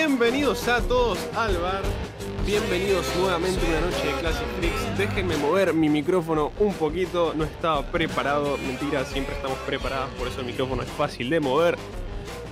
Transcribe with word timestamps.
Bienvenidos 0.00 0.68
a 0.68 0.80
todos 0.80 1.18
al 1.34 1.56
bar. 1.58 1.82
Bienvenidos 2.46 3.04
nuevamente 3.16 3.66
a 3.66 3.68
una 3.68 3.80
noche 3.80 4.06
de 4.06 4.12
Classic 4.20 4.46
Freaks. 4.56 4.96
Déjenme 4.96 5.36
mover 5.38 5.74
mi 5.74 5.88
micrófono 5.88 6.52
un 6.60 6.72
poquito. 6.72 7.34
No 7.34 7.42
estaba 7.42 7.82
preparado. 7.82 8.56
Mentira, 8.58 9.04
siempre 9.04 9.34
estamos 9.34 9.58
preparados. 9.66 10.08
Por 10.10 10.28
eso 10.28 10.38
el 10.38 10.46
micrófono 10.46 10.82
es 10.82 10.88
fácil 10.90 11.28
de 11.28 11.40
mover. 11.40 11.76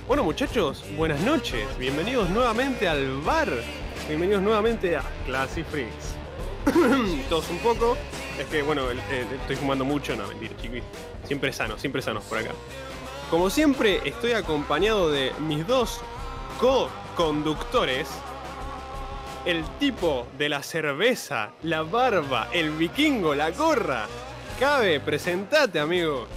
Bueno, 0.09 0.25
muchachos, 0.25 0.83
buenas 0.97 1.21
noches. 1.21 1.65
Bienvenidos 1.79 2.29
nuevamente 2.31 2.85
al 2.85 3.21
bar. 3.21 3.49
Bienvenidos 4.09 4.41
nuevamente 4.41 4.97
a 4.97 5.03
Classic 5.25 5.65
Freaks. 5.67 6.15
Todos 7.29 7.49
un 7.49 7.59
poco. 7.59 7.95
Es 8.37 8.45
que, 8.47 8.61
bueno, 8.61 8.91
estoy 8.91 9.55
fumando 9.55 9.85
mucho. 9.85 10.17
No, 10.17 10.27
mentira, 10.27 10.53
chiquis. 10.61 10.83
Siempre 11.23 11.53
sanos, 11.53 11.79
siempre 11.79 12.01
sanos 12.01 12.25
por 12.25 12.39
acá. 12.39 12.51
Como 13.31 13.49
siempre, 13.49 14.01
estoy 14.03 14.33
acompañado 14.33 15.09
de 15.09 15.31
mis 15.39 15.65
dos 15.65 16.01
co-conductores. 17.17 18.07
El 19.45 19.63
tipo 19.79 20.27
de 20.37 20.49
la 20.49 20.61
cerveza, 20.61 21.51
la 21.63 21.81
barba, 21.81 22.49
el 22.53 22.71
vikingo, 22.71 23.33
la 23.33 23.49
gorra. 23.51 24.05
Cabe, 24.59 24.99
presentate, 24.99 25.79
amigo. 25.79 26.27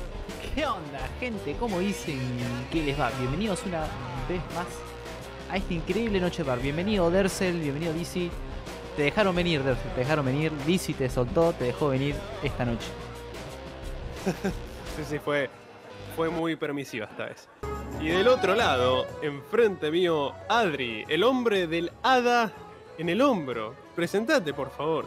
¿Qué 0.55 0.67
onda, 0.67 1.09
gente? 1.19 1.55
¿Cómo 1.59 1.81
dicen 1.81 2.19
que 2.73 2.83
les 2.83 2.99
va? 2.99 3.11
Bienvenidos 3.19 3.63
una 3.67 3.81
vez 4.29 4.41
más 4.55 4.67
a 5.51 5.57
esta 5.57 5.75
increíble 5.75 6.19
noche 6.21 6.43
bar. 6.43 6.61
Bienvenido 6.61 7.11
Dersel, 7.11 7.61
bienvenido 7.61 7.93
Dizzy. 7.93 8.31
Te 8.97 9.03
dejaron 9.03 9.35
venir, 9.37 9.63
Dersel, 9.63 9.91
te 9.93 10.01
dejaron 10.01 10.25
venir. 10.25 10.53
Dizzy 10.67 10.95
te 10.95 11.11
soltó, 11.11 11.53
te 11.53 11.65
dejó 11.65 11.89
venir 11.89 12.15
esta 12.43 12.65
noche. 12.65 12.89
Sí, 14.97 15.05
sí, 15.09 15.19
fue, 15.21 15.49
fue 16.11 16.29
muy 16.31 16.57
permisiva 16.57 17.07
esta 17.07 17.27
vez. 17.27 17.49
Y 18.01 18.09
del 18.09 18.29
otro 18.29 18.55
lado, 18.55 19.07
enfrente 19.23 19.91
mío, 19.91 20.33
Adri, 20.49 21.05
el 21.09 21.23
hombre 21.25 21.67
del 21.67 21.93
hada 22.03 22.51
en 22.99 23.09
el 23.09 23.21
hombro. 23.21 23.75
Presentate, 23.95 24.55
por 24.55 24.71
favor. 24.71 25.07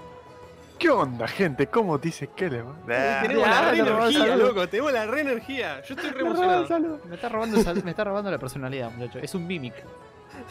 ¿Qué 0.77 0.89
onda, 0.89 1.27
gente? 1.27 1.67
¿Cómo 1.67 1.97
dice 1.97 2.29
que 2.35 2.49
le 2.49 2.61
va? 2.61 2.73
tenemos 3.21 3.47
la 3.47 3.71
re 3.71 3.77
te 3.77 3.83
robó 3.85 4.05
el 4.05 4.15
energía, 4.15 4.27
saludo. 4.27 4.47
loco. 4.47 4.67
Tenemos 4.69 4.93
la 4.93 5.05
re 5.05 5.21
energía. 5.21 5.81
Yo 5.83 5.95
estoy 5.95 6.09
re 6.11 6.19
emocionado. 6.21 6.99
Me 7.07 7.15
está 7.15 7.29
robando, 7.29 7.57
me 7.83 7.91
está 7.91 8.03
robando 8.03 8.31
la 8.31 8.37
personalidad, 8.37 8.91
muchacho. 8.91 9.19
Es 9.19 9.33
un 9.35 9.47
mimic. 9.47 9.73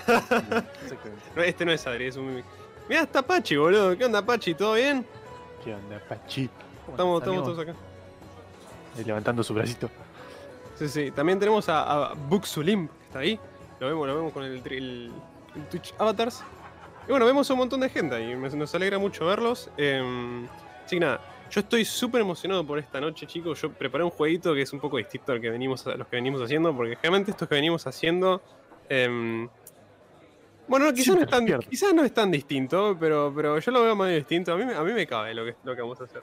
Exactamente. 0.06 1.22
No, 1.37 1.42
este 1.42 1.64
no 1.64 1.72
es 1.72 1.87
Adri, 1.87 2.06
es 2.06 2.16
un. 2.16 2.42
Mirá, 2.89 3.03
está 3.03 3.22
Pachi, 3.22 3.56
boludo. 3.56 3.97
¿Qué 3.97 4.05
onda, 4.05 4.25
Pachi? 4.25 4.55
¿Todo 4.55 4.75
bien? 4.75 5.05
¿Qué 5.64 5.75
onda, 5.75 6.00
Pachi? 6.09 6.48
¿Cómo 6.87 6.92
Estamos, 6.92 7.22
estamos 7.22 7.44
todos 7.44 7.59
acá. 7.59 7.75
Ahí 8.97 9.05
levantando 9.05 9.42
su 9.42 9.55
bracito. 9.55 9.91
Sí, 10.83 10.88
sí. 10.88 11.11
También 11.11 11.38
tenemos 11.38 11.69
a, 11.69 12.11
a 12.11 12.14
Buxulim, 12.14 12.88
que 12.88 13.05
está 13.05 13.19
ahí. 13.20 13.38
Lo 13.80 13.86
vemos, 13.88 14.06
lo 14.06 14.14
vemos 14.16 14.33
con 14.33 14.44
el, 14.44 14.62
el- 14.66 15.12
el 15.55 15.66
Twitch 15.70 15.94
Avatars. 15.98 16.42
Y 17.06 17.11
bueno, 17.11 17.27
vemos 17.27 17.48
un 17.50 17.58
montón 17.58 17.80
de 17.80 17.88
gente 17.88 18.14
ahí. 18.14 18.34
Nos 18.34 18.75
alegra 18.75 18.98
mucho 18.98 19.27
verlos. 19.27 19.70
Eh, 19.77 20.47
así 20.84 20.97
que 20.97 21.00
nada, 21.00 21.20
yo 21.50 21.60
estoy 21.60 21.84
súper 21.84 22.20
emocionado 22.22 22.64
por 22.66 22.78
esta 22.78 23.00
noche, 23.00 23.27
chicos. 23.27 23.60
Yo 23.60 23.70
preparé 23.70 24.05
un 24.05 24.10
jueguito 24.10 24.55
que 24.55 24.62
es 24.62 24.72
un 24.72 24.80
poco 24.80 24.97
distinto 24.98 25.33
al 25.33 25.41
que 25.41 25.50
venimos 25.50 25.86
a, 25.86 25.94
los 25.97 26.06
que 26.08 26.16
venimos 26.16 26.41
haciendo, 26.42 26.75
porque 26.75 26.97
generalmente 26.97 27.30
estos 27.33 27.48
que 27.48 27.55
venimos 27.56 27.86
haciendo. 27.86 28.41
em, 28.88 29.48
bueno, 30.69 30.86
no, 30.86 30.92
quizás, 30.94 31.16
no 31.16 31.22
es 31.22 31.28
tan, 31.28 31.47
quizás 31.69 31.94
no 31.94 32.05
es 32.05 32.14
tan 32.14 32.30
distinto, 32.30 32.97
pero, 32.98 33.33
pero 33.34 33.58
yo 33.58 33.70
lo 33.72 33.83
veo 33.83 33.94
medio 33.97 34.16
distinto. 34.16 34.53
A 34.53 34.56
mí, 34.56 34.64
me- 34.64 34.75
a 34.75 34.83
mí 34.83 34.92
me 34.92 35.06
cabe 35.06 35.34
lo 35.34 35.44
que, 35.44 35.56
lo 35.64 35.75
que 35.75 35.83
vamos 35.83 36.00
a 36.00 36.05
hacer. 36.05 36.22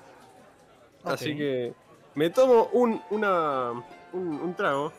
Así 1.04 1.36
que 1.38 1.74
me 2.16 2.30
tomo 2.30 2.70
un, 2.74 3.02
una, 3.12 3.74
un, 4.14 4.28
un 4.42 4.54
trago. 4.56 4.92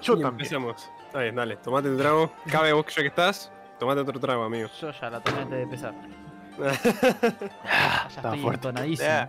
Yo 0.00 0.14
y 0.14 0.22
también. 0.22 0.32
empezamos. 0.32 0.90
Está 1.06 1.20
bien, 1.20 1.34
dale, 1.36 1.56
tomate 1.58 1.88
tu 1.88 1.96
trago. 1.98 2.32
Cabe 2.50 2.72
vos 2.72 2.86
ya 2.94 3.02
que 3.02 3.08
estás, 3.08 3.52
tomate 3.78 4.00
otro 4.00 4.18
trago, 4.18 4.42
amigo. 4.44 4.68
Yo 4.80 4.90
ya 4.90 5.10
la 5.10 5.20
tomé 5.20 5.40
antes 5.42 5.56
de 5.58 5.62
empezar. 5.62 5.94
Ah, 7.64 8.08
Ya 8.10 8.16
Está 8.16 8.34
estoy 8.34 8.50
entonadísimo. 8.54 9.08
Ya. 9.08 9.28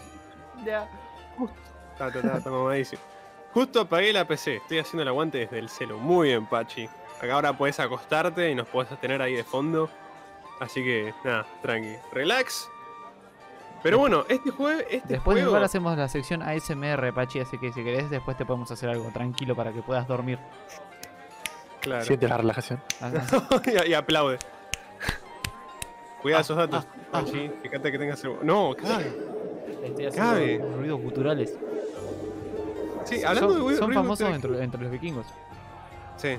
Ya. 0.66 0.90
Está, 1.94 2.08
está, 2.08 2.19
está, 2.19 2.38
está 2.38 2.50
mamadísimo. 2.50 3.02
Justo 3.53 3.81
apagué 3.81 4.12
la 4.12 4.25
PC, 4.28 4.58
estoy 4.58 4.80
haciendo 4.80 5.03
el 5.03 5.08
aguante 5.09 5.38
desde 5.38 5.59
el 5.59 5.70
celo. 5.70 5.97
Muy 6.00 6.30
bien, 6.30 6.46
Pachi. 6.47 6.90
Acá 7.22 7.35
ahora 7.35 7.53
podés 7.58 7.80
acostarte 7.80 8.50
y 8.50 8.56
nos 8.56 8.68
podés 8.68 9.00
tener 9.00 9.22
ahí 9.22 9.35
de 9.35 9.44
fondo. 9.44 9.90
Así 10.59 10.84
que, 10.84 11.14
nada, 11.24 11.46
tranqui. 11.62 11.96
Relax. 12.12 12.68
Pero 13.84 14.00
bueno, 14.00 14.26
este 14.30 14.50
juego. 14.50 14.80
Este 14.90 14.96
Después 15.08 15.36
juego... 15.36 15.48
igual 15.50 15.64
hacemos 15.64 15.98
la 15.98 16.08
sección 16.08 16.42
ASMR, 16.42 17.14
Pachi, 17.14 17.42
así 17.42 17.58
que 17.58 17.72
si 17.74 17.84
querés 17.84 18.10
después 18.10 18.38
te 18.38 18.46
podemos 18.46 18.72
hacer 18.72 18.90
algo 18.90 19.10
tranquilo 19.12 19.56
para 19.56 19.72
que 19.74 19.82
puedas 19.82 20.08
dormir. 20.08 20.40
Claro. 21.82 22.06
Siente 22.06 22.28
la 22.30 22.38
relajación. 22.38 22.82
Ah, 23.02 23.12
y, 23.86 23.90
y 23.90 23.94
aplaude. 23.94 24.40
Cuida 26.22 26.38
Ah, 26.38 26.42
esos 26.42 26.56
datos, 26.56 26.86
ah, 26.88 26.96
ah. 27.12 27.20
Pachi. 27.22 27.52
Fíjate 27.62 27.92
que 27.92 28.00
tengas 28.00 28.24
el. 28.24 28.38
No, 28.44 28.74
cabe. 28.74 29.14
Estoy 29.84 30.06
haciendo 30.06 30.32
Cabe. 30.32 30.58
ruidos 30.78 31.02
guturales. 31.02 31.58
Sí, 33.04 33.22
hablando 33.22 33.54
son 33.54 33.68
de 33.68 33.76
son 33.76 33.88
ruido 33.88 34.02
famosos 34.02 34.30
entre, 34.30 34.64
entre 34.64 34.82
los 34.82 34.90
vikingos. 34.92 35.26
Sí. 36.16 36.38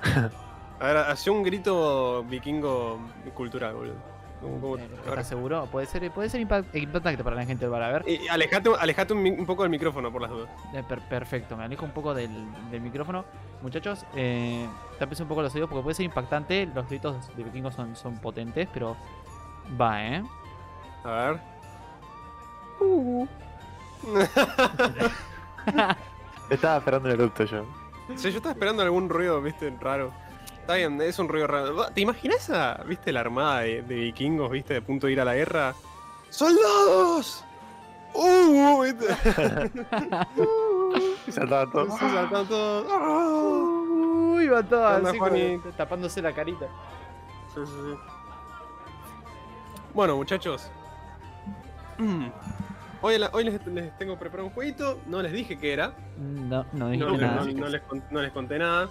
A 0.81 0.87
ver, 0.87 0.97
hacía 0.97 1.31
un 1.33 1.43
grito 1.43 2.25
vikingo 2.25 2.99
cultural, 3.35 3.75
boludo. 3.75 4.14
Como- 4.45 4.61
como- 4.61 4.77
Eh. 4.77 4.89
¿Estás 5.07 5.27
seguro? 5.29 5.67
Puede 5.73 5.87
ser, 5.87 6.11
puede 6.11 6.29
ser 6.29 6.41
impact- 6.47 6.75
impactante 6.75 7.25
para 7.25 7.37
la 7.37 7.45
gente 7.47 7.65
del 7.65 7.71
bar. 7.71 7.83
A 7.83 7.93
ver, 7.93 8.05
Y 8.09 8.29
alejate, 8.29 8.71
alejate 8.79 9.13
un, 9.15 9.47
poco 9.47 9.63
del 9.63 9.71
micrófono 9.71 10.13
por 10.13 10.21
las 10.23 10.31
dudas. 10.31 10.51
Eh, 10.73 10.83
per- 10.89 11.01
perfecto, 11.09 11.57
me 11.57 11.65
alejo 11.65 11.85
un 11.85 11.93
poco 11.93 12.15
del, 12.15 12.31
del 12.71 12.81
micrófono. 12.81 13.25
Muchachos, 13.63 14.05
eh, 14.15 14.67
tápense 14.99 15.23
un 15.23 15.29
poco 15.29 15.43
los 15.43 15.55
oídos 15.55 15.69
porque 15.71 15.83
puede 15.83 15.95
ser 15.95 16.05
impactante. 16.05 16.67
Los 16.75 16.87
gritos 16.89 17.35
de 17.37 17.43
vikingos 17.45 17.75
son, 17.75 17.97
son 17.97 18.19
potentes, 18.19 18.69
pero 18.73 18.97
va, 19.81 20.05
¿eh? 20.05 20.23
A 21.05 21.11
ver. 21.11 21.41
Estaba 26.51 26.77
esperando 26.79 27.09
el 27.09 27.15
eructo 27.21 27.45
yo. 27.45 27.65
Sí, 28.17 28.31
yo 28.31 28.37
estaba 28.37 28.53
esperando 28.53 28.83
algún 28.83 29.09
ruido, 29.09 29.41
viste, 29.41 29.73
raro. 29.81 30.13
Está 30.65 30.77
bien, 30.77 30.99
es 31.03 31.19
un 31.19 31.29
ruido 31.29 31.47
raro. 31.47 31.89
¿Te 31.89 32.01
imaginas 32.01 32.49
a, 32.49 32.83
viste, 32.87 33.13
la 33.13 33.21
armada 33.21 33.61
de, 33.61 33.83
de 33.83 33.97
vikingos, 33.97 34.51
viste, 34.51 34.73
de 34.73 34.81
punto 34.81 35.07
de 35.07 35.13
ir 35.13 35.21
a 35.21 35.25
la 35.27 35.35
guerra? 35.35 35.75
¡Soldados! 36.31 37.45
¡Uh! 38.15 38.83
¿viste? 38.83 39.05
Y 41.27 41.33
saltaba 41.33 41.71
todo. 41.71 41.91
Se 41.99 41.99
saltan 41.99 42.49
todos. 42.49 42.87
¡Ah! 42.91 44.37
Uy, 44.37 44.47
va 44.49 44.63
todo 44.63 44.89
¿Qué 44.89 44.95
onda, 44.97 45.11
así 45.11 45.19
como 45.19 45.73
tapándose 45.77 46.23
la 46.23 46.33
carita. 46.33 46.65
Sí, 47.55 47.61
sí, 47.67 47.73
sí. 47.73 47.99
Bueno, 49.93 50.17
muchachos. 50.17 50.71
Mm. 51.99 52.29
Hoy, 53.03 53.19
la- 53.19 53.29
hoy 53.35 53.45
les, 53.45 53.67
les 53.67 53.99
tengo 53.99 54.19
preparado 54.19 54.49
un 54.49 54.55
jueguito. 54.55 54.99
No 55.09 55.21
les 55.21 55.31
dije 55.31 55.59
qué 55.59 55.75
era. 55.75 55.93
No, 56.17 56.65
no 56.73 56.89
dijiste 56.89 57.13
no, 57.13 57.19
nada. 57.19 57.45
no, 57.45 57.53
no 57.53 57.69
les, 57.69 57.83
no 58.11 58.23
les 58.23 58.33
conté 58.33 58.59
nada. 58.59 58.89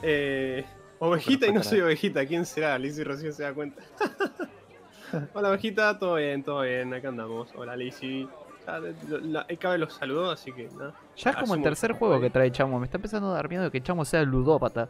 Eh, 0.00 0.64
ovejita 1.06 1.46
y 1.46 1.52
no 1.52 1.62
soy 1.62 1.80
ovejita. 1.80 2.24
¿Quién 2.26 2.46
será? 2.46 2.78
Lizzy 2.78 3.02
recién 3.02 3.32
se 3.32 3.42
da 3.42 3.52
cuenta. 3.52 3.82
Hola, 5.34 5.50
ovejita. 5.50 5.98
Todo 5.98 6.14
bien, 6.16 6.42
todo 6.42 6.62
bien. 6.62 6.94
Acá 6.94 7.08
andamos. 7.08 7.50
Hola, 7.56 7.76
Lizzy. 7.76 8.28
Ya, 8.66 8.78
la- 8.78 8.92
la- 9.22 9.46
el 9.48 9.58
cabe 9.58 9.78
los 9.78 9.92
saludó, 9.94 10.30
así 10.30 10.52
que 10.52 10.68
nada. 10.78 10.94
Ya 11.16 11.30
es 11.30 11.36
como 11.36 11.54
el 11.54 11.62
tercer 11.62 11.92
juego 11.92 12.20
que 12.20 12.30
trae 12.30 12.50
Chamo. 12.52 12.78
Me 12.78 12.86
está 12.86 12.96
empezando 12.98 13.30
a 13.30 13.34
dar 13.34 13.48
miedo 13.48 13.64
de 13.64 13.70
que 13.70 13.82
Chamo 13.82 14.04
sea 14.04 14.22
ludópata. 14.22 14.88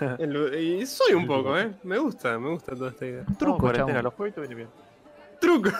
El- 0.18 0.54
Y 0.80 0.84
soy 0.86 1.14
un 1.14 1.26
poco, 1.26 1.56
¿eh? 1.56 1.72
Me 1.84 1.98
gusta, 1.98 2.36
me 2.38 2.50
gusta 2.50 2.74
toda 2.74 2.90
esta 2.90 3.06
idea. 3.06 3.24
Truco, 3.38 3.72
Chamo. 3.72 4.02
los 4.02 4.14
jueguitos 4.14 4.40
vienen 4.48 4.56
bien. 4.58 4.68
¡Truco! 5.40 5.70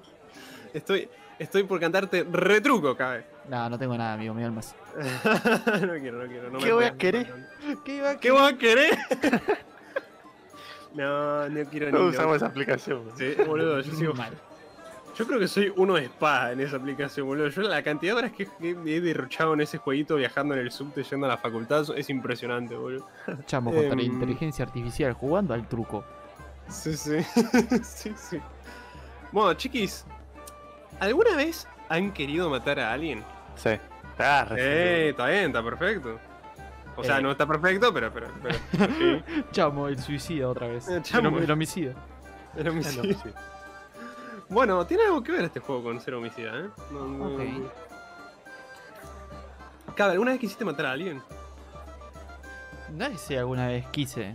estoy, 0.74 1.08
estoy 1.38 1.64
por 1.64 1.80
cantarte 1.80 2.24
retruco, 2.30 2.96
cabe. 2.96 3.24
No, 3.48 3.68
no 3.68 3.78
tengo 3.78 3.96
nada, 3.96 4.14
amigo, 4.14 4.34
mi 4.34 4.42
almas. 4.42 4.74
no 4.96 5.92
quiero, 6.00 6.18
no 6.22 6.26
quiero. 6.28 6.50
No 6.50 6.58
¿Qué 6.58 6.66
me 6.66 6.72
voy 6.72 6.84
a 6.84 6.94
querer? 6.96 7.34
no. 7.66 7.84
¿Qué 7.84 7.96
iba 7.96 8.16
¿Qué 8.16 8.30
vas 8.30 8.52
a 8.52 8.56
querer? 8.58 8.98
no, 10.94 11.48
no 11.48 11.64
quiero 11.70 11.90
No 11.90 11.98
ni 12.04 12.08
usamos 12.10 12.36
esa 12.36 12.46
aplicación. 12.46 13.02
Sí, 13.16 13.34
boludo, 13.46 13.80
yo 13.80 13.94
sigo. 13.94 14.14
Mal. 14.14 14.32
Yo 15.16 15.26
creo 15.28 15.38
que 15.38 15.46
soy 15.46 15.72
uno 15.76 15.94
de 15.94 16.06
espada 16.06 16.52
en 16.52 16.60
esa 16.60 16.76
aplicación, 16.76 17.26
boludo. 17.26 17.48
Yo 17.48 17.62
la 17.62 17.82
cantidad 17.82 18.14
de 18.14 18.18
horas 18.18 18.32
que 18.32 18.46
que 18.46 18.70
he 18.70 19.00
derrochado 19.00 19.54
en 19.54 19.60
ese 19.60 19.78
jueguito 19.78 20.16
viajando 20.16 20.54
en 20.54 20.60
el 20.60 20.70
subte 20.72 21.02
yendo 21.04 21.26
a 21.26 21.28
la 21.28 21.36
facultad 21.38 21.84
es 21.96 22.10
impresionante, 22.10 22.74
boludo. 22.74 23.06
Chamo 23.46 23.70
contra 23.72 23.94
la 23.94 24.02
Em. 24.02 24.12
inteligencia 24.12 24.64
artificial 24.64 25.12
jugando 25.12 25.54
al 25.54 25.68
truco. 25.68 26.04
Sí, 26.68 26.96
sí. 26.96 27.18
sí, 27.84 28.12
sí. 28.16 28.40
Bueno, 29.30 29.54
chiquis, 29.54 30.04
¿alguna 31.00 31.36
vez 31.36 31.66
han 31.88 32.12
querido 32.12 32.48
matar 32.50 32.80
a 32.80 32.92
alguien? 32.92 33.22
Sí. 33.56 33.70
Ah. 34.18 34.46
Eh, 34.56 35.08
está 35.10 35.26
bien, 35.26 35.46
está 35.46 35.62
perfecto. 35.62 36.18
O 36.96 37.02
sea, 37.02 37.18
Eh. 37.18 37.22
no 37.22 37.32
está 37.32 37.46
perfecto, 37.46 37.92
pero, 37.92 38.12
pero, 38.12 38.28
pero, 38.42 38.54
sí. 38.98 39.22
Chamo, 39.52 39.88
el 39.88 39.98
suicida 39.98 40.48
otra 40.48 40.68
vez. 40.68 40.88
Eh, 40.88 41.00
Chamo. 41.02 41.38
El, 41.38 41.44
el 41.44 41.50
homicida. 41.50 41.92
El 42.56 42.84
sí. 42.84 43.00
Bueno, 44.48 44.86
tiene 44.86 45.04
algo 45.04 45.22
que 45.22 45.32
ver 45.32 45.44
este 45.44 45.58
juego 45.58 45.82
con 45.82 46.00
ser 46.00 46.14
homicida, 46.14 46.52
¿eh? 46.56 46.68
No, 46.92 47.04
no- 47.06 47.34
Ok. 47.34 47.40
Cabe, 49.96 50.12
¿alguna 50.12 50.32
vez 50.32 50.40
quisiste 50.40 50.64
matar 50.64 50.86
a 50.86 50.92
alguien? 50.92 51.22
No 52.92 53.18
si 53.18 53.36
alguna 53.36 53.66
vez 53.68 53.86
quise. 53.88 54.34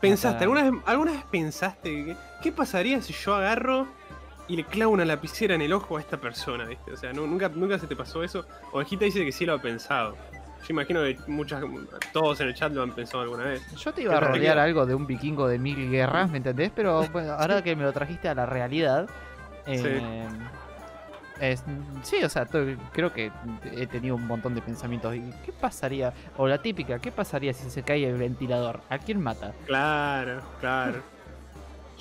¿Pensaste, 0.00 0.46
Matar. 0.46 0.58
alguna 0.58 0.62
vez, 0.70 0.82
alguna 0.86 1.12
vez 1.12 1.24
pensaste 1.30 2.04
que, 2.04 2.16
qué 2.42 2.52
pasaría 2.52 3.02
si 3.02 3.12
yo 3.12 3.34
agarro 3.34 3.86
y 4.50 4.56
le 4.56 4.64
clavo 4.64 4.92
una 4.92 5.04
lapicera 5.04 5.54
en 5.54 5.62
el 5.62 5.72
ojo 5.72 5.96
a 5.96 6.00
esta 6.00 6.16
persona, 6.20 6.64
viste? 6.64 6.92
O 6.92 6.96
sea, 6.96 7.12
¿nu- 7.12 7.26
nunca, 7.26 7.48
nunca 7.48 7.78
se 7.78 7.86
te 7.86 7.94
pasó 7.96 8.22
eso. 8.24 8.44
Ovejita 8.72 9.04
dice 9.04 9.24
que 9.24 9.32
sí 9.32 9.46
lo 9.46 9.54
ha 9.54 9.58
pensado. 9.62 10.16
Yo 10.62 10.66
imagino 10.70 11.02
que 11.02 11.16
muchas, 11.28 11.62
todos 12.12 12.40
en 12.40 12.48
el 12.48 12.54
chat 12.54 12.72
lo 12.72 12.82
han 12.82 12.92
pensado 12.92 13.22
alguna 13.22 13.44
vez. 13.44 13.62
Yo 13.76 13.92
te 13.92 14.02
iba 14.02 14.16
a 14.16 14.20
rodear 14.20 14.58
algo 14.58 14.84
de 14.86 14.94
un 14.94 15.06
vikingo 15.06 15.48
de 15.48 15.58
mil 15.58 15.90
guerras, 15.90 16.30
¿me 16.30 16.38
entendés? 16.38 16.70
Pero 16.74 17.06
bueno, 17.12 17.32
ahora 17.32 17.62
que 17.62 17.74
me 17.76 17.84
lo 17.84 17.92
trajiste 17.92 18.28
a 18.28 18.34
la 18.34 18.44
realidad. 18.44 19.08
eh, 19.66 20.26
es- 21.40 21.64
sí, 22.02 22.22
o 22.22 22.28
sea, 22.28 22.46
creo 22.92 23.12
que 23.12 23.30
he 23.72 23.86
tenido 23.86 24.14
un 24.16 24.26
montón 24.26 24.54
de 24.54 24.60
pensamientos. 24.60 25.14
¿Y 25.14 25.22
¿Qué 25.44 25.52
pasaría? 25.52 26.12
O 26.36 26.46
la 26.46 26.60
típica, 26.60 26.98
¿qué 26.98 27.10
pasaría 27.10 27.52
si 27.54 27.70
se 27.70 27.82
cae 27.82 28.04
el 28.06 28.18
ventilador? 28.18 28.80
¿A 28.90 28.98
quién 28.98 29.20
mata? 29.22 29.54
Claro, 29.66 30.42
claro. 30.60 31.02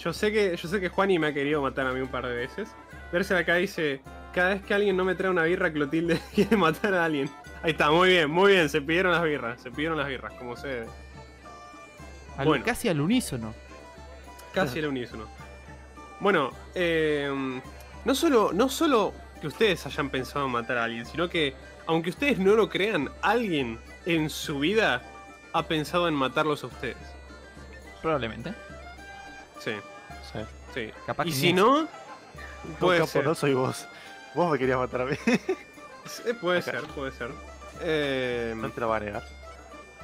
Yo 0.03 0.13
sé 0.13 0.31
que, 0.31 0.55
yo 0.55 0.67
sé 0.69 0.79
que 0.79 0.89
Juani 0.89 1.19
me 1.19 1.27
ha 1.27 1.33
querido 1.33 1.61
matar 1.61 1.85
a 1.87 1.91
mí 1.93 1.99
un 2.01 2.07
par 2.07 2.25
de 2.25 2.33
veces. 2.33 2.69
Verse 3.11 3.35
acá 3.35 3.55
dice, 3.55 4.01
cada 4.33 4.49
vez 4.49 4.61
que 4.63 4.73
alguien 4.73 4.95
no 4.95 5.03
me 5.03 5.15
trae 5.15 5.29
una 5.29 5.43
birra, 5.43 5.71
Clotilde 5.71 6.19
quiere 6.35 6.55
matar 6.57 6.93
a 6.93 7.05
alguien. 7.05 7.29
Ahí 7.61 7.71
está, 7.71 7.91
muy 7.91 8.09
bien, 8.09 8.29
muy 8.31 8.53
bien, 8.53 8.69
se 8.69 8.81
pidieron 8.81 9.11
las 9.11 9.23
birras, 9.23 9.61
se 9.61 9.71
pidieron 9.71 9.97
las 9.97 10.07
birras, 10.07 10.33
como 10.35 10.55
se 10.55 10.67
debe. 10.67 10.87
Al- 12.37 12.45
Bueno. 12.47 12.63
Casi 12.65 12.87
al 12.87 13.01
unísono. 13.01 13.53
Casi 14.53 14.79
el 14.79 14.87
unísono. 14.87 15.27
Bueno, 16.21 16.51
eh, 16.75 17.29
no, 18.05 18.15
solo, 18.15 18.51
no 18.53 18.69
solo 18.69 19.13
que 19.41 19.47
ustedes 19.47 19.85
hayan 19.85 20.09
pensado 20.09 20.45
en 20.45 20.51
matar 20.51 20.77
a 20.77 20.85
alguien, 20.85 21.05
sino 21.05 21.29
que, 21.29 21.53
aunque 21.87 22.09
ustedes 22.09 22.39
no 22.39 22.55
lo 22.55 22.69
crean, 22.69 23.09
alguien 23.21 23.79
en 24.05 24.29
su 24.29 24.59
vida 24.59 25.01
ha 25.53 25.63
pensado 25.67 26.07
en 26.07 26.13
matarlos 26.13 26.63
a 26.63 26.67
ustedes. 26.67 26.97
Probablemente. 28.01 28.53
Sí, 29.59 29.71
Sí. 30.31 30.39
sí. 30.73 30.91
Capaz 31.05 31.25
y 31.25 31.29
que 31.29 31.35
si 31.35 31.53
no. 31.53 31.87
puede 32.79 33.05
ser. 33.07 33.25
no 33.25 33.35
soy 33.35 33.53
vos. 33.53 33.87
Vos 34.35 34.51
me 34.51 34.57
querías 34.59 34.77
matar 34.77 35.01
a 35.01 35.05
mí. 35.05 35.15
Sí, 36.05 36.33
puede 36.41 36.59
Acá. 36.59 36.71
ser, 36.71 36.83
puede 36.87 37.11
ser. 37.11 37.29
Eh, 37.81 38.53
No 38.57 38.69
te 38.71 38.81
lo 38.81 38.89
va 38.89 38.97
a 38.97 38.99
negar. 38.99 39.23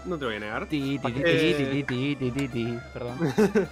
no 0.06 0.18
te 0.20 0.26
voy 0.26 0.36
a 0.36 0.40
negar. 0.40 0.68
Ti, 0.68 1.00
ti, 1.00 1.12
ti, 1.14 1.22
Eh. 1.26 2.80
Perdón. 2.94 3.18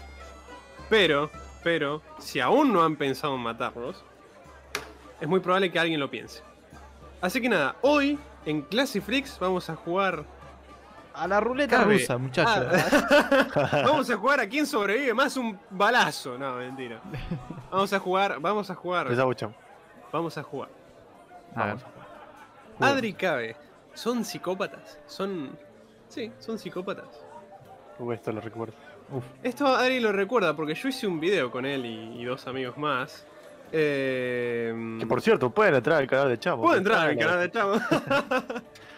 Pero, 0.89 1.31
pero, 1.63 2.01
si 2.19 2.39
aún 2.39 2.71
no 2.73 2.83
han 2.83 2.95
pensado 2.97 3.35
en 3.35 3.41
matarlos, 3.41 4.03
es 5.19 5.27
muy 5.27 5.39
probable 5.39 5.71
que 5.71 5.79
alguien 5.79 5.99
lo 5.99 6.09
piense. 6.11 6.41
Así 7.21 7.41
que 7.41 7.49
nada, 7.49 7.77
hoy 7.81 8.19
en 8.45 8.61
Classy 8.63 8.99
Freaks 8.99 9.39
vamos 9.39 9.69
a 9.69 9.75
jugar. 9.75 10.23
A 11.15 11.27
la 11.27 11.39
ruleta 11.39 11.83
rusa, 11.83 12.17
muchachos. 12.17 12.65
Ah, 13.55 13.83
vamos 13.85 14.09
a 14.09 14.17
jugar 14.17 14.39
a 14.39 14.47
quién 14.47 14.65
sobrevive 14.65 15.13
más 15.13 15.37
un 15.37 15.59
balazo. 15.69 16.37
No, 16.37 16.55
mentira. 16.55 16.99
Vamos 17.71 17.93
a 17.93 17.99
jugar, 17.99 18.39
vamos 18.39 18.69
a 18.69 18.75
jugar. 18.75 19.07
Vamos 20.11 20.37
a 20.37 20.43
jugar. 20.43 20.69
A 21.55 21.65
ver. 21.65 21.75
Vamos. 22.79 22.95
Adri 22.97 23.13
Cabe, 23.13 23.55
¿son 23.93 24.25
psicópatas? 24.25 24.99
Son. 25.05 25.57
Sí, 26.07 26.31
son 26.39 26.57
psicópatas. 26.57 27.23
Uh, 27.99 28.11
esto 28.11 28.31
lo 28.31 28.41
recuerdo. 28.41 28.73
Uf. 29.11 29.23
Esto 29.43 29.67
Adri 29.67 29.99
lo 29.99 30.11
recuerda 30.11 30.55
porque 30.55 30.73
yo 30.73 30.87
hice 30.89 31.05
un 31.05 31.19
video 31.19 31.51
con 31.51 31.65
él 31.65 31.85
y, 31.85 32.21
y 32.21 32.25
dos 32.25 32.47
amigos 32.47 32.77
más. 32.77 33.25
Eh, 33.71 34.97
Que 34.99 35.05
por 35.07 35.21
cierto, 35.21 35.49
pueden 35.49 35.75
entrar 35.75 35.97
al 35.99 36.07
canal 36.07 36.29
de 36.29 36.39
Chamo. 36.39 36.61
Puedo 36.63 36.77
entrar 36.77 37.09
al 37.09 37.17
canal 37.17 37.39
de 37.39 37.51
Chavo. 37.51 37.75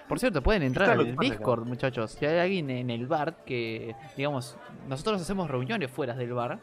Por 0.07 0.19
cierto, 0.19 0.41
pueden 0.43 0.61
entrar 0.63 0.91
al 0.91 1.15
Discord, 1.17 1.65
muchachos. 1.65 2.11
Si 2.11 2.25
hay 2.25 2.37
alguien 2.37 2.69
en 2.69 2.89
el 2.91 3.07
bar 3.07 3.43
que, 3.45 3.95
digamos, 4.15 4.55
nosotros 4.87 5.21
hacemos 5.21 5.49
reuniones 5.49 5.89
fuera 5.89 6.13
del 6.13 6.31
bar. 6.33 6.59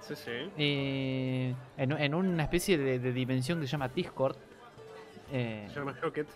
sí, 0.00 0.16
sí. 0.16 0.30
eh, 0.56 1.54
en, 1.76 1.92
en 1.92 2.14
una 2.14 2.42
especie 2.42 2.76
de, 2.76 2.98
de 2.98 3.12
dimensión 3.12 3.60
que 3.60 3.66
se 3.66 3.72
llama 3.72 3.88
Discord. 3.88 4.36
eh, 5.32 5.66
Se 5.72 5.78
llama 5.78 5.92
Rocket. 6.02 6.26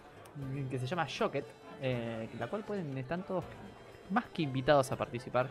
que 0.70 0.78
se 0.78 0.86
llama 0.86 1.04
Shocket. 1.08 1.44
eh, 1.82 2.28
la 2.38 2.46
cual 2.46 2.62
pueden, 2.64 2.96
están 2.96 3.24
todos 3.24 3.44
más 4.10 4.24
que 4.26 4.42
invitados 4.42 4.90
a 4.92 4.96
participar 4.96 5.48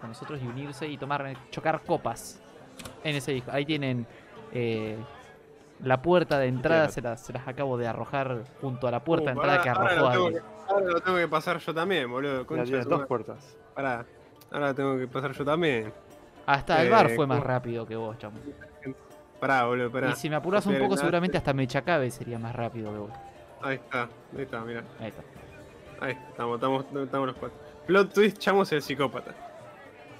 con 0.00 0.08
nosotros 0.10 0.40
y 0.42 0.46
unirse 0.46 0.86
y 0.88 0.96
tomar, 0.96 1.34
chocar 1.50 1.82
copas 1.82 2.40
en 3.02 3.16
ese 3.16 3.32
disco. 3.32 3.50
Ahí 3.52 3.64
tienen 3.66 4.06
eh, 4.52 4.96
la 5.82 6.00
puerta 6.02 6.38
de 6.38 6.46
entrada, 6.46 6.88
se 6.88 7.00
las, 7.02 7.20
se 7.20 7.32
las 7.32 7.46
acabo 7.48 7.76
de 7.76 7.86
arrojar 7.86 8.42
junto 8.60 8.86
a 8.88 8.90
la 8.90 9.04
puerta 9.04 9.30
de 9.30 9.36
Uh, 9.36 9.40
entrada 9.40 9.58
ahora- 9.58 9.62
que 9.62 9.68
ahora 9.70 9.90
arrojó 9.90 10.04
lo 10.06 10.10
tengo 10.12 10.26
alguien. 10.26 10.42
que- 10.42 10.72
Ahora 10.72 10.86
lo 10.86 11.00
tengo 11.00 11.18
que 11.18 11.28
pasar 11.28 11.58
yo 11.58 11.74
también, 11.74 12.10
boludo. 12.10 12.46
Concha 12.46 12.84
dos 12.84 13.06
puertas. 13.06 13.56
Pará. 13.74 14.06
Ahora 14.50 14.68
lo 14.68 14.74
tengo 14.74 14.98
que 14.98 15.06
pasar 15.08 15.32
yo 15.32 15.44
también. 15.44 15.92
Hasta 16.46 16.82
el 16.82 16.90
bar 16.90 17.10
Eh, 17.10 17.16
fue 17.16 17.26
más 17.26 17.40
rápido 17.42 17.86
que 17.86 17.96
vos, 17.96 18.16
chamo. 18.18 18.38
Pará, 19.40 19.64
boludo, 19.66 19.90
pará. 19.90 20.10
Y 20.10 20.16
si 20.16 20.30
me 20.30 20.36
apuras 20.36 20.64
un 20.66 20.78
poco, 20.78 20.96
seguramente 20.96 21.36
hasta 21.36 21.52
Mechacabe 21.52 22.10
sería 22.10 22.38
más 22.38 22.54
rápido 22.54 22.92
que 22.92 22.98
vos. 22.98 23.10
Ahí 23.62 23.74
está, 23.76 24.02
ahí 24.36 24.42
está, 24.42 24.60
mira. 24.60 24.82
Ahí 25.00 25.08
está. 25.08 25.22
Ahí 26.00 26.12
estamos, 26.30 26.54
estamos, 26.56 26.84
estamos 27.04 27.26
los 27.28 27.36
cuatro. 27.36 27.58
Plot 27.86 28.12
twist, 28.14 28.38
Chamos 28.38 28.72
el 28.72 28.80
psicópata. 28.82 29.32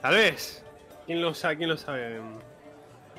Tal 0.02 0.14
vez. 0.14 0.62
¿Quién 1.06 1.20
lo 1.22 1.32
sabe? 1.34 1.56
¿Quién 1.58 1.70
lo 1.70 1.76
sabe? 1.76 2.20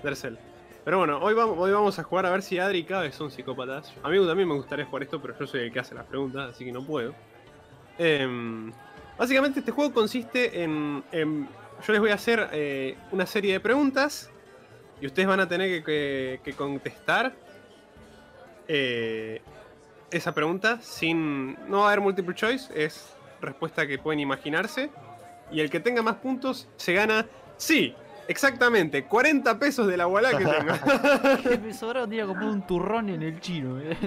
Dercel. 0.03 0.37
Pero 0.85 0.99
bueno, 0.99 1.17
hoy 1.19 1.33
vamos, 1.33 1.57
hoy 1.57 1.71
vamos 1.71 1.99
a 1.99 2.03
jugar 2.03 2.27
a 2.27 2.29
ver 2.29 2.41
si 2.41 2.59
Adri 2.59 2.79
y 2.79 2.83
Cabe 2.83 3.11
son 3.11 3.31
psicópatas. 3.31 3.91
A 4.03 4.09
mí 4.09 4.25
también 4.25 4.47
me 4.47 4.55
gustaría 4.55 4.85
jugar 4.85 5.03
esto, 5.03 5.19
pero 5.21 5.37
yo 5.37 5.47
soy 5.47 5.61
el 5.61 5.73
que 5.73 5.79
hace 5.79 5.95
las 5.95 6.05
preguntas, 6.05 6.51
así 6.51 6.63
que 6.63 6.71
no 6.71 6.85
puedo. 6.85 7.13
Em, 7.97 8.71
básicamente 9.17 9.59
este 9.59 9.71
juego 9.71 9.93
consiste 9.93 10.63
en, 10.63 11.03
Yo 11.85 11.91
les 11.91 11.99
voy 11.99 12.11
a 12.11 12.13
hacer 12.13 12.49
eh, 12.53 12.95
una 13.11 13.25
serie 13.25 13.53
de 13.53 13.59
preguntas 13.59 14.29
y 15.01 15.07
ustedes 15.07 15.27
van 15.27 15.39
a 15.39 15.49
tener 15.49 15.83
que 15.83 16.53
contestar 16.55 17.33
eh, 18.67 19.41
esa 20.11 20.33
pregunta 20.33 20.79
sin... 20.81 21.57
No 21.69 21.79
va 21.79 21.85
a 21.85 21.87
haber 21.87 22.01
multiple 22.01 22.35
choice, 22.35 22.71
es 22.75 23.15
respuesta 23.41 23.85
que 23.87 23.97
pueden 23.97 24.19
imaginarse. 24.19 24.89
Y 25.51 25.59
el 25.59 25.69
que 25.69 25.79
tenga 25.79 26.01
más 26.01 26.15
puntos 26.15 26.67
se 26.77 26.93
gana... 26.93 27.25
Sí, 27.57 27.95
exactamente, 28.27 29.05
40 29.05 29.59
pesos 29.59 29.87
de 29.87 29.97
la 29.97 30.07
walá 30.07 30.37
que 30.37 30.45
tenga. 30.45 30.79
me 31.61 31.73
sobraron 31.73 32.11
ir 32.13 32.21
a 32.21 32.25
comprar 32.25 32.49
un 32.49 32.65
turrón 32.65 33.09
en 33.09 33.23
el 33.23 33.39
chino. 33.39 33.79
eh. 33.79 33.97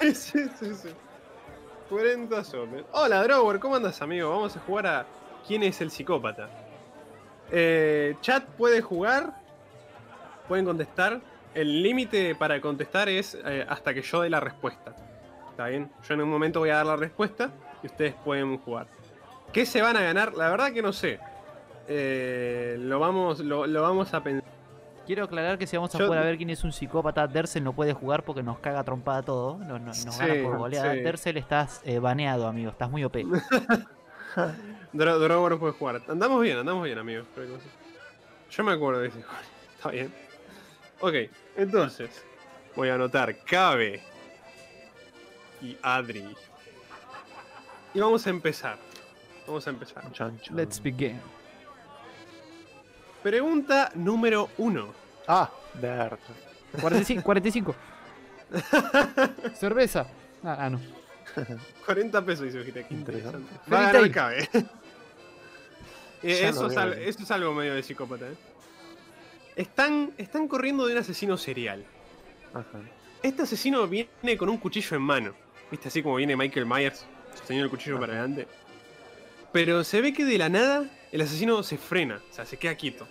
sí, 0.00 0.14
sí, 0.14 0.48
sí, 0.58 0.74
sí. 0.74 0.88
40 1.88 2.44
soles. 2.44 2.84
Hola, 2.92 3.22
Drower, 3.22 3.60
¿cómo 3.60 3.76
andas, 3.76 4.02
amigo? 4.02 4.30
Vamos 4.30 4.56
a 4.56 4.60
jugar 4.60 4.86
a 4.86 5.06
¿Quién 5.46 5.62
es 5.62 5.80
el 5.80 5.90
psicópata? 5.90 6.48
Eh, 7.52 8.16
chat 8.20 8.44
puede 8.44 8.82
jugar, 8.82 9.32
pueden 10.48 10.64
contestar. 10.64 11.20
El 11.54 11.82
límite 11.82 12.34
para 12.34 12.60
contestar 12.60 13.08
es 13.08 13.38
eh, 13.44 13.64
hasta 13.68 13.94
que 13.94 14.02
yo 14.02 14.22
dé 14.22 14.28
la 14.28 14.40
respuesta. 14.40 14.94
¿Está 15.50 15.68
bien? 15.68 15.90
Yo 16.06 16.14
en 16.14 16.22
un 16.22 16.28
momento 16.28 16.58
voy 16.60 16.70
a 16.70 16.76
dar 16.76 16.86
la 16.86 16.96
respuesta 16.96 17.50
y 17.82 17.86
ustedes 17.86 18.14
pueden 18.24 18.58
jugar. 18.58 18.88
¿Qué 19.52 19.64
se 19.64 19.80
van 19.80 19.96
a 19.96 20.02
ganar? 20.02 20.34
La 20.34 20.50
verdad 20.50 20.72
que 20.72 20.82
no 20.82 20.92
sé. 20.92 21.20
Eh, 21.88 22.76
lo, 22.80 22.98
vamos, 22.98 23.40
lo, 23.40 23.66
lo 23.66 23.82
vamos 23.82 24.12
a 24.14 24.22
pensar. 24.22 24.44
Quiero 25.06 25.24
aclarar 25.24 25.56
que 25.56 25.68
si 25.68 25.76
vamos 25.76 25.94
a 25.94 25.98
Yo- 25.98 26.06
jugar 26.06 26.22
a 26.22 26.26
ver 26.26 26.36
quién 26.36 26.50
es 26.50 26.64
un 26.64 26.72
psicópata, 26.72 27.26
Dersel 27.28 27.62
no 27.62 27.72
puede 27.72 27.92
jugar 27.92 28.24
porque 28.24 28.42
nos 28.42 28.58
caga 28.58 28.82
trompada 28.82 29.22
todo. 29.22 29.56
No, 29.58 29.78
no- 29.78 29.86
nos 29.86 29.96
Sí, 29.98 30.08
gana 30.18 30.42
por 30.42 30.58
goleada. 30.58 30.94
sí. 30.94 31.00
Dersel 31.00 31.36
estás 31.36 31.80
eh, 31.84 31.98
baneado, 32.00 32.48
amigo. 32.48 32.70
Estás 32.72 32.90
muy 32.90 33.04
OP. 33.04 33.18
Dro- 34.92 35.18
no 35.50 35.58
puede 35.60 35.72
jugar. 35.74 36.02
Andamos 36.08 36.42
bien, 36.42 36.58
andamos 36.58 36.82
bien, 36.84 36.98
cosa. 37.48 37.64
Yo 38.50 38.64
me 38.64 38.72
acuerdo 38.72 39.00
de 39.00 39.08
ese 39.08 39.22
juego. 39.22 39.40
Está 39.76 39.90
bien. 39.90 40.12
Ok, 41.00 41.14
entonces. 41.56 42.24
Voy 42.74 42.88
a 42.88 42.94
anotar 42.94 43.34
Cabe 43.44 44.02
y 45.62 45.76
Adri. 45.82 46.34
Y 47.94 48.00
vamos 48.00 48.26
a 48.26 48.30
empezar. 48.30 48.76
Vamos 49.46 49.66
a 49.66 49.70
empezar. 49.70 50.02
Chan, 50.12 50.38
chan. 50.40 50.56
Let's 50.56 50.82
begin. 50.82 51.18
Pregunta 53.26 53.90
número 53.96 54.50
uno. 54.58 54.94
Ah, 55.26 55.50
nerd. 55.82 56.16
45. 56.80 57.24
45. 57.24 57.74
Cerveza. 59.58 60.06
Ah, 60.44 60.56
ah, 60.60 60.70
no. 60.70 60.80
40 61.84 62.24
pesos 62.24 62.44
dice 62.44 62.60
Ojita. 62.60 62.86
Qué 62.86 62.94
Interesante. 62.94 63.38
interesante. 63.38 63.72
Va 63.72 63.78
a 63.78 63.80
ganar 63.80 63.94
Fairy 63.96 64.10
Cabe. 64.12 64.48
Eh, 66.22 66.48
eso, 66.48 66.68
es 66.68 66.74
veo. 66.74 66.82
al- 66.82 66.92
eso 66.94 67.22
es 67.24 67.30
algo 67.32 67.52
medio 67.52 67.74
de 67.74 67.82
psicópata, 67.82 68.26
¿eh? 68.26 68.34
Están, 69.56 70.12
están 70.18 70.46
corriendo 70.48 70.86
de 70.86 70.92
un 70.92 70.98
asesino 70.98 71.36
serial. 71.36 71.84
Ajá. 72.54 72.80
Este 73.24 73.42
asesino 73.42 73.86
viene 73.88 74.36
con 74.38 74.48
un 74.48 74.56
cuchillo 74.58 74.96
en 74.96 75.02
mano. 75.02 75.34
¿Viste? 75.70 75.88
Así 75.88 76.00
como 76.02 76.14
viene 76.16 76.36
Michael 76.36 76.64
Myers, 76.64 77.04
sosteniendo 77.34 77.64
el 77.64 77.70
cuchillo 77.70 77.98
para 77.98 78.12
adelante. 78.14 78.46
Pero 79.52 79.82
se 79.84 80.00
ve 80.00 80.12
que 80.14 80.24
de 80.24 80.38
la 80.38 80.48
nada 80.48 80.84
el 81.12 81.20
asesino 81.20 81.62
se 81.62 81.78
frena, 81.78 82.20
o 82.30 82.32
sea, 82.32 82.44
se 82.44 82.56
queda 82.58 82.74
quieto. 82.74 83.06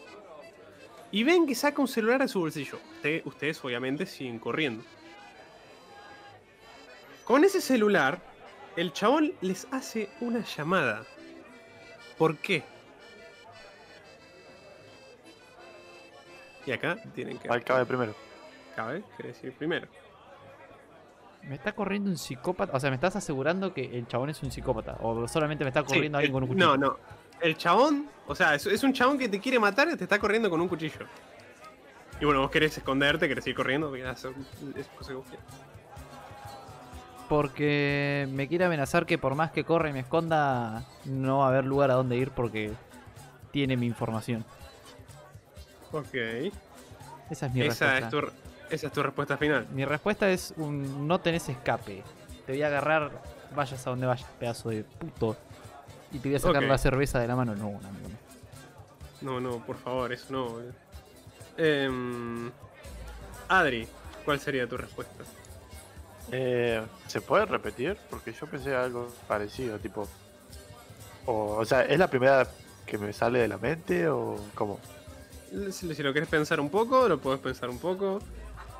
Y 1.12 1.24
ven 1.24 1.46
que 1.48 1.56
saca 1.56 1.82
un 1.82 1.88
celular 1.88 2.22
de 2.22 2.28
su 2.28 2.40
bolsillo. 2.40 2.80
Usted- 2.96 3.22
ustedes 3.26 3.64
obviamente 3.64 4.06
siguen 4.06 4.40
corriendo. 4.40 4.84
Con 7.24 7.44
ese 7.44 7.62
celular, 7.62 8.20
el 8.76 8.92
chabón 8.94 9.34
les 9.42 9.68
hace 9.72 10.10
una 10.20 10.44
llamada. 10.44 11.04
¿Por 12.18 12.38
qué? 12.38 12.64
Y 16.66 16.72
acá 16.72 16.98
tienen 17.14 17.38
que... 17.38 17.48
Al 17.48 17.64
cabe 17.64 17.86
primero. 17.86 18.16
Cabe, 18.76 19.04
quiere 19.16 19.30
decir 19.30 19.54
primero. 19.54 19.88
Me 21.44 21.56
está 21.56 21.74
corriendo 21.74 22.10
un 22.10 22.18
psicópata. 22.18 22.74
O 22.76 22.80
sea, 22.80 22.90
me 22.90 22.96
estás 22.96 23.16
asegurando 23.16 23.74
que 23.74 23.98
el 23.98 24.08
chabón 24.08 24.32
es 24.32 24.42
un 24.42 24.52
psicópata. 24.52 24.98
O 25.02 25.28
solamente 25.28 25.64
me 25.64 25.70
está 25.70 25.84
corriendo 25.84 26.18
Sí, 26.18 26.26
alguien 26.26 26.34
con 26.34 26.44
un 26.44 26.50
cuchillo. 26.50 26.68
No, 26.68 26.78
no. 26.78 26.98
El 27.42 27.58
chabón, 27.58 28.08
o 28.28 28.36
sea, 28.36 28.56
es, 28.56 28.66
es 28.66 28.84
un 28.84 28.94
chabón 28.94 29.18
que 29.18 29.30
te 29.30 29.40
quiere 29.40 29.60
matar 29.60 29.88
y 29.90 29.96
te 29.98 30.04
está 30.04 30.20
corriendo 30.20 30.50
con 30.50 30.62
un 30.62 30.68
cuchillo. 30.68 31.06
Y 32.20 32.26
bueno, 32.26 32.42
vos 32.42 32.50
querés 32.50 32.78
esconderte, 32.78 33.28
querés 33.28 33.46
ir 33.48 33.56
corriendo, 33.56 33.90
porque 33.90 34.06
hacer 34.06 34.32
es 34.78 34.88
cosa 34.88 35.10
que 35.10 35.16
vos 35.16 35.28
quieras. 35.28 35.46
Porque 37.28 38.28
me 38.32 38.48
quiere 38.48 38.66
amenazar 38.66 39.06
que 39.06 39.18
por 39.18 39.36
más 39.36 39.52
que 39.52 39.64
corra 39.64 39.90
y 39.90 39.94
me 39.94 40.02
esconda, 40.02 40.86
no 41.06 41.40
va 41.40 41.46
a 41.46 41.50
haber 41.50 41.66
lugar 41.66 41.90
a 41.90 41.96
donde 41.96 42.16
ir 42.18 42.30
porque 42.32 42.72
tiene 43.52 43.76
mi 43.78 43.88
información. 43.88 44.46
Ok. 45.92 46.14
Esa 47.32 47.48
es 47.48 47.54
mi 47.54 47.62
Esa 47.62 47.96
respuesta. 47.96 47.98
es, 47.98 48.10
tu, 48.10 48.74
esa 48.76 48.88
es 48.88 48.94
tu 48.94 49.04
respuesta 49.04 49.38
final. 49.38 49.68
Mi 49.74 49.86
respuesta 49.86 50.30
es 50.30 50.54
un 50.58 51.08
no 51.08 51.20
tenés 51.20 51.50
escape. 51.50 52.04
Te 52.46 52.52
voy 52.52 52.62
a 52.62 52.68
agarrar, 52.68 53.12
vayas 53.56 53.86
a 53.88 53.90
donde 53.90 54.06
vayas, 54.06 54.30
pedazo 54.40 54.70
de 54.70 54.84
puto. 54.84 55.36
Y 56.12 56.20
te 56.20 56.30
voy 56.30 56.36
a 56.36 56.40
sacar 56.40 56.64
la 56.64 56.78
cerveza 56.78 57.20
de 57.20 57.28
la 57.28 57.36
mano. 57.36 57.56
No, 57.56 57.64
no, 57.64 57.88
amigo, 57.88 58.10
no. 59.22 59.40
No, 59.40 59.40
no, 59.40 59.66
por 59.66 59.78
favor, 59.78 60.12
eso 60.14 60.26
no. 60.30 60.60
Em, 61.58 62.52
Adri, 63.48 63.88
¿cuál 64.24 64.40
sería 64.40 64.68
tu 64.68 64.78
respuesta? 64.78 65.24
Eh, 66.32 66.82
¿Se 67.08 67.22
puede 67.22 67.46
repetir? 67.46 67.98
Porque 68.10 68.34
yo 68.34 68.48
pensé 68.48 68.76
algo 68.76 69.08
parecido, 69.28 69.78
tipo. 69.80 70.08
O, 71.26 71.58
o 71.58 71.66
sea, 71.66 71.84
¿es 71.84 71.98
la 71.98 72.10
primera 72.10 72.48
que 72.86 72.98
me 72.98 73.14
sale 73.14 73.40
de 73.40 73.48
la 73.48 73.58
mente 73.58 74.08
o 74.08 74.38
cómo? 74.54 74.80
Si, 75.72 75.94
si 75.96 76.04
lo 76.04 76.14
querés 76.14 76.30
pensar 76.30 76.60
un 76.60 76.70
poco, 76.70 77.08
lo 77.08 77.20
podés 77.20 77.40
pensar 77.40 77.70
un 77.70 77.80
poco. 77.80 78.20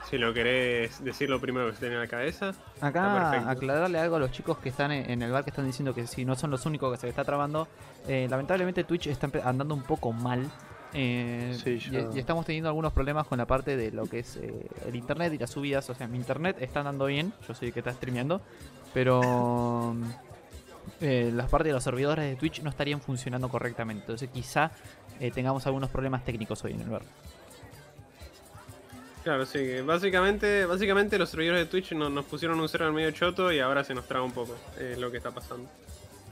Si 0.10 0.18
lo 0.20 0.34
querés 0.34 1.04
decir 1.04 1.30
lo 1.30 1.40
primero 1.42 1.68
que 1.68 1.74
se 1.74 1.80
te 1.80 1.86
viene 1.88 1.98
a 2.02 2.06
la 2.06 2.10
cabeza. 2.10 2.54
Acá 2.80 3.50
aclararle 3.50 4.00
algo 4.00 4.18
a 4.18 4.20
los 4.20 4.32
chicos 4.32 4.58
que 4.60 4.70
están 4.70 4.92
en 4.92 5.10
en 5.10 5.22
el 5.24 5.32
bar 5.32 5.44
que 5.44 5.50
están 5.50 5.66
diciendo 5.66 5.94
que 5.96 6.06
si 6.06 6.26
no 6.26 6.36
son 6.36 6.52
los 6.52 6.66
únicos 6.66 6.92
que 6.92 6.98
se 7.00 7.08
les 7.08 7.12
está 7.14 7.24
trabando. 7.24 7.68
eh, 8.08 8.28
lamentablemente 8.30 8.84
Twitch 8.84 9.08
está 9.08 9.30
andando 9.44 9.74
un 9.74 9.82
poco 9.84 10.12
mal. 10.14 10.48
eh, 10.94 11.58
Sí, 11.62 11.72
y- 11.72 11.80
yo- 11.80 12.12
y, 12.16 12.20
estamos 12.20 12.46
teniendo 12.46 12.70
algunos 12.70 12.94
problemas 12.94 13.26
con 13.28 13.38
la 13.40 13.46
parte 13.48 13.76
de 13.76 13.92
lo 13.92 14.06
que 14.06 14.20
es 14.20 14.38
eh, 14.38 14.66
el 14.88 14.96
internet 14.96 15.34
y 15.34 15.38
las 15.40 15.50
subidas. 15.50 15.90
O 15.90 15.96
sea, 15.96 16.08
mi 16.08 16.18
internet 16.18 16.56
está 16.62 16.80
andando 16.82 17.08
bien. 17.08 17.34
Yo 17.48 17.54
soy 17.56 17.70
el 17.70 17.74
que 17.74 17.80
está 17.80 17.92
streameando. 17.92 18.42
Pero 18.94 19.96
eh, 21.02 21.32
las 21.34 21.50
partes 21.50 21.68
de 21.70 21.74
los 21.74 21.84
servidores 21.84 22.26
de 22.30 22.36
Twitch 22.36 22.62
no 22.62 22.70
estarían 22.70 23.02
funcionando 23.02 23.50
correctamente. 23.50 24.02
Entonces 24.04 24.30
quizá 24.32 24.72
eh, 25.20 25.32
tengamos 25.32 25.66
algunos 25.66 25.90
problemas 25.90 26.24
técnicos 26.24 26.64
hoy 26.64 26.74
en 26.74 26.82
el 26.82 26.90
bar. 26.90 27.02
Claro, 29.26 29.46
sí, 29.46 29.58
que 29.58 29.82
básicamente, 29.82 30.66
básicamente 30.68 31.18
los 31.18 31.30
servidores 31.30 31.62
de 31.62 31.66
Twitch 31.66 31.92
no- 31.94 32.10
nos 32.10 32.24
pusieron 32.26 32.60
un 32.60 32.70
server 32.70 32.92
medio 32.94 33.10
choto 33.12 33.52
y 33.52 33.60
ahora 33.60 33.84
se 33.84 33.94
nos 33.94 34.08
traba 34.08 34.24
un 34.24 34.32
poco 34.32 34.56
eh, 34.78 34.96
lo 35.00 35.10
que 35.12 35.18
está 35.18 35.32
pasando. 35.32 35.68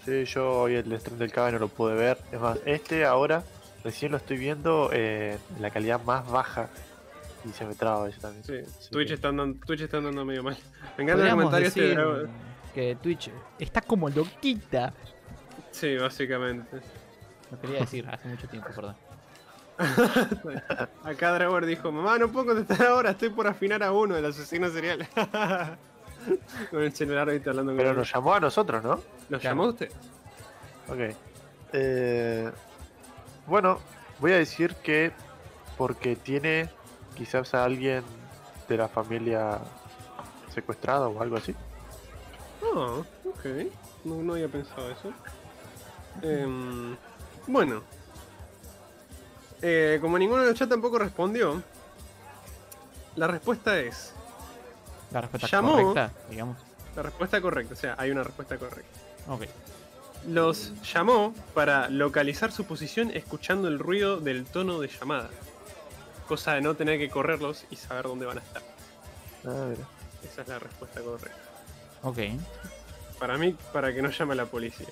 Sí, 0.05 0.23
yo 0.25 0.47
hoy 0.61 0.75
el 0.75 0.99
stream 0.99 1.17
del 1.17 1.31
cabe 1.31 1.53
no 1.53 1.59
lo 1.59 1.67
pude 1.69 1.95
ver. 1.95 2.17
Es 2.31 2.39
más, 2.39 2.59
este 2.65 3.03
ahora 3.03 3.43
recién 3.83 4.11
lo 4.11 4.17
estoy 4.17 4.37
viendo 4.37 4.89
eh, 4.93 5.37
en 5.55 5.61
la 5.61 5.71
calidad 5.71 6.01
más 6.03 6.29
baja. 6.29 6.69
Y 7.45 7.49
se 7.49 7.65
me 7.65 7.73
traba 7.75 8.07
eso 8.07 8.21
también. 8.21 8.43
Sí, 8.45 8.89
Twitch, 8.91 9.07
que- 9.09 9.13
está 9.15 9.29
andando, 9.29 9.65
Twitch 9.65 9.81
está 9.81 9.97
andando 9.97 10.23
medio 10.23 10.43
mal. 10.43 10.55
Me 10.97 11.03
encanta 11.03 11.23
el 11.25 11.31
comentario 11.31 11.67
este 11.67 11.81
de 11.81 11.87
decir 11.87 11.99
Dragon- 11.99 12.29
que 12.73 12.97
Twitch 13.01 13.31
está 13.59 13.81
como 13.81 14.07
loquita. 14.09 14.93
Sí, 15.71 15.97
básicamente. 15.97 16.77
Lo 17.51 17.59
quería 17.59 17.79
decir 17.79 18.07
hace 18.07 18.27
mucho 18.27 18.47
tiempo, 18.47 18.69
perdón. 18.75 18.95
Acá 21.03 21.33
Dragon 21.33 21.65
dijo, 21.65 21.91
mamá, 21.91 22.17
no 22.17 22.29
puedo 22.31 22.47
contestar 22.53 22.87
ahora, 22.87 23.11
estoy 23.11 23.29
por 23.29 23.47
afinar 23.47 23.81
a 23.83 23.91
uno 23.91 24.15
del 24.15 24.25
asesino 24.25 24.69
serial. 24.69 25.07
con 26.71 26.81
el 26.83 26.93
celular 26.93 27.27
ahorita 27.27 27.49
hablando 27.49 27.71
con 27.71 27.77
Pero 27.77 27.91
él. 27.91 27.97
nos 27.97 28.11
llamó 28.13 28.33
a 28.33 28.39
nosotros, 28.39 28.83
¿no? 28.83 28.99
¿Lo 29.29 29.39
Claro. 29.39 29.41
llamó 29.41 29.63
usted? 29.69 29.91
Ok. 30.87 31.15
Eh, 31.73 32.51
bueno, 33.47 33.79
voy 34.19 34.31
a 34.33 34.37
decir 34.37 34.75
que 34.75 35.11
porque 35.77 36.15
tiene 36.15 36.69
quizás 37.15 37.53
a 37.53 37.63
alguien 37.65 38.03
de 38.69 38.77
la 38.77 38.87
familia 38.87 39.59
secuestrado 40.53 41.09
o 41.09 41.21
algo 41.21 41.37
así. 41.37 41.55
Ah, 42.75 43.01
ok. 43.25 43.45
No, 44.05 44.15
no 44.21 44.33
había 44.33 44.47
pensado 44.47 44.89
eso. 44.91 45.11
Em, 46.21 46.95
bueno. 47.47 47.81
Eh, 49.65 49.97
como 50.01 50.19
ninguno 50.19 50.41
de 50.41 50.49
los 50.49 50.59
chat 50.59 50.67
tampoco 50.67 50.99
respondió, 50.99 51.63
la 53.15 53.27
respuesta 53.27 53.79
es. 53.79 54.13
La 55.11 55.21
respuesta 55.21 55.47
Llamó. 55.47 55.71
correcta, 55.71 56.11
digamos. 56.29 56.57
La 56.97 57.01
respuesta 57.03 57.41
correcta, 57.41 57.73
o 57.73 57.77
sea, 57.77 57.95
hay 57.97 58.11
una 58.11 58.23
respuesta 58.23 58.57
correcta. 58.57 58.99
Ok. 59.29 59.43
Los 60.27 60.73
llamó 60.83 61.33
para 61.53 61.89
localizar 61.89 62.51
su 62.51 62.65
posición 62.65 63.09
escuchando 63.11 63.69
el 63.69 63.79
ruido 63.79 64.19
del 64.19 64.45
tono 64.45 64.79
de 64.79 64.89
llamada. 64.89 65.29
Cosa 66.27 66.53
de 66.55 66.61
no 66.61 66.75
tener 66.75 66.99
que 66.99 67.09
correrlos 67.09 67.65
y 67.69 67.77
saber 67.77 68.03
dónde 68.03 68.25
van 68.25 68.39
a 68.39 68.41
estar. 68.41 68.61
Ah, 69.45 69.67
mira. 69.69 69.83
Esa 70.29 70.41
es 70.41 70.47
la 70.49 70.59
respuesta 70.59 70.99
correcta. 71.01 71.37
Ok. 72.03 72.17
Para 73.17 73.37
mí, 73.37 73.55
para 73.71 73.93
que 73.93 74.01
no 74.01 74.09
llame 74.09 74.33
a 74.33 74.35
la 74.35 74.45
policía. 74.45 74.87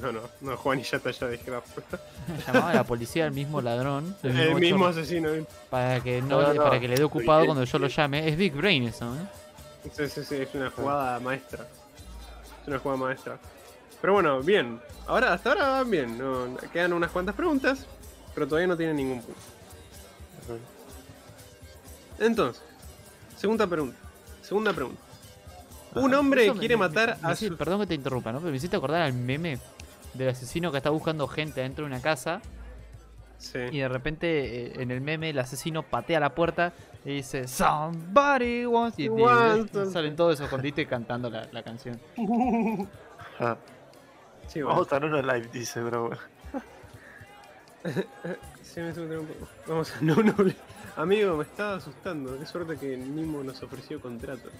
No, 0.00 0.12
no, 0.12 0.20
no, 0.40 0.56
Juan 0.56 0.78
y 0.80 0.82
Yata 0.82 1.10
ya 1.10 1.26
la 1.26 1.32
respuesta. 1.60 2.00
Llamaba 2.46 2.70
a 2.70 2.74
la 2.74 2.84
policía 2.84 3.26
al 3.26 3.32
mismo 3.32 3.60
ladrón. 3.60 4.16
El 4.22 4.32
mismo 4.54 4.78
chorro, 4.78 4.86
asesino. 4.88 5.28
Para 5.68 6.00
que, 6.00 6.22
no, 6.22 6.40
No, 6.40 6.48
le- 6.52 6.54
no, 6.58 6.62
para 6.64 6.80
que 6.80 6.88
le 6.88 6.96
dé 6.96 7.04
ocupado 7.04 7.44
cuando 7.44 7.64
yo 7.64 7.78
lo 7.78 7.88
llame. 7.88 8.28
Es 8.28 8.36
Big 8.36 8.54
Brain 8.54 8.84
eso, 8.84 9.14
¿eh? 9.14 9.88
Sí, 9.92 10.08
sí, 10.08 10.24
sí, 10.24 10.34
es 10.36 10.54
una 10.54 10.70
jugada 10.70 11.18
maestra. 11.20 11.66
Es 12.62 12.68
una 12.68 12.78
jugada 12.78 13.00
maestra. 13.00 13.38
Pero 14.00 14.14
bueno, 14.14 14.40
bien. 14.42 14.80
Ahora, 15.06 15.32
hasta 15.34 15.50
ahora 15.50 15.68
van 15.70 15.90
bien. 15.90 16.16
No, 16.18 16.56
quedan 16.72 16.92
unas 16.92 17.10
cuantas 17.10 17.34
preguntas, 17.34 17.86
pero 18.34 18.46
todavía 18.46 18.68
no 18.68 18.76
tienen 18.76 18.96
ningún 18.96 19.20
punto. 19.22 19.40
Entonces, 22.18 22.62
segunda 23.36 23.66
pregunta. 23.66 23.96
Segunda 24.42 24.72
pregunta. 24.72 25.00
Un 25.94 26.14
hombre 26.14 26.52
quiere 26.54 26.76
me- 26.76 26.88
matar 26.88 27.18
me 27.22 27.32
a 27.32 27.36
su... 27.36 27.56
Perdón 27.56 27.80
que 27.80 27.86
te 27.88 27.94
interrumpa, 27.94 28.30
¿no? 28.32 28.38
Pero 28.38 28.50
me 28.50 28.56
hiciste 28.56 28.76
acordar 28.76 29.02
al 29.02 29.12
meme 29.12 29.58
del 30.14 30.28
asesino 30.30 30.70
que 30.70 30.78
está 30.78 30.90
buscando 30.90 31.26
gente 31.28 31.60
dentro 31.60 31.84
de 31.84 31.90
una 31.92 32.00
casa 32.02 32.40
y 33.38 33.42
Sí. 33.42 33.58
de 33.58 33.88
repente 33.88 34.66
eh, 34.66 34.72
en 34.82 34.90
el 34.90 35.00
meme 35.00 35.30
el 35.30 35.38
asesino 35.38 35.82
patea 35.82 36.20
la 36.20 36.34
puerta 36.34 36.72
y 37.06 37.14
dice 37.16 37.48
Somebody 37.48 38.66
wants 38.66 38.98
y, 38.98 39.04
y- 39.04 39.08
y 39.08 39.86
salen 39.90 40.14
todos 40.16 40.34
esos 40.34 40.44
escondites 40.44 40.86
cantando 40.86 41.30
la, 41.30 41.46
la 41.50 41.62
canción. 41.62 41.98
Ah, 43.38 43.56
Sí, 44.46 44.60
bueno. 44.60 44.80
Vamos 44.80 44.92
a 44.92 44.96
uno 44.98 45.22
live, 45.22 45.48
dice, 45.52 45.80
bro. 45.80 46.10
Sí, 48.62 48.80
me 48.80 48.92
tengo 48.92 49.20
un 49.20 49.26
poco. 49.26 49.48
Vamos 49.66 49.92
a 49.96 50.00
no, 50.02 50.16
no. 50.16 50.34
Amigo, 50.96 51.36
me 51.36 51.44
estaba 51.44 51.76
asustando. 51.76 52.38
Qué 52.38 52.44
suerte 52.46 52.76
que 52.76 52.96
Nimo 52.96 53.42
nos 53.42 53.62
ofreció 53.62 54.00
contrato. 54.00 54.50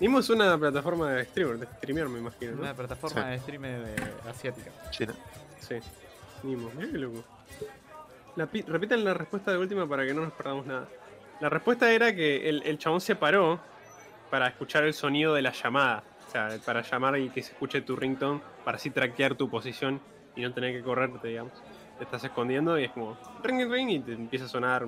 Nimo 0.00 0.20
es 0.20 0.30
una 0.30 0.56
plataforma 0.58 1.10
de 1.12 1.24
streamer, 1.26 1.58
de 1.58 1.66
streamear, 1.66 2.08
me 2.08 2.18
imagino, 2.20 2.52
¿no? 2.52 2.62
Una 2.62 2.74
plataforma 2.74 3.22
Sí. 3.24 3.28
de 3.30 3.38
streamer 3.40 3.88
eh, 3.88 3.96
asiática. 4.28 4.70
China. 4.90 5.14
Sí. 5.60 5.76
Nimo, 6.42 6.70
mirá 6.74 6.90
qué 6.90 6.98
loco. 6.98 7.22
La 8.36 8.46
pi- 8.46 8.62
repitan 8.62 9.04
la 9.04 9.12
respuesta 9.12 9.50
de 9.50 9.58
última 9.58 9.86
para 9.86 10.06
que 10.06 10.14
no 10.14 10.22
nos 10.22 10.32
perdamos 10.32 10.64
nada. 10.66 10.88
La 11.40 11.48
respuesta 11.50 11.90
era 11.92 12.14
que 12.14 12.48
el, 12.48 12.62
el 12.62 12.78
chabón 12.78 13.00
se 13.00 13.14
paró 13.16 13.60
para 14.30 14.46
escuchar 14.48 14.84
el 14.84 14.94
sonido 14.94 15.34
de 15.34 15.42
la 15.42 15.52
llamada. 15.52 16.02
O 16.26 16.30
sea, 16.30 16.48
para 16.64 16.80
llamar 16.82 17.18
y 17.18 17.28
que 17.30 17.42
se 17.42 17.52
escuche 17.52 17.80
tu 17.82 17.96
ringtone, 17.96 18.40
para 18.64 18.76
así 18.76 18.90
traquear 18.90 19.34
tu 19.34 19.50
posición 19.50 20.00
y 20.36 20.42
no 20.42 20.52
tener 20.54 20.72
que 20.74 20.82
correrte, 20.82 21.28
digamos. 21.28 21.52
Te 21.98 22.04
estás 22.04 22.22
escondiendo 22.24 22.78
y 22.78 22.84
es 22.84 22.90
como 22.92 23.18
ring 23.42 23.70
ring 23.70 23.90
y 23.90 23.98
te 24.00 24.12
empieza 24.12 24.46
a 24.46 24.48
sonar. 24.48 24.86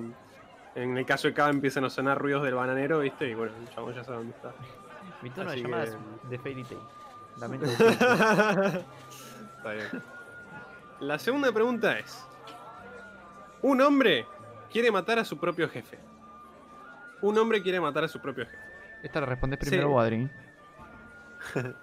En 0.73 0.97
el 0.97 1.05
caso 1.05 1.27
de 1.27 1.33
K 1.35 1.49
empiezan 1.49 1.83
a 1.85 1.89
sonar 1.91 2.17
ruidos 2.17 2.41
del 2.43 2.55
bananero, 2.55 2.99
¿viste? 3.01 3.29
Y 3.29 3.35
bueno, 3.35 3.51
el 3.61 3.69
chabón 3.75 3.93
ya 3.93 4.03
sabe 4.03 4.17
dónde 4.17 4.35
está. 4.35 4.53
Mi 5.23 5.29
de 5.29 5.41
Así 5.41 5.61
llamada 5.63 5.83
que- 5.85 5.89
es 5.91 5.97
de 6.29 6.39
Fairy 6.39 6.63
Tail. 6.63 6.79
Lamento. 7.39 7.65
Está 9.57 9.71
bien. 9.71 9.87
La 10.99 11.17
segunda 11.17 11.51
pregunta 11.51 11.97
es: 11.97 12.23
Un 13.61 13.81
hombre 13.81 14.27
quiere 14.71 14.91
matar 14.91 15.17
a 15.19 15.25
su 15.25 15.37
propio 15.37 15.67
jefe. 15.69 15.97
Un 17.21 17.37
hombre 17.37 17.61
quiere 17.63 17.79
matar 17.79 18.03
a 18.03 18.07
su 18.07 18.19
propio 18.19 18.45
jefe. 18.45 18.57
Esta 19.01 19.19
la 19.21 19.25
respondes 19.25 19.59
primero 19.59 19.89
Sí. 19.89 19.95
Adri. 19.97 20.29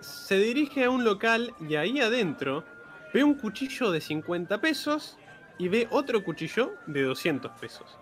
Se 0.00 0.36
dirige 0.36 0.84
a 0.84 0.90
un 0.90 1.04
local 1.04 1.54
y 1.60 1.74
ahí 1.76 2.00
adentro 2.00 2.64
ve 3.12 3.22
un 3.24 3.34
cuchillo 3.34 3.90
de 3.90 4.00
50 4.00 4.60
pesos 4.60 5.18
y 5.58 5.68
ve 5.68 5.88
otro 5.90 6.22
cuchillo 6.24 6.74
de 6.86 7.02
200 7.02 7.50
pesos. 7.60 7.98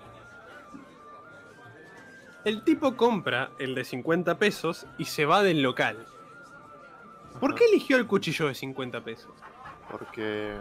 El 2.45 2.63
tipo 2.63 2.97
compra 2.97 3.51
el 3.59 3.75
de 3.75 3.85
50 3.85 4.39
pesos 4.39 4.87
y 4.97 5.05
se 5.07 5.25
va 5.25 5.43
del 5.43 5.63
local. 5.63 6.07
¿Por 7.41 7.55
qué 7.55 7.65
eligió 7.67 7.97
el 7.97 8.07
cuchillo 8.07 8.49
de 8.49 8.55
50 8.55 9.01
pesos? 9.03 9.33
porque 9.91 10.57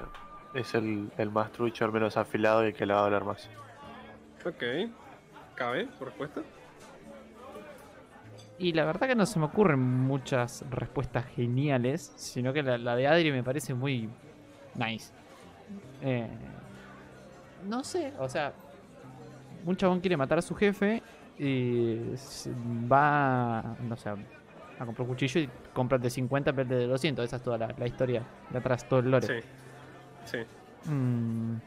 es 0.54 0.74
el, 0.74 1.12
el 1.18 1.30
más 1.30 1.52
trucho, 1.52 1.86
el 1.86 1.92
menos 1.92 2.18
afilado 2.18 2.64
y 2.64 2.68
el 2.68 2.74
que 2.74 2.86
le 2.86 2.94
va 2.94 3.00
a 3.00 3.04
doler 3.04 3.24
más. 3.24 3.50
Ok. 4.46 4.90
¿Cabe, 5.56 5.88
por 6.00 6.08
respuesta? 6.10 6.42
Y 8.60 8.74
la 8.74 8.86
verdad 8.86 9.08
que 9.08 9.16
no 9.16 9.26
se 9.26 9.38
me 9.38 9.46
ocurren 9.46 9.80
muchas 9.80 10.64
respuestas 10.70 11.26
geniales, 11.26 12.14
sino 12.16 12.54
que 12.54 12.64
la, 12.64 12.78
la 12.78 12.96
de 12.96 13.08
Adri 13.08 13.32
me 13.32 13.44
parece 13.44 13.74
muy 13.74 14.10
nice. 14.76 15.12
Eh, 16.02 16.28
no 17.68 17.84
sé, 17.84 18.14
o 18.20 18.30
sea, 18.30 18.54
un 19.66 19.76
chabón 19.76 20.00
quiere 20.00 20.18
matar 20.18 20.40
a 20.40 20.42
su 20.42 20.56
jefe 20.56 21.04
y 21.40 22.14
va, 22.92 23.76
no 23.82 23.96
sé, 23.98 24.10
a 24.10 24.86
comprar 24.86 25.02
un 25.02 25.08
cuchillo 25.14 25.42
y 25.42 25.50
compra 25.74 25.98
el 25.98 26.02
de 26.04 26.10
50 26.10 26.50
en 26.52 26.56
vez 26.56 26.68
de 26.70 26.88
200. 26.88 27.26
Esa 27.26 27.36
es 27.38 27.42
toda 27.44 27.58
la, 27.58 27.74
la 27.78 27.88
historia 27.88 28.24
de 28.50 28.58
atrás, 28.58 28.88
todo 28.88 29.00
el 29.00 29.12
lore. 29.12 29.28
Sí. 29.42 29.48
Sí. 30.26 30.90
Mm, 30.92 31.58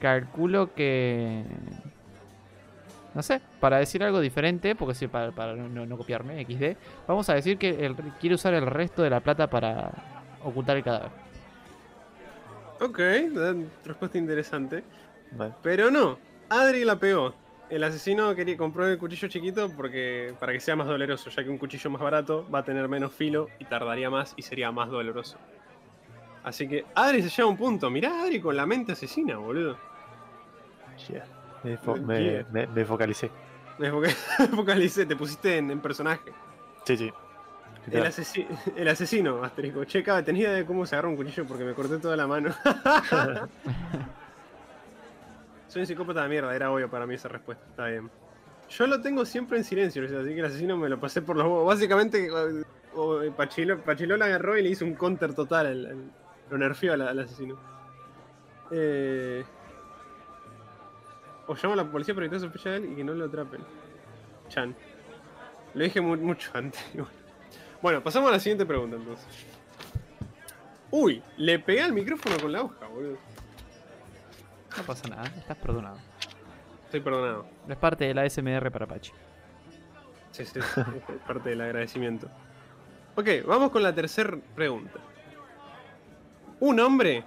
calculo 0.00 0.74
que. 0.74 1.44
No 3.12 3.22
sé, 3.22 3.40
para 3.58 3.78
decir 3.78 4.04
algo 4.04 4.20
diferente, 4.20 4.76
porque 4.76 4.94
sí, 4.94 5.08
para, 5.08 5.32
para 5.32 5.54
no, 5.56 5.84
no 5.84 5.96
copiarme, 5.98 6.40
XD, 6.44 6.76
vamos 7.08 7.28
a 7.28 7.34
decir 7.34 7.58
que 7.58 7.84
el- 7.84 7.96
quiere 8.20 8.36
usar 8.36 8.54
el 8.54 8.64
resto 8.66 9.02
de 9.02 9.10
la 9.10 9.18
plata 9.20 9.50
para 9.50 9.90
ocultar 10.44 10.76
el 10.76 10.84
cadáver. 10.84 11.10
Ok, 12.80 12.98
respuesta 13.84 14.16
interesante. 14.16 14.84
Vale. 15.32 15.52
Pero 15.60 15.90
no, 15.90 16.18
Adri 16.48 16.84
la 16.84 16.96
pegó. 16.96 17.34
El 17.70 17.84
asesino 17.84 18.34
quería 18.34 18.56
comprar 18.56 18.88
el 18.88 18.98
cuchillo 18.98 19.28
chiquito 19.28 19.70
porque 19.76 20.34
para 20.40 20.52
que 20.52 20.58
sea 20.60 20.74
más 20.74 20.88
doloroso, 20.88 21.30
ya 21.30 21.44
que 21.44 21.48
un 21.50 21.56
cuchillo 21.58 21.88
más 21.90 22.02
barato 22.02 22.44
va 22.52 22.58
a 22.60 22.64
tener 22.64 22.88
menos 22.88 23.12
filo 23.12 23.48
y 23.60 23.64
tardaría 23.64 24.10
más 24.10 24.34
y 24.36 24.42
sería 24.42 24.72
más 24.72 24.88
doloroso. 24.90 25.38
Así 26.42 26.66
que 26.66 26.84
Adri 26.94 27.22
se 27.22 27.28
lleva 27.28 27.48
un 27.48 27.56
punto. 27.56 27.88
Mirá 27.90 28.22
Adri 28.22 28.40
con 28.40 28.56
la 28.56 28.66
mente 28.66 28.92
asesina, 28.92 29.36
boludo. 29.36 29.76
Yeah. 31.08 31.24
Me, 31.62 31.78
fo- 31.78 32.00
me- 32.00 32.22
Yeah. 32.24 32.46
me- 32.50 32.66
me 32.66 32.84
focalicé. 32.84 33.30
Me 33.78 33.90
foca- 33.90 34.08
focalicé, 34.56 35.06
te 35.06 35.14
pusiste 35.16 35.58
en, 35.58 35.70
en 35.70 35.80
personaje. 35.80 36.32
Sí, 36.84 36.96
sí. 36.96 37.12
El, 37.90 38.04
asesi- 38.04 38.46
el 38.76 38.88
asesino, 38.88 39.42
asterisco. 39.44 39.84
Che, 39.84 40.02
cabe, 40.02 40.22
tenía 40.22 40.48
idea 40.48 40.52
de 40.56 40.66
cómo 40.66 40.84
se 40.86 40.94
agarra 40.96 41.08
un 41.08 41.16
cuchillo 41.16 41.46
porque 41.46 41.64
me 41.64 41.72
corté 41.74 41.98
toda 41.98 42.16
la 42.16 42.26
mano. 42.26 42.52
Soy 45.70 45.80
un 45.82 45.86
psicópata 45.86 46.22
de 46.24 46.28
mierda, 46.28 46.54
era 46.54 46.70
obvio 46.70 46.90
para 46.90 47.06
mí 47.06 47.14
esa 47.14 47.28
respuesta. 47.28 47.64
Está 47.70 47.86
bien. 47.86 48.10
Yo 48.68 48.86
lo 48.86 49.00
tengo 49.00 49.24
siempre 49.24 49.56
en 49.58 49.64
silencio, 49.64 50.02
así 50.04 50.34
que 50.34 50.38
el 50.40 50.44
asesino 50.44 50.76
me 50.76 50.88
lo 50.88 50.98
pasé 51.00 51.22
por 51.22 51.36
los 51.36 51.44
huevos. 51.46 51.66
Básicamente, 51.66 52.28
eh, 52.28 53.32
Pachilo, 53.36 53.78
Pachilo 53.82 54.16
la 54.16 54.26
agarró 54.26 54.56
y 54.58 54.62
le 54.62 54.70
hizo 54.70 54.84
un 54.84 54.94
counter 54.94 55.32
total. 55.34 55.66
al- 55.66 55.86
al- 55.86 56.10
lo 56.50 56.58
nerfeó 56.58 56.92
al, 56.94 57.18
asesino. 57.20 57.56
Eh, 58.72 59.44
o 61.46 61.54
llamo 61.54 61.74
a 61.74 61.76
la 61.76 61.84
policía 61.90 62.14
para 62.14 62.26
evitar 62.26 62.40
sospecha 62.40 62.70
de 62.70 62.76
él 62.78 62.92
y 62.92 62.96
que 62.96 63.04
no 63.04 63.14
lo 63.14 63.24
atrapen. 63.26 63.60
Chan. 64.48 64.74
Lo 65.74 65.84
dije 65.84 66.00
mu- 66.00 66.16
mucho 66.16 66.50
antes. 66.54 66.84
Bueno, 67.80 68.02
pasamos 68.02 68.28
a 68.30 68.32
la 68.32 68.40
siguiente 68.40 68.66
pregunta 68.66 68.96
entonces. 68.96 69.26
Uy, 70.92 71.22
le 71.36 71.58
pegué 71.60 71.82
al 71.82 71.92
micrófono 71.92 72.36
con 72.40 72.50
la 72.52 72.62
hoja, 72.62 72.86
boludo. 72.88 73.16
No 74.76 74.82
pasa 74.84 75.08
nada, 75.08 75.24
estás 75.36 75.56
perdonado. 75.56 75.98
Estoy 76.84 77.00
perdonado. 77.00 77.46
Es 77.68 77.76
parte 77.76 78.04
de 78.06 78.14
la 78.14 78.28
SMR 78.28 78.70
para 78.70 78.86
Pachi. 78.86 79.12
Sí, 80.32 80.44
sí, 80.44 80.60
sí, 80.60 80.80
es 80.80 81.20
parte 81.26 81.50
del 81.50 81.60
agradecimiento. 81.60 82.28
Ok, 83.16 83.28
vamos 83.46 83.70
con 83.70 83.82
la 83.82 83.94
tercera 83.94 84.36
pregunta. 84.54 85.00
Un 86.60 86.78
hombre 86.80 87.24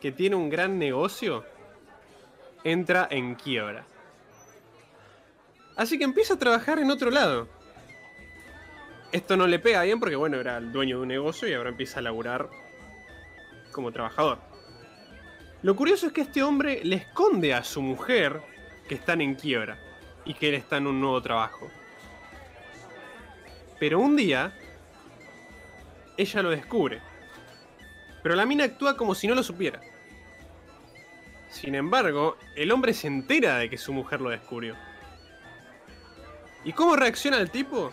que 0.00 0.12
tiene 0.12 0.36
un 0.36 0.50
gran 0.50 0.78
negocio 0.78 1.44
entra 2.64 3.06
en 3.10 3.34
quiebra. 3.34 3.84
Así 5.76 5.98
que 5.98 6.04
empieza 6.04 6.34
a 6.34 6.38
trabajar 6.38 6.78
en 6.78 6.90
otro 6.90 7.10
lado. 7.10 7.48
Esto 9.12 9.36
no 9.36 9.46
le 9.46 9.58
pega 9.58 9.82
bien 9.82 10.00
porque, 10.00 10.16
bueno, 10.16 10.38
era 10.38 10.56
el 10.56 10.72
dueño 10.72 10.96
de 10.96 11.02
un 11.02 11.08
negocio 11.08 11.48
y 11.48 11.54
ahora 11.54 11.70
empieza 11.70 12.00
a 12.00 12.02
laburar 12.02 12.48
como 13.72 13.92
trabajador. 13.92 14.38
Lo 15.62 15.74
curioso 15.74 16.06
es 16.06 16.12
que 16.12 16.20
este 16.20 16.42
hombre 16.42 16.80
le 16.84 16.96
esconde 16.96 17.54
a 17.54 17.64
su 17.64 17.80
mujer 17.80 18.42
que 18.88 18.94
están 18.94 19.20
en 19.20 19.34
quiebra 19.34 19.78
y 20.24 20.34
que 20.34 20.48
él 20.48 20.54
está 20.54 20.76
en 20.76 20.86
un 20.86 21.00
nuevo 21.00 21.20
trabajo. 21.22 21.70
Pero 23.78 24.00
un 24.00 24.16
día, 24.16 24.52
ella 26.16 26.42
lo 26.42 26.50
descubre. 26.50 27.00
Pero 28.22 28.34
la 28.34 28.46
mina 28.46 28.64
actúa 28.64 28.96
como 28.96 29.14
si 29.14 29.26
no 29.26 29.34
lo 29.34 29.42
supiera. 29.42 29.80
Sin 31.48 31.74
embargo, 31.74 32.36
el 32.54 32.70
hombre 32.72 32.92
se 32.92 33.06
entera 33.06 33.58
de 33.58 33.70
que 33.70 33.78
su 33.78 33.92
mujer 33.92 34.20
lo 34.20 34.30
descubrió. 34.30 34.76
¿Y 36.64 36.72
cómo 36.72 36.96
reacciona 36.96 37.38
el 37.38 37.50
tipo? 37.50 37.92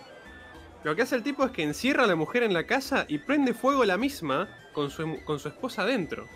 Lo 0.84 0.95
que 0.95 1.04
hace 1.04 1.15
el 1.15 1.23
tipo 1.23 1.45
es 1.45 1.52
que 1.52 1.63
encierra 1.63 2.04
a 2.04 2.08
la 2.08 2.15
mujer 2.15 2.43
en 2.43 2.54
la 2.54 2.65
casa 2.65 3.06
y 3.08 3.19
prende 3.19 3.54
fuego 3.54 3.86
la 3.86 3.97
misma 3.97 4.49
con 4.73 4.89
su, 4.89 5.23
con 5.23 5.39
su 5.39 5.47
esposa 5.47 5.84
adentro. 5.84 6.28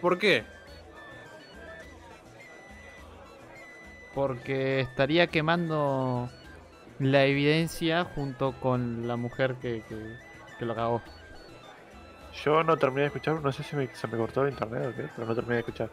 ¿Por 0.00 0.18
qué? 0.18 0.44
Porque 4.14 4.80
estaría 4.80 5.26
quemando 5.28 6.28
la 6.98 7.24
evidencia 7.24 8.04
junto 8.04 8.52
con 8.60 9.06
la 9.06 9.16
mujer 9.16 9.54
que, 9.60 9.82
que, 9.88 10.16
que 10.58 10.64
lo 10.64 10.74
cagó. 10.74 11.02
Yo 12.44 12.62
no 12.64 12.76
terminé 12.76 13.02
de 13.02 13.06
escuchar, 13.08 13.40
no 13.40 13.52
sé 13.52 13.62
si 13.62 13.76
me- 13.76 13.94
se 13.94 14.06
me 14.08 14.16
cortó 14.16 14.42
el 14.44 14.50
internet 14.52 14.88
o 14.92 14.96
qué, 14.96 15.08
pero 15.14 15.26
no 15.26 15.34
terminé 15.34 15.54
de 15.54 15.60
escuchar. 15.60 15.90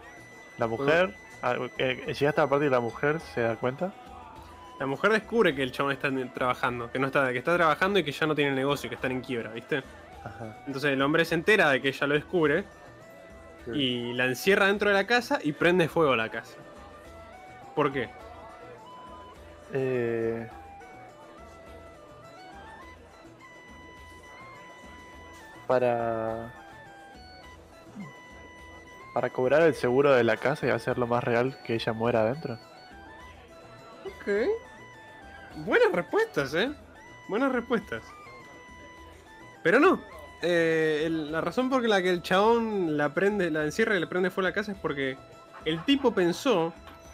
La 0.57 0.67
mujer, 0.67 1.13
ah, 1.41 1.55
eh, 1.77 2.13
llegaste 2.17 2.41
a 2.41 2.45
la 2.45 2.49
parte 2.49 2.65
de 2.65 2.71
la 2.71 2.79
mujer, 2.79 3.19
se 3.19 3.41
da 3.41 3.55
cuenta. 3.55 3.93
La 4.79 4.85
mujer 4.85 5.11
descubre 5.11 5.55
que 5.55 5.63
el 5.63 5.71
chabón 5.71 5.93
está 5.93 6.09
trabajando, 6.33 6.91
que 6.91 6.99
no 6.99 7.07
está, 7.07 7.31
que 7.31 7.37
está 7.39 7.55
trabajando 7.55 7.99
y 7.99 8.03
que 8.03 8.11
ya 8.11 8.25
no 8.27 8.35
tiene 8.35 8.51
negocio, 8.51 8.89
que 8.89 8.95
están 8.95 9.11
en 9.11 9.21
quiebra, 9.21 9.51
¿viste? 9.51 9.83
Ajá. 10.23 10.57
Entonces 10.67 10.91
el 10.91 11.01
hombre 11.01 11.23
se 11.25 11.35
entera 11.35 11.69
de 11.69 11.81
que 11.81 11.89
ella 11.89 12.07
lo 12.07 12.13
descubre 12.15 12.65
y 13.73 14.13
la 14.13 14.25
encierra 14.25 14.67
dentro 14.67 14.89
de 14.89 14.95
la 14.95 15.08
casa 15.08 15.39
y 15.41 15.54
prende 15.54 15.88
fuego 15.88 16.13
a 16.13 16.17
la 16.17 16.30
casa. 16.30 16.56
¿Por 17.75 17.91
qué? 17.91 18.10
Eh... 19.73 20.47
Para... 25.67 26.54
Para 29.13 29.30
cobrar 29.30 29.62
el 29.62 29.73
seguro 29.73 30.13
de 30.13 30.23
la 30.23 30.38
casa 30.38 30.67
y 30.67 30.69
hacerlo 30.69 31.08
más 31.08 31.23
real 31.23 31.58
que 31.63 31.75
ella 31.75 31.93
muera 31.93 32.21
adentro. 32.21 32.60
Ok. 34.06 34.28
Buenas 35.65 35.91
respuestas, 35.91 36.54
¿eh? 36.54 36.69
Buenas 37.30 37.51
respuestas. 37.51 38.04
Pero 39.63 39.80
no. 39.80 40.14
Eh, 40.47 41.03
el- 41.08 41.31
la 41.31 41.41
razón 41.41 41.69
por 41.71 41.84
la 41.88 42.01
que 42.03 42.10
el 42.12 42.21
chabón 42.21 42.97
la 42.97 43.10
prende, 43.13 43.49
la 43.49 43.63
encierra 43.63 43.97
y 43.97 43.99
le 43.99 44.05
prende 44.08 44.29
fuego 44.29 44.45
a 44.47 44.51
la 44.51 44.53
casa 44.53 44.73
es 44.73 44.77
porque 44.77 45.17
el 45.65 45.84
tipo 45.86 46.13
pensó 46.13 46.71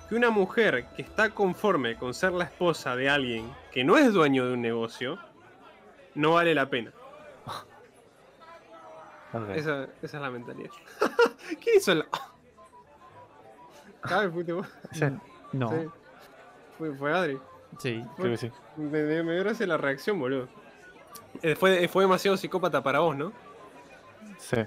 que 0.10 0.16
una 0.16 0.30
mujer 0.30 0.88
que 0.98 1.02
está 1.04 1.30
conforme 1.30 1.96
con 1.96 2.14
ser 2.14 2.34
la 2.34 2.44
esposa 2.44 2.98
de 2.98 3.10
alguien 3.10 3.50
que 3.72 3.86
no 3.86 3.98
es 3.98 4.12
dueño 4.12 4.46
de 4.46 4.54
un 4.56 4.62
negocio 4.62 5.18
no 6.16 6.34
vale 6.34 6.54
la 6.54 6.70
pena. 6.70 6.92
Esa, 9.56 9.84
esa 10.02 10.18
es 10.18 10.22
la 10.22 10.30
mentalidad. 10.30 10.72
¿Quién 11.64 11.78
hizo 11.78 11.96
la.? 11.96 12.06
Cabe, 14.02 14.30
No, 15.54 15.70
Sí. 15.70 15.76
Fue, 16.78 16.94
fue 16.96 17.14
Adri. 17.14 17.40
sí. 17.80 18.04
creo 18.18 18.32
que 18.32 18.38
sí. 18.38 18.52
Me, 18.76 19.04
me, 19.04 19.24
me 19.24 19.34
dio 19.36 19.44
gracia 19.44 19.66
la 19.68 19.78
reacción, 19.78 20.20
boludo. 20.20 20.50
Eh, 21.42 21.56
fue, 21.56 21.88
fue 21.88 22.04
demasiado 22.04 22.38
psicópata 22.38 22.82
para 22.84 23.00
vos, 23.00 23.16
¿no? 23.16 23.32
Sí. 24.38 24.58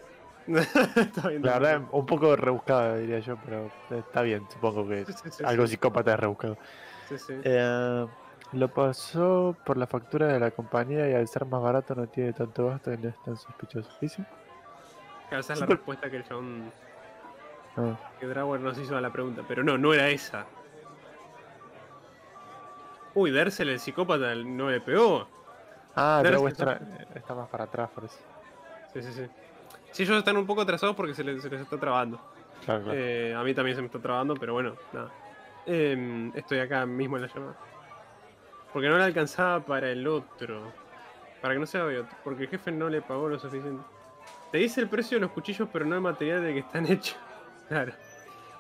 Está 0.47 1.29
bien. 1.29 1.43
La 1.43 1.59
verdad, 1.59 1.83
un 1.93 2.07
poco 2.07 2.37
rebuscada 2.37 2.97
diría 2.99 3.19
yo, 3.21 3.37
pero 3.45 3.71
está 3.91 4.21
bien, 4.21 4.47
supongo 4.53 4.87
que 4.87 5.07
Sí, 5.07 5.13
sí, 5.15 5.31
sí, 5.31 5.45
algo 5.45 5.67
sí. 5.67 5.73
psicópata 5.73 6.13
es 6.15 6.21
rebuscado. 6.21 6.59
Sí, 7.09 7.19
sí. 7.19 7.33
Eh, 7.43 8.07
lo 8.53 8.69
pasó 8.69 9.57
por 9.65 9.79
la 9.79 9.87
factura 9.87 10.27
de 10.29 10.39
la 10.39 10.51
compañía 10.51 11.09
y 11.09 11.15
al 11.15 11.27
ser 11.29 11.47
más 11.47 11.63
barato 11.63 11.95
no 11.95 12.07
tiene 12.09 12.33
tanto 12.35 12.67
gasto 12.69 12.93
y 12.93 12.99
no 12.99 13.09
es 13.09 13.23
tan 13.23 13.37
sospechoso. 13.37 13.91
¿Dice? 14.01 14.25
Claro, 15.29 15.41
esa 15.41 15.55
es 15.55 15.61
la 15.61 15.67
respuesta 15.67 16.11
que 16.11 16.17
el 16.19 16.25
chabón. 16.25 16.71
Ah, 17.77 17.99
que 18.21 18.27
Drawer 18.27 18.61
nos 18.61 18.79
hizo 18.79 18.97
a 18.97 19.01
la 19.01 19.11
pregunta. 19.11 19.43
Pero 19.49 19.65
no, 19.65 19.79
no 19.79 19.95
era 19.95 20.09
esa. 20.11 20.45
Uy, 23.15 23.31
Dersel, 23.31 23.71
el 23.71 23.81
psicópata, 23.81 24.35
no 24.35 24.71
le 24.71 24.81
pegó. 24.81 25.27
Ah, 25.97 26.21
Debe 26.23 26.37
pero 26.37 26.55
ser 26.55 26.69
está, 26.69 27.19
está 27.19 27.35
más 27.35 27.49
para 27.49 27.65
atrás, 27.65 27.91
por 27.95 28.05
eso. 28.05 28.19
Sí, 28.93 29.03
sí, 29.03 29.13
sí. 29.13 29.27
Sí, 29.93 30.03
ellos 30.03 30.19
están 30.19 30.37
un 30.37 30.47
poco 30.47 30.63
atrasados 30.63 30.97
porque 30.97 31.15
se 31.15 31.23
les, 31.23 31.41
se 31.41 31.49
les 31.49 31.61
está 31.61 31.79
trabando. 31.79 32.21
Claro, 32.65 32.83
claro. 32.85 32.99
Eh, 32.99 33.35
a 33.35 33.43
mí 33.43 33.55
también 33.55 33.77
se 33.77 33.83
me 33.83 33.87
está 33.87 34.01
trabando, 34.01 34.35
pero 34.35 34.53
bueno, 34.53 34.75
nada. 34.93 35.11
Em, 35.67 36.33
estoy 36.35 36.59
acá 36.59 36.85
mismo 36.85 37.17
en 37.17 37.23
la 37.23 37.29
llamada. 37.29 37.57
Porque 38.73 38.89
no 38.89 38.99
le 38.99 39.05
alcanzaba 39.05 39.61
para 39.61 39.89
el 39.91 40.07
otro. 40.07 40.73
Para 41.41 41.55
que 41.55 41.61
no 41.61 41.67
sea 41.67 41.85
obvio, 41.85 42.07
porque 42.25 42.45
el 42.45 42.49
jefe 42.49 42.73
no 42.73 42.89
le 42.89 43.03
pagó 43.03 43.29
lo 43.29 43.39
suficiente. 43.39 43.85
Te 44.51 44.59
dice 44.59 44.81
el 44.81 44.89
precio 44.89 45.17
de 45.17 45.23
los 45.23 45.31
cuchillos, 45.31 45.69
pero 45.73 45.85
no 45.85 45.95
el 45.95 46.01
material 46.01 46.43
del 46.43 46.55
que 46.55 46.61
están 46.61 46.87
hechos. 46.91 47.17
Claro. 47.69 47.93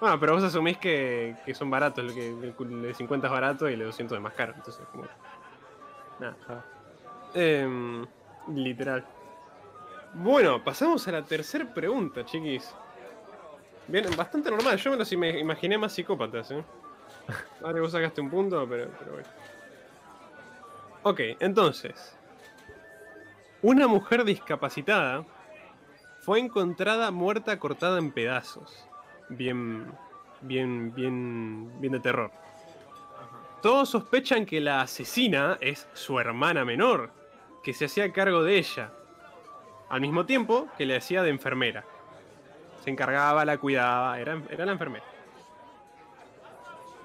Bueno, 0.01 0.21
pero 0.21 0.35
vos 0.35 0.43
asumís 0.43 0.77
que, 0.79 1.37
que 1.45 1.55
son 1.55 1.71
baratos, 1.71 2.05
el, 2.05 2.15
que, 2.15 2.29
el 2.29 2.83
de 2.83 2.95
50 2.95 3.27
es 3.27 3.33
barato 3.33 3.69
y 3.69 3.73
el 3.73 3.79
de 3.81 3.85
200 3.87 4.17
es 4.17 4.23
más 4.23 4.35
caro. 4.35 4.53
Entonces, 4.57 4.85
como. 4.93 5.05
Nada. 6.21 6.37
Em, 7.35 8.07
literal. 8.55 9.05
Bueno, 10.15 10.63
pasamos 10.63 11.07
a 11.09 11.13
la 11.13 11.23
tercera 11.25 11.73
pregunta, 11.73 12.25
chiquis. 12.25 12.75
Bien, 13.89 14.07
bastante 14.17 14.51
normal. 14.51 14.77
Yo 14.79 14.91
me 14.93 14.97
los 14.97 15.13
ima- 15.13 15.39
imaginé 15.39 15.77
más 15.77 15.93
psicópatas, 15.93 16.51
¿eh? 16.53 16.65
Ahora 17.65 17.81
vos 17.81 17.93
sacaste 17.93 18.21
un 18.21 18.31
punto, 18.31 18.67
pero, 18.69 18.89
pero 18.99 19.13
bueno. 19.13 19.29
Ok, 21.03 21.21
entonces. 21.41 22.17
Una 23.63 23.87
mujer 23.89 24.25
discapacitada 24.25 25.25
fue 26.21 26.39
encontrada 26.39 27.11
muerta 27.11 27.59
cortada 27.59 27.99
en 27.99 28.13
pedazos. 28.13 28.87
Bien, 29.29 29.87
bien, 30.43 30.95
bien, 30.95 31.81
bien 31.81 31.93
de 31.93 32.01
terror. 32.01 32.31
Todos 33.63 33.89
sospechan 33.91 34.45
que 34.47 34.61
la 34.61 34.83
asesina 34.83 35.57
es 35.61 35.89
su 35.95 36.21
hermana 36.21 36.65
menor, 36.67 37.11
que 37.65 37.73
se 37.73 37.87
hacía 37.87 38.13
cargo 38.13 38.45
de 38.45 38.59
ella, 38.59 38.93
al 39.89 40.03
mismo 40.03 40.27
tiempo 40.27 40.69
que 40.77 40.85
le 40.87 40.97
hacía 40.97 41.23
de 41.23 41.31
enfermera. 41.31 41.85
Se 42.85 42.91
encargaba, 42.91 43.45
la 43.45 43.57
cuidaba, 43.57 44.21
era, 44.21 44.41
era 44.51 44.67
la 44.67 44.73
enfermera. 44.73 45.05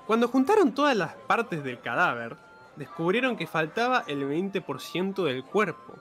Cuando 0.05 0.27
juntaron 0.27 0.73
todas 0.73 0.97
las 0.97 1.15
partes 1.15 1.63
del 1.63 1.79
cadáver, 1.79 2.35
descubrieron 2.75 3.37
que 3.37 3.47
faltaba 3.47 4.03
el 4.07 4.27
20% 4.27 5.23
del 5.23 5.43
cuerpo. 5.45 5.95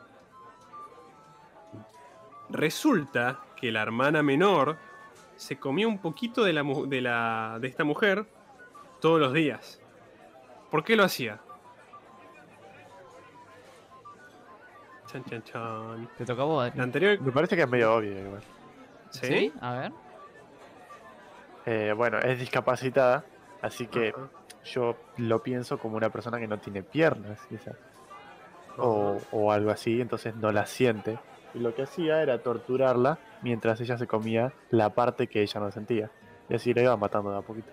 Resulta 2.51 3.41
que 3.55 3.71
la 3.71 3.83
hermana 3.83 4.23
menor 4.23 4.77
se 5.37 5.59
comía 5.59 5.87
un 5.87 5.99
poquito 5.99 6.43
de, 6.43 6.53
la, 6.53 6.65
de, 6.65 7.01
la, 7.01 7.59
de 7.61 7.69
esta 7.69 7.85
mujer 7.85 8.27
todos 9.01 9.21
los 9.21 9.33
días. 9.33 9.81
¿Por 10.71 10.83
qué 10.83 10.97
lo 10.97 11.05
hacía? 11.05 11.41
Chan, 15.11 15.25
chan, 15.25 15.43
chan. 15.43 16.09
Te 16.19 16.25
toca 16.25 16.43
a 16.43 16.45
vos, 16.45 16.77
La 16.77 16.83
anterior. 16.83 17.21
Me 17.21 17.33
parece 17.33 17.57
que 17.57 17.63
es 17.63 17.69
medio 17.69 17.95
obvio 17.95 18.19
igual. 18.19 18.43
¿Sí? 19.11 19.53
A 19.61 19.73
ver. 19.73 19.93
Eh, 21.65 21.93
bueno, 21.97 22.19
es 22.19 22.39
discapacitada, 22.39 23.25
así 23.63 23.87
que 23.87 24.15
yo 24.65 24.97
lo 25.17 25.43
pienso 25.43 25.79
como 25.79 25.97
una 25.97 26.11
persona 26.11 26.39
que 26.39 26.47
no 26.47 26.59
tiene 26.59 26.83
piernas, 26.83 27.41
quizás. 27.49 27.77
O, 28.77 29.19
o 29.33 29.51
algo 29.51 29.71
así, 29.71 30.01
entonces 30.01 30.35
no 30.37 30.53
la 30.53 30.67
siente. 30.67 31.19
Y 31.55 31.59
lo 31.59 31.75
que 31.75 31.83
hacía 31.83 32.23
era 32.23 32.39
torturarla 32.43 33.19
mientras 33.43 33.81
ella 33.81 33.99
se 33.99 34.07
comía 34.07 34.53
la 34.71 34.91
parte 34.91 35.27
que 35.27 35.43
ella 35.43 35.61
no 35.61 35.71
sentía. 35.73 36.11
Y 36.49 36.55
así 36.55 36.73
la 36.75 36.83
iba 36.83 36.97
matando 36.97 37.31
de 37.31 37.39
a 37.39 37.43
poquito. 37.43 37.71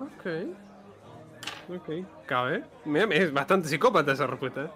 Ok. 0.00 0.26
Ok. 1.76 2.06
Cabe. 2.26 2.64
Mira, 2.84 3.06
es 3.10 3.32
bastante 3.32 3.68
psicópata 3.68 4.12
esa 4.12 4.26
respuesta. 4.26 4.64
¿eh? 4.64 4.70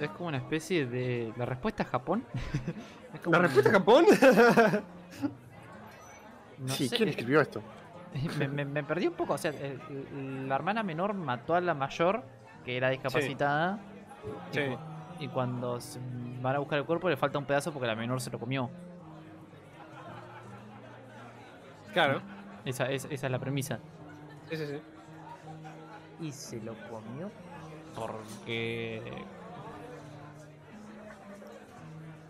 Es 0.00 0.10
como 0.10 0.28
una 0.28 0.38
especie 0.38 0.86
de. 0.86 1.32
La 1.36 1.44
respuesta 1.46 1.82
a 1.82 1.86
Japón. 1.86 2.24
Es 3.14 3.20
como 3.20 3.32
¿La 3.32 3.38
un- 3.40 3.44
respuesta 3.44 3.68
a 3.70 3.72
Japón? 3.74 4.06
no 6.58 6.68
sí, 6.68 6.88
sé, 6.88 6.96
¿quién 6.96 7.08
escribió 7.10 7.40
esto? 7.42 7.60
me, 8.38 8.48
me- 8.48 8.64
me 8.64 8.82
perdí 8.84 9.06
un 9.06 9.12
poco. 9.14 9.34
O 9.34 9.38
sea, 9.38 9.50
el- 9.50 9.80
el- 9.90 10.48
la 10.48 10.54
hermana 10.54 10.82
menor 10.82 11.12
mató 11.14 11.54
a 11.54 11.60
la 11.60 11.74
mayor, 11.74 12.22
que 12.64 12.76
era 12.76 12.88
discapacitada. 12.88 13.78
y 14.50 14.54
Sí. 14.56 14.62
Y, 15.20 15.28
cuando 15.28 15.78
se- 15.80 16.00
van 16.40 16.56
a 16.56 16.58
buscar 16.58 16.78
el 16.78 16.84
cuerpo 16.86 17.08
le 17.10 17.16
falta 17.18 17.38
un 17.38 17.44
pedazo 17.44 17.70
porque 17.72 17.86
la 17.86 17.94
menor 17.94 18.20
se 18.20 18.30
lo 18.30 18.38
comió. 18.38 18.70
claro. 21.92 22.22
Esa, 22.64 22.90
es- 22.90 23.06
esa 23.10 23.26
es 23.26 23.32
la 23.32 23.38
premisa. 23.38 23.78
Sí, 24.48 24.56
sí, 24.56 24.66
sí. 24.66 24.80
Y 26.20 26.32
se 26.32 26.60
lo 26.62 26.74
comió 26.88 27.30
porque. 27.94 29.02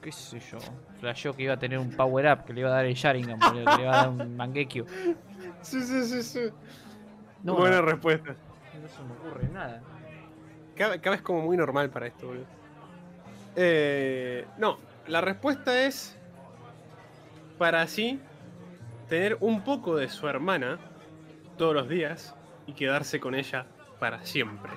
¿Qué 0.03 0.11
sé 0.13 0.41
yo? 0.41 0.59
Flasheó 0.99 1.33
que 1.33 1.45
iba 1.45 1.55
a 1.55 1.59
tener 1.59 1.79
un 1.79 1.91
power 1.91 2.33
up, 2.33 2.45
que 2.45 2.53
le 2.53 2.61
iba 2.61 2.71
a 2.71 2.73
dar 2.75 2.85
el 2.85 2.95
Sharingan, 2.95 3.39
que 3.39 3.55
le 3.55 3.63
iba 3.63 3.93
a 3.93 3.97
dar 3.97 4.09
un 4.09 4.37
Mangekyo. 4.37 4.85
Sí, 5.63 5.81
sí, 5.83 6.05
sí, 6.05 6.23
sí. 6.23 6.41
No, 7.45 7.55
Buena 7.57 7.77
no, 7.77 7.83
respuesta. 7.83 8.31
no 8.83 8.89
se 8.89 9.03
me 9.05 9.13
ocurre 9.13 9.49
nada. 9.49 9.81
Cada, 10.77 11.01
cada 11.01 11.17
vez 11.17 11.23
como 11.23 11.43
muy 11.43 11.57
normal 11.57 11.91
para 11.91 12.07
esto, 12.09 12.27
boludo. 12.27 12.47
Eh, 13.55 14.47
no, 14.59 14.79
la 15.07 15.21
respuesta 15.21 15.85
es 15.85 16.17
para 17.59 17.83
así 17.83 18.19
tener 19.09 19.37
un 19.41 19.63
poco 19.63 19.95
de 19.97 20.09
su 20.09 20.27
hermana 20.27 20.79
todos 21.59 21.75
los 21.75 21.89
días 21.89 22.35
y 22.67 22.73
quedarse 22.73 23.21
con 23.21 23.35
ella 23.35 23.67
para 24.01 24.25
siempre. 24.25 24.73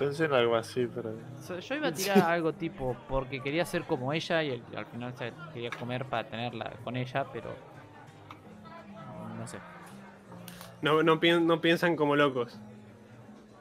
Pensé 0.00 0.24
en 0.24 0.32
algo 0.32 0.56
así, 0.56 0.88
pero. 0.92 1.12
Yo 1.60 1.74
iba 1.74 1.88
a 1.88 1.92
tirar 1.92 2.22
algo 2.22 2.52
tipo 2.54 2.96
porque 3.06 3.40
quería 3.42 3.64
ser 3.66 3.84
como 3.84 4.12
ella 4.14 4.42
y 4.42 4.52
al, 4.52 4.78
al 4.78 4.86
final 4.86 5.14
se 5.14 5.30
quería 5.52 5.70
comer 5.70 6.06
para 6.06 6.26
tenerla 6.26 6.72
con 6.82 6.96
ella, 6.96 7.26
pero. 7.32 7.54
No 9.38 9.46
sé. 9.46 9.58
No, 10.82 11.02
no, 11.02 11.20
pien- 11.20 11.44
no 11.44 11.60
piensan 11.60 11.96
como 11.96 12.16
locos. 12.16 12.58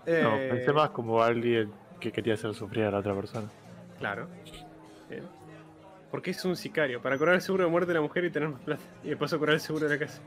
No, 0.08 0.36
Eh, 0.38 0.48
pensé 0.50 0.72
más 0.74 0.90
como 0.92 1.22
alguien 1.22 1.72
que 2.00 2.12
quería 2.12 2.36
hacer 2.36 2.54
sufrir 2.54 2.86
a 2.86 2.92
la 2.92 3.00
otra 3.00 3.14
persona. 3.14 3.48
Claro. 4.00 4.28
Bien. 5.10 5.24
Porque 6.10 6.32
es 6.32 6.44
un 6.46 6.56
sicario. 6.56 7.02
Para 7.02 7.18
cobrar 7.18 7.36
el 7.36 7.42
seguro 7.42 7.66
de 7.66 7.70
muerte 7.70 7.90
de 7.90 7.96
la 7.96 8.02
mujer 8.02 8.24
y 8.24 8.32
tener 8.32 8.48
más 8.50 8.62
plata. 8.62 8.82
Y 9.04 9.10
de 9.10 9.18
paso 9.18 9.38
cobrar 9.38 9.56
el 9.56 9.60
seguro 9.60 9.88
de 9.90 9.96
la 10.00 10.06
casa. 10.06 10.22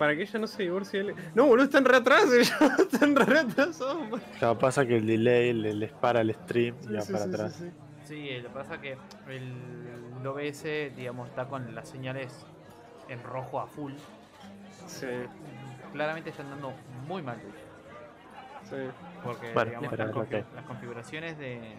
Para 0.00 0.16
que 0.16 0.22
ella 0.22 0.38
no 0.38 0.46
se 0.46 0.62
divorcie. 0.62 1.02
de 1.02 1.10
él. 1.10 1.14
No, 1.34 1.44
boludo, 1.44 1.66
están 1.66 1.84
re 1.84 1.98
atrás. 1.98 2.24
ellos 2.32 2.50
están 2.90 3.14
re 3.14 3.40
atrás. 3.40 3.78
oh, 3.82 3.96
man. 4.06 4.22
Claro, 4.38 4.58
pasa 4.58 4.86
que 4.86 4.96
el 4.96 5.06
delay 5.06 5.52
le- 5.52 5.74
les 5.74 5.92
para 5.92 6.22
el 6.22 6.32
stream 6.32 6.74
y 6.88 6.94
va 6.94 7.02
sí, 7.02 7.12
para 7.12 7.24
sí, 7.24 7.28
atrás. 7.30 7.52
sí, 7.52 7.64
sí. 7.66 7.70
Sí, 8.06 8.30
lo 8.40 8.48
que 8.48 8.54
pasa 8.54 8.74
es 8.76 8.80
que 8.80 8.96
el 9.28 10.26
OBS, 10.26 10.96
digamos, 10.96 11.28
está 11.28 11.44
con 11.48 11.74
las 11.74 11.86
señales 11.86 12.46
en 13.10 13.22
rojo 13.22 13.60
a 13.60 13.66
full. 13.66 13.92
Sí, 14.86 15.06
Claramente 15.92 16.30
están 16.30 16.48
dando 16.48 16.72
muy 17.06 17.20
mal. 17.20 17.36
Sí. 18.70 18.76
Porque 19.22 19.52
Bueno, 19.52 19.80
digamos, 19.82 19.98
las, 19.98 20.64
configuraciones 20.66 21.36
de, 21.38 21.74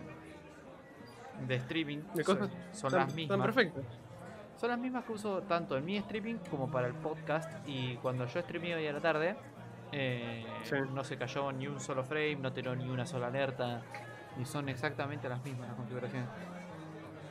de 1.47 1.55
streaming 1.55 1.99
De 2.13 2.23
son, 2.23 2.37
cosas 2.37 2.51
son 2.71 2.87
Están, 2.89 2.99
las 3.07 3.15
mismas. 3.15 3.37
están 3.39 3.41
perfectos. 3.55 3.85
Son 4.61 4.69
las 4.69 4.77
mismas 4.77 5.03
que 5.05 5.13
uso 5.13 5.41
tanto 5.41 5.75
en 5.75 5.83
mi 5.83 5.97
streaming 5.97 6.35
como 6.51 6.69
para 6.69 6.85
el 6.85 6.93
podcast. 6.93 7.51
Y 7.67 7.95
cuando 7.95 8.27
yo 8.27 8.41
streameo 8.41 8.77
hoy 8.77 8.85
a 8.85 8.93
la 8.93 8.99
tarde, 8.99 9.35
eh, 9.91 10.45
Sí. 10.61 10.75
no 10.93 11.03
se 11.03 11.17
cayó 11.17 11.51
ni 11.51 11.65
un 11.65 11.79
solo 11.79 12.03
frame, 12.03 12.35
no 12.35 12.53
tiró 12.53 12.75
ni 12.75 12.87
una 12.87 13.07
sola 13.07 13.25
alerta. 13.27 13.81
Y 14.39 14.45
son 14.45 14.69
exactamente 14.69 15.27
las 15.27 15.43
mismas 15.43 15.67
las 15.69 15.75
configuraciones. 15.77 16.29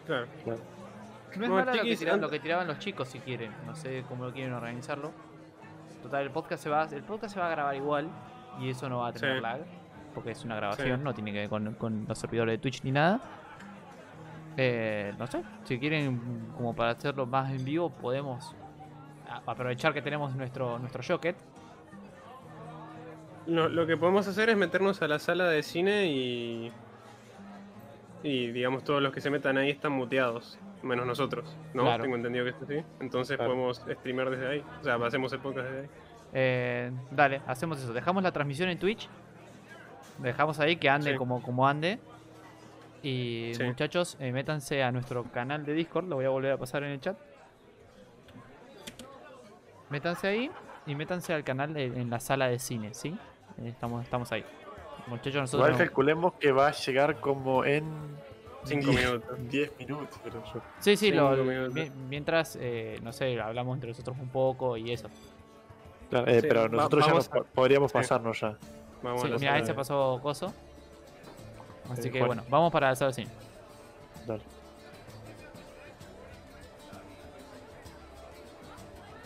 Claro. 0.06 0.26
No 0.44 0.52
es 0.54 1.38
Bueno, 1.38 1.54
malo 1.54 1.72
lo 1.72 1.82
que, 1.84 1.96
tiraban, 1.96 2.18
ant- 2.18 2.22
lo 2.24 2.28
que 2.30 2.40
tiraban 2.40 2.66
los 2.66 2.78
chicos 2.80 3.06
si 3.08 3.20
quieren. 3.20 3.52
No 3.64 3.76
sé 3.76 4.04
cómo 4.08 4.24
lo 4.24 4.32
quieren 4.32 4.52
organizarlo. 4.52 5.12
Total, 6.02 6.22
el 6.24 6.30
podcast 6.32 6.64
se 6.64 6.68
va, 6.68 6.82
el 6.90 7.04
podcast 7.04 7.34
se 7.34 7.38
va 7.38 7.46
a 7.46 7.50
grabar 7.50 7.76
igual. 7.76 8.08
Y 8.58 8.70
eso 8.70 8.88
no 8.88 8.98
va 8.98 9.08
a 9.08 9.12
tener 9.12 9.36
Sí. 9.36 9.40
lag. 9.40 9.60
Porque 10.16 10.32
es 10.32 10.44
una 10.44 10.56
grabación, 10.56 10.98
Sí. 10.98 11.04
no 11.04 11.14
tiene 11.14 11.30
que 11.32 11.38
ver 11.38 11.48
con, 11.48 11.74
con 11.74 12.06
los 12.08 12.18
servidores 12.18 12.54
de 12.54 12.58
Twitch 12.58 12.82
ni 12.82 12.90
nada. 12.90 13.20
Eh, 14.56 15.14
no 15.18 15.26
sé, 15.26 15.42
si 15.64 15.78
quieren 15.78 16.50
como 16.56 16.74
para 16.74 16.90
hacerlo 16.90 17.26
más 17.26 17.50
en 17.52 17.64
vivo, 17.64 17.90
podemos 17.90 18.54
aprovechar 19.46 19.94
que 19.94 20.02
tenemos 20.02 20.34
nuestro, 20.34 20.78
nuestro 20.78 21.02
Jocket. 21.06 21.36
Lo, 23.46 23.68
lo 23.68 23.86
que 23.86 23.96
podemos 23.96 24.26
hacer 24.28 24.50
es 24.50 24.56
meternos 24.56 25.00
a 25.02 25.08
la 25.08 25.18
sala 25.18 25.44
de 25.48 25.62
cine 25.62 26.06
y. 26.06 26.72
Y 28.22 28.50
digamos, 28.50 28.84
todos 28.84 29.00
los 29.02 29.12
que 29.14 29.20
se 29.22 29.30
metan 29.30 29.56
ahí 29.56 29.70
están 29.70 29.92
muteados. 29.92 30.58
Menos 30.82 31.06
nosotros, 31.06 31.56
¿no? 31.74 31.82
Claro. 31.84 32.02
Tengo 32.02 32.16
entendido 32.16 32.44
que 32.44 32.50
es 32.50 32.56
así. 32.62 32.84
Entonces 33.00 33.36
Claro. 33.36 33.52
podemos 33.52 33.78
streamear 33.98 34.30
desde 34.30 34.46
ahí. 34.48 34.64
O 34.80 34.84
sea, 34.84 34.94
hacemos 34.96 35.32
el 35.32 35.38
podcast 35.40 35.66
desde 35.68 35.80
ahí. 35.82 35.88
Eh, 36.32 36.92
dale, 37.10 37.40
hacemos 37.46 37.78
eso. 37.82 37.92
Dejamos 37.92 38.22
la 38.22 38.30
transmisión 38.32 38.68
en 38.68 38.78
Twitch. 38.78 39.08
Dejamos 40.18 40.58
ahí 40.60 40.76
que 40.76 40.88
ande 40.90 41.12
Sí. 41.12 41.16
como, 41.16 41.42
como 41.42 41.66
ande. 41.66 41.98
Y 43.02 43.52
Sí. 43.54 43.62
muchachos, 43.64 44.16
eh, 44.20 44.30
métanse 44.32 44.82
a 44.82 44.92
nuestro 44.92 45.24
canal 45.24 45.64
de 45.64 45.72
Discord. 45.74 46.06
Lo 46.06 46.16
voy 46.16 46.24
a 46.26 46.28
volver 46.30 46.52
a 46.52 46.56
pasar 46.58 46.82
en 46.84 46.90
el 46.92 47.00
chat. 47.00 47.16
Métanse 49.88 50.28
ahí 50.28 50.50
y 50.86 50.94
métanse 50.94 51.32
al 51.32 51.42
canal 51.44 51.74
de- 51.74 51.86
en 51.86 52.10
la 52.10 52.20
sala 52.20 52.48
de 52.48 52.58
cine, 52.58 52.94
¿sí? 52.94 53.16
Eh, 53.58 53.68
estamos, 53.68 54.04
estamos 54.04 54.30
ahí. 54.32 54.44
Muchachos, 55.06 55.40
nosotros. 55.40 55.68
Igual 55.70 55.86
calculemos 55.86 56.34
que 56.34 56.52
va 56.52 56.68
a 56.68 56.72
llegar 56.72 57.16
como 57.20 57.64
en 57.64 57.84
Cinco 58.64 58.90
10 58.90 59.06
minutos. 59.06 59.38
10 59.50 59.78
minutos, 59.78 60.20
pero 60.22 60.44
yo. 60.52 60.60
Sí, 60.80 60.96
sí, 60.96 61.10
lo- 61.10 61.34
mientras, 62.08 62.56
eh, 62.60 62.98
no 63.02 63.10
sé, 63.12 63.40
hablamos 63.40 63.74
entre 63.76 63.88
nosotros 63.90 64.16
un 64.20 64.28
poco 64.28 64.76
y 64.76 64.92
eso. 64.92 65.08
Claro, 66.10 66.26
eh, 66.30 66.40
Sí, 66.42 66.46
pero 66.46 66.62
va- 66.62 66.68
nosotros 66.68 67.06
ya 67.06 67.14
nos 67.14 67.28
a- 67.32 67.40
podríamos 67.54 67.90
sí. 67.90 67.94
pasarnos 67.94 68.38
ya. 68.40 68.56
Vamos 69.02 69.22
Sí, 69.22 69.28
mira, 69.40 69.54
ahí 69.54 69.64
se 69.64 69.72
pasó 69.72 70.20
Coso. 70.22 70.52
Así 71.90 72.11
que 72.11 72.22
bueno. 72.22 72.44
vamos 72.48 72.72
para 72.72 72.90
el 72.90 72.96
Sabercine. 72.96 73.31
Dale. 74.26 74.42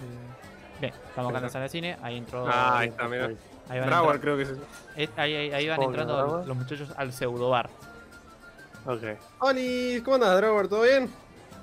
Eh, 0.00 0.80
bien, 0.80 0.92
estamos 1.08 1.30
acá 1.30 1.38
en 1.38 1.44
la 1.44 1.50
sala 1.50 1.62
de 1.64 1.68
cine, 1.68 1.96
ahí 2.02 2.18
entró. 2.18 2.46
Ah, 2.46 2.78
ahí 2.78 2.88
está, 2.88 3.08
mira. 3.08 3.30
Ahí 3.68 3.80
van, 3.80 4.18
creo 4.18 4.36
que 4.36 4.42
es, 4.42 4.52
es 4.96 5.10
ahí, 5.16 5.68
van 5.68 5.82
entrando 5.82 6.44
los 6.46 6.56
muchachos 6.56 6.92
al 6.96 7.12
pseudo 7.12 7.50
bar. 7.50 7.70
Ok. 8.86 9.02
Oli, 9.40 10.02
¿cómo 10.04 10.16
andas, 10.16 10.36
Drawer? 10.36 10.68
¿Todo 10.68 10.82
bien? 10.82 11.10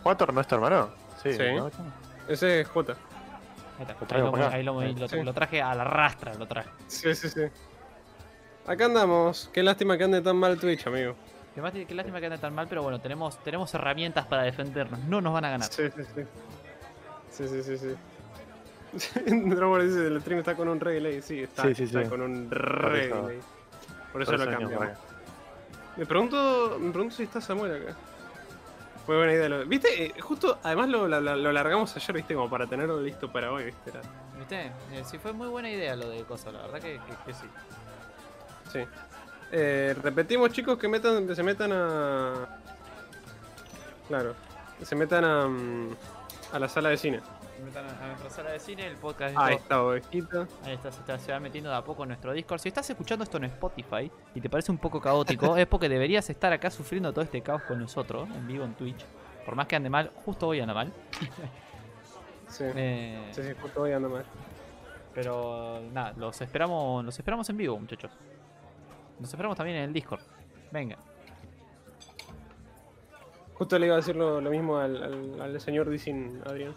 ¿Juator 0.02 0.34
no 0.34 0.42
es 0.42 0.48
tu 0.48 0.56
hermano? 0.56 0.90
Sí. 1.22 1.38
¿no? 1.56 1.70
Ese 2.28 2.62
es 2.62 2.68
Jota. 2.68 2.96
Ahí, 3.78 3.86
está, 3.90 4.16
ahí, 4.16 4.64
lo, 4.64 4.80
ahí 4.80 4.94
lo, 4.94 5.24
lo, 5.24 5.34
traje 5.34 5.62
a 5.62 5.74
la 5.76 5.84
rastra, 5.84 6.34
lo 6.36 6.48
traje. 6.48 6.70
Sí, 6.88 7.14
sí, 7.14 7.30
sí. 7.30 7.42
Acá 8.68 8.86
andamos. 8.86 9.50
Qué 9.54 9.64
lástima 9.64 9.98
que 9.98 10.04
ande 10.04 10.22
tan 10.22 10.38
mal 10.38 10.58
Twitch, 10.60 10.86
amigo. 10.88 11.16
Qué, 11.56 11.62
más- 11.62 11.74
qué 11.74 11.94
lástima 11.96 12.20
que 12.20 12.28
ande 12.28 12.38
tan 12.38 12.54
mal, 12.54 12.68
pero 12.68 12.84
bueno, 12.84 13.00
tenemos, 13.02 13.38
tenemos 13.44 13.74
herramientas 13.74 14.26
para 14.28 14.44
defendernos. 14.44 15.00
No 15.02 15.20
nos 15.22 15.34
van 15.34 15.46
a 15.46 15.50
ganar. 15.52 15.68
Sí, 15.72 15.84
sí, 15.96 16.04
sí. 16.16 16.22
Sí, 17.32 17.48
sí, 17.48 17.64
sí, 17.64 17.78
sí. 17.78 17.96
Drawer 19.26 19.84
dice 19.84 20.08
el 20.08 20.20
stream 20.22 20.40
está 20.40 20.56
con 20.56 20.68
un 20.68 20.80
relay. 20.80 21.22
Sí, 21.22 21.42
está, 21.44 21.64
Sí, 21.64 21.76
sí, 21.76 21.84
está 21.84 22.04
sí. 22.04 22.10
con 22.10 22.22
un 22.22 22.50
relay. 22.52 23.40
Por 24.12 24.22
eso 24.22 24.32
Por 24.32 24.40
lo 24.40 24.52
eso 24.52 24.60
cambiamos. 24.60 24.98
Me 25.98 26.06
pregunto, 26.06 26.78
me 26.80 26.92
pregunto 26.92 27.16
si 27.16 27.24
está 27.24 27.42
Samuel 27.42 27.84
acá. 27.84 27.96
Fue 29.06 29.18
buena 29.18 29.34
idea. 29.34 29.50
Lo... 29.50 29.66
¿Viste? 29.66 30.06
Eh, 30.06 30.14
justo, 30.22 30.60
además 30.64 30.88
lo, 30.90 31.08
lo, 31.08 31.20
lo 31.20 31.52
largamos 31.52 31.96
ayer, 31.96 32.16
¿viste? 32.16 32.34
Como 32.36 32.50
para 32.50 32.68
tenerlo 32.68 33.02
listo 33.02 33.32
para 33.32 33.52
hoy, 33.52 33.66
¿viste? 33.66 33.90
Era- 33.90 34.02
¿Viste? 34.38 34.66
Eh, 34.94 35.04
sí, 35.06 35.18
fue 35.18 35.34
muy 35.34 35.48
buena 35.48 35.70
idea 35.70 35.96
lo 35.96 36.08
de 36.10 36.24
cosas, 36.24 36.54
la 36.54 36.62
verdad 36.62 36.80
que, 36.80 36.94
que- 36.94 37.16
que 37.26 37.34
sí. 37.34 37.46
Sí. 38.72 38.80
Eh, 39.52 39.96
repetimos, 40.02 40.52
chicos, 40.52 40.78
que 40.78 40.88
metan, 40.88 41.28
que 41.28 41.36
se 41.36 41.44
metan 41.44 41.72
a. 41.74 42.60
Claro. 44.08 44.36
Que 44.80 44.86
se 44.86 44.96
metan 44.96 45.24
a. 45.26 45.48
mm, 45.48 45.90
a 46.54 46.60
la 46.60 46.68
sala 46.70 46.90
de 46.90 46.98
cine. 46.98 47.20
Se 47.58 47.64
metan 47.64 47.86
a 47.86 48.08
nuestra 48.08 48.30
sala 48.30 48.52
de 48.52 48.60
cine, 48.60 48.88
el 48.88 48.96
podcast. 48.96 49.36
Ahí 49.38 49.56
está, 49.56 49.84
ovejita. 49.84 50.48
Ahí 50.66 50.74
está, 50.74 50.92
se, 50.92 51.00
está- 51.02 51.20
se 51.20 51.32
va 51.32 51.40
metiendo 51.40 51.70
de 51.70 51.76
a 51.76 51.84
poco 51.84 52.04
en 52.04 52.10
nuestro 52.10 52.34
Discord. 52.34 52.60
Si 52.60 52.70
estás 52.70 52.90
escuchando 52.90 53.24
esto 53.24 53.38
en 53.38 53.46
Spotify 53.46 54.12
y 54.34 54.42
te 54.42 54.50
parece 54.50 54.72
un 54.72 54.78
poco 54.78 55.00
caótico, 55.00 55.56
es 55.58 55.68
porque 55.68 55.88
deberías 55.90 56.30
estar 56.30 56.52
acá 56.54 56.72
sufriendo 56.72 57.12
todo 57.14 57.24
este 57.24 57.42
caos 57.42 57.62
con 57.64 57.80
nosotros, 57.80 58.28
en 58.30 58.48
vivo 58.48 58.64
en 58.66 58.74
Twitch. 58.74 59.06
Por 59.46 59.56
más 59.56 59.68
que 59.68 59.76
ande 59.76 59.90
mal, 59.90 60.12
justo 60.26 60.48
hoy 60.48 60.60
anda 60.62 60.74
mal. 60.74 60.92
Sí. 62.48 62.66
Eh, 62.68 63.30
Sí, 63.32 63.44
sí, 63.44 63.50
justo 63.62 63.82
hoy 63.84 63.94
anda 63.94 64.10
mal. 64.10 64.26
Pero 65.14 65.80
nada, 65.94 66.14
los 66.18 66.42
esperamos, 66.42 67.04
los 67.06 67.18
esperamos 67.18 67.50
en 67.50 67.56
vivo, 67.56 67.80
muchachos. 67.80 68.12
Los 69.22 69.30
esperamos 69.30 69.56
también 69.56 69.78
en 69.78 69.84
el 69.86 69.94
Discord. 69.94 70.22
Venga. 70.72 70.98
Justo 73.54 73.78
le 73.78 73.86
iba 73.86 73.96
a 73.96 74.00
decir 74.00 74.16
lo, 74.16 74.42
lo 74.42 74.50
mismo 74.50 74.78
al, 74.78 75.02
al, 75.04 75.42
al 75.42 75.62
señor 75.62 75.88
Dicin 75.90 76.42
Adrián. 76.46 76.74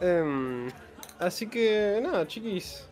Em, 0.00 0.68
así 1.18 1.46
que 1.48 2.00
nada, 2.02 2.26
chiquis. 2.26 2.88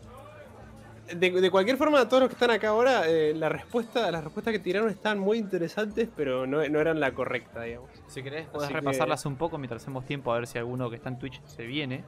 De, 1.15 1.31
de 1.31 1.51
cualquier 1.51 1.77
forma, 1.77 2.09
todos 2.09 2.23
los 2.23 2.29
que 2.31 2.35
están 2.35 2.51
acá 2.51 2.69
ahora, 2.69 3.07
eh, 3.07 3.35
la 3.35 3.51
respuesta, 3.51 4.11
las 4.11 4.25
respuestas 4.25 4.53
que 4.53 4.59
tiraron 4.59 4.89
estaban 4.89 5.19
muy 5.19 5.37
interesantes, 5.37 6.09
pero 6.17 6.47
no, 6.47 6.67
no 6.67 6.81
eran 6.81 6.99
la 6.99 7.13
correcta, 7.13 7.63
digamos. 7.63 7.91
Si 8.07 8.23
querés, 8.23 8.47
podés 8.47 8.65
Así 8.67 8.75
que- 8.75 8.81
repasarlas 8.81 9.27
un 9.27 9.37
poco 9.37 9.59
mientras 9.59 9.83
hacemos 9.83 10.07
tiempo 10.07 10.33
a 10.33 10.37
ver 10.39 10.47
si 10.47 10.57
alguno 10.57 10.89
que 10.89 10.97
está 10.97 11.11
en 11.11 11.19
Twitch 11.19 11.43
se 11.45 11.65
viene. 11.67 12.05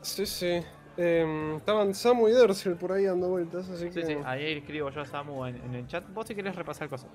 Sí, 0.00 0.24
sí. 0.24 0.62
Em, 0.96 1.56
estaban 1.56 1.94
Samu 1.94 2.28
y 2.28 2.32
Dersel 2.32 2.76
por 2.76 2.92
ahí 2.92 3.04
dando 3.04 3.28
vueltas, 3.28 3.68
así 3.70 3.88
Sí, 3.88 4.00
que 4.00 4.06
sí, 4.06 4.16
ahí 4.26 4.58
escribo 4.58 4.90
yo 4.90 5.00
a 5.00 5.06
Samu 5.06 5.46
en, 5.46 5.56
en 5.56 5.74
el 5.74 5.86
chat. 5.86 6.04
Vos 6.12 6.26
si 6.26 6.34
querés 6.34 6.54
repasar 6.54 6.88
cosas. 6.88 7.08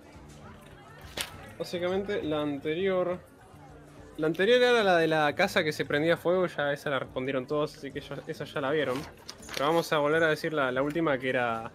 básicamente 1.59 2.21
la 2.23 2.41
anterior. 2.41 3.19
La 4.17 4.27
anterior 4.27 4.59
era 4.61 4.83
la 4.83 4.97
de 4.97 5.07
la 5.07 5.33
casa 5.35 5.63
que 5.63 5.71
se 5.71 5.85
prendía 5.85 6.17
fuego, 6.17 6.47
ya 6.47 6.73
esa 6.73 6.89
la 6.89 6.99
respondieron 6.99 7.45
todos, 7.45 7.77
así 7.77 7.91
que 7.91 8.01
ya- 8.01 8.17
esa 8.25 8.45
ya 8.45 8.61
la 8.61 8.71
vieron. 8.71 8.97
Pero 9.53 9.67
vamos 9.67 9.91
a 9.93 9.99
volver 9.99 10.23
a 10.23 10.27
decir 10.29 10.53
la, 10.53 10.71
la 10.71 10.81
última 10.81 11.17
que 11.19 11.29
era. 11.29 11.71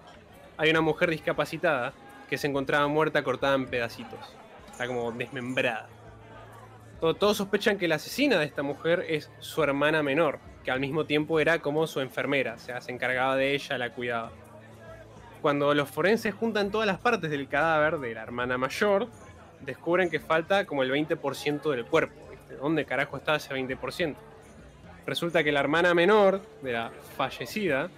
Hay 0.57 0.71
una 0.71 0.81
mujer 0.81 1.11
discapacitada 1.11 1.93
que 2.29 2.37
se 2.39 2.47
encontraba 2.49 2.87
muerta 2.89 3.23
cortada 3.23 3.55
en 3.55 3.67
pedacitos. 3.67 4.19
Está 4.73 4.87
como 4.89 5.13
desmembrada. 5.13 5.89
Todo- 7.01 7.15
todos 7.15 7.37
sospechan 7.37 7.79
que 7.79 7.87
la 7.87 7.97
asesina 7.97 8.39
de 8.39 8.45
esta 8.47 8.63
mujer 8.63 9.05
es 9.09 9.31
su 9.39 9.63
hermana 9.63 10.03
menor, 10.03 10.39
que 10.65 10.71
al 10.71 10.81
mismo 10.81 11.05
tiempo 11.05 11.41
era 11.41 11.59
como 11.59 11.87
su 11.87 12.01
enfermera, 12.01 12.55
o 12.55 12.59
sea, 12.59 12.81
se 12.81 12.93
encargaba 12.93 13.37
de 13.37 13.55
ella, 13.55 13.79
la 13.79 13.91
cuidaba. 13.91 14.31
Cuando 15.41 15.75
los 15.75 15.91
forenses 15.91 16.35
juntan 16.35 16.71
todas 16.71 16.87
las 16.87 16.99
partes 16.99 17.31
del 17.31 17.49
cadáver 17.49 17.99
de 17.99 18.15
la 18.15 18.23
hermana 18.23 18.59
mayor, 18.59 19.09
descubren 19.61 20.09
que 20.09 20.21
falta 20.21 20.65
como 20.67 20.83
el 20.83 20.93
20% 20.93 21.71
del 21.71 21.85
cuerpo. 21.85 22.15
¿Dónde 22.61 22.85
carajo 22.85 23.17
está 23.17 23.37
ese 23.37 23.53
20%? 23.55 24.15
Resulta 25.05 25.43
que 25.43 25.51
la 25.51 25.61
hermana 25.61 25.95
menor 25.95 26.43
de 26.63 26.73
la 26.73 26.93
fallecida 27.17 27.91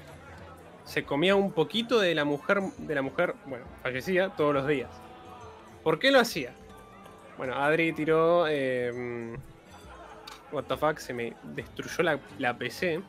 se 0.84 1.04
comía 1.04 1.34
un 1.34 1.52
poquito 1.52 1.98
de 2.00 2.14
la 2.14 2.24
mujer, 2.24 2.62
de 2.78 2.94
la 2.94 3.02
mujer, 3.02 3.34
bueno, 3.44 3.64
fallecida 3.82 4.34
todos 4.36 4.54
los 4.54 4.66
días. 4.66 4.90
¿Por 5.82 5.98
qué 5.98 6.10
lo 6.10 6.20
hacía? 6.20 6.52
Bueno, 7.36 7.56
Adri 7.56 7.92
tiró. 7.92 8.46
eh, 8.48 9.36
what 10.54 10.64
the 10.64 10.76
fuck, 10.76 10.98
se 10.98 11.12
me 11.12 11.34
destruyó 11.42 12.02
la, 12.02 12.18
la 12.38 12.56
PC. 12.56 13.02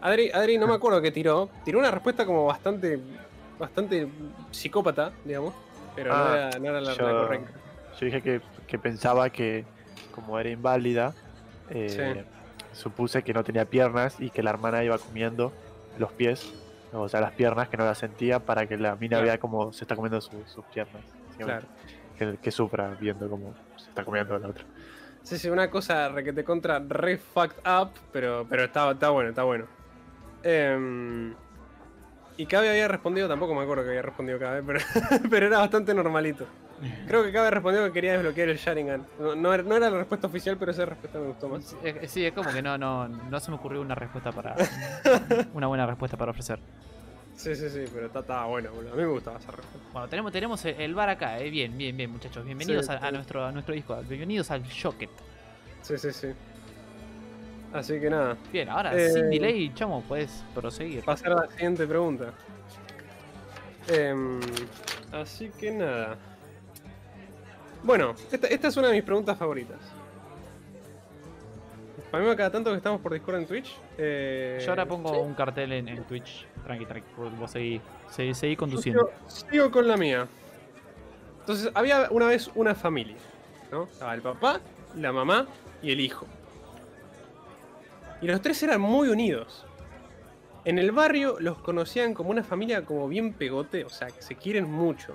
Adri, 0.00 0.30
Adri, 0.32 0.58
no 0.58 0.66
me 0.66 0.74
acuerdo 0.76 1.00
qué 1.02 1.10
tiró. 1.10 1.48
Tiró 1.64 1.78
una 1.78 1.90
respuesta 1.90 2.24
como 2.26 2.44
bastante. 2.46 2.98
bastante 3.58 4.08
psicópata, 4.50 5.12
digamos. 5.24 5.54
Pero 5.94 6.10
no, 6.12 6.22
Ah, 6.24 6.50
era, 6.50 6.58
no 6.58 6.64
era 6.70 6.80
la, 6.80 6.90
la 6.90 6.96
yo- 6.96 7.04
correcta. 7.20 7.50
Yo 7.98 8.04
dije 8.06 8.20
que, 8.22 8.40
que 8.66 8.78
pensaba 8.78 9.30
que, 9.30 9.64
como 10.14 10.38
era 10.38 10.50
inválida, 10.50 11.14
eh, 11.70 12.24
supuse 12.72 13.22
que 13.22 13.32
no 13.32 13.42
tenía 13.42 13.64
piernas 13.64 14.20
y 14.20 14.28
que 14.28 14.42
la 14.42 14.50
hermana 14.50 14.84
iba 14.84 14.98
comiendo 14.98 15.50
los 15.98 16.12
pies, 16.12 16.52
o 16.92 17.08
sea, 17.08 17.22
las 17.22 17.32
piernas 17.32 17.68
que 17.70 17.78
no 17.78 17.86
las 17.86 17.96
sentía 17.96 18.38
para 18.40 18.66
que 18.66 18.76
la 18.76 18.96
mina 18.96 19.16
Claro. 19.16 19.24
vea 19.24 19.38
cómo 19.38 19.72
se 19.72 19.84
está 19.84 19.96
comiendo 19.96 20.20
su- 20.20 20.44
sus 20.46 20.64
piernas. 20.66 21.02
Claro. 21.38 21.66
Que, 22.18 22.36
que 22.36 22.50
sufra 22.50 22.94
viendo 23.00 23.28
cómo 23.30 23.54
se 23.78 23.88
está 23.88 24.04
comiendo 24.04 24.38
la 24.38 24.48
otra. 24.48 24.64
Sí, 25.26 25.38
sí, 25.38 25.48
una 25.50 25.68
cosa 25.70 26.08
re 26.08 26.22
que 26.22 26.32
te 26.32 26.44
contra 26.44 26.78
re 26.78 27.16
fucked 27.18 27.58
up, 27.68 27.90
pero, 28.12 28.46
pero 28.48 28.62
está, 28.64 28.88
está 28.92 29.10
bueno, 29.10 29.30
está 29.30 29.42
bueno. 29.42 29.64
Em, 30.44 31.34
y 32.36 32.46
Cabe 32.46 32.70
había 32.70 32.86
respondido, 32.86 33.26
tampoco 33.26 33.52
me 33.52 33.62
acuerdo 33.62 33.82
que 33.82 33.88
había 33.90 34.02
respondido 34.02 34.38
Cabe, 34.38 34.62
pero, 34.62 34.78
pero 35.30 35.46
era 35.48 35.58
bastante 35.58 35.92
normalito. 35.94 36.46
Creo 37.08 37.24
que 37.24 37.32
Cabe 37.32 37.50
respondió 37.50 37.84
que 37.86 37.92
quería 37.92 38.12
desbloquear 38.12 38.50
el 38.50 38.56
Sharingan. 38.58 39.04
No, 39.18 39.34
no 39.34 39.52
era, 39.52 39.62
no 39.64 39.74
era 39.76 39.90
la 39.90 39.98
respuesta 39.98 40.28
oficial, 40.28 40.56
pero 40.58 40.70
esa 40.70 40.84
respuesta 40.86 41.18
me 41.18 41.26
gustó 41.26 41.48
más. 41.48 41.64
Sí, 41.64 41.76
es- 41.82 42.10
Sí, 42.12 42.24
es 42.24 42.32
como 42.32 42.52
que 42.52 42.62
no, 42.62 42.78
no, 42.78 43.08
no 43.08 43.40
se 43.40 43.50
me 43.50 43.56
ocurrió 43.56 43.80
una 43.80 43.96
respuesta 43.96 44.30
para. 44.30 44.54
una 45.54 45.66
buena 45.66 45.86
respuesta 45.86 46.16
para 46.16 46.30
ofrecer. 46.30 46.60
Sí, 47.36 47.54
sí, 47.54 47.68
sí, 47.68 47.84
pero 47.92 48.06
está, 48.06 48.20
estaba 48.20 48.46
bueno, 48.46 48.70
boludo. 48.72 48.92
A 48.92 48.96
mí 48.96 49.02
me 49.02 49.08
gustaba 49.08 49.38
esa 49.38 49.52
respuesta. 49.52 49.88
Bueno, 49.92 50.08
tenemos, 50.08 50.32
tenemos 50.32 50.64
el- 50.64 50.94
bar 50.94 51.10
acá, 51.10 51.38
eh. 51.38 51.50
Bien, 51.50 51.76
bien, 51.76 51.96
bien, 51.96 52.10
muchachos. 52.10 52.44
Bienvenidos 52.44 52.86
Sí, 52.86 52.92
a, 52.98 53.10
nuestro, 53.12 53.44
a 53.44 53.52
nuestro 53.52 53.74
disco. 53.74 53.94
Bienvenidos 54.08 54.50
al 54.50 54.62
Shocket. 54.64 55.10
Sí, 55.82 55.98
sí, 55.98 56.12
sí. 56.12 56.28
Así 57.72 58.00
que 58.00 58.08
nada, 58.08 58.36
Bien, 58.50 58.70
ahora 58.70 58.94
Eh, 58.96 59.10
sin 59.10 59.28
delay, 59.28 59.70
chamo, 59.74 60.02
puedes 60.08 60.30
proseguir. 60.54 61.04
pasar 61.04 61.32
a 61.32 61.44
la 61.44 61.50
siguiente 61.50 61.86
pregunta. 61.86 62.32
Em, 63.88 64.40
así 65.12 65.50
que 65.50 65.72
nada. 65.72 66.16
Bueno, 67.82 68.14
esta, 68.32 68.46
esta 68.46 68.68
es 68.68 68.76
una 68.78 68.88
de 68.88 68.94
mis 68.94 69.02
preguntas 69.02 69.36
favoritas. 69.36 69.78
Para 72.10 72.24
mí, 72.24 72.36
cada 72.36 72.50
tanto 72.50 72.70
que 72.70 72.76
estamos 72.76 73.00
por 73.00 73.12
Discord 73.12 73.36
en 73.36 73.46
Twitch. 73.46 73.76
eh, 73.98 74.60
Yo 74.64 74.70
ahora 74.70 74.86
pongo 74.86 75.10
sí, 75.12 75.20
un 75.20 75.34
cartel 75.34 75.72
en, 75.72 75.88
en 75.88 76.04
Twitch. 76.04 76.46
Tranqui, 76.64 76.86
tranqui. 76.86 77.06
Vos 77.38 77.50
seguí, 77.50 77.80
seguí, 78.10 78.56
conduciendo. 78.56 79.10
Sigo, 79.26 79.50
sigo 79.50 79.70
con 79.70 79.88
la 79.88 79.96
mía. 79.96 80.26
Entonces, 81.40 81.70
había 81.74 82.08
una 82.10 82.26
vez 82.26 82.50
una 82.54 82.74
familia. 82.74 83.16
¿no? 83.70 83.84
Estaba 83.84 84.14
el 84.14 84.22
papá, 84.22 84.60
la 84.96 85.12
mamá 85.12 85.46
y 85.82 85.90
el 85.90 86.00
hijo. 86.00 86.26
Y 88.22 88.26
los 88.26 88.40
tres 88.40 88.62
eran 88.62 88.80
muy 88.80 89.08
unidos. 89.08 89.66
En 90.64 90.78
el 90.78 90.90
barrio 90.92 91.36
los 91.38 91.58
conocían 91.58 92.14
como 92.14 92.30
una 92.30 92.42
familia 92.42 92.84
como 92.84 93.08
bien 93.08 93.32
pegote, 93.34 93.84
o 93.84 93.88
sea, 93.88 94.08
que 94.08 94.22
se 94.22 94.36
quieren 94.36 94.70
mucho. 94.70 95.14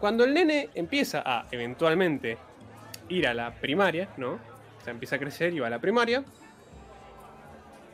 Cuando 0.00 0.24
el 0.24 0.34
nene 0.34 0.70
empieza 0.74 1.22
a 1.24 1.46
eventualmente 1.50 2.36
ir 3.08 3.26
a 3.26 3.34
la 3.34 3.52
primaria, 3.54 4.08
¿no? 4.16 4.38
Sea, 4.88 4.92
empieza 4.92 5.16
a 5.16 5.18
crecer 5.18 5.52
y 5.52 5.58
va 5.58 5.66
a 5.66 5.70
la 5.70 5.80
primaria, 5.80 6.24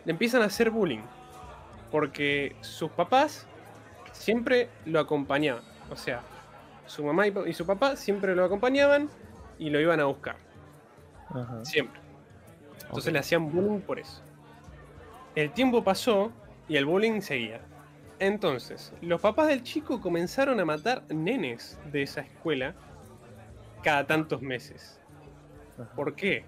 le 0.05 0.13
empiezan 0.13 0.43
a 0.43 0.47
hacer 0.47 0.71
bullying. 0.71 1.03
Porque 1.91 2.57
sus 2.61 2.91
papás 2.91 3.47
siempre 4.13 4.69
lo 4.85 5.01
acompañaban. 5.01 5.63
O 5.91 5.97
sea, 5.97 6.23
su 6.87 7.05
mamá 7.05 7.27
y 7.27 7.53
su 7.53 7.67
papá 7.67 7.97
siempre 7.97 8.35
lo 8.35 8.45
acompañaban 8.45 9.09
y 9.59 9.71
lo 9.71 9.81
iban 9.81 10.01
a 10.01 10.05
buscar. 10.05 10.37
Siempre. 11.63 12.01
Entonces 12.83 13.13
le 13.13 13.19
hacían 13.19 13.51
bullying 13.51 13.81
por 13.81 13.99
eso. 13.99 14.23
El 15.35 15.53
tiempo 15.53 15.83
pasó 15.83 16.33
y 16.69 16.77
el 16.77 16.87
bullying 16.87 17.21
seguía. 17.21 17.61
Entonces, 18.21 18.93
los 19.01 19.21
papás 19.21 19.49
del 19.49 19.63
chico 19.65 20.01
comenzaron 20.01 20.61
a 20.61 20.65
matar 20.65 21.03
nenes 21.13 21.79
de 21.91 22.03
esa 22.03 22.21
escuela 22.21 22.75
cada 23.83 24.07
tantos 24.07 24.41
meses. 24.43 25.01
¿Por 25.97 26.15
qué? 26.15 26.45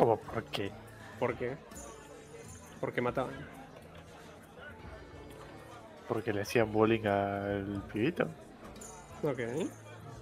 ¿Cómo 0.00 0.16
por 0.16 0.42
qué? 0.44 0.72
¿Por 1.18 1.36
qué? 1.36 1.58
Porque 2.80 3.02
mataban. 3.02 3.34
Porque 6.08 6.32
le 6.32 6.40
hacían 6.40 6.72
bullying 6.72 7.04
al 7.06 7.82
pibito. 7.92 8.26
Ok. 9.22 9.40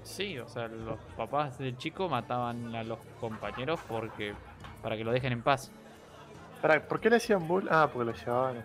Sí, 0.02 0.36
o 0.40 0.48
sea, 0.48 0.66
los 0.66 0.98
papás 1.16 1.58
del 1.58 1.78
chico 1.78 2.08
mataban 2.08 2.74
a 2.74 2.82
los 2.82 2.98
compañeros 3.20 3.78
porque 3.86 4.34
para 4.82 4.96
que 4.96 5.04
lo 5.04 5.12
dejen 5.12 5.32
en 5.32 5.42
paz. 5.42 5.70
Pará, 6.60 6.82
¿Por 6.82 6.98
qué 6.98 7.08
le 7.08 7.18
hacían 7.18 7.46
bullying? 7.46 7.70
Ah, 7.70 7.88
porque 7.92 8.10
lo 8.10 8.18
llevaban. 8.18 8.64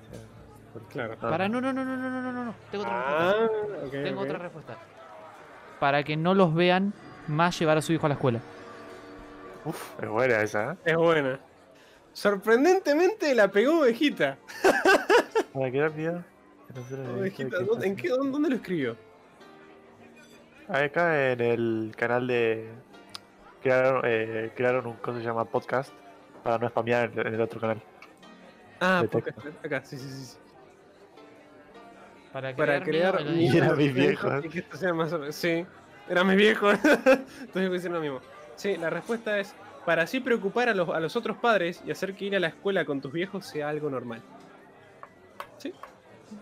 Claro. 0.90 1.14
Ah. 1.22 1.30
Para 1.30 1.48
no, 1.48 1.62
no, 1.62 1.72
no, 1.72 1.86
no, 1.86 1.96
no, 1.96 2.10
no, 2.10 2.22
no, 2.22 2.32
no, 2.34 2.46
no. 2.46 2.56
Tengo 2.72 2.86
otra 2.86 2.98
respuesta. 2.98 3.30
Ah, 3.30 3.86
ok. 3.86 3.92
Tengo 3.92 4.22
ok. 4.22 4.26
otra 4.26 4.40
respuesta. 4.40 4.78
Para 5.80 6.04
que 6.04 6.18
no 6.18 6.34
los 6.34 6.56
vean 6.56 6.92
más 7.28 7.60
llevar 7.60 7.78
a 7.78 7.84
su 7.84 7.94
hijo 7.94 8.08
a 8.08 8.10
la 8.10 8.16
escuela. 8.16 8.40
Uf, 9.66 10.00
es 10.02 10.10
buena 10.10 10.42
esa, 10.42 10.74
¿eh? 10.74 10.78
Es 10.86 10.96
buena. 10.96 11.40
Sorprendentemente 12.14 13.34
la 13.34 13.50
pegó 13.50 13.80
Ovejita. 13.80 14.38
Para 15.54 15.72
se 15.72 16.98
lo 16.98 17.14
Ovejita, 17.14 17.58
dedique, 17.58 17.66
¿dónde, 17.66 17.88
¿en 17.88 17.96
qué, 17.96 18.10
dónde, 18.10 18.32
dónde 18.32 18.50
lo 18.50 18.56
escribió? 18.56 18.98
Acá 20.68 21.32
en 21.32 21.42
el 21.42 21.94
canal 21.96 22.28
de. 22.28 22.70
Crearon, 23.62 24.02
eh, 24.06 24.52
crearon 24.56 24.88
un 24.88 24.94
cosa 24.94 25.18
que 25.18 25.24
se 25.24 25.28
llama 25.30 25.46
podcast 25.46 25.94
para 26.44 26.58
no 26.58 26.68
spamear 26.70 27.12
en, 27.16 27.34
el 27.34 27.42
otro 27.42 27.60
canal. 27.62 27.82
Ah, 28.82 29.06
texto. 29.10 29.32
acá, 29.64 29.82
sí, 29.86 29.98
sí, 29.98 30.10
sí. 30.10 30.26
sí. 30.26 30.38
Para 32.34 32.56
Para 32.56 32.84
crear, 32.84 33.22
Y 33.36 33.56
era 33.56 33.76
mis 33.76 33.94
viejos. 33.94 34.34
Y 34.46 34.50
que 34.50 34.60
esto 34.60 34.78
sea 34.78 34.94
más. 34.94 35.14
Sí, 35.30 35.66
era 36.10 36.24
mi 36.24 36.36
viejo. 36.36 36.72
Entonces 36.72 37.56
a 37.56 37.70
decir 37.70 37.92
lo 37.92 38.02
mismo. 38.02 38.20
Sí, 38.56 38.78
la 38.78 38.90
respuesta 38.90 39.40
es 39.40 39.54
para 39.86 40.04
así 40.04 40.20
preocupar 40.20 40.70
a 40.70 40.74
los, 40.74 40.90
a 40.90 41.00
los 41.00 41.16
otros 41.16 41.38
padres 41.38 41.82
y 41.86 41.92
hacer 41.92 42.16
que 42.16 42.26
ir 42.26 42.36
a 42.36 42.40
la 42.40 42.48
escuela 42.48 42.86
con 42.86 43.02
tus 43.02 43.12
viejos 43.12 43.46
sea 43.46 43.70
algo 43.70 43.90
normal. 43.90 44.22
Sí, 45.58 45.74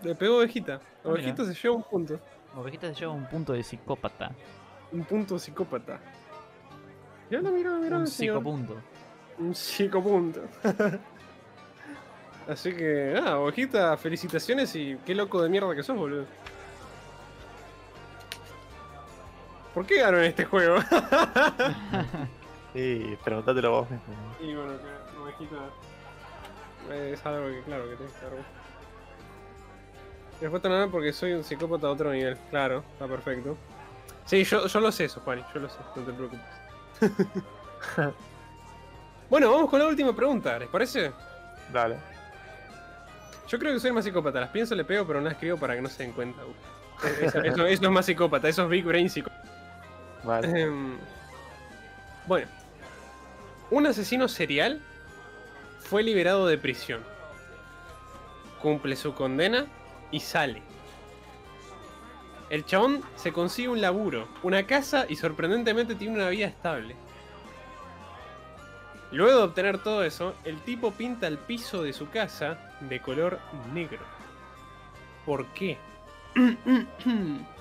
le 0.02 0.14
pegó 0.14 0.38
ovejita. 0.38 0.80
Ah, 1.04 1.08
Ovejita 1.08 1.44
se 1.44 1.54
lleva 1.54 1.74
un 1.74 1.82
punto. 1.82 2.20
Ovejita 2.56 2.88
se 2.88 3.00
lleva 3.00 3.12
un 3.12 3.26
punto 3.26 3.52
de 3.52 3.62
psicópata. 3.62 4.32
Un 4.92 5.04
punto 5.04 5.38
psicópata. 5.38 6.00
Ya 7.30 7.40
lo 7.40 7.50
mira, 7.50 7.70
mira, 7.78 7.98
un 7.98 8.06
psicopunto. 8.06 8.76
Un 9.38 9.54
psicopunto. 9.54 10.42
Así 12.48 12.72
que, 12.74 13.18
ah, 13.24 13.38
ovejita, 13.38 13.96
felicitaciones 13.96 14.74
y 14.74 14.96
qué 15.06 15.14
loco 15.14 15.42
de 15.42 15.48
mierda 15.48 15.74
que 15.74 15.82
sos, 15.82 15.96
boludo. 15.96 16.26
¿Por 19.74 19.86
qué 19.86 20.00
ganó 20.00 20.18
en 20.18 20.24
este 20.24 20.44
juego? 20.44 20.76
Y 22.74 23.16
preguntátelo 23.16 23.70
vos 23.70 23.90
mismo. 23.90 24.06
y 24.40 24.54
bueno, 24.54 24.72
que 24.78 25.18
ovejita 25.18 25.56
es 27.12 27.26
algo 27.26 27.48
que, 27.48 27.60
claro, 27.64 27.86
que 27.90 27.96
tenés 27.96 28.12
que 28.14 28.24
dar 28.24 28.34
vos. 28.34 28.44
Respuesta 30.40 30.68
nada 30.70 30.86
porque 30.88 31.12
soy 31.12 31.32
un 31.34 31.44
psicópata 31.44 31.86
a 31.86 31.90
otro 31.90 32.10
nivel. 32.10 32.38
Claro, 32.48 32.82
está 32.94 33.06
perfecto. 33.06 33.58
Sí, 34.24 34.42
yo, 34.44 34.66
yo 34.66 34.80
lo 34.80 34.90
sé 34.90 35.04
eso, 35.04 35.20
Juani, 35.20 35.44
yo 35.52 35.60
lo 35.60 35.68
sé, 35.68 35.76
no 35.94 36.02
te 36.02 36.12
preocupes. 36.14 36.40
bueno, 39.28 39.50
vamos 39.52 39.68
con 39.68 39.78
la 39.78 39.86
última 39.88 40.14
pregunta, 40.16 40.58
¿les 40.58 40.68
parece? 40.70 41.12
Dale. 41.70 41.96
Yo 43.48 43.58
creo 43.58 43.74
que 43.74 43.80
soy 43.80 43.92
más 43.92 44.04
psicópata. 44.04 44.40
Las 44.40 44.48
pienso, 44.48 44.74
le 44.74 44.84
pego, 44.86 45.06
pero 45.06 45.18
no 45.20 45.24
las 45.26 45.34
escribo 45.34 45.58
para 45.58 45.74
que 45.76 45.82
no 45.82 45.90
se 45.90 46.04
den 46.04 46.12
cuenta. 46.12 46.40
Eso, 47.20 47.40
eso- 47.42 47.66
eso 47.66 47.84
es 47.84 47.90
más 47.90 48.06
psicópata, 48.06 48.48
eso 48.48 48.62
es 48.62 48.68
Big 48.70 48.84
Brain 48.86 49.10
psicópata. 49.10 49.42
Vale. 50.24 50.60
Em, 50.60 50.98
bueno, 52.26 52.46
un 53.70 53.86
asesino 53.86 54.28
serial 54.28 54.80
fue 55.80 56.02
liberado 56.02 56.46
de 56.46 56.58
prisión. 56.58 57.02
Cumple 58.60 58.96
su 58.96 59.14
condena 59.14 59.66
y 60.10 60.20
sale. 60.20 60.62
El 62.50 62.64
chabón 62.64 63.02
se 63.16 63.32
consigue 63.32 63.68
un 63.68 63.80
laburo, 63.80 64.28
una 64.42 64.66
casa 64.66 65.06
y 65.08 65.16
sorprendentemente 65.16 65.94
tiene 65.94 66.16
una 66.16 66.28
vida 66.28 66.46
estable. 66.46 66.94
Luego 69.10 69.38
de 69.38 69.44
obtener 69.44 69.82
todo 69.82 70.04
eso, 70.04 70.34
el 70.44 70.60
tipo 70.60 70.92
pinta 70.92 71.26
el 71.26 71.38
piso 71.38 71.82
de 71.82 71.92
su 71.92 72.08
casa 72.10 72.72
de 72.80 73.00
color 73.00 73.40
negro. 73.72 74.00
¿Por 75.26 75.46
qué? 75.54 75.78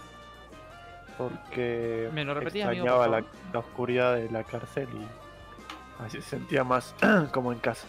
Porque 1.18 2.10
¿Me 2.14 2.24
lo 2.24 2.34
repetías, 2.34 2.68
amigo, 2.68 2.86
extrañaba 2.86 3.22
por 3.22 3.54
la, 3.54 3.60
oscuridad 3.60 4.16
de 4.16 4.30
la 4.32 4.44
cárcel 4.44 4.88
y 4.94 6.04
así 6.04 6.22
se 6.22 6.30
sentía 6.30 6.64
más 6.64 6.96
como 7.32 7.52
en 7.52 7.60
casa. 7.60 7.88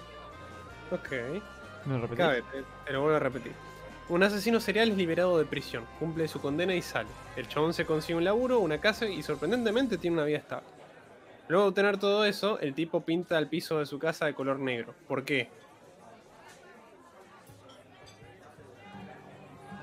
ok. 0.91 1.11
¿Me 1.85 1.95
lo 1.95 2.03
repetís? 2.03 2.19
Cabe, 2.19 2.43
te, 2.43 2.63
te 2.87 2.93
lo 2.93 3.01
vuelvo 3.03 3.17
a 3.17 3.21
repetir. 3.21 3.53
Un 4.09 4.23
asesino 4.23 4.61
serial 4.61 4.91
es 4.91 4.97
liberado 4.97 5.39
de 5.39 5.45
prisión, 5.45 5.85
cumple 5.99 6.29
su 6.29 6.41
condena 6.41 6.75
y 6.75 6.83
sale. 6.83 7.09
El 7.37 7.49
chabón 7.49 7.73
se 7.73 7.87
consigue 7.87 8.17
un 8.17 8.25
laburo, 8.25 8.59
una 8.59 8.79
casa 8.79 9.07
y 9.07 9.23
sorprendentemente 9.23 9.99
tiene 9.99 10.17
una 10.17 10.27
vida 10.27 10.39
estable. 10.39 10.67
Luego 11.49 11.65
de 11.65 11.69
obtener 11.71 11.99
todo 11.99 12.25
eso, 12.25 12.59
el 12.61 12.75
tipo 12.75 13.01
pinta 13.01 13.39
el 13.39 13.49
piso 13.49 13.79
de 13.79 13.87
su 13.87 13.99
casa 13.99 14.27
de 14.27 14.35
color 14.35 14.59
negro. 14.59 14.95
¿Por 15.09 15.25
qué? 15.25 15.49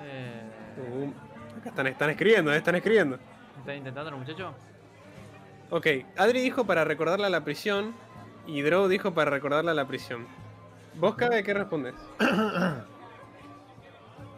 Eh, 0.01 0.49
Uh, 0.79 1.11
están, 1.67 1.87
están 1.87 2.09
escribiendo, 2.09 2.53
eh, 2.53 2.57
están 2.57 2.75
escribiendo. 2.75 3.19
¿Está 3.59 3.75
intentando 3.75 4.09
el 4.11 4.15
muchacho? 4.15 4.53
Ok, 5.69 5.85
Adri 6.17 6.39
dijo 6.41 6.65
para 6.65 6.85
recordarla 6.85 7.27
a 7.27 7.29
la 7.29 7.43
prisión 7.43 7.93
y 8.47 8.61
Drow 8.61 8.87
dijo 8.87 9.13
para 9.13 9.29
recordarla 9.29 9.71
a 9.71 9.75
la 9.75 9.85
prisión. 9.85 10.25
¿Vos, 10.95 11.15
Cabe, 11.15 11.43
qué 11.43 11.53
respondes? 11.53 11.93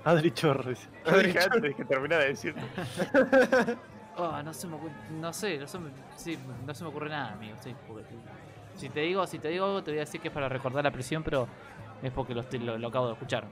Adri 0.03 0.31
Chorro. 0.31 0.71
Adri 1.05 1.27
dije 1.27 1.39
Chorro. 1.39 1.55
antes 1.55 1.75
que 1.75 1.85
terminara 1.85 2.23
de 2.23 2.29
decir. 2.29 2.55
Oh, 4.17 4.41
no 4.43 4.53
se 4.53 4.67
me 4.67 4.75
ocurre, 4.75 4.91
no 5.11 5.31
sé, 5.31 5.57
no 5.59 5.67
se 5.67 5.79
me, 5.79 5.91
sí, 6.15 6.37
no 6.65 6.73
se 6.73 6.83
me 6.83 6.89
ocurre 6.89 7.09
nada, 7.09 7.33
amigo. 7.33 7.55
Sí, 7.61 7.75
porque 7.87 8.05
si 8.75 8.89
te 8.89 9.01
digo, 9.01 9.25
si 9.27 9.37
te 9.39 9.49
digo 9.49 9.65
algo, 9.65 9.83
te 9.83 9.91
voy 9.91 9.99
a 9.99 10.01
decir 10.01 10.19
que 10.19 10.29
es 10.29 10.33
para 10.33 10.49
recordar 10.49 10.83
la 10.83 10.91
prisión, 10.91 11.23
pero 11.23 11.47
es 12.01 12.11
porque 12.11 12.33
lo, 12.33 12.41
estoy- 12.41 12.59
lo, 12.59 12.77
lo 12.77 12.87
acabo 12.87 13.07
de 13.07 13.13
escuchar. 13.13 13.45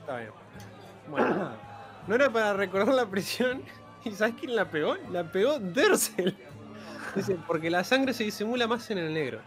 Está 0.00 0.16
bien. 0.16 0.30
Bueno, 1.10 1.50
no 2.06 2.14
era 2.14 2.30
para 2.30 2.52
recordar 2.52 2.94
la 2.94 3.06
prisión. 3.06 3.62
¿Y 4.04 4.12
sabes 4.12 4.34
quién 4.38 4.54
la 4.54 4.70
pegó? 4.70 4.94
La 5.10 5.30
pegó 5.30 5.58
Dersel. 5.58 6.36
Dice, 7.14 7.36
porque 7.46 7.70
la 7.70 7.82
sangre 7.82 8.12
se 8.12 8.24
disimula 8.24 8.66
más 8.66 8.90
en 8.90 8.98
el 8.98 9.12
negro. 9.12 9.40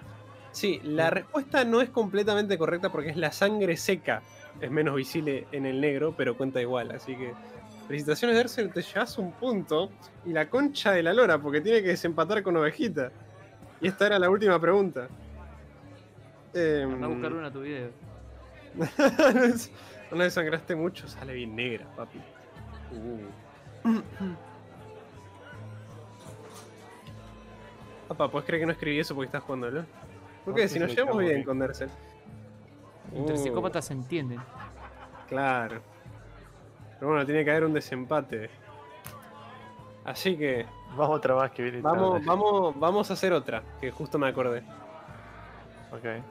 Sí, 0.52 0.82
la 0.84 1.10
respuesta 1.10 1.64
no 1.64 1.82
es 1.82 1.90
completamente 1.90 2.58
correcta 2.58 2.92
porque 2.92 3.10
es 3.10 3.18
la 3.18 3.32
sangre 3.32 3.78
seca. 3.78 4.22
Es 4.60 4.72
menos 4.72 4.96
visible 4.96 5.48
en 5.52 5.66
el 5.66 5.80
negro, 5.80 6.14
pero 6.18 6.36
cuenta 6.36 6.60
igual. 6.60 6.92
Así 6.92 7.16
que, 7.16 7.34
felicitaciones 7.88 8.36
Dersel, 8.36 8.74
te 8.74 8.82
llevas 8.82 9.18
un 9.18 9.32
punto. 9.34 9.92
Y 10.26 10.34
la 10.34 10.50
concha 10.50 10.92
de 10.92 11.04
la 11.04 11.14
lora, 11.14 11.40
porque 11.40 11.62
tiene 11.62 11.82
que 11.82 11.90
desempatar 11.90 12.42
con 12.44 12.58
ovejita. 12.58 13.12
Y 13.80 13.88
esta 13.88 14.08
era 14.08 14.20
la 14.20 14.30
última 14.30 14.60
pregunta. 14.60 15.08
Anda 16.54 17.06
a 17.06 17.10
buscar 17.10 17.32
una 17.32 17.48
a 17.48 17.52
tu 17.52 17.62
video. 17.62 17.92
no 20.12 20.24
desangraste 20.24 20.76
mucho, 20.76 21.08
sale 21.08 21.34
bien 21.34 21.56
negra, 21.56 21.88
papi. 21.96 22.20
Uh. 22.92 23.92
Papá, 28.08 28.28
¿puedes 28.30 28.46
creer 28.48 28.62
que 28.62 28.66
no 28.66 28.72
escribí 28.72 29.00
eso 29.00 29.14
porque 29.14 29.28
estás 29.28 29.44
jugando, 29.44 29.70
¿no? 29.70 29.86
Porque 30.46 30.64
No, 30.64 30.68
si 30.68 30.80
nos 30.80 30.96
llevamos 30.96 31.18
bien 31.20 31.34
bien. 31.36 31.44
con 31.44 31.60
Dersel. 31.60 31.90
Entre 33.14 33.36
Uh, 33.36 33.38
psicópatas 33.38 33.86
se 33.86 33.94
entienden. 33.94 34.40
Claro. 35.28 35.82
Pero 37.00 37.12
bueno, 37.12 37.26
tiene 37.26 37.44
que 37.46 37.52
haber 37.52 37.66
un 37.66 37.74
desempate. 37.74 38.50
Así 40.06 40.36
que 40.38 40.66
Vamos 40.96 41.18
otra 41.18 41.36
más 41.36 41.52
que 41.52 41.62
viene. 41.64 41.82
vamos, 41.82 42.26
vamos, 42.26 42.80
vamos 42.80 43.10
a 43.12 43.14
hacer 43.14 43.32
otra, 43.32 43.62
que 43.80 43.92
justo 43.92 44.18
me 44.18 44.28
acordé. 44.28 44.64
Ok. 45.92 46.24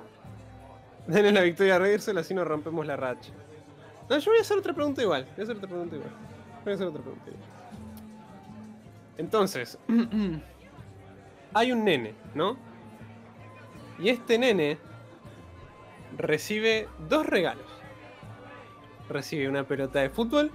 Denle 1.06 1.30
la 1.32 1.42
victoria 1.42 1.76
a 1.76 1.78
Dersel, 1.78 2.18
así 2.18 2.34
nos 2.34 2.46
rompemos 2.46 2.84
la 2.84 2.96
racha. 2.96 3.30
No, 4.10 4.18
yo 4.18 4.30
voy 4.32 4.38
a 4.38 4.40
hacer 4.42 4.58
otra 4.58 4.72
pregunta 4.74 5.00
igual. 5.00 5.24
Voy 5.24 5.40
a 5.40 5.42
hacer 5.44 5.56
otra 5.56 5.68
pregunta 5.68 5.94
igual. 5.96 6.10
Voy 6.64 6.72
a 6.72 6.74
hacer 6.74 6.86
otra 6.88 7.02
pregunta 7.02 7.30
igual. 7.30 7.44
Entonces, 9.16 9.78
hay 11.54 11.72
un 11.72 11.84
nene, 11.84 12.14
¿no? 12.34 12.56
Y 13.98 14.10
este 14.10 14.38
nene 14.38 14.78
recibe 16.16 16.88
dos 17.08 17.26
regalos. 17.26 17.66
Recibe 19.08 19.48
una 19.48 19.64
pelota 19.64 20.00
de 20.00 20.10
fútbol 20.10 20.52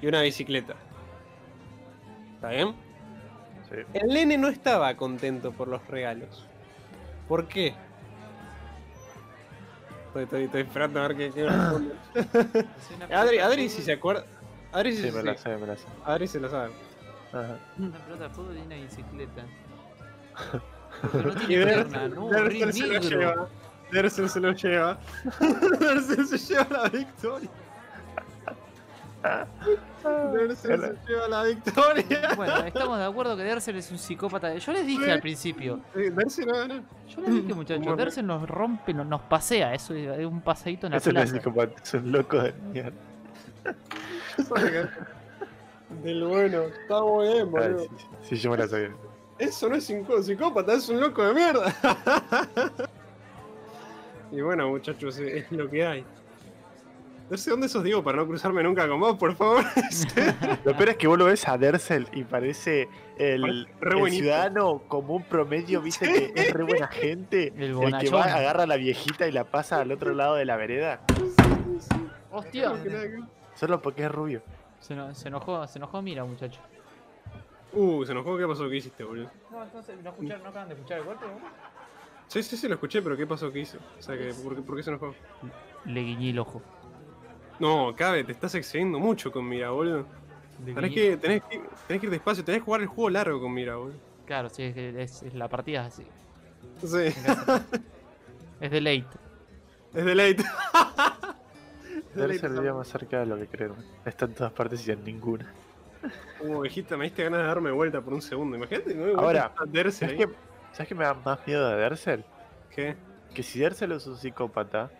y 0.00 0.06
una 0.06 0.20
bicicleta. 0.22 0.74
¿Está 2.34 2.50
bien? 2.50 2.74
Sí. 3.70 3.76
El 3.94 4.08
nene 4.08 4.36
no 4.38 4.48
estaba 4.48 4.94
contento 4.96 5.50
por 5.52 5.68
los 5.68 5.84
regalos. 5.88 6.46
¿Por 7.26 7.48
qué? 7.48 7.74
Estoy, 10.08 10.24
estoy- 10.24 10.44
estoy 10.44 10.60
esperando 10.62 11.00
a 11.02 11.08
ver 11.08 11.16
qué, 11.16 11.30
qué. 11.32 11.48
Adri, 13.14 13.38
Adri 13.38 13.68
si 13.68 13.82
se 13.82 13.92
acuerda. 13.92 14.24
Adri 14.74 14.96
Sí, 14.96 15.02
se 15.02 15.12
me 15.12 15.22
la 15.22 15.36
sé, 15.36 15.56
me 15.56 15.66
la. 15.66 15.76
Adri 16.04 16.26
se 16.28 16.40
lo 16.40 16.48
sabe. 16.50 16.70
Ajá. 17.32 17.58
Una 17.78 17.98
pelota 17.98 18.24
de 18.24 18.30
fútbol 18.30 18.56
y 18.58 18.60
una 18.60 18.76
bicicleta. 18.76 19.42
Pero 21.12 21.28
no 21.32 21.34
tiene 21.40 21.64
pierna, 21.64 22.08
no, 22.08 22.30
re 22.30 22.54
Dersel 22.58 22.70
se 22.72 22.86
lo 22.86 23.00
lleva. 23.00 23.48
Dersel 23.90 24.28
se 24.30 24.40
lo 24.40 24.52
lleva. 24.52 24.98
Dersel 25.80 26.26
se 26.26 26.38
lleva 26.38 26.66
la 26.70 26.88
victoria. 26.88 27.50
Dersel 30.32 30.80
se 30.80 31.12
lleva 31.12 31.28
la 31.28 31.42
victoria. 31.44 32.34
Bueno, 32.36 32.56
estamos 32.58 32.98
de 32.98 33.04
acuerdo 33.04 33.36
que 33.36 33.42
Dersel 33.42 33.76
es 33.76 33.90
un 33.90 33.98
psicópata. 33.98 34.54
Yo 34.56 34.72
les 34.72 34.86
dije 34.86 35.04
Sí. 35.04 35.10
al 35.10 35.20
principio. 35.20 35.80
Dersel 35.94 36.48
va 36.48 36.56
a 36.56 36.60
ganar. 36.60 36.82
Yo 37.08 37.20
les 37.22 37.34
dije, 37.34 37.54
muchachos. 37.54 37.96
Dersel 37.96 38.26
nos 38.26 38.48
rompe, 38.48 38.92
nos, 38.94 39.06
nos 39.06 39.20
pasea. 39.22 39.74
Eso 39.74 39.94
es 39.94 40.26
un 40.26 40.40
paseíto 40.42 40.86
en 40.86 40.92
la 40.92 40.98
Eso 40.98 41.12
no 41.12 41.20
es 41.20 41.30
plaza. 41.30 41.42
psicópata, 41.44 41.82
es 41.82 41.94
un 41.94 42.12
loco 42.12 42.40
de 42.42 42.52
mierda. 42.72 42.92
Del 46.02 46.24
bueno. 46.24 46.62
Está 46.62 47.00
muy 47.02 47.26
bien, 47.26 47.38
Ay, 47.40 47.44
boludo. 47.44 47.78
sí, 47.80 47.88
sí, 47.98 48.06
sí, 48.22 48.36
yo 48.36 48.50
me 48.50 48.56
la 48.58 48.66
sabía. 48.68 48.90
Eso 49.38 49.68
no 49.68 49.76
es 49.76 49.88
psicó- 49.88 50.22
psicópata, 50.22 50.74
es 50.74 50.88
un 50.88 51.00
loco 51.00 51.24
de 51.26 51.34
mierda. 51.34 51.74
y 54.32 54.40
bueno, 54.40 54.68
muchachos, 54.68 55.18
es 55.18 55.50
lo 55.52 55.68
que 55.68 55.84
hay. 55.86 56.04
No 57.30 57.36
sé 57.38 57.50
dónde 57.50 57.68
sos, 57.68 57.82
Diego, 57.82 58.02
para 58.04 58.18
no 58.18 58.26
cruzarme 58.26 58.62
nunca 58.62 58.86
con 58.86 59.00
vos, 59.00 59.16
por 59.16 59.34
favor. 59.34 59.64
Lo 60.64 60.76
peor 60.76 60.90
es 60.90 60.96
que 60.98 61.06
vos 61.06 61.18
lo 61.18 61.24
ves 61.24 61.48
a 61.48 61.56
Dersel 61.56 62.06
y 62.12 62.22
parece 62.22 62.86
el, 63.16 63.66
el 63.80 64.10
ciudadano 64.10 64.82
común 64.88 65.24
promedio, 65.24 65.80
viste 65.80 66.06
que 66.06 66.32
es 66.34 66.52
re 66.52 66.64
buena 66.64 66.86
gente. 66.88 67.52
El 67.56 67.82
El 67.82 67.98
que 67.98 68.10
va, 68.10 68.24
agarra 68.24 68.64
a 68.64 68.66
la 68.66 68.76
viejita 68.76 69.26
y 69.26 69.32
la 69.32 69.44
pasa 69.44 69.80
al 69.80 69.90
otro 69.90 70.12
lado 70.12 70.34
de 70.34 70.44
la 70.44 70.56
vereda. 70.56 71.00
Hostia. 72.30 72.72
Solo 73.64 73.80
porque 73.80 74.04
es 74.04 74.12
rubio. 74.12 74.42
Se, 74.78 74.92
eno- 74.92 75.14
se 75.14 75.28
enojó, 75.28 75.66
se 75.66 75.78
enojó, 75.78 76.02
mira, 76.02 76.22
muchacho. 76.22 76.60
Uh, 77.72 78.04
se 78.04 78.12
enojó, 78.12 78.36
¿qué 78.36 78.46
pasó? 78.46 78.68
¿Qué 78.68 78.76
hiciste, 78.76 79.02
boludo? 79.04 79.30
No, 79.50 79.62
entonces, 79.62 79.96
¿no, 80.02 80.10
escucharon, 80.10 80.42
¿no 80.42 80.48
acaban 80.50 80.68
de 80.68 80.74
escuchar 80.74 80.98
el 80.98 81.04
golpe? 81.04 81.24
Sí, 82.28 82.42
sí, 82.42 82.58
sí, 82.58 82.68
lo 82.68 82.74
escuché, 82.74 83.00
pero 83.00 83.16
¿qué 83.16 83.26
pasó? 83.26 83.50
¿Qué 83.50 83.60
hizo? 83.60 83.78
O 83.98 84.02
sea, 84.02 84.18
que, 84.18 84.34
¿por, 84.34 84.54
qué, 84.54 84.60
por 84.60 84.76
qué 84.76 84.82
se 84.82 84.90
enojó? 84.90 85.14
Le 85.86 86.00
guiñé 86.02 86.30
el 86.30 86.38
ojo. 86.40 86.60
No, 87.58 87.94
Cabe, 87.96 88.22
te 88.24 88.32
estás 88.32 88.54
excediendo 88.54 88.98
mucho 88.98 89.32
con 89.32 89.48
Mira, 89.48 89.70
boludo. 89.70 90.04
Tenés 90.62 90.92
que, 90.92 91.16
tenés, 91.16 91.42
que, 91.44 91.62
tenés 91.88 92.00
que 92.00 92.06
ir 92.06 92.10
despacio, 92.10 92.44
tenés 92.44 92.60
que 92.60 92.64
jugar 92.66 92.82
el 92.82 92.86
juego 92.88 93.08
largo 93.08 93.40
con 93.40 93.54
Mira, 93.54 93.76
boludo. 93.76 93.96
Claro, 94.26 94.50
sí, 94.50 94.62
es, 94.64 94.74
que 94.74 95.02
es- 95.02 95.22
es- 95.22 95.34
la 95.34 95.48
partida 95.48 95.86
es 95.86 95.94
así. 95.94 96.06
Sí, 96.82 97.14
Es 98.60 98.70
de 98.70 98.80
late. 98.82 99.06
es 99.94 100.04
de 100.04 100.14
late. 100.14 100.44
Es 102.14 102.20
de 102.20 102.28
Dersel 102.28 102.50
late, 102.50 102.60
vivía 102.60 102.74
más 102.74 102.88
cerca 102.88 103.20
de 103.20 103.26
lo 103.26 103.36
que 103.36 103.46
creo. 103.46 103.74
Está 104.04 104.24
en 104.26 104.34
todas 104.34 104.52
partes 104.52 104.86
y 104.86 104.92
en 104.92 105.04
ninguna. 105.04 105.52
Como 106.38 106.58
ovejita, 106.58 106.96
me 106.96 107.04
diste 107.04 107.24
ganas 107.24 107.40
de 107.40 107.46
darme 107.46 107.70
vuelta 107.70 108.00
por 108.00 108.14
un 108.14 108.22
segundo. 108.22 108.56
Imagínate, 108.56 108.94
¿no? 108.94 109.18
Ahora, 109.18 109.52
Dersel 109.66 110.10
¿Sabes 110.10 110.26
qué, 110.26 110.34
¿Sabes 110.72 110.88
qué 110.88 110.94
me 110.94 111.04
da 111.04 111.14
más 111.14 111.38
miedo 111.46 111.68
de 111.68 111.76
Dersel? 111.76 112.24
¿Qué? 112.70 112.96
Que 113.34 113.42
si 113.42 113.58
Dersel 113.58 113.92
es 113.92 114.06
un 114.06 114.16
psicópata, 114.16 114.90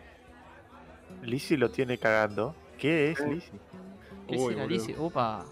Lizzie 1.23 1.57
lo 1.57 1.71
tiene 1.71 1.99
cagando. 1.99 2.55
¿Qué 2.79 3.11
es. 3.13 3.21
Lizzie? 3.21 3.61
¿Qué 4.27 4.37
Uy, 4.37 4.41
será, 4.41 4.63
boludo. 4.63 4.67
Lizzie? 4.69 4.97
Opa. 4.99 5.45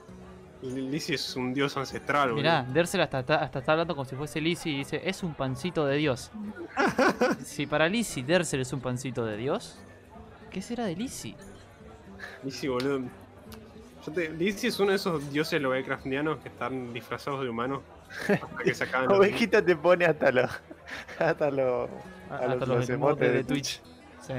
Lizzie 0.63 1.17
es 1.17 1.37
un 1.37 1.53
dios 1.53 1.77
ancestral, 1.77 2.31
boludo. 2.31 2.43
Mirá, 2.43 2.63
Dersel 2.63 3.01
hasta, 3.01 3.21
está- 3.21 3.37
hasta 3.43 3.59
está 3.59 3.73
hablando 3.73 3.95
como 3.95 4.05
si 4.05 4.15
fuese 4.17 4.41
Lizzie 4.41 4.73
y 4.73 4.79
dice, 4.79 5.01
es 5.05 5.23
un 5.23 5.35
pancito 5.35 5.85
de 5.87 5.97
Dios. 5.97 6.31
si 7.45 7.67
para 7.67 7.89
Lizzie 7.89 8.23
Dersel 8.23 8.61
es 8.61 8.73
un 8.73 8.81
pancito 8.81 9.25
de 9.25 9.37
Dios, 9.37 9.79
¿qué 10.51 10.63
será 10.63 10.85
de 10.85 10.95
Lizzie? 10.97 11.37
Lizzie, 12.43 12.69
boludo. 12.69 13.01
Yo 14.07 14.13
te... 14.13 14.31
Lizzie 14.31 14.69
es 14.69 14.81
uno 14.81 14.91
de 14.91 14.97
esos 14.97 15.33
dioses 15.33 15.61
Lovecraftianos 15.63 16.39
que 16.41 16.49
están 16.49 16.93
disfrazados 16.93 17.43
de 17.43 17.49
humanos. 17.51 17.81
Hasta 18.29 18.63
que 18.65 18.75
se 18.75 18.85
acaban 18.85 19.09
los- 19.11 19.19
Ovejita 19.19 19.65
te 19.65 19.77
pone 19.77 20.05
hasta 20.07 20.33
los. 20.33 20.51
Hasta 21.19 21.51
los. 21.51 21.89
A- 22.31 22.35
A 22.35 22.37
hasta 22.37 22.55
los- 22.57 22.69
los, 22.69 22.79
los 22.79 22.91
emotes 22.91 23.29
de 23.31 23.37
de 23.39 23.45
Twitch. 23.45 23.81
Sí. 24.21 24.33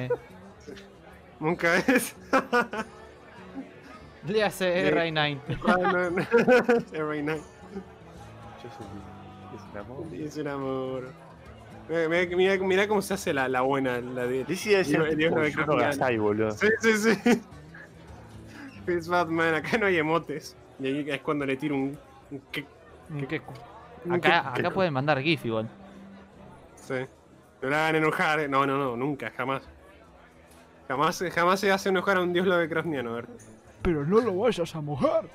Nunca 1.39 1.77
es. 1.77 2.15
Le 4.27 4.43
hace 4.43 4.89
R9. 4.93 5.39
Ah, 5.67 5.77
no, 5.81 6.09
no. 6.11 6.21
Every 6.93 7.21
night. 7.23 7.41
Yo 8.63 8.69
soy 8.77 8.85
Lizzie. 8.91 9.55
Es 9.55 9.63
un 9.71 9.77
amor. 9.77 10.05
Es 10.13 10.37
un 10.37 10.47
amor. 10.47 11.09
Mira, 12.37 12.57
mira 12.65 12.87
cómo 12.87 13.01
se 13.01 13.13
hace 13.15 13.33
la, 13.33 13.49
la 13.49 13.61
buena, 13.61 13.99
la 13.99 14.25
de. 14.25 14.45
Lizzie 14.47 14.79
es 14.79 14.93
el 14.93 15.01
lo. 15.65 15.75
Gasai, 15.75 16.17
boludo. 16.17 16.51
Sí, 16.51 16.67
sí, 16.81 16.93
sí. 16.97 17.41
It's 18.87 19.07
Batman, 19.07 19.55
acá 19.55 19.77
no 19.77 19.85
hay 19.85 19.97
emotes. 19.97 20.55
Y 20.79 20.87
ahí 20.87 21.09
es 21.09 21.21
cuando 21.21 21.45
le 21.45 21.55
tiro 21.55 21.75
un. 21.75 21.97
un 22.31 22.41
kick. 22.51 22.65
Mm, 23.09 23.23
¿Qué- 23.23 23.41
un 24.05 24.13
Acá, 24.13 24.53
acá 24.53 24.71
pueden 24.71 24.93
mandar 24.93 25.21
GIF 25.21 25.45
igual. 25.45 25.69
Sí. 26.75 26.95
No 27.61 27.69
la 27.69 27.83
hagan 27.87 27.95
enojar. 28.03 28.39
eh. 28.41 28.47
No, 28.49 28.65
no, 28.65 28.77
no, 28.77 28.97
nunca, 28.97 29.31
jamás. 29.37 29.63
Jamás, 30.87 31.23
jamás 31.33 31.59
se 31.61 31.71
hace 31.71 31.89
enojar 31.89 32.17
a 32.17 32.21
un 32.21 32.33
dios 32.33 32.45
Lovecraftiano, 32.45 33.11
a 33.11 33.15
ver. 33.15 33.27
Pero 33.81 34.05
no 34.05 34.19
lo 34.19 34.35
vayas 34.35 34.75
a 34.75 34.81
mojar. 34.81 35.25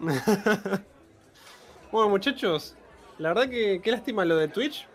Bueno, 1.92 2.08
muchachos, 2.10 2.76
la 3.18 3.30
verdad 3.34 3.50
que 3.50 3.80
qué 3.82 3.90
lástima 3.90 4.24
lo 4.24 4.36
de 4.36 4.46
Twitch. 4.46 4.86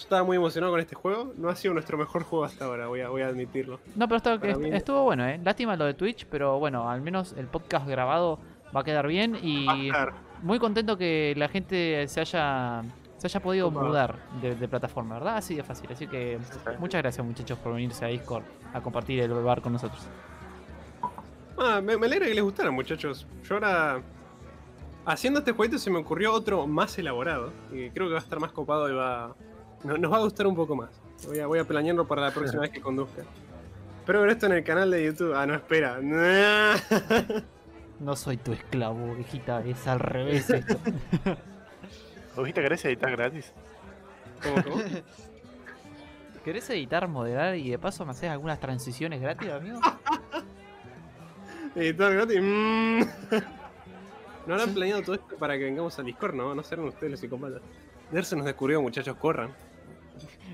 Yo 0.00 0.04
estaba 0.04 0.24
muy 0.24 0.38
emocionado 0.38 0.72
con 0.72 0.80
este 0.80 0.94
juego. 0.94 1.34
No 1.36 1.50
ha 1.50 1.54
sido 1.56 1.74
nuestro 1.74 1.98
mejor 1.98 2.22
juego 2.22 2.44
hasta 2.46 2.64
ahora, 2.64 2.86
voy 2.86 3.00
a, 3.02 3.10
voy 3.10 3.20
a 3.20 3.26
admitirlo. 3.26 3.80
No, 3.96 4.08
pero 4.08 4.34
est- 4.34 4.58
mí- 4.58 4.70
estuvo 4.72 5.02
bueno, 5.04 5.26
¿eh? 5.28 5.38
Lástima 5.44 5.76
lo 5.76 5.84
de 5.84 5.92
Twitch, 5.92 6.24
pero 6.26 6.58
bueno, 6.58 6.88
al 6.88 7.02
menos 7.02 7.34
el 7.36 7.46
podcast 7.48 7.86
grabado 7.86 8.38
va 8.74 8.80
a 8.80 8.84
quedar 8.84 9.06
bien 9.06 9.36
y 9.42 9.88
estar. 9.88 10.14
muy 10.42 10.58
contento 10.58 10.96
que 10.96 11.34
la 11.36 11.48
gente 11.48 12.06
se 12.08 12.20
haya 12.20 12.82
se 13.18 13.26
haya 13.26 13.40
podido 13.40 13.68
Opa. 13.68 13.82
mudar 13.82 14.16
de, 14.40 14.54
de 14.54 14.66
plataforma, 14.68 15.16
¿verdad? 15.16 15.36
Así 15.36 15.54
de 15.54 15.62
fácil. 15.62 15.90
Así 15.92 16.06
que 16.06 16.38
muchas 16.78 17.02
gracias 17.02 17.26
muchachos 17.26 17.58
por 17.58 17.74
venirse 17.74 18.02
a 18.06 18.08
Discord 18.08 18.44
a 18.72 18.80
compartir 18.80 19.20
el 19.20 19.30
bar 19.34 19.60
con 19.60 19.74
nosotros. 19.74 20.00
Ah, 21.58 21.82
me, 21.84 21.98
me 21.98 22.06
alegra 22.06 22.26
que 22.26 22.34
les 22.34 22.42
gustara, 22.42 22.70
muchachos. 22.70 23.26
Yo 23.46 23.54
ahora. 23.56 24.00
Haciendo 25.04 25.40
este 25.40 25.52
jueguito 25.52 25.78
se 25.78 25.90
me 25.90 25.98
ocurrió 25.98 26.32
otro 26.32 26.66
más 26.66 26.98
elaborado. 26.98 27.52
Y 27.72 27.90
creo 27.90 28.06
que 28.06 28.12
va 28.14 28.20
a 28.20 28.22
estar 28.22 28.40
más 28.40 28.52
copado 28.52 28.88
y 28.88 28.94
va. 28.94 29.34
No- 29.84 29.96
nos 29.98 30.12
va 30.12 30.16
a 30.18 30.20
gustar 30.20 30.46
un 30.46 30.54
poco 30.56 30.74
más. 30.76 30.90
Voy 31.26 31.38
a, 31.38 31.46
voy 31.46 31.58
a 31.58 31.64
planearlo 31.64 32.06
para 32.06 32.22
la 32.22 32.30
próxima 32.30 32.62
vez 32.62 32.70
que 32.70 32.80
conduzca. 32.80 33.22
Espero 34.00 34.22
ver 34.22 34.30
esto 34.30 34.46
en 34.46 34.52
el 34.52 34.64
canal 34.64 34.90
de 34.90 35.04
YouTube. 35.04 35.34
Ah, 35.34 35.46
no, 35.46 35.54
espera. 35.54 36.00
No 38.00 38.16
soy 38.16 38.38
tu 38.38 38.54
esclavo, 38.54 39.14
viejita, 39.14 39.60
es 39.62 39.86
al 39.86 40.00
revés 40.00 40.48
esto. 40.48 40.78
Ovejita, 42.36 42.62
¿querés 42.62 42.82
editar 42.86 43.10
gratis? 43.10 43.52
¿Cómo, 44.42 44.62
cómo? 44.64 44.82
¿Querés 46.44 46.70
editar, 46.70 47.06
moderar 47.08 47.56
y 47.56 47.68
de 47.68 47.78
paso 47.78 48.06
me 48.06 48.12
haces 48.12 48.30
algunas 48.30 48.58
transiciones 48.58 49.20
gratis, 49.20 49.50
amigo? 49.50 49.80
Editor 51.74 52.14
gratis. 52.14 52.40
mm. 52.42 53.00
¿No 54.46 54.54
habrán 54.54 54.72
planeado 54.72 55.02
todo 55.02 55.14
esto 55.16 55.36
para 55.36 55.58
que 55.58 55.64
vengamos 55.64 55.98
al 55.98 56.06
Discord? 56.06 56.34
No, 56.34 56.54
no 56.54 56.62
serán 56.62 56.86
ustedes 56.86 57.10
los 57.10 57.20
psicópatas. 57.20 57.60
Ver 58.10 58.24
se 58.24 58.34
nos 58.34 58.46
descubrió, 58.46 58.80
muchachos, 58.80 59.14
corran. 59.16 59.50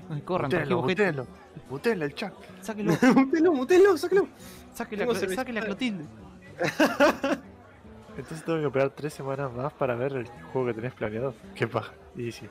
Ay, 0.09 0.21
Corran, 0.21 0.49
Mutenlo, 0.51 0.81
mutenlo. 0.81 1.27
Mutenlo 1.69 2.05
el 2.05 2.15
chat. 2.15 2.33
Sáquelo, 2.61 2.93
mutenlo, 3.15 3.53
mutenlo, 3.53 3.97
sáquelo. 3.97 4.27
Clo- 4.77 5.15
cerveza. 5.15 5.41
sáquela 5.41 5.61
Clotilde. 5.61 6.05
Entonces 8.17 8.43
tengo 8.43 8.59
que 8.59 8.65
esperar 8.65 8.89
tres 8.91 9.13
semanas 9.13 9.51
más 9.53 9.71
para 9.73 9.95
ver 9.95 10.13
el 10.13 10.27
juego 10.51 10.67
que 10.67 10.73
tenés 10.73 10.93
planeado. 10.93 11.33
Qué 11.55 11.67
paja. 11.67 11.91
Y 12.15 12.31
sí. 12.31 12.47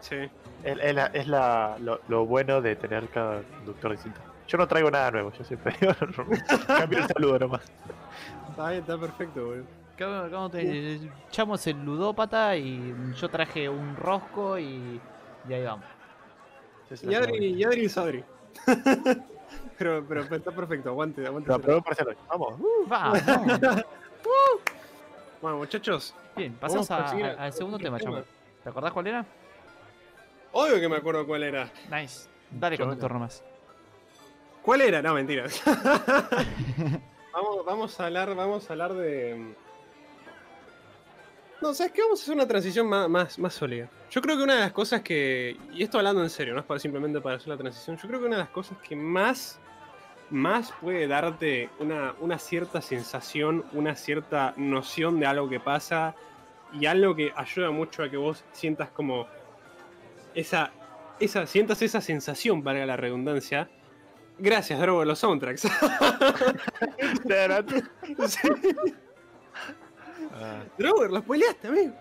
Sí. 0.00 0.16
Es, 0.64 0.78
es 0.82 0.94
la, 0.94 1.06
es 1.06 1.26
la- 1.28 1.76
lo, 1.80 2.00
lo 2.08 2.26
bueno 2.26 2.60
de 2.60 2.76
tener 2.76 3.08
cada 3.08 3.42
conductor 3.42 3.92
distinto. 3.92 4.20
Yo 4.46 4.58
no 4.58 4.66
traigo 4.66 4.90
nada 4.90 5.10
nuevo, 5.10 5.32
yo 5.32 5.44
siempre 5.44 5.74
digo, 5.80 5.92
cambio 6.66 6.98
el 6.98 7.06
saludo 7.06 7.38
nomás. 7.38 7.62
Está 8.50 8.68
bien, 8.70 8.80
está 8.80 8.98
perfecto, 8.98 9.44
boludo. 9.44 9.64
Acá 9.94 10.48
te- 10.52 11.00
Echamos 11.28 11.66
el 11.66 11.84
ludópata 11.84 12.56
y 12.56 12.94
yo 13.16 13.28
traje 13.28 13.68
un 13.68 13.96
rosco 13.96 14.58
y, 14.58 15.00
y 15.48 15.52
ahí 15.52 15.64
vamos. 15.64 15.84
Es 16.90 17.02
Y 17.02 17.06
la 17.06 17.18
Adri, 17.18 17.30
nueva. 17.38 17.44
y 17.46 17.64
Adri 17.64 17.84
es 17.84 17.98
Adri. 17.98 18.24
pero, 19.78 20.04
pero, 20.08 20.24
pero 20.28 20.36
está 20.36 20.50
perfecto, 20.52 20.88
aguante, 20.90 21.26
aguante. 21.26 21.50
Lo 21.50 21.82
parcial 21.82 22.08
hoy. 22.08 22.16
Vamos. 22.28 22.54
Vamos. 22.86 23.22
Bueno, 25.40 25.58
muchachos, 25.58 26.14
Bien, 26.36 26.52
pasamos 26.54 26.88
Vamos 26.88 27.12
a 27.12 27.26
a- 27.42 27.44
al 27.44 27.52
segundo 27.52 27.78
tema, 27.78 27.96
tema. 27.98 28.16
chamo. 28.18 28.24
¿Te 28.64 28.68
acordás 28.70 28.92
cuál 28.92 29.06
era? 29.06 29.24
obvio 30.52 30.80
que 30.80 30.88
me 30.88 30.96
acuerdo 30.96 31.24
cuál 31.26 31.44
era. 31.44 31.70
Nice. 31.90 32.28
Dale, 32.50 32.76
Qué 32.76 32.82
conductor 32.82 33.12
nomás. 33.12 33.44
¿Cuál 34.62 34.80
era? 34.80 35.00
No, 35.00 35.14
mentira. 35.14 35.44
vamos, 37.32 37.64
vamos 37.64 38.00
a 38.00 38.06
hablar, 38.06 38.34
vamos 38.34 38.68
a 38.68 38.72
hablar 38.72 38.94
de. 38.94 39.54
No, 41.60 41.74
¿sabes 41.74 41.92
qué? 41.92 42.02
Vamos 42.02 42.20
a 42.20 42.22
hacer 42.22 42.34
una 42.34 42.46
transición 42.46 42.88
más, 42.88 43.08
más, 43.08 43.38
más 43.38 43.54
sólida. 43.54 43.88
Yo 44.10 44.22
creo 44.22 44.36
que 44.36 44.42
una 44.42 44.54
de 44.54 44.60
las 44.60 44.72
cosas 44.72 45.02
que. 45.02 45.56
Y 45.72 45.82
esto 45.82 45.98
hablando 45.98 46.22
en 46.22 46.30
serio, 46.30 46.54
no 46.54 46.60
es 46.60 46.66
para, 46.66 46.78
simplemente 46.78 47.20
para 47.20 47.36
hacer 47.36 47.48
la 47.48 47.56
transición. 47.56 47.96
Yo 47.96 48.08
creo 48.08 48.20
que 48.20 48.26
una 48.26 48.36
de 48.36 48.42
las 48.42 48.50
cosas 48.50 48.78
que 48.78 48.96
más. 48.96 49.60
Más 50.30 50.74
puede 50.78 51.06
darte 51.06 51.70
una, 51.78 52.14
una 52.20 52.38
cierta 52.38 52.82
sensación, 52.82 53.64
una 53.72 53.96
cierta 53.96 54.52
noción 54.58 55.18
de 55.18 55.24
algo 55.24 55.48
que 55.48 55.58
pasa 55.58 56.14
y 56.70 56.84
algo 56.84 57.16
que 57.16 57.32
ayuda 57.34 57.70
mucho 57.70 58.02
a 58.02 58.10
que 58.10 58.18
vos 58.18 58.44
sientas 58.52 58.90
como 58.90 59.26
esa 60.34 60.70
esa, 61.20 61.46
sientas 61.46 61.82
esa 61.82 62.00
sensación, 62.00 62.62
valga 62.62 62.86
la 62.86 62.96
redundancia. 62.96 63.68
Gracias, 64.38 64.78
Drogo, 64.78 65.04
los 65.04 65.18
soundtracks. 65.18 65.62
Sí. 68.28 68.48
Ah, 70.40 70.62
Drogo, 70.76 71.04
lo 71.06 71.20
spoileaste, 71.20 71.68
amigo. 71.68 71.92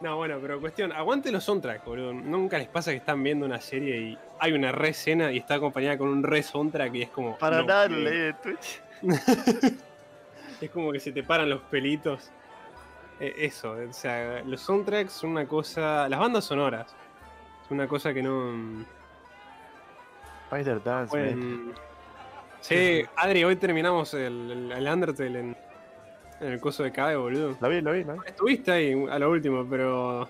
No, 0.00 0.16
bueno, 0.16 0.38
pero 0.42 0.60
cuestión, 0.60 0.92
aguante 0.92 1.32
los 1.32 1.42
soundtracks, 1.44 1.84
boludo. 1.84 2.12
Nunca 2.12 2.58
les 2.58 2.68
pasa 2.68 2.90
que 2.90 2.98
están 2.98 3.22
viendo 3.22 3.46
una 3.46 3.60
serie 3.60 3.96
y 3.98 4.18
hay 4.38 4.52
una 4.52 4.70
re 4.70 4.90
escena 4.90 5.32
y 5.32 5.38
está 5.38 5.54
acompañada 5.54 5.96
con 5.96 6.08
un 6.08 6.22
re 6.22 6.42
soundtrack 6.42 6.94
y 6.94 7.02
es 7.02 7.08
como. 7.08 7.38
para 7.38 7.62
no, 7.62 7.88
leí 7.88 8.18
de 8.18 8.32
Twitch. 8.34 8.82
Es 10.60 10.70
como 10.70 10.90
que 10.90 11.00
se 11.00 11.12
te 11.12 11.22
paran 11.22 11.50
los 11.50 11.60
pelitos. 11.62 12.30
Eh, 13.20 13.34
eso, 13.38 13.72
o 13.72 13.92
sea, 13.92 14.42
los 14.44 14.60
soundtracks 14.62 15.12
son 15.12 15.30
una 15.30 15.46
cosa. 15.46 16.08
Las 16.08 16.18
bandas 16.18 16.44
sonoras. 16.44 16.94
Es 17.64 17.70
una 17.70 17.86
cosa 17.86 18.14
que 18.14 18.22
no. 18.22 18.84
Spider 20.50 20.82
Dance, 20.82 21.10
pueden- 21.10 21.74
Sí, 22.60 23.04
Adri, 23.16 23.44
hoy 23.44 23.56
terminamos 23.56 24.14
el, 24.14 24.50
el, 24.50 24.72
el 24.72 24.88
Undertale 24.88 25.40
en, 25.40 25.56
en 26.40 26.52
el 26.52 26.60
coso 26.60 26.82
de 26.82 26.92
Cabe, 26.92 27.16
boludo. 27.16 27.56
Lo 27.60 27.68
vi, 27.68 27.80
lo 27.80 27.92
vi, 27.92 28.04
¿no? 28.04 28.22
Estuviste 28.24 28.72
ahí 28.72 29.06
a 29.10 29.18
lo 29.18 29.30
último, 29.30 29.66
pero. 29.68 30.28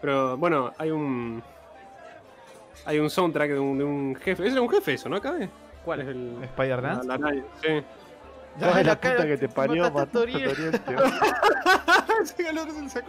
Pero 0.00 0.36
bueno, 0.36 0.72
hay 0.78 0.90
un. 0.90 1.42
Hay 2.84 2.98
un 2.98 3.10
soundtrack 3.10 3.50
de 3.50 3.58
un, 3.58 3.78
de 3.78 3.84
un 3.84 4.14
jefe. 4.16 4.46
Es 4.46 4.54
un 4.54 4.68
jefe 4.68 4.94
eso, 4.94 5.08
¿no? 5.08 5.20
Cabe. 5.20 5.48
¿Cuál 5.84 6.02
es 6.02 6.08
el. 6.08 6.38
¿Spider-Dance? 6.42 7.06
la- 7.08 7.18
la- 7.18 7.32
sí. 7.62 7.82
La 8.58 8.94
puta 8.96 9.26
que 9.26 9.36
te 9.36 9.48
parió, 9.48 9.82
mataste 9.82 10.00
a 10.00 10.04
mató 10.06 10.18
a 10.18 10.22
Toriel. 10.22 10.54
Toriel, 10.54 10.80
tío. 10.80 10.96
Ese 12.22 12.44
calor 12.44 12.68
se. 12.88 13.02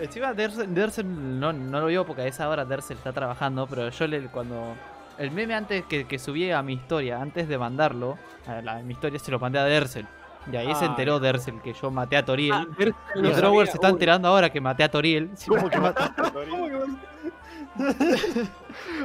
Encima 0.00 0.32
Dersel, 0.32 0.74
Dersel 0.74 1.40
no, 1.40 1.52
no 1.52 1.80
lo 1.80 1.86
vio 1.86 2.06
porque 2.06 2.22
a 2.22 2.26
esa 2.26 2.48
hora 2.48 2.64
Dersel 2.64 2.96
está 2.96 3.12
trabajando, 3.12 3.66
pero 3.66 3.88
yo 3.90 4.06
le, 4.06 4.22
cuando... 4.28 4.74
El 5.18 5.30
meme 5.30 5.54
antes 5.54 5.84
que, 5.84 6.06
que 6.06 6.18
subí 6.18 6.50
a 6.50 6.62
mi 6.62 6.72
historia, 6.74 7.20
antes 7.20 7.46
de 7.48 7.58
mandarlo, 7.58 8.18
a 8.46 8.60
la, 8.62 8.82
mi 8.82 8.94
historia 8.94 9.18
se 9.18 9.30
lo 9.30 9.38
mandé 9.38 9.58
a 9.58 9.64
Dersel. 9.64 10.06
Y 10.52 10.56
ahí 10.56 10.74
se 10.74 10.84
enteró 10.84 11.18
Dersel 11.20 11.60
que 11.62 11.72
yo 11.72 11.90
maté 11.90 12.16
a 12.16 12.24
Toriel. 12.24 12.52
Ah, 12.54 12.66
y 13.16 13.22
no 13.22 13.30
Drower 13.30 13.66
se 13.66 13.74
está 13.74 13.86
Uy, 13.88 13.92
enterando 13.94 14.28
ahora 14.28 14.50
que 14.50 14.60
maté 14.60 14.82
a 14.84 14.90
Toriel. 14.90 15.30
Sí, 15.36 15.48
¿Cómo 15.48 15.68
que 15.70 15.78
mataste 15.78 16.20
a 16.20 16.30
Toriel? 16.30 16.50
¿cómo 16.50 16.68
que 16.68 16.74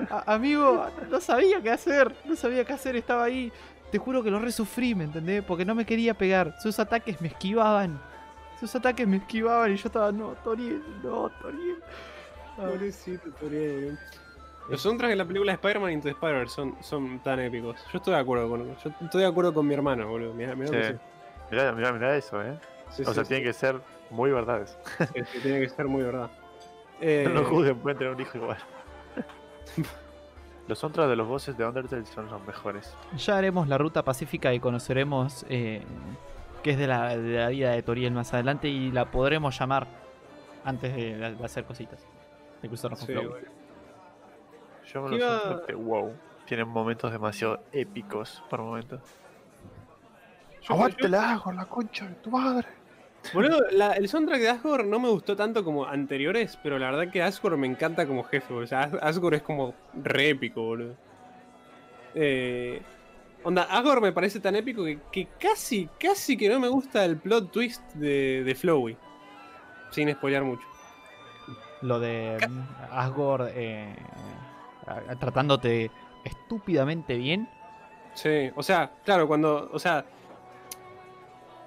a- 0.10 0.34
amigo, 0.34 0.86
no 1.10 1.20
sabía 1.22 1.62
qué 1.62 1.72
hacer. 1.72 2.16
No 2.26 2.36
sabía 2.36 2.64
qué 2.66 2.74
hacer, 2.74 2.96
estaba 2.96 3.24
ahí. 3.24 3.52
Te 3.92 3.98
juro 3.98 4.22
que 4.22 4.30
lo 4.30 4.40
resufrí, 4.40 4.94
¿me 4.94 5.06
entendés? 5.06 5.44
Porque 5.44 5.66
no 5.66 5.74
me 5.76 5.86
quería 5.86 6.14
pegar. 6.14 6.56
Sus 6.62 6.78
ataques 6.80 7.20
me 7.22 7.30
esquivaban. 7.30 8.00
Sus 8.60 8.76
ataques 8.76 9.08
me 9.08 9.18
esquivaban 9.18 9.72
y 9.74 9.78
yo 9.78 9.88
estaba, 9.88 10.12
no, 10.12 10.30
Toriel, 10.44 10.84
no, 11.04 11.30
Toriel. 11.42 11.78
Pobrecito 12.58 13.30
Toriel. 13.40 13.98
Los 14.70 14.82
soundtracks 14.82 15.10
de 15.12 15.16
la 15.16 15.26
película 15.26 15.52
de 15.54 15.56
Spider-Man 15.56 15.92
Into 15.94 16.04
the 16.04 16.12
Spider-Verse 16.12 16.54
son, 16.54 16.76
son 16.82 17.20
tan 17.24 17.40
épicos. 17.40 17.78
Yo 17.92 17.98
estoy 17.98 18.14
de 18.14 18.20
acuerdo 18.20 18.48
con 18.50 18.68
yo 18.68 18.92
estoy 19.02 19.22
de 19.22 19.28
acuerdo 19.28 19.52
con 19.54 19.66
mi 19.66 19.74
hermano, 19.74 20.08
boludo. 20.08 20.34
Mirá, 20.36 20.54
mirá 20.56 20.72
lo 20.72 20.78
que 20.78 20.88
Sí. 20.94 20.94
Mirá, 21.52 21.72
mirá, 21.72 21.92
mirá 21.92 22.16
eso, 22.16 22.42
eh. 22.42 22.58
Sí, 22.90 23.04
O 23.04 23.06
sí, 23.08 23.14
sea, 23.14 23.24
sí, 23.24 23.30
tiene 23.30 23.44
que 23.44 23.54
ser 23.54 23.80
muy 24.10 24.32
verdades. 24.32 24.78
sí, 25.14 25.22
sí, 25.32 25.40
tiene 25.42 25.60
que 25.62 25.70
ser 25.70 25.88
muy 25.88 26.04
verdad. 26.04 26.30
Eh, 27.02 27.26
No 27.34 27.42
lo 27.42 27.46
juzguen, 27.46 27.78
pueden 27.80 27.98
tener 27.98 28.14
un 28.14 28.22
hijo 28.22 28.38
igual. 28.38 28.58
Los 30.68 30.78
soundtracks 30.78 31.10
de 31.10 31.16
los 31.16 31.28
bosses 31.28 31.58
de 31.58 31.66
Undertale 31.66 32.06
son 32.06 32.30
los 32.30 32.46
mejores. 32.46 32.96
Ya 33.18 33.38
haremos 33.38 33.68
la 33.68 33.80
ruta 33.80 34.04
pacífica 34.04 34.54
y 34.54 34.60
conoceremos 34.60 35.44
eh, 35.50 35.82
qué 36.62 36.72
es 36.72 36.78
de 36.78 36.86
la, 36.86 37.18
de 37.18 37.38
la 37.40 37.50
vida 37.50 37.72
de 37.72 37.82
Toriel 37.82 38.14
más 38.14 38.32
adelante 38.36 38.68
y 38.68 38.92
la 38.92 39.06
podremos 39.10 39.58
llamar 39.58 39.88
antes 40.64 40.96
de, 40.96 41.18
de 41.18 41.44
hacer 41.44 41.64
cositas. 41.64 42.06
De 42.62 42.68
cruzarnos 42.68 43.00
con 43.00 43.08
sí, 43.08 43.14
Flow. 43.14 43.34
Yo 44.94 45.02
me 45.02 45.10
¿Qué 45.18 45.26
los 45.26 45.70
iba- 45.70 45.76
WoW. 45.76 46.14
Tienen 46.46 46.68
momentos 46.68 47.12
demasiado 47.12 47.62
épicos 47.72 48.44
por 48.50 48.62
momentos. 48.62 49.02
Yo- 50.70 50.76
¡Aguante 50.76 51.04
yo- 51.04 51.08
la 51.10 51.40
con 51.44 51.56
la 51.56 51.66
concha 51.66 52.08
de 52.08 52.16
tu 52.16 52.30
madre! 52.32 52.68
Boludo, 53.34 53.60
la- 53.72 53.94
el 53.94 54.08
soundtrack 54.08 54.40
de 54.40 54.50
Asgore 54.50 54.84
no 54.86 54.98
me 55.00 55.10
gustó 55.10 55.36
tanto 55.36 55.64
como 55.64 55.86
anteriores, 55.86 56.58
pero 56.64 56.80
la 56.80 56.90
verdad 56.92 57.12
que 57.12 57.22
Asgore 57.22 57.58
me 57.58 57.68
encanta 57.68 58.08
como 58.08 58.24
jefe, 58.24 58.54
o 58.54 58.66
sea, 58.66 58.84
As- 58.84 58.94
Asgore 59.02 59.38
es 59.38 59.44
como 59.44 59.74
re 59.94 60.30
épico, 60.30 60.62
boludo. 60.64 60.96
Eh, 62.16 62.82
onda, 63.44 63.64
Asgore 63.64 64.00
me 64.02 64.12
parece 64.14 64.40
tan 64.40 64.56
épico 64.56 64.84
que, 64.86 65.00
que 65.12 65.28
casi, 65.40 65.90
casi 66.00 66.38
que 66.38 66.48
no 66.50 66.60
me 66.60 66.68
gusta 66.70 67.04
el 67.04 67.18
plot 67.18 67.52
twist 67.52 67.82
de, 67.94 68.44
de 68.46 68.56
Flowey. 68.56 68.98
Sin 69.92 70.12
spoilear 70.14 70.44
mucho. 70.44 70.64
Lo 71.82 72.00
de 72.00 72.38
mm, 72.48 72.62
Asgore 72.92 73.52
eh, 73.56 73.96
tratándote 75.20 75.92
estúpidamente 76.24 77.16
bien. 77.16 77.48
Sí, 78.14 78.50
o 78.56 78.64
sea, 78.64 78.92
claro, 79.04 79.28
cuando, 79.28 79.70
o 79.72 79.80
sea, 79.80 80.06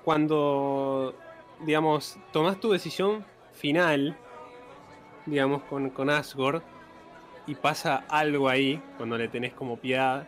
cuando, 0.04 1.14
digamos, 1.60 2.18
tomás 2.32 2.58
tu 2.58 2.70
decisión 2.72 3.24
final, 3.52 4.16
digamos, 5.26 5.62
con, 5.62 5.90
con 5.90 6.10
Asgore, 6.10 6.60
y 7.46 7.54
pasa 7.54 8.04
algo 8.08 8.48
ahí, 8.48 8.80
cuando 8.96 9.18
le 9.18 9.28
tenés 9.28 9.52
como 9.52 9.76
piedad, 9.76 10.26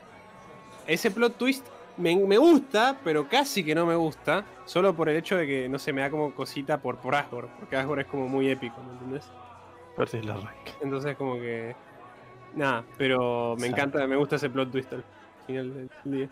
ese 0.86 1.10
plot 1.10 1.36
twist 1.36 1.66
me, 1.96 2.16
me 2.16 2.38
gusta, 2.38 2.98
pero 3.04 3.28
casi 3.28 3.64
que 3.64 3.74
no 3.74 3.86
me 3.86 3.94
gusta, 3.94 4.44
solo 4.64 4.94
por 4.94 5.08
el 5.08 5.16
hecho 5.16 5.36
de 5.36 5.46
que, 5.46 5.68
no 5.68 5.78
sé, 5.78 5.92
me 5.92 6.00
da 6.00 6.10
como 6.10 6.34
cosita 6.34 6.80
por, 6.80 6.98
por 6.98 7.14
Asgore, 7.14 7.48
porque 7.58 7.76
Asgore 7.76 8.02
es 8.02 8.08
como 8.08 8.28
muy 8.28 8.50
épico, 8.50 8.82
¿me 8.82 8.92
entendés? 8.92 9.30
A 9.96 10.00
ver 10.00 10.08
si 10.08 10.16
es 10.18 10.26
la. 10.26 10.52
Entonces 10.80 11.16
como 11.16 11.36
que... 11.36 11.76
Nada, 12.54 12.84
pero 12.96 13.56
me 13.58 13.66
Exacto. 13.66 13.88
encanta, 13.88 14.06
me 14.06 14.16
gusta 14.16 14.36
ese 14.36 14.50
plot 14.50 14.70
twist 14.70 14.92
al 14.92 15.04
final 15.46 15.74
del 15.74 15.90
día. 16.04 16.28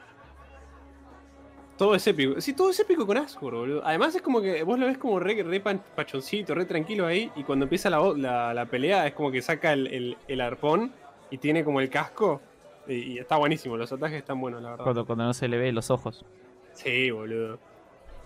Todo 1.77 1.95
es 1.95 2.07
épico. 2.07 2.41
Sí, 2.41 2.53
todo 2.53 2.71
es 2.71 2.79
épico 2.79 3.07
con 3.07 3.17
Asgore, 3.17 3.57
boludo. 3.57 3.83
Además 3.85 4.15
es 4.15 4.23
como 4.23 4.41
que 4.41 4.63
vos 4.63 4.79
lo 4.79 4.87
ves 4.87 4.99
como 4.99 5.19
re, 5.19 5.43
re 5.43 5.61
pachoncito, 5.61 6.55
re 6.55 6.65
tranquilo 6.65 7.07
ahí. 7.07 7.31
Y 7.35 7.43
cuando 7.45 7.65
empieza 7.65 7.91
la, 7.91 8.01
la, 8.17 8.55
la 8.55 8.67
pelea 8.67 9.07
es 9.07 9.15
como 9.15 9.31
que 9.33 9.43
saca 9.43 9.73
el, 9.73 9.87
el- 9.89 10.17
el 10.29 10.41
arpón 10.41 10.93
y 11.31 11.39
tiene 11.39 11.65
como 11.65 11.81
el 11.81 11.89
casco. 11.91 12.41
Y, 12.87 12.95
y 13.15 13.19
está 13.19 13.37
buenísimo, 13.37 13.77
los 13.77 13.91
ataques 13.93 14.19
están 14.19 14.41
buenos, 14.41 14.63
la 14.63 14.71
verdad. 14.71 14.85
Cuando, 14.85 15.07
cuando 15.07 15.25
no 15.25 15.35
se 15.35 15.49
le 15.49 15.57
ve 15.57 15.73
los 15.73 15.91
ojos. 15.91 16.25
Sí, 16.73 17.11
boludo. 17.11 17.59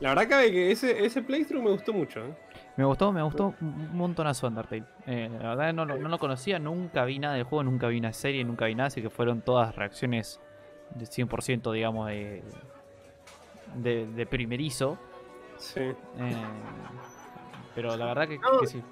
La 0.01 0.11
verdad 0.11 0.29
cabe 0.29 0.51
que 0.51 0.71
ese, 0.73 1.05
ese 1.07 1.23
playthrough 1.23 1.63
me 1.63 1.71
gustó 1.71 1.93
mucho. 1.95 2.21
¿eh? 2.21 2.35
Me 2.77 2.85
gustó, 2.85 3.13
me 3.13 3.23
gustó 3.23 3.55
un 3.63 3.97
montonazo 3.97 4.47
Undertale. 4.49 4.85
Eh, 5.07 5.31
la 5.41 5.55
verdad 5.55 5.73
no, 5.73 5.87
no 5.87 6.09
lo 6.09 6.19
conocía, 6.19 6.59
nunca 6.59 7.05
vi 7.07 7.19
nada 7.19 7.35
del 7.35 7.45
juego, 7.45 7.63
nunca 7.63 7.87
vi 7.89 7.99
una 7.99 8.13
serie, 8.13 8.45
nunca 8.45 8.67
vi 8.67 8.75
nada, 8.75 8.89
así 8.89 9.01
que 9.01 9.09
fueron 9.09 9.41
todas 9.41 9.75
reacciones 9.75 10.39
de 10.95 11.07
100% 11.07 11.73
digamos 11.73 12.09
de, 12.09 12.43
de, 13.77 14.07
de 14.07 14.27
primerizo. 14.27 14.99
Sí. 15.59 15.81
eh, 15.81 15.95
pero 17.75 17.97
la 17.97 18.07
verdad 18.07 18.29
que, 18.29 18.39
No. 18.39 18.61
que 18.61 18.67
sí. 18.67 18.83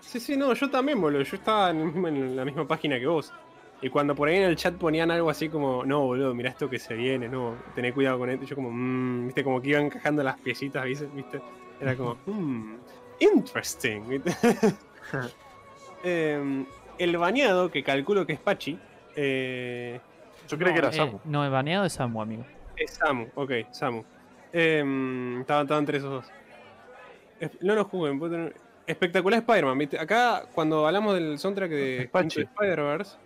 Sí, 0.00 0.18
sí, 0.18 0.36
no, 0.36 0.52
yo 0.54 0.70
también, 0.70 1.00
boludo. 1.00 1.22
Yo 1.22 1.36
estaba 1.36 1.70
en, 1.70 2.34
la 2.36 2.44
misma 2.44 2.66
página 2.66 2.98
que 2.98 3.06
vos. 3.06 3.32
Y 3.82 3.88
cuando 3.88 4.14
por 4.14 4.28
ahí 4.28 4.36
en 4.36 4.42
el 4.44 4.56
chat 4.56 4.74
ponían 4.74 5.10
algo 5.10 5.30
así 5.30 5.48
como, 5.48 5.84
no, 5.84 6.00
boludo, 6.00 6.34
mirá 6.34 6.50
esto 6.50 6.68
que 6.68 6.78
se 6.78 6.94
viene, 6.94 7.28
no, 7.28 7.54
tené 7.74 7.92
cuidado 7.92 8.18
con 8.18 8.28
esto. 8.30 8.44
Yo 8.44 8.56
como, 8.56 8.70
mmm, 8.70 9.26
viste, 9.26 9.44
como 9.44 9.60
que 9.60 9.68
iban 9.70 9.84
encajando 9.86 10.22
las 10.22 10.38
piecitas, 10.38 10.84
¿viste? 10.84 11.06
¿viste? 11.14 11.40
Era 11.80 11.96
como, 11.96 12.16
mmm, 12.26 12.74
interesting, 13.20 14.08
¿viste? 14.08 14.34
Em, 16.02 16.64
el 16.98 17.16
bañado, 17.18 17.70
que 17.70 17.82
calculo 17.82 18.26
que 18.26 18.32
es 18.34 18.40
Pachi, 18.40 18.78
eh, 19.16 20.00
Yo 20.48 20.56
creí 20.56 20.72
que 20.72 20.78
era 20.78 20.88
Eh, 20.88 20.92
Samu. 20.92 21.20
no, 21.24 21.44
el 21.44 21.50
baneado 21.50 21.84
es 21.84 21.92
Samu, 21.92 22.22
amigo. 22.22 22.44
Es 22.80 22.90
Samu, 22.92 23.28
ok, 23.34 23.52
Samu. 23.70 24.04
Em, 24.52 25.40
estaban, 25.40 25.62
estaban 25.64 25.82
entre 25.82 25.98
esos 25.98 26.10
dos. 26.10 26.32
No 27.60 27.74
nos 27.74 27.86
juguen, 27.86 28.18
tener- 28.20 28.54
espectacular 28.86 29.38
Spider-Man, 29.40 29.78
¿viste? 29.78 29.98
Acá, 29.98 30.44
cuando 30.54 30.86
hablamos 30.86 31.14
del 31.14 31.38
soundtrack 31.38 31.70
de 31.70 32.10
Spider-Verse. 32.14 33.16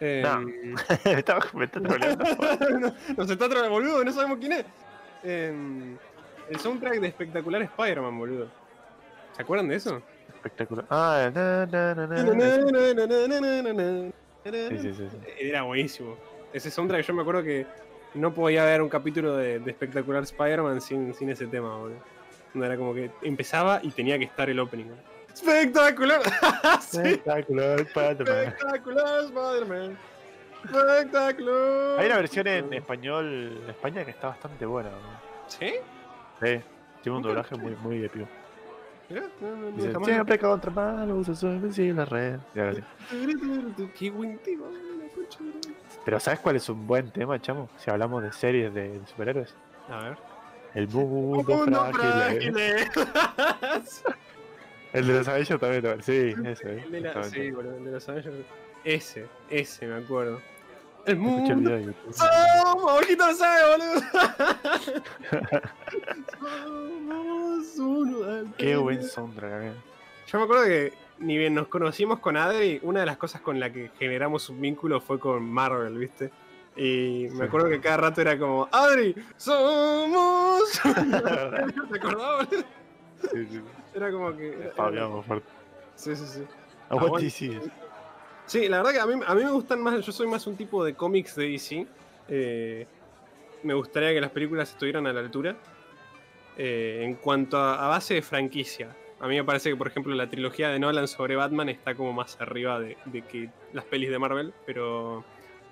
em, 0.00 0.22
No. 0.22 0.40
me 1.54 1.64
está 1.64 1.80
troleando. 1.80 2.24
no- 2.80 2.94
Nos 3.16 3.30
está 3.30 3.48
trabajando, 3.48 3.70
boludo, 3.70 4.04
no 4.04 4.12
sabemos 4.12 4.38
quién 4.38 4.52
es. 4.52 4.64
Em, 5.22 5.96
el 6.50 6.58
soundtrack 6.60 7.00
de 7.00 7.08
espectacular 7.08 7.62
Spider-Man, 7.62 8.18
boludo. 8.18 8.48
¿Se 9.32 9.42
acuerdan 9.42 9.68
de 9.68 9.76
eso? 9.76 10.02
Espectacular. 10.34 10.84
Ah, 10.90 11.30
na, 11.34 11.66
na, 11.66 11.94
na, 11.94 12.06
na, 12.06 12.22
Na, 12.22 12.22
na. 12.22 12.34
na, 12.34 12.94
na, 12.94 13.16
na, 13.16 13.62
na, 13.62 13.62
na, 13.62 13.72
na. 13.72 14.12
Sí, 14.44 14.78
sí, 14.78 14.94
sí. 14.94 15.08
sí. 15.10 15.18
Era 15.40 15.62
buenísimo. 15.62 16.16
Ese 16.52 16.70
soundtrack 16.70 17.04
yo 17.04 17.14
me 17.14 17.22
acuerdo 17.22 17.42
que 17.42 17.66
no 18.16 18.32
podía 18.34 18.64
ver 18.64 18.82
un 18.82 18.88
capítulo 18.88 19.36
de, 19.36 19.58
de 19.60 19.70
espectacular 19.70 20.22
Spider-Man 20.24 20.80
sin, 20.80 21.14
sin 21.14 21.30
ese 21.30 21.46
tema, 21.46 21.76
boludo. 21.76 21.98
No 22.54 22.64
era 22.64 22.76
como 22.76 22.94
que 22.94 23.10
empezaba 23.22 23.80
y 23.82 23.90
tenía 23.90 24.18
que 24.18 24.24
estar 24.24 24.48
el 24.50 24.58
opening. 24.58 24.86
boludo. 24.86 25.02
¡Espectacular! 25.34 26.22
sí, 26.80 26.98
Espectacular, 26.98 27.80
Spider-Man. 27.80 28.38
espectacular 28.48 29.24
Spider-Man. 29.24 29.98
Espectacular. 30.64 32.00
Hay 32.00 32.06
una 32.06 32.16
versión 32.16 32.46
en 32.46 32.72
español 32.72 33.60
en 33.62 33.70
España 33.70 34.04
que 34.04 34.10
está 34.10 34.28
bastante 34.28 34.64
buena. 34.66 34.90
¿no? 34.90 34.96
¿Sí? 35.48 35.74
Sí, 36.42 36.60
tiene 37.02 37.16
un 37.18 37.22
doblaje 37.22 37.54
muy, 37.56 37.76
muy 37.76 38.04
épico. 38.04 38.26
No, 39.08 39.20
no, 39.40 39.56
no, 39.56 39.70
Dice, 39.76 39.92
siempre 40.04 40.38
contra 40.38 40.70
malo, 40.72 41.14
usa 41.16 41.34
su 41.34 41.46
invencible 41.46 42.04
red. 42.06 42.38
Y 42.54 42.58
ahora 42.58 42.74
sí. 42.74 42.82
Qué 43.96 44.10
buen 44.10 44.38
tema, 44.38 44.64
la 44.66 45.08
concha 45.14 45.38
de 45.44 45.50
la- 45.68 45.85
Pero 46.06 46.18
¿sabes 46.20 46.38
cuál 46.40 46.56
es 46.56 46.66
un 46.70 46.86
buen 46.86 47.10
tema, 47.10 47.38
chamo? 47.42 47.68
Si 47.78 47.90
hablamos 47.90 48.22
de 48.22 48.32
series 48.32 48.72
de 48.72 49.00
superhéroes. 49.06 49.54
A 49.90 49.98
ver. 50.04 50.16
El 50.74 50.88
mundo, 50.88 51.54
Mundo 51.56 51.86
frágil. 51.92 52.56
eh. 52.58 52.88
El 54.92 55.06
de 55.08 55.12
los 55.14 55.28
Avengers 55.28 55.60
también, 55.60 55.82
lo- 55.82 56.00
sí, 56.02 56.34
ese. 56.44 56.76
eh, 56.76 56.82
El 56.86 56.90
de 56.92 57.00
la- 57.00 57.24
sí, 57.24 57.50
boludo, 57.50 57.76
el 57.76 57.84
de 57.84 57.90
los 57.90 58.08
Avengers. 58.08 58.36
Ese, 58.84 59.26
ese 59.50 59.86
me 59.86 59.96
acuerdo. 59.96 60.40
El 61.06 61.12
el 61.14 61.18
mundo. 61.18 61.78
YouTube. 61.78 61.94
¡Somos! 62.14 62.92
¡Ojito 63.02 63.26
lo 63.26 63.34
sabe, 63.34 63.60
boludo! 63.76 64.00
Somos 67.10 67.76
uno 67.78 68.52
Qué 68.56 68.76
buen 68.76 69.02
soundtrack, 69.02 69.52
amigo. 69.52 69.74
Yo 70.26 70.38
me 70.38 70.44
acuerdo 70.44 70.64
que 70.66 70.92
ni 71.18 71.38
bien 71.38 71.54
nos 71.54 71.68
conocimos 71.68 72.20
con 72.20 72.36
Adri, 72.36 72.80
una 72.82 73.00
de 73.00 73.06
las 73.06 73.16
cosas 73.16 73.40
con 73.40 73.58
la 73.58 73.72
que 73.72 73.90
generamos 73.98 74.48
un 74.48 74.60
vínculo 74.60 75.00
fue 75.00 75.18
con 75.18 75.42
Marvel, 75.44 75.96
¿viste? 75.98 76.30
Y 76.76 77.28
me 77.32 77.44
acuerdo 77.46 77.70
que 77.70 77.80
cada 77.80 77.96
rato 77.96 78.20
era 78.20 78.38
como, 78.38 78.68
Adri, 78.70 79.14
somos. 79.36 80.62
¿Te 80.82 81.98
acordabas? 81.98 82.48
Sí, 83.32 83.46
sí. 83.50 83.60
Era 83.94 84.12
como 84.12 84.36
que. 84.36 84.72
Fabián, 84.76 85.22
fuerte. 85.24 85.48
Sí, 85.94 86.14
sí, 86.14 86.26
sí. 86.26 86.40
Aguante 86.90 87.06
Aguante. 87.06 87.26
y 87.26 87.30
sigue. 87.30 87.60
Sí, 88.44 88.68
la 88.68 88.76
verdad 88.78 88.92
que 88.92 89.00
a 89.00 89.06
mí, 89.06 89.20
a 89.26 89.34
mí 89.34 89.42
me 89.42 89.50
gustan 89.50 89.80
más, 89.80 90.04
yo 90.04 90.12
soy 90.12 90.26
más 90.26 90.46
un 90.46 90.56
tipo 90.56 90.84
de 90.84 90.94
cómics 90.94 91.34
de 91.34 91.48
DC. 91.48 91.86
Eh, 92.28 92.86
me 93.62 93.74
gustaría 93.74 94.12
que 94.12 94.20
las 94.20 94.30
películas 94.30 94.70
estuvieran 94.70 95.06
a 95.06 95.12
la 95.12 95.20
altura. 95.20 95.56
Eh, 96.58 97.00
en 97.02 97.14
cuanto 97.14 97.56
a, 97.56 97.84
a 97.84 97.88
base 97.88 98.14
de 98.14 98.22
franquicia, 98.22 98.94
a 99.20 99.26
mí 99.28 99.36
me 99.36 99.44
parece 99.44 99.70
que, 99.70 99.76
por 99.76 99.86
ejemplo, 99.88 100.14
la 100.14 100.28
trilogía 100.28 100.68
de 100.68 100.78
Nolan 100.78 101.08
sobre 101.08 101.36
Batman 101.36 101.68
está 101.68 101.94
como 101.94 102.12
más 102.12 102.38
arriba 102.40 102.78
de, 102.80 102.96
de 103.06 103.22
que 103.22 103.48
las 103.72 103.84
pelis 103.84 104.10
de 104.10 104.18
Marvel, 104.18 104.52
pero... 104.66 105.24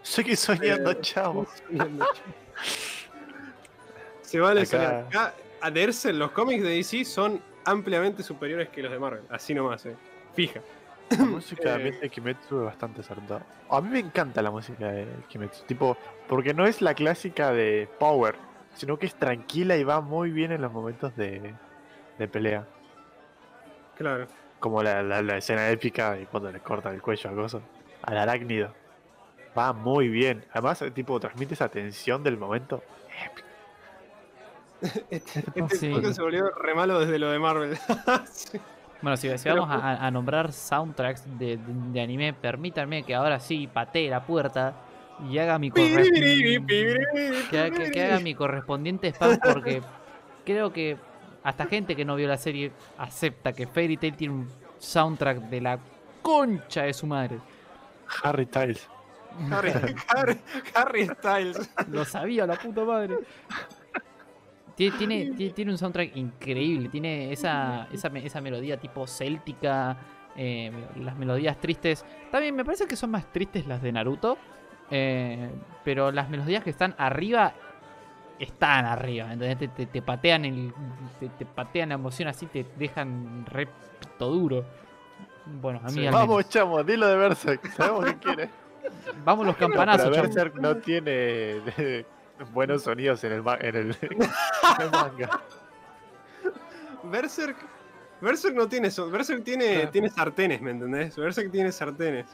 Seguí 0.03 0.37
soñando, 0.37 0.91
Eh, 0.91 0.99
chavo. 1.01 1.47
Se 4.23 4.41
vale 4.41 4.63
Acá- 4.63 4.71
soñar. 4.71 4.95
Acá, 5.09 5.35
a 5.61 5.71
los 6.13 6.31
cómics 6.33 6.63
de 6.63 6.71
DC 6.71 7.05
son 7.05 7.41
ampliamente 7.65 8.23
superiores 8.23 8.69
que 8.69 8.83
los 8.83 8.93
de 8.93 8.99
Marvel. 8.99 9.23
Así 9.31 9.55
nomás, 9.55 9.87
eh. 9.87 9.97
Fija. 10.35 10.61
La 11.11 11.25
música 11.25 11.77
Eh. 11.81 11.93
de 12.01 12.11
Kimetsu 12.11 12.59
es 12.61 12.65
bastante 12.67 13.01
acertada. 13.01 13.47
A 13.71 13.81
mí 13.81 13.89
me 13.91 13.99
encanta 14.01 14.43
la 14.43 14.51
música 14.51 14.89
de 14.91 15.07
Kimetsu. 15.29 15.65
Tipo, 15.65 15.97
porque 16.29 16.53
no 16.55 16.67
es 16.67 16.83
la 16.83 16.95
clásica 16.95 17.53
de 17.53 17.89
Power, 17.99 18.35
sino 18.75 18.99
que 18.99 19.07
es 19.07 19.15
tranquila 19.15 19.77
y 19.77 19.85
va 19.85 20.01
muy 20.01 20.31
bien 20.31 20.53
en 20.53 20.61
los 20.63 20.73
momentos 20.73 21.15
de, 21.17 21.55
de 22.19 22.29
pelea. 22.29 22.67
Claro. 23.97 24.27
Como 24.61 24.83
la, 24.83 25.03
la- 25.03 25.23
la 25.23 25.37
escena 25.37 25.69
épica 25.71 26.19
y 26.19 26.27
cuando 26.27 26.51
le 26.51 26.61
cortan 26.61 26.95
el 26.95 27.03
cuello 27.03 27.31
a 27.31 27.33
Gozo. 27.35 27.63
Al 28.03 28.19
arácnido. 28.19 28.73
Va 29.57 29.73
muy 29.73 30.09
bien. 30.09 30.45
Además, 30.53 30.83
tipo, 30.95 31.19
transmite 31.21 31.55
esa 31.55 31.69
tensión 31.69 32.23
del 32.23 32.37
momento. 32.39 32.83
Épico. 33.25 33.49
Este, 35.11 35.45
Oh, 35.61 35.67
este 35.67 35.77
sí. 35.77 36.15
se 36.15 36.23
volvió 36.23 36.51
re 36.51 36.75
malo 36.75 37.01
desde 37.01 37.19
lo 37.19 37.31
de 37.31 37.39
Marvel. 37.39 37.77
Sí. 38.31 38.59
Bueno, 39.03 39.19
si, 39.19 39.37
si 39.37 39.49
vamos 39.51 39.69
a, 39.69 39.75
a- 39.75 40.07
a 40.07 40.11
nombrar 40.11 40.51
soundtracks 40.51 41.39
de, 41.39 41.59
de- 41.59 41.61
de 41.93 42.01
anime, 42.01 42.33
permítanme 42.33 43.03
que 43.03 43.15
ahora 43.15 43.39
sí 43.39 43.67
patee 43.71 44.09
la 44.09 44.25
puerta 44.25 44.73
y 45.29 45.37
haga 45.37 45.59
mi 45.59 45.71
correspondiente. 45.71 46.97
que, 47.51 47.59
ha- 47.61 47.71
que- 47.71 47.91
que 47.91 48.03
haga 48.03 48.19
mi 48.21 48.35
correspondiente 48.35 49.09
spam 49.13 49.39
porque 49.45 49.83
creo 50.47 50.73
que 50.73 50.97
hasta 51.45 51.67
gente 51.67 51.95
que 51.95 52.05
no 52.05 52.17
vio 52.17 52.27
la 52.27 52.37
serie 52.39 52.73
acepta 52.99 53.53
que 53.53 53.67
Fairy 53.69 53.97
Tail 53.97 54.17
tiene 54.17 54.35
un 54.35 54.49
soundtrack 54.79 55.39
de 55.43 55.61
la 55.61 55.79
concha 56.23 56.83
de 56.83 56.93
su 56.93 57.07
madre. 57.07 57.39
Harry 58.23 58.45
Styles. 58.47 58.89
Harry, 59.51 59.73
Harry, 60.09 60.41
Harry 60.75 61.07
Styles. 61.07 61.71
Lo 61.91 62.05
sabía 62.05 62.47
la 62.47 62.55
puta 62.57 62.85
madre. 62.85 63.19
Tie- 64.77 64.97
Tiene, 64.99 65.31
tie- 65.33 65.53
tiene 65.55 65.71
un 65.71 65.79
soundtrack 65.79 66.17
increíble, 66.17 66.89
tiene 66.89 67.33
esa, 67.33 67.87
esa, 67.93 68.09
esa 68.09 68.41
melodía 68.41 68.77
tipo 68.77 69.07
céltica, 69.07 69.97
eh, 70.37 70.73
las 70.97 71.17
melodías 71.17 71.59
tristes. 71.61 72.05
También 72.33 72.57
me 72.57 72.65
parece 72.65 72.87
que 72.87 72.97
son 72.97 73.11
más 73.11 73.31
tristes 73.33 73.67
las 73.67 73.81
de 73.83 73.93
Naruto, 73.93 74.37
eh, 74.91 75.49
pero 75.85 76.11
las 76.11 76.29
melodías 76.29 76.65
que 76.65 76.71
están 76.71 76.95
arriba 76.99 77.55
están 78.39 78.85
arriba, 78.87 79.33
¿entendés? 79.33 79.59
Te, 79.59 79.69
te- 79.69 79.87
te 79.87 80.03
patean 80.03 80.45
el, 80.45 80.73
te, 81.21 81.29
te 81.29 81.47
patean 81.47 81.91
la 81.91 81.95
emoción 81.97 82.29
así, 82.29 82.47
te 82.47 82.67
dejan 82.77 83.47
re 83.47 83.67
pito 84.01 84.31
duro. 84.31 84.65
Bueno, 85.47 85.81
a 85.83 85.87
mí 85.89 85.93
Sí. 86.01 86.07
al 86.07 86.13
Vamos, 86.13 86.37
menos. 86.39 86.49
chamo, 86.49 86.83
dilo 86.83 87.07
de 87.07 87.17
Berserk. 87.17 87.71
Sabemos 87.75 88.05
que 88.07 88.17
quiere. 88.17 88.51
Vamos 89.25 89.47
los 89.47 89.55
Pero 89.57 89.69
campanazos, 89.69 90.11
chamo. 90.11 90.23
Berserk 90.23 90.55
no 90.57 90.77
tiene 90.79 91.11
eh, 91.79 92.05
buenos 92.53 92.83
sonidos 92.83 93.23
en 93.25 93.33
el, 93.33 93.43
ma- 93.43 93.59
en 93.61 93.77
el, 93.77 93.97
en 94.03 94.23
el 94.83 94.91
manga. 94.91 95.41
Berserk. 97.05 97.57
Berserk 98.21 98.55
no 98.55 98.67
tiene 98.69 98.89
eso. 98.89 99.11
Berserk 99.11 99.45
tiene, 99.45 99.87
tiene 99.89 100.09
sartenes, 100.09 100.61
¿me 100.61 100.71
entendés? 100.71 101.15
Berserk 101.17 101.51
tiene 101.51 101.71
sartenes. 101.73 102.27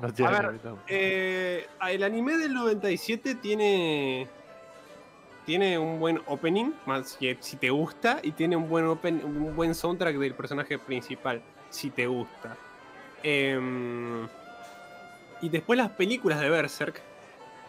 No 0.00 0.12
tiene 0.12 0.36
A 0.36 0.40
ver. 0.40 0.60
Eh, 0.88 1.66
el 1.90 2.02
anime 2.02 2.36
del 2.36 2.52
97 2.54 3.34
tiene. 3.36 4.28
Tiene 5.46 5.76
un 5.78 5.98
buen 5.98 6.20
opening, 6.26 6.72
más 6.86 7.16
si, 7.18 7.36
si 7.40 7.56
te 7.56 7.70
gusta, 7.70 8.20
y 8.22 8.30
tiene 8.32 8.56
un 8.56 8.68
buen, 8.68 8.86
open, 8.86 9.22
un 9.24 9.56
buen 9.56 9.74
soundtrack 9.74 10.16
del 10.16 10.34
personaje 10.34 10.78
principal, 10.78 11.42
si 11.68 11.90
te 11.90 12.06
gusta. 12.06 12.56
Em, 13.22 14.26
y 15.40 15.48
después 15.48 15.76
las 15.76 15.90
películas 15.90 16.40
de 16.40 16.48
Berserk 16.48 17.00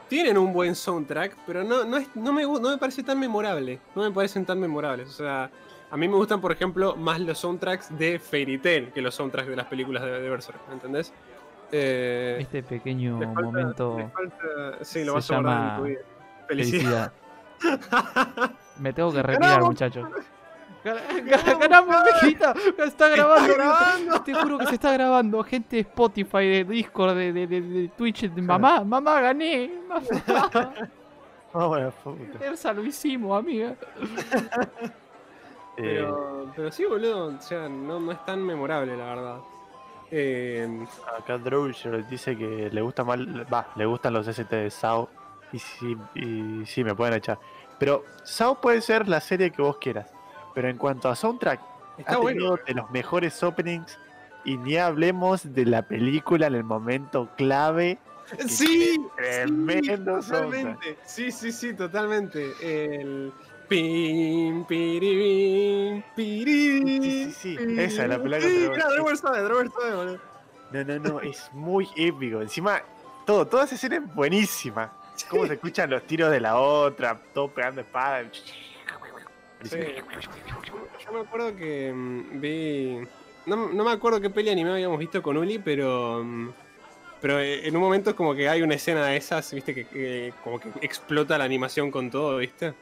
tienen 0.08 0.38
un 0.38 0.54
buen 0.54 0.76
soundtrack, 0.76 1.36
pero 1.48 1.64
no, 1.64 1.84
no, 1.84 1.98
es- 1.98 2.16
no, 2.16 2.32
me, 2.32 2.44
no 2.44 2.60
me 2.60 2.78
parece 2.78 3.02
tan 3.04 3.20
memorable. 3.20 3.80
No 3.96 4.04
me 4.04 4.12
parecen 4.12 4.46
tan 4.46 4.60
memorables. 4.60 5.10
O 5.10 5.14
sea, 5.14 5.50
a 5.90 5.98
mí 5.98 6.08
me 6.08 6.16
gustan, 6.16 6.42
por 6.42 6.52
ejemplo, 6.52 6.96
más 6.96 7.20
los 7.20 7.40
soundtracks 7.40 7.98
de 7.98 8.20
Fairy 8.20 8.60
Tail 8.60 8.92
que 8.92 9.02
los 9.02 9.16
soundtracks 9.16 9.50
de 9.50 9.56
las 9.56 9.66
películas 9.66 10.04
de, 10.04 10.22
de 10.22 10.30
Berserk, 10.30 10.60
¿me 10.68 10.76
entendés? 10.76 11.12
Eh, 11.72 12.38
Este 12.42 12.62
pequeño 12.62 13.18
falta- 13.20 13.42
momento 13.42 14.12
falta- 14.14 14.84
sí, 14.86 15.04
lo 15.04 15.14
se 15.14 15.16
vas 15.16 15.32
a 15.32 15.34
guardar 15.42 15.54
en 15.56 15.64
llama 15.64 15.78
tu 15.78 15.84
vida. 15.86 16.00
Felicidad. 16.48 16.82
felicidad. 16.82 17.14
Me 18.80 18.94
tengo 18.94 19.12
que 19.12 19.22
retirar, 19.24 19.42
¡Ganamos! 19.50 19.70
muchachos. 19.70 20.08
Gan- 20.84 21.60
Ganamos, 21.60 21.96
Vegeta. 22.22 22.54
Está 22.78 23.08
grabando. 23.10 23.54
grabando! 23.54 24.22
Te 24.24 24.34
juro 24.34 24.58
que 24.58 24.66
se 24.68 24.76
está 24.76 24.92
grabando. 24.94 25.44
Gente 25.44 25.78
de 25.78 25.82
Spotify, 25.84 26.46
de 26.48 26.64
Discord, 26.66 27.16
de, 27.16 27.32
de, 27.34 27.48
de- 27.48 27.62
de 27.62 27.88
Twitch. 27.90 28.24
de 28.30 28.42
mamá, 28.42 28.84
mamá, 28.84 29.22
gané. 29.22 29.72
Mamá. 29.88 30.74
La 31.80 31.92
puta. 31.92 32.44
Ersa, 32.44 32.74
lo 32.74 32.84
hicimos, 32.84 33.38
amiga. 33.40 33.76
Eh, 35.76 35.82
Pero, 36.06 36.52
pero 36.56 36.72
sí, 36.72 36.86
boludo, 36.86 37.36
o 37.36 37.42
sea, 37.42 37.68
no, 37.68 38.00
no 38.00 38.12
es 38.12 38.24
tan 38.26 38.44
memorable, 38.44 38.96
la 38.96 39.06
verdad. 39.06 39.38
Eh, 40.12 40.86
acá 41.18 41.40
Drowser 41.40 42.08
dice 42.08 42.38
que 42.38 42.70
le 42.72 42.82
gusta 42.82 43.04
mal, 43.04 43.52
va, 43.52 43.66
le 43.76 43.84
gustan 43.88 44.14
los 44.14 44.28
ST 44.28 44.56
de 44.56 44.70
Sao 44.70 45.10
y 45.54 45.60
sí, 45.60 45.98
y 46.16 46.66
sí 46.66 46.84
me 46.84 46.94
pueden 46.94 47.14
echar. 47.14 47.40
Pero 47.80 48.04
Sao 48.24 48.60
puede 48.60 48.82
ser 48.82 49.08
la 49.08 49.22
serie 49.22 49.52
que 49.52 49.62
vos 49.62 49.78
quieras. 49.78 50.12
Pero 50.54 50.68
en 50.68 50.78
cuanto 50.78 51.10
a 51.10 51.16
soundtrack, 51.16 51.62
está 51.98 52.16
ha 52.16 52.18
bueno. 52.18 52.58
de 52.66 52.74
los 52.74 52.90
mejores 52.92 53.42
openings 53.42 53.98
y 54.46 54.58
ni 54.58 54.78
hablemos 54.78 55.54
de 55.54 55.66
la 55.66 55.82
película 55.84 56.48
en 56.48 56.56
el 56.56 56.64
momento 56.64 57.30
clave. 57.38 57.98
Sí, 58.48 59.00
Tremendo 59.16 60.22
sí, 60.22 60.30
totalmente. 60.30 60.98
Sí, 61.06 61.32
sí, 61.32 61.52
sí, 61.52 61.74
totalmente. 61.74 62.54
El 62.62 63.32
pim, 63.68 64.66
piribim, 64.66 66.04
piribim, 66.16 66.86
Sí, 66.88 67.32
sí, 67.32 67.32
sí, 67.32 67.58
sí. 67.58 67.80
Esa 67.80 68.04
es 68.04 68.10
la 68.10 68.18
película 68.18 68.42
Sí, 68.42 68.64
era 68.66 68.88
Dragon 68.90 69.18
sabe, 69.18 69.42
Dragon 69.42 69.72
sabe, 69.72 69.96
boludo. 69.96 70.20
No, 70.72 70.84
no, 70.84 71.00
no, 71.00 71.22
es 71.22 71.50
muy 71.54 71.88
épico. 71.96 72.42
Encima, 72.42 72.82
todo, 73.26 73.46
toda 73.46 73.66
esa 73.66 73.76
escena 73.76 73.98
es 73.98 74.16
buenísima. 74.16 74.92
Cómo 75.30 75.46
se 75.48 75.54
escuchan 75.54 75.90
los 75.90 76.04
tiros 76.08 76.32
de 76.32 76.40
la 76.40 76.58
otra, 76.58 77.20
todo 77.34 77.50
pegando 77.50 77.82
espada. 77.82 78.24
Sí. 79.64 79.78
Yo 81.06 81.12
me 81.14 81.20
acuerdo 81.22 81.56
que 81.56 81.92
mm, 81.94 82.40
vi. 82.42 82.98
No, 83.46 83.70
no 83.70 83.84
me 83.84 83.92
acuerdo 83.92 84.20
qué 84.22 84.30
peli 84.30 84.50
anime 84.50 84.72
habíamos 84.72 85.00
visto 85.00 85.22
con 85.22 85.38
Uli, 85.38 85.60
pero. 85.60 86.22
mm, 86.24 86.50
Pero 87.22 87.40
eh, 87.40 87.68
en 87.68 87.76
un 87.76 87.82
momento 87.82 88.10
es 88.10 88.16
como 88.16 88.34
que 88.36 88.50
hay 88.50 88.62
una 88.62 88.76
escena 88.76 89.06
de 89.08 89.18
esas, 89.18 89.54
viste, 89.54 89.74
que, 89.74 89.86
que 89.86 90.34
como 90.44 90.60
que 90.60 90.70
explota 90.82 91.38
la 91.38 91.44
animación 91.46 91.92
con 91.92 92.10
todo, 92.12 92.38
viste. 92.38 92.74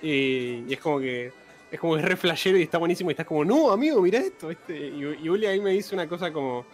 Y, 0.00 0.64
y 0.68 0.72
es 0.72 0.80
como 0.80 0.98
que. 1.00 1.32
Es 1.70 1.80
como 1.80 1.94
que 1.94 2.00
es 2.00 2.04
re 2.06 2.16
flashero 2.16 2.58
y 2.58 2.62
está 2.62 2.76
buenísimo 2.76 3.08
y 3.10 3.14
estás 3.14 3.24
como, 3.26 3.44
no, 3.46 3.70
amigo, 3.72 4.00
mira 4.02 4.18
esto, 4.18 4.48
viste. 4.48 4.76
Y, 4.76 5.18
y 5.22 5.28
Uli 5.28 5.46
ahí 5.46 5.58
me 5.60 5.70
dice 5.70 5.94
una 5.94 6.06
cosa 6.08 6.32
como. 6.32 6.66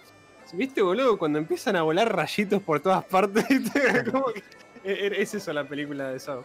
¿Viste, 0.53 0.81
boludo? 0.83 1.19
Cuando 1.19 1.39
empiezan 1.39 1.77
a 1.77 1.83
volar 1.83 2.15
rayitos 2.15 2.61
por 2.63 2.81
todas 2.81 3.05
partes, 3.05 3.47
¿viste? 3.49 4.11
Como 4.11 4.27
que- 4.33 4.43
es 4.85 5.35
eso 5.35 5.53
la 5.53 5.65
película 5.65 6.09
de 6.11 6.19
Sao. 6.21 6.45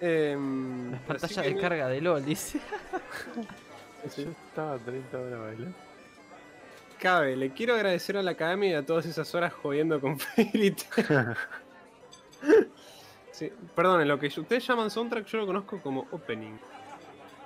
Em, 0.00 0.92
La 0.92 0.98
pantalla 0.98 1.42
de 1.42 1.56
carga 1.56 1.88
de 1.88 2.00
LOL, 2.00 2.24
dice. 2.24 2.60
Yo 4.16 4.30
estaba 4.48 4.76
30 4.78 5.18
horas 5.18 5.40
bailando. 5.40 5.76
Cabe, 7.00 7.36
le 7.36 7.50
quiero 7.50 7.74
agradecer 7.74 8.16
a 8.16 8.22
la 8.22 8.32
academia 8.32 8.70
y 8.70 8.74
a 8.74 8.84
todas 8.84 9.06
esas 9.06 9.34
horas 9.34 9.52
jodiendo 9.52 10.00
con 10.00 10.18
Fairy. 10.20 10.74
Sí, 13.30 13.50
perdón, 13.74 14.06
lo 14.06 14.18
que 14.18 14.26
ustedes 14.28 14.66
llaman 14.66 14.90
soundtrack 14.90 15.26
yo 15.26 15.38
lo 15.38 15.46
conozco 15.46 15.80
como 15.80 16.06
opening. 16.12 16.54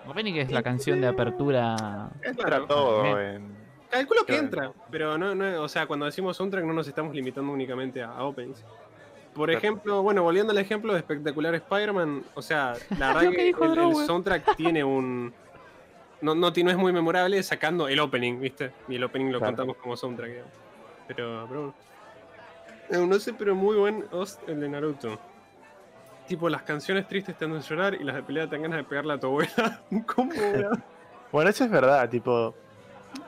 Opening 0.06 0.34
es 0.34 0.50
la 0.50 0.62
canción 0.62 1.00
de 1.00 1.06
apertura. 1.06 2.10
Entra 2.22 2.66
todo 2.66 3.20
en. 3.20 3.56
Calculo 3.90 4.20
que 4.20 4.32
Claro. 4.34 4.44
entra, 4.44 4.72
pero 4.90 5.16
no, 5.16 5.34
no, 5.34 5.62
o 5.62 5.68
sea, 5.68 5.86
cuando 5.86 6.04
decimos 6.04 6.36
soundtrack 6.36 6.62
no 6.64 6.74
nos 6.74 6.86
estamos 6.88 7.14
limitando 7.14 7.50
únicamente 7.50 8.02
a, 8.02 8.10
a 8.10 8.24
openings. 8.24 8.62
Por 9.38 9.50
ejemplo, 9.50 10.02
bueno, 10.02 10.22
volviendo 10.22 10.50
al 10.52 10.58
ejemplo 10.58 10.92
de 10.92 10.98
espectacular 10.98 11.54
Spider-Man, 11.54 12.24
o 12.34 12.42
sea, 12.42 12.74
la 12.98 13.08
verdad 13.14 13.30
que, 13.30 13.36
que 13.36 13.44
dijo 13.44 13.64
el, 13.64 14.06
soundtrack 14.06 14.54
tiene 14.56 14.84
un. 14.84 15.32
No, 16.20 16.34
no, 16.34 16.50
no 16.50 16.70
es 16.70 16.76
muy 16.76 16.92
memorable 16.92 17.42
sacando 17.42 17.86
el 17.88 18.00
opening, 18.00 18.40
¿viste? 18.40 18.72
Y 18.88 18.96
el 18.96 19.04
opening 19.04 19.30
lo 19.30 19.38
Claro. 19.38 19.54
contamos 19.56 19.76
como 19.76 19.96
soundtrack, 19.96 20.30
digamos. 20.30 20.52
Pero, 21.06 21.46
pero 21.48 21.60
bueno. 21.60 21.74
Eh, 22.90 23.06
No 23.06 23.18
sé, 23.18 23.32
pero 23.32 23.54
muy 23.54 23.76
buen 23.76 24.04
host 24.10 24.46
el 24.48 24.60
de 24.60 24.68
Naruto. 24.68 25.18
Tipo, 26.26 26.48
las 26.50 26.62
canciones 26.62 27.06
tristes 27.08 27.36
te 27.38 27.44
hacen 27.46 27.60
llorar 27.60 27.94
y 27.94 28.04
las 28.04 28.16
de 28.16 28.22
pelea 28.22 28.44
te 28.46 28.56
dan 28.56 28.62
ganas 28.62 28.78
de 28.78 28.84
pegarle 28.84 29.14
a 29.14 29.20
tu 29.20 29.28
abuela. 29.28 29.80
¿Cómo? 30.14 30.32
Bueno, 31.32 31.50
eso 31.50 31.64
es 31.64 31.70
verdad, 31.70 32.08
tipo. 32.10 32.54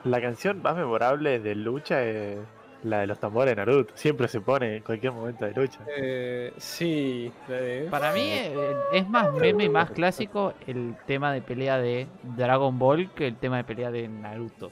La 0.03 0.21
canción 0.21 0.61
más 0.61 0.75
memorable 0.75 1.39
de 1.39 1.55
lucha 1.55 2.03
es 2.03 2.37
la 2.83 2.99
de 2.99 3.07
los 3.07 3.19
tambores 3.19 3.51
de 3.51 3.55
Naruto. 3.57 3.93
Siempre 3.95 4.27
se 4.27 4.41
pone 4.41 4.77
en 4.77 4.83
cualquier 4.83 5.11
momento 5.13 5.45
de 5.45 5.53
lucha. 5.53 5.79
Eh, 5.95 6.53
sí, 6.57 7.31
la 7.47 7.55
de- 7.55 7.87
Para 7.89 8.11
mí 8.11 8.21
eh, 8.21 8.73
es 8.93 9.07
más 9.07 9.31
meme 9.33 9.65
y 9.65 9.69
más 9.69 9.91
clásico 9.91 10.53
el 10.67 10.95
tema 11.05 11.31
de 11.31 11.41
pelea 11.41 11.77
de 11.77 12.07
Dragon 12.23 12.77
Ball 12.79 13.09
que 13.11 13.27
el 13.27 13.35
tema 13.35 13.57
de 13.57 13.63
pelea 13.63 13.91
de 13.91 14.07
Naruto. 14.07 14.71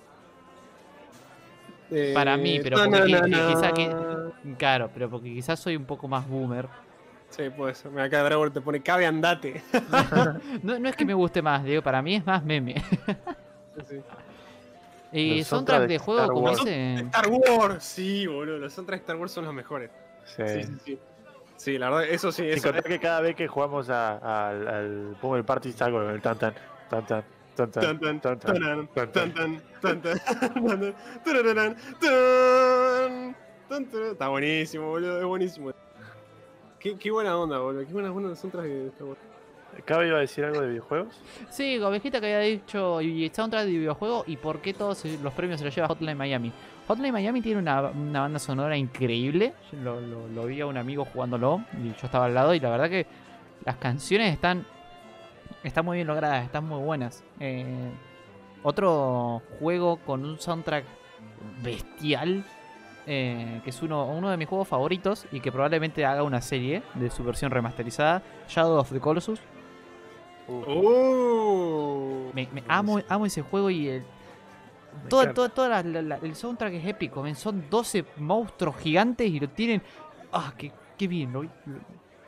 Eh, 1.91 2.11
Para 2.13 2.37
mí, 2.37 2.59
pero 2.61 2.77
porque 2.83 3.21
quizá 3.47 3.71
que- 3.73 4.55
Claro, 4.57 4.89
pero 4.93 5.09
porque 5.09 5.33
quizás 5.33 5.59
soy 5.59 5.75
un 5.75 5.85
poco 5.85 6.07
más 6.07 6.27
boomer. 6.27 6.67
Sí, 7.29 7.43
ser. 7.73 7.91
Mira, 7.91 8.05
acá 8.05 8.23
Dragon 8.23 8.51
te 8.51 8.61
pone 8.61 8.81
cabe 8.81 9.05
andate. 9.05 9.61
No, 10.63 10.79
no 10.79 10.89
es 10.89 10.95
que 10.95 11.05
me 11.05 11.13
guste 11.13 11.41
más, 11.41 11.63
digo, 11.63 11.81
para 11.81 12.01
mí 12.01 12.15
es 12.15 12.25
más 12.25 12.43
meme. 12.43 12.75
Sí, 13.77 13.85
sí. 13.87 13.95
Y 15.11 15.39
Los 15.39 15.47
soundtrack 15.47 15.47
soundtracks 15.47 15.81
de 15.81 15.87
de 15.87 15.97
juego 15.99 16.19
Star 16.21 16.33
como 16.33 16.45
Wars. 16.45 16.59
ese. 16.61 16.93
Star 16.95 17.27
Wars, 17.29 17.83
sí, 17.83 18.27
boludo. 18.27 18.57
Los 18.59 18.73
soundtracks 18.73 19.01
de 19.01 19.03
Star 19.05 19.15
Wars 19.17 19.31
son 19.31 19.45
los 19.45 19.53
mejores. 19.53 19.89
Sí. 20.25 20.43
Sí, 20.47 20.63
sí, 20.63 20.73
sí. 20.85 20.99
Sí, 21.57 21.77
la 21.77 21.89
verdad, 21.89 22.05
eso 22.09 22.31
sí, 22.31 22.43
Sin 22.43 22.51
eso. 22.53 22.63
contar 22.71 22.83
que 22.83 22.99
cada 22.99 23.19
vez 23.19 23.35
que 23.35 23.47
jugamos 23.47 23.89
a- 23.89 24.47
al, 24.49 24.67
al 24.67 25.17
Boomer 25.21 25.43
Party 25.43 25.73
salgo 25.73 25.97
con 25.99 26.09
el 26.11 26.21
tan 26.21 26.37
tan 26.37 26.53
tan 26.89 27.05
tan 27.05 27.23
tan 27.55 27.71
Tan, 27.71 27.99
tan 27.99 27.99
tan, 27.99 28.21
tan 28.21 28.39
tanan, 28.39 28.87
tan 28.95 29.11
tan, 29.11 29.33
tan. 29.33 29.61
tan, 29.81 30.01
tan, 30.01 30.01
tan, 30.01 30.79
tan, 30.79 30.95
tarararán, 31.25 31.75
tan, 31.99 33.35
tan, 33.67 33.85
tan. 33.89 34.03
Está 34.11 34.29
buenísimo, 34.29 34.87
boludo, 34.87 35.19
es 35.19 35.25
buenísimo. 35.25 35.71
Qué, 36.79 36.97
qué 36.97 37.11
buena 37.11 37.37
onda, 37.37 37.57
boludo. 37.59 37.85
Qué 37.85 37.91
buenas 37.91 38.13
buenas 38.13 38.39
soundtracks 38.39 38.69
de 38.69 38.87
Star 38.87 39.07
Wars. 39.07 39.19
¿Cabe 39.85 40.07
iba 40.07 40.17
a 40.17 40.21
decir 40.21 40.43
algo 40.45 40.61
de 40.61 40.67
videojuegos? 40.69 41.19
Sí, 41.49 41.77
Ovejita 41.79 42.19
que 42.19 42.27
había 42.35 42.39
dicho 42.39 43.01
y 43.01 43.29
soundtrack 43.29 43.65
de 43.65 43.71
videojuego 43.71 44.23
y 44.27 44.37
por 44.37 44.59
qué 44.61 44.73
todos 44.73 45.03
los 45.05 45.33
premios 45.33 45.59
se 45.59 45.65
los 45.65 45.73
lleva 45.75 45.87
Hotline 45.87 46.17
Miami. 46.17 46.51
Hotline 46.87 47.11
Miami 47.13 47.41
tiene 47.41 47.59
una, 47.59 47.81
una 47.89 48.21
banda 48.21 48.39
sonora 48.39 48.75
increíble. 48.77 49.53
Lo- 49.83 49.99
lo 50.01 50.45
vi 50.45 50.61
a 50.61 50.65
un 50.67 50.77
amigo 50.77 51.05
jugándolo 51.05 51.63
y 51.81 51.87
yo 51.89 52.05
estaba 52.05 52.25
al 52.25 52.33
lado 52.33 52.53
y 52.53 52.59
la 52.59 52.69
verdad 52.69 52.89
que 52.89 53.07
las 53.65 53.77
canciones 53.77 54.33
están 54.33 54.65
están 55.63 55.83
muy 55.85 55.97
bien 55.97 56.07
logradas, 56.07 56.45
están 56.45 56.65
muy 56.65 56.81
buenas. 56.81 57.23
Eh, 57.39 57.89
otro 58.63 59.41
juego 59.59 59.97
con 60.05 60.23
un 60.25 60.39
soundtrack 60.39 60.85
bestial 61.63 62.43
eh, 63.07 63.61
que 63.63 63.69
es 63.71 63.81
uno, 63.81 64.05
uno 64.05 64.29
de 64.29 64.37
mis 64.37 64.47
juegos 64.47 64.67
favoritos 64.67 65.25
y 65.31 65.39
que 65.39 65.51
probablemente 65.51 66.05
haga 66.05 66.21
una 66.23 66.41
serie 66.41 66.83
de 66.95 67.09
su 67.09 67.23
versión 67.23 67.49
remasterizada, 67.51 68.21
Shadow 68.47 68.77
of 68.77 68.91
the 68.91 68.99
Colossus. 68.99 69.39
Oh. 70.49 72.31
Me, 72.33 72.47
me 72.51 72.63
amo, 72.67 72.99
amo 73.07 73.25
ese 73.25 73.41
juego 73.41 73.69
y 73.69 73.87
el, 73.89 74.03
toda, 75.09 75.33
toda, 75.33 75.49
toda 75.49 75.83
la- 75.83 76.01
la- 76.01 76.15
el 76.17 76.35
soundtrack 76.35 76.73
es 76.73 76.85
épico. 76.87 77.21
men. 77.23 77.35
Son 77.35 77.63
12 77.69 78.05
monstruos 78.17 78.75
gigantes 78.77 79.27
y 79.29 79.39
lo 79.39 79.49
tienen. 79.49 79.81
¡Ah, 80.31 80.53
qué, 80.57 80.71
qué 80.97 81.07
bien! 81.07 81.31
lo- 81.33 81.43
lo- 81.43 81.49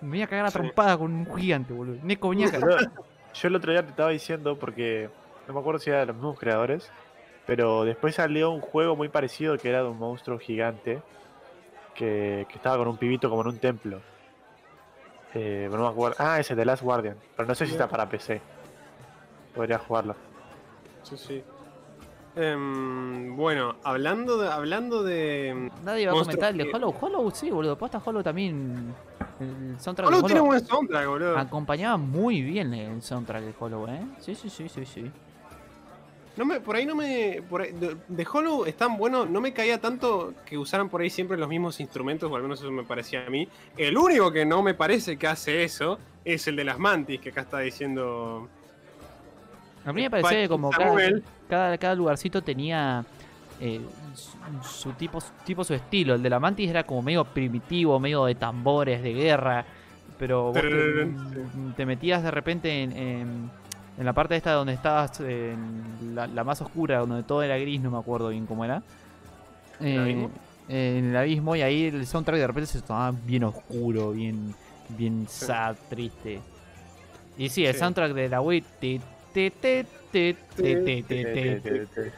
me 0.02 0.10
voy 0.10 0.22
a 0.24 0.28
cagar 0.28 0.46
a 0.46 0.50
Sí. 0.52 0.58
trompada 0.58 0.98
con 0.98 1.14
un 1.14 1.36
gigante, 1.36 1.74
boludo. 1.74 1.98
Neko. 2.04 2.28
Boludo, 2.30 2.50
Yo 3.34 3.48
el 3.48 3.56
otro 3.56 3.72
día 3.72 3.84
te 3.84 3.90
estaba 3.90 4.10
diciendo 4.10 4.58
porque 4.58 5.10
no 5.48 5.54
me 5.54 5.60
acuerdo 5.60 5.80
si 5.80 5.90
era 5.92 6.00
de 6.00 6.08
los 6.08 6.16
mismos 6.16 6.40
creadores, 6.40 6.92
pero 7.46 7.84
después 7.86 8.16
salió 8.16 8.52
un 8.52 8.62
juego 8.62 8.96
muy 8.96 9.10
parecido 9.10 9.58
que 9.58 9.70
era 9.70 9.84
de 9.84 9.90
un 9.90 10.00
monstruo 10.00 10.40
gigante 10.40 11.02
que, 11.96 12.46
que 12.50 12.56
estaba 12.56 12.78
con 12.78 12.88
un 12.88 12.98
pibito 12.98 13.30
como 13.30 13.42
en 13.44 13.48
un 13.50 13.58
templo. 13.60 14.02
Eh, 15.34 15.68
no 15.72 15.78
me 15.78 15.88
acuerdo. 15.88 16.16
Ah, 16.20 16.40
ese 16.40 16.56
de 16.56 16.66
Last 16.66 16.84
Guardian, 16.84 17.16
pero 17.36 17.48
no 17.48 17.56
sé 17.56 17.66
si 17.66 17.74
está 17.74 17.88
para 17.88 18.08
PC. 18.10 18.42
Podría 19.56 19.80
jugarlo. 19.80 20.16
Sí, 21.04 21.18
sí. 21.18 21.44
Em, 22.36 23.36
bueno, 23.36 23.76
hablando 23.84 24.38
de. 24.38 24.50
Hablando 24.50 25.04
de. 25.04 25.70
Nadie 25.84 26.08
va 26.08 26.14
a 26.14 26.24
comentar 26.24 26.52
el 26.52 26.58
de 26.58 26.72
Hollow. 26.74 26.96
Hollow, 27.00 27.32
sí, 27.32 27.50
boludo. 27.50 27.78
Posta 27.78 28.02
Hollow 28.04 28.24
también. 28.24 28.94
El 29.40 29.80
soundtrack 29.80 30.08
Hollow 30.08 30.22
de 30.22 30.28
tiene 30.28 30.42
buen 30.42 30.66
soundtrack, 30.66 31.08
boludo. 31.08 31.38
acompañaba 31.38 31.98
muy 31.98 32.42
bien 32.42 32.74
el 32.74 33.02
soundtrack 33.02 33.44
de 33.44 33.54
Hollow, 33.60 33.88
¿eh? 33.88 34.06
Sí, 34.20 34.36
sí, 34.36 34.50
sí, 34.50 34.70
sí, 34.70 34.86
sí. 34.86 35.12
No 36.42 36.48
me, 36.48 36.60
por 36.60 36.76
ahí 36.76 36.88
no 36.88 36.96
me. 36.96 37.44
Por 37.48 37.62
ahí- 37.62 37.72
Hollow 38.34 38.66
es 38.66 38.76
tan 38.76 38.98
bueno, 38.98 39.28
no 39.28 39.40
me 39.42 39.54
caía 39.54 39.80
tanto 39.80 40.34
que 40.44 40.58
usaran 40.58 40.90
por 40.90 41.02
ahí 41.02 41.12
siempre 41.12 41.38
los 41.38 41.48
mismos 41.48 41.80
instrumentos, 41.80 42.32
o 42.32 42.36
al 42.36 42.42
menos 42.42 42.60
eso 42.62 42.72
me 42.72 42.82
parecía 42.84 43.28
a 43.28 43.30
mí. 43.30 43.48
El 43.78 43.96
único 43.96 44.32
que 44.32 44.44
no 44.44 44.64
me 44.64 44.74
parece 44.74 45.18
que 45.18 45.28
hace 45.28 45.64
eso 45.64 46.00
es 46.26 46.48
el 46.48 46.56
de 46.56 46.64
las 46.64 46.80
mantis, 46.80 47.22
que 47.22 47.30
acá 47.30 47.42
está 47.42 47.60
diciendo. 47.60 48.50
A 49.86 49.94
mí 49.94 50.02
me 50.02 50.10
parecía 50.10 50.40
que 50.42 50.50
como 50.50 50.72
cada, 50.72 50.96
cada, 51.48 51.78
cada 51.78 51.94
lugarcito 51.94 52.42
tenía 52.42 53.06
eh, 53.60 53.80
su, 54.16 54.68
su 54.68 54.92
tipo, 54.94 55.22
su 55.22 55.30
tipo, 55.46 55.64
su 55.64 55.76
estilo. 55.76 56.16
El 56.16 56.24
de 56.24 56.30
la 56.32 56.40
mantis 56.40 56.72
era 56.72 56.84
como 56.86 57.04
medio 57.04 57.24
primitivo, 57.24 58.00
medio 58.00 58.26
de 58.26 58.34
tambores, 58.34 59.04
de 59.04 59.14
guerra. 59.14 59.64
Pero 60.18 60.46
vos 60.54 60.62
te, 61.76 61.86
metías 61.86 62.24
de 62.24 62.32
repente 62.32 62.82
en, 62.82 62.92
en- 62.94 63.52
en 63.98 64.06
la 64.06 64.14
parte 64.14 64.36
esta 64.36 64.54
donde 64.54 64.74
estabas, 64.74 65.20
en 65.20 66.16
la, 66.16 66.28
la 66.28 66.44
más 66.44 66.62
oscura, 66.62 67.00
donde 67.00 67.24
todo 67.24 67.44
era 67.44 67.58
gris, 67.58 67.82
no 67.82 67.92
me 67.92 67.98
acuerdo 68.00 68.30
bien 68.30 68.46
cómo 68.46 68.66
era. 68.66 68.82
¿El 69.80 69.88
Eh, 69.88 70.00
abismo? 70.00 70.32
en 70.70 71.06
el 71.10 71.18
abismo 71.18 71.56
y 71.56 71.62
ahí 71.62 71.86
el 71.86 72.06
soundtrack 72.08 72.40
de 72.40 72.48
repente 72.48 72.68
se 72.68 72.82
tornaba 72.82 73.12
bien 73.26 73.44
oscuro, 73.44 74.12
bien, 74.12 74.54
bien 74.90 75.28
sad, 75.28 75.76
triste. 75.90 76.40
Y 77.38 77.50
sí, 77.50 77.66
el 77.66 77.74
Sí. 77.74 77.80
soundtrack 77.80 78.14
de 78.14 78.30
la 78.30 78.42
Wii. 78.42 78.62
ti, 78.80 79.00
ti. 79.00 79.02
Tere, 79.34 79.52
te, 80.12 80.36
te, 80.56 81.04
te, 81.04 81.62
te. 81.62 82.12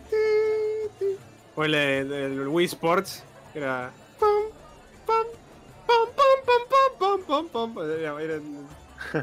O 1.56 1.64
el 1.64 1.72
de- 1.72 2.04
del 2.04 2.48
Wii 2.48 2.66
Sports, 2.66 3.22
que 3.52 3.58
era. 3.58 3.90
pam, 4.18 4.28
pam, 5.06 5.26
pam, 6.16 7.20
pam, 7.26 7.48
pam, 7.48 7.74
pam. 7.74 7.90
Era- 7.90 8.22
era- 8.22 8.40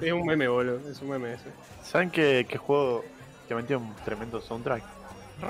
Es 0.02 0.12
un 0.14 0.26
meme, 0.26 0.48
boludo. 0.48 0.90
Es 0.90 1.02
un 1.02 1.10
meme 1.10 1.34
ese. 1.34 1.50
¿Saben 1.84 2.10
qué, 2.10 2.46
juego 2.58 3.04
que 3.48 3.56
metió 3.56 3.78
un 3.80 3.94
tremendo 4.06 4.42
soundtrack? 4.42 4.84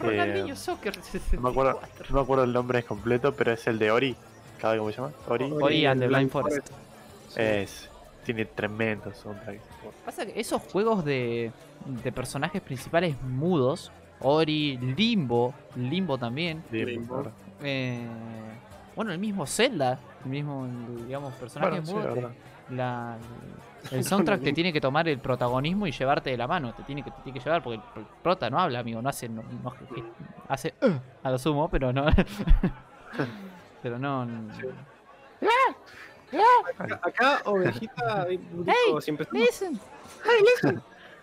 Ronaldinho 0.02 0.54
Eh, 0.54 0.58
Soccer 0.58 0.94
No 1.34 1.42
me, 1.42 1.50
acuerdo, 1.50 1.72
64. 1.74 2.08
no 2.10 2.16
me 2.16 2.22
acuerdo 2.24 2.44
el 2.44 2.54
nombre 2.54 2.84
completo, 2.84 3.34
pero 3.34 3.54
es 3.54 3.66
el 3.68 3.80
de 3.80 3.90
Ori. 3.92 4.16
¿Cada 4.60 4.78
cómo 4.78 4.90
se 4.92 4.98
llama? 4.98 5.14
Ori. 5.28 5.50
Ori 5.52 5.86
and 5.86 6.02
the 6.02 6.08
Blind 6.08 6.30
Forest. 6.30 6.68
Es. 7.36 7.90
Tiene 8.26 8.44
tremendo 8.46 9.14
soundtrack. 9.14 9.60
Pasa 10.04 10.26
que 10.26 10.38
esos 10.40 10.62
juegos 10.64 11.06
de, 11.06 11.52
personajes 12.14 12.62
principales 12.62 13.16
mudos, 13.22 13.92
Ori, 14.20 14.78
Limbo, 14.78 15.54
Limbo 15.78 16.18
también, 16.18 16.62
Limbo. 16.72 17.32
eh, 17.64 18.06
bueno, 18.96 19.14
el 19.14 19.20
mismo 19.20 19.46
Zelda, 19.46 20.00
el 20.17 20.17
mismo, 20.28 20.68
digamos, 21.06 21.34
personajes 21.36 21.84
Bueno, 21.92 22.02
sí, 22.02 22.08
la 22.08 22.14
te- 22.14 22.20
verdad. 22.22 22.36
la- 22.72 23.18
el 23.92 24.04
soundtrack 24.04 24.42
te 24.42 24.54
tiene 24.54 24.74
que 24.74 24.82
tomar 24.82 25.08
el 25.08 25.20
protagonismo 25.20 25.88
y 25.88 25.92
llevarte 25.92 26.30
de 26.32 26.38
la 26.38 26.48
mano, 26.48 26.74
te 26.74 26.84
tiene 26.84 27.04
que, 27.04 27.12
te 27.12 27.22
tiene 27.24 27.40
que 27.40 27.44
llevar, 27.44 27.64
porque 27.64 27.80
el 28.00 28.06
prota 28.22 28.50
no 28.50 28.60
habla, 28.60 28.80
amigo, 28.80 29.02
no 29.02 29.10
hace, 29.10 29.30
no, 29.30 29.44
no- 29.64 29.74
hace 30.48 30.74
"Uh", 30.82 30.92
a 31.24 31.32
lo 31.32 31.38
sumo, 31.38 31.70
pero 31.70 31.92
no, 31.94 32.06
pero 33.82 33.98
no, 34.00 34.26
no- 34.26 34.52
Acá, 36.78 37.00
acá 37.04 37.42
Ovejita 37.46 38.26
dijo, 38.26 39.00
si 39.02 39.12
empezamos, 39.12 39.40
Listen. 39.40 39.80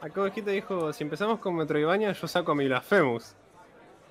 acá 0.01 0.21
Ovejita 0.23 0.51
dijo, 0.51 0.93
si 0.95 1.05
empezamos 1.05 1.39
con 1.41 1.55
Metroidvania, 1.57 2.13
yo 2.13 2.27
saco 2.27 2.53
a 2.53 2.55
mi 2.55 2.67
Blasphemous. 2.67 3.35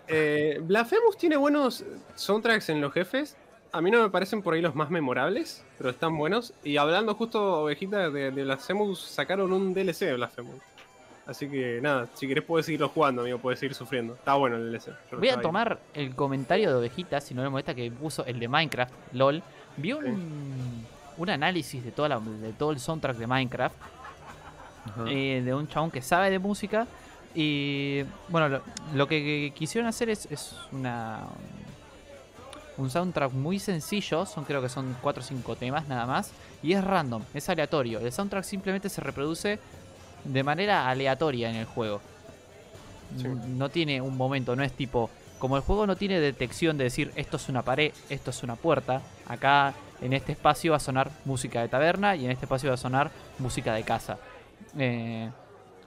Eh, 0.07 0.59
Blasphemous 0.61 1.17
tiene 1.17 1.35
buenos 1.37 1.83
soundtracks 2.15 2.69
en 2.69 2.79
los 2.81 2.93
jefes. 2.93 3.35
A 3.73 3.81
mí 3.81 3.89
no 3.91 4.01
me 4.03 4.09
parecen 4.09 4.41
por 4.43 4.53
ahí 4.53 4.61
los 4.61 4.75
más 4.75 4.89
memorables, 4.91 5.63
pero 5.77 5.89
están 5.89 6.15
buenos. 6.17 6.53
Y 6.63 6.77
hablando 6.77 7.15
justo, 7.15 7.63
Ovejita, 7.63 8.09
de, 8.11 8.31
de 8.31 8.43
Blasphemous, 8.43 9.01
sacaron 9.01 9.51
un 9.51 9.73
DLC 9.73 9.99
de 10.05 10.13
Blasphemous. 10.13 10.55
Así 11.25 11.49
que 11.49 11.79
nada, 11.81 12.07
si 12.13 12.27
querés 12.27 12.43
puedes 12.43 12.65
seguirlo 12.67 12.89
jugando, 12.89 13.21
amigo, 13.23 13.39
puedes 13.39 13.59
seguir 13.59 13.73
sufriendo. 13.73 14.13
Está 14.13 14.35
bueno 14.35 14.57
el 14.57 14.69
DLC. 14.71 14.89
Voy 15.17 15.29
a 15.29 15.41
tomar 15.41 15.79
el 15.93 16.13
comentario 16.15 16.69
de 16.69 16.75
Ovejita, 16.75 17.19
si 17.19 17.33
no 17.33 17.41
le 17.43 17.49
molesta, 17.49 17.73
que 17.73 17.89
puso 17.91 18.23
el 18.25 18.39
de 18.39 18.47
Minecraft, 18.47 18.93
LOL. 19.13 19.41
Vi 19.77 19.93
un, 19.93 20.85
un 21.17 21.29
análisis 21.29 21.83
de, 21.83 21.91
toda 21.91 22.09
la- 22.09 22.19
de 22.19 22.53
todo 22.53 22.71
el 22.71 22.79
soundtrack 22.79 23.17
de 23.17 23.25
Minecraft, 23.25 23.75
eh, 25.07 25.41
de 25.43 25.53
un 25.53 25.67
chabón 25.67 25.89
que 25.89 26.01
sabe 26.01 26.29
de 26.29 26.37
música. 26.39 26.85
Y 27.33 28.03
bueno, 28.27 28.49
lo, 28.49 28.61
lo 28.93 29.07
que 29.07 29.51
quisieron 29.55 29.87
hacer 29.87 30.09
es, 30.09 30.27
es 30.29 30.55
una 30.71 31.21
un 32.77 32.89
soundtrack 32.89 33.31
muy 33.33 33.59
sencillo, 33.59 34.25
son 34.25 34.45
creo 34.45 34.61
que 34.61 34.69
son 34.69 34.95
4 35.01 35.21
o 35.21 35.25
5 35.25 35.55
temas 35.55 35.87
nada 35.87 36.05
más, 36.05 36.31
y 36.61 36.73
es 36.73 36.83
random, 36.83 37.23
es 37.33 37.49
aleatorio. 37.49 37.99
El 37.99 38.11
soundtrack 38.11 38.43
simplemente 38.43 38.89
se 38.89 39.01
reproduce 39.01 39.59
de 40.23 40.43
manera 40.43 40.89
aleatoria 40.89 41.49
en 41.49 41.57
el 41.57 41.65
juego. 41.65 42.01
Sí. 43.17 43.27
No 43.27 43.69
tiene 43.69 44.01
un 44.01 44.17
momento, 44.17 44.55
no 44.55 44.63
es 44.63 44.73
tipo, 44.73 45.09
como 45.39 45.57
el 45.57 45.61
juego 45.61 45.85
no 45.85 45.95
tiene 45.95 46.19
detección 46.19 46.77
de 46.77 46.85
decir 46.85 47.11
esto 47.15 47.37
es 47.37 47.49
una 47.49 47.61
pared, 47.61 47.91
esto 48.09 48.31
es 48.31 48.43
una 48.43 48.55
puerta, 48.55 49.01
acá 49.27 49.73
en 50.01 50.13
este 50.13 50.31
espacio 50.31 50.71
va 50.71 50.77
a 50.77 50.79
sonar 50.79 51.11
música 51.25 51.61
de 51.61 51.67
taberna 51.67 52.15
y 52.15 52.25
en 52.25 52.31
este 52.31 52.45
espacio 52.45 52.69
va 52.69 52.75
a 52.75 52.77
sonar 52.77 53.11
música 53.39 53.73
de 53.73 53.83
casa. 53.83 54.17
Eh, 54.77 55.29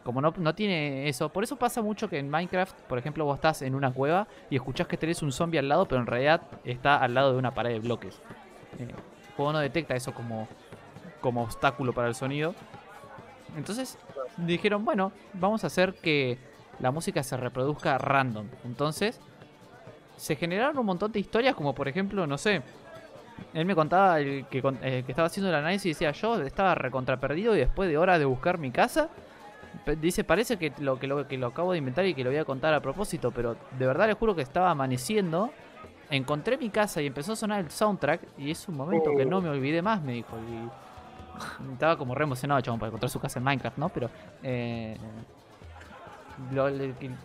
como 0.06 0.20
no, 0.20 0.32
no 0.36 0.54
tiene 0.54 1.08
eso, 1.08 1.30
por 1.30 1.42
eso 1.42 1.56
pasa 1.56 1.82
mucho 1.82 2.08
que 2.08 2.20
en 2.20 2.30
Minecraft, 2.30 2.78
por 2.82 2.96
ejemplo, 2.96 3.24
vos 3.24 3.34
estás 3.34 3.62
en 3.62 3.74
una 3.74 3.92
cueva 3.92 4.28
y 4.48 4.54
escuchás 4.54 4.86
que 4.86 4.96
tenés 4.96 5.20
un 5.20 5.32
zombie 5.32 5.58
al 5.58 5.68
lado, 5.68 5.88
pero 5.88 6.00
en 6.00 6.06
realidad 6.06 6.42
está 6.62 6.98
al 6.98 7.12
lado 7.12 7.32
de 7.32 7.38
una 7.38 7.52
pared 7.52 7.72
de 7.72 7.80
bloques. 7.80 8.14
Eh, 8.78 8.86
el 8.86 9.34
juego 9.34 9.52
no 9.52 9.58
detecta 9.58 9.96
eso 9.96 10.14
como, 10.14 10.46
como 11.20 11.42
obstáculo 11.42 11.92
para 11.92 12.06
el 12.06 12.14
sonido. 12.14 12.54
Entonces 13.56 13.98
dijeron, 14.36 14.84
bueno, 14.84 15.10
vamos 15.32 15.64
a 15.64 15.66
hacer 15.66 15.94
que 15.94 16.38
la 16.78 16.92
música 16.92 17.24
se 17.24 17.36
reproduzca 17.36 17.98
random. 17.98 18.46
Entonces 18.64 19.20
se 20.16 20.36
generaron 20.36 20.78
un 20.78 20.86
montón 20.86 21.10
de 21.10 21.18
historias, 21.18 21.56
como 21.56 21.74
por 21.74 21.88
ejemplo, 21.88 22.28
no 22.28 22.38
sé, 22.38 22.62
él 23.54 23.64
me 23.66 23.74
contaba 23.74 24.20
el 24.20 24.46
que, 24.46 24.62
que 24.62 25.04
estaba 25.08 25.26
haciendo 25.26 25.50
el 25.50 25.56
análisis 25.56 25.84
y 25.84 25.88
decía, 25.88 26.12
yo 26.12 26.40
estaba 26.42 26.76
recontra 26.76 27.18
perdido 27.18 27.56
y 27.56 27.58
después 27.58 27.88
de 27.88 27.98
horas 27.98 28.20
de 28.20 28.24
buscar 28.24 28.58
mi 28.58 28.70
casa, 28.70 29.10
dice, 29.94 30.24
parece 30.24 30.56
que 30.56 30.72
lo, 30.78 30.98
que, 30.98 31.06
lo, 31.06 31.28
que 31.28 31.38
lo 31.38 31.48
acabo 31.48 31.72
de 31.72 31.78
inventar 31.78 32.04
y 32.06 32.14
que 32.14 32.24
lo 32.24 32.30
voy 32.30 32.38
a 32.38 32.44
contar 32.44 32.74
a 32.74 32.80
propósito, 32.80 33.30
pero 33.30 33.56
de 33.78 33.86
verdad 33.86 34.08
les 34.08 34.16
juro 34.16 34.34
que 34.34 34.42
estaba 34.42 34.70
amaneciendo, 34.70 35.50
encontré 36.10 36.58
mi 36.58 36.70
casa 36.70 37.00
y 37.00 37.06
empezó 37.06 37.32
a 37.32 37.36
sonar 37.36 37.60
el 37.60 37.70
soundtrack 37.70 38.20
y 38.38 38.50
es 38.50 38.68
un 38.68 38.76
momento 38.76 39.10
que 39.16 39.24
no 39.24 39.40
me 39.40 39.48
olvidé 39.48 39.82
más, 39.82 40.02
me 40.02 40.14
dijo. 40.14 40.36
Y 40.38 41.72
estaba 41.72 41.96
como 41.96 42.14
re 42.14 42.24
emocionado, 42.24 42.60
chabón, 42.60 42.80
para 42.80 42.88
encontrar 42.88 43.10
su 43.10 43.20
casa 43.20 43.38
en 43.38 43.44
Minecraft, 43.44 43.78
¿no? 43.78 43.88
Pero... 43.88 44.10
Eh, 44.42 44.96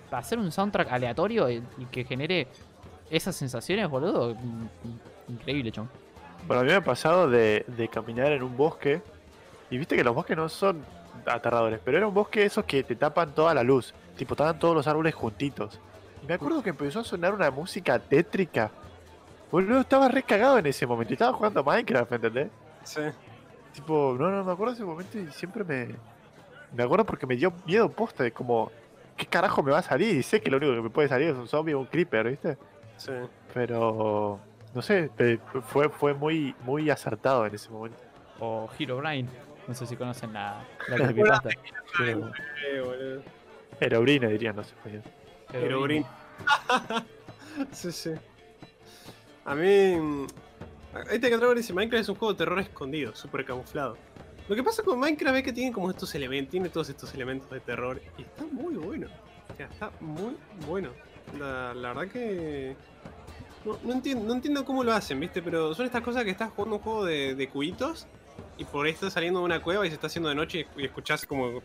hacer 0.09 0.39
un 0.39 0.53
soundtrack 0.53 0.89
aleatorio 0.89 1.49
y, 1.49 1.61
que 1.91 2.05
genere 2.05 2.47
esas 3.09 3.35
sensaciones, 3.35 3.89
boludo, 3.89 4.33
mm, 4.33 5.33
increíble, 5.33 5.69
chon. 5.69 5.89
Bueno, 6.47 6.61
a 6.61 6.63
mí 6.63 6.69
me 6.69 6.75
ha 6.75 6.83
pasado 6.83 7.29
de 7.29 7.89
caminar 7.91 8.31
en 8.31 8.41
un 8.41 8.55
bosque. 8.55 9.01
Y 9.69 9.77
viste 9.77 9.95
que 9.95 10.03
los 10.03 10.13
bosques 10.13 10.37
no 10.37 10.47
son 10.47 10.81
aterradores, 11.25 11.79
pero 11.83 11.97
era 11.97 12.07
un 12.07 12.13
bosque 12.13 12.45
esos 12.45 12.65
que 12.65 12.83
te 12.83 12.95
tapan 12.95 13.33
toda 13.33 13.53
la 13.53 13.63
luz. 13.63 13.93
Tipo, 14.15 14.33
estaban 14.33 14.59
todos 14.59 14.75
los 14.75 14.87
árboles 14.87 15.15
juntitos. 15.15 15.79
Y 16.23 16.27
me 16.27 16.35
acuerdo 16.35 16.61
que 16.61 16.69
empezó 16.69 16.99
a 16.99 17.03
sonar 17.03 17.33
una 17.33 17.49
música 17.49 17.97
tétrica. 17.99 18.71
Boludo, 19.51 19.81
estaba 19.81 20.07
re 20.07 20.23
cagado 20.23 20.57
en 20.57 20.65
ese 20.65 20.85
momento. 20.85 21.13
Y 21.13 21.15
estaba 21.15 21.33
jugando 21.33 21.59
a 21.59 21.63
Minecraft, 21.63 22.11
¿entendés? 22.13 22.49
Sí. 22.83 23.01
Tipo, 23.73 24.15
no, 24.19 24.29
no, 24.29 24.43
me 24.43 24.51
acuerdo 24.51 24.73
de 24.73 24.79
ese 24.79 24.85
momento 24.85 25.17
y 25.17 25.27
siempre 25.31 25.63
me. 25.63 25.95
Me 26.73 26.83
acuerdo 26.83 27.05
porque 27.05 27.25
me 27.25 27.35
dio 27.35 27.53
miedo 27.65 27.89
posta 27.89 28.23
de 28.23 28.31
como. 28.31 28.71
¿Qué 29.17 29.25
carajo 29.25 29.61
me 29.61 29.71
va 29.71 29.79
a 29.79 29.83
salir? 29.83 30.15
Y 30.15 30.23
sé 30.23 30.41
que 30.41 30.49
lo 30.49 30.57
único 30.57 30.73
que 30.73 30.81
me 30.81 30.89
puede 30.89 31.07
salir 31.07 31.29
es 31.29 31.37
un 31.37 31.47
zombie 31.47 31.73
o 31.73 31.79
un 31.79 31.85
creeper, 31.85 32.29
¿viste? 32.29 32.57
Sí. 32.97 33.11
Pero. 33.53 34.39
No 34.73 34.81
sé, 34.81 35.11
fue, 35.67 35.89
fue 35.89 36.13
muy, 36.13 36.55
muy 36.63 36.89
acertado 36.89 37.45
en 37.45 37.53
ese 37.53 37.69
momento. 37.69 37.97
O 38.39 38.69
Herobrine, 38.79 39.27
no 39.71 39.75
sé 39.75 39.87
si 39.87 39.95
conocen 39.95 40.33
la, 40.33 40.65
la 40.89 40.95
creepypasta. 40.97 41.49
Pero, 41.97 42.31
boludo. 42.85 43.23
Herobrine 43.79 44.27
dirían 44.27 44.55
los 44.57 44.67
españoles. 44.67 45.05
Herobrine. 45.53 46.05
sí, 47.71 47.91
sí. 47.91 48.11
A 49.45 49.55
mí. 49.55 49.95
mm, 49.95 50.27
Este 51.09 51.29
que 51.29 51.37
traigo 51.37 51.55
dice 51.55 51.71
Minecraft 51.73 52.01
es 52.01 52.09
un 52.09 52.15
juego 52.15 52.33
de 52.33 52.37
terror 52.39 52.59
escondido, 52.59 53.15
súper 53.15 53.45
camuflado. 53.45 53.97
Lo 54.49 54.55
que 54.55 54.63
pasa 54.63 54.83
con 54.83 54.99
Minecraft 54.99 55.37
es 55.37 55.43
que 55.43 55.53
tiene 55.53 55.71
como 55.71 55.89
estos 55.89 56.13
elementos, 56.15 56.51
tiene 56.51 56.67
todos 56.67 56.89
estos 56.89 57.13
elementos 57.13 57.49
de 57.49 57.61
terror 57.61 58.01
y 58.17 58.23
está 58.23 58.43
muy 58.51 58.75
bueno. 58.75 59.07
O 59.51 59.55
sea, 59.55 59.67
está 59.67 59.91
muy 60.01 60.35
bueno. 60.67 60.89
La, 61.39 61.73
la 61.73 61.93
verdad 61.93 62.11
que. 62.11 62.75
No, 63.63 63.77
no 63.83 63.93
entiendo, 63.93 64.25
no 64.25 64.33
entiendo 64.33 64.65
cómo 64.65 64.83
lo 64.83 64.91
hacen, 64.91 65.19
¿viste? 65.19 65.41
Pero 65.41 65.73
son 65.73 65.85
estas 65.85 66.01
cosas 66.01 66.23
que 66.25 66.31
estás 66.31 66.51
jugando 66.51 66.77
un 66.77 66.81
juego 66.81 67.05
de, 67.05 67.35
de 67.35 67.47
cubitos 67.47 68.07
y 68.61 68.65
por 68.65 68.85
ahí 68.85 68.91
estás 68.91 69.13
saliendo 69.13 69.39
de 69.39 69.45
una 69.45 69.59
cueva 69.59 69.85
y 69.87 69.89
se 69.89 69.95
está 69.95 70.05
haciendo 70.05 70.29
de 70.29 70.35
noche 70.35 70.67
y 70.77 70.85
escuchás 70.85 71.25
como 71.25 71.61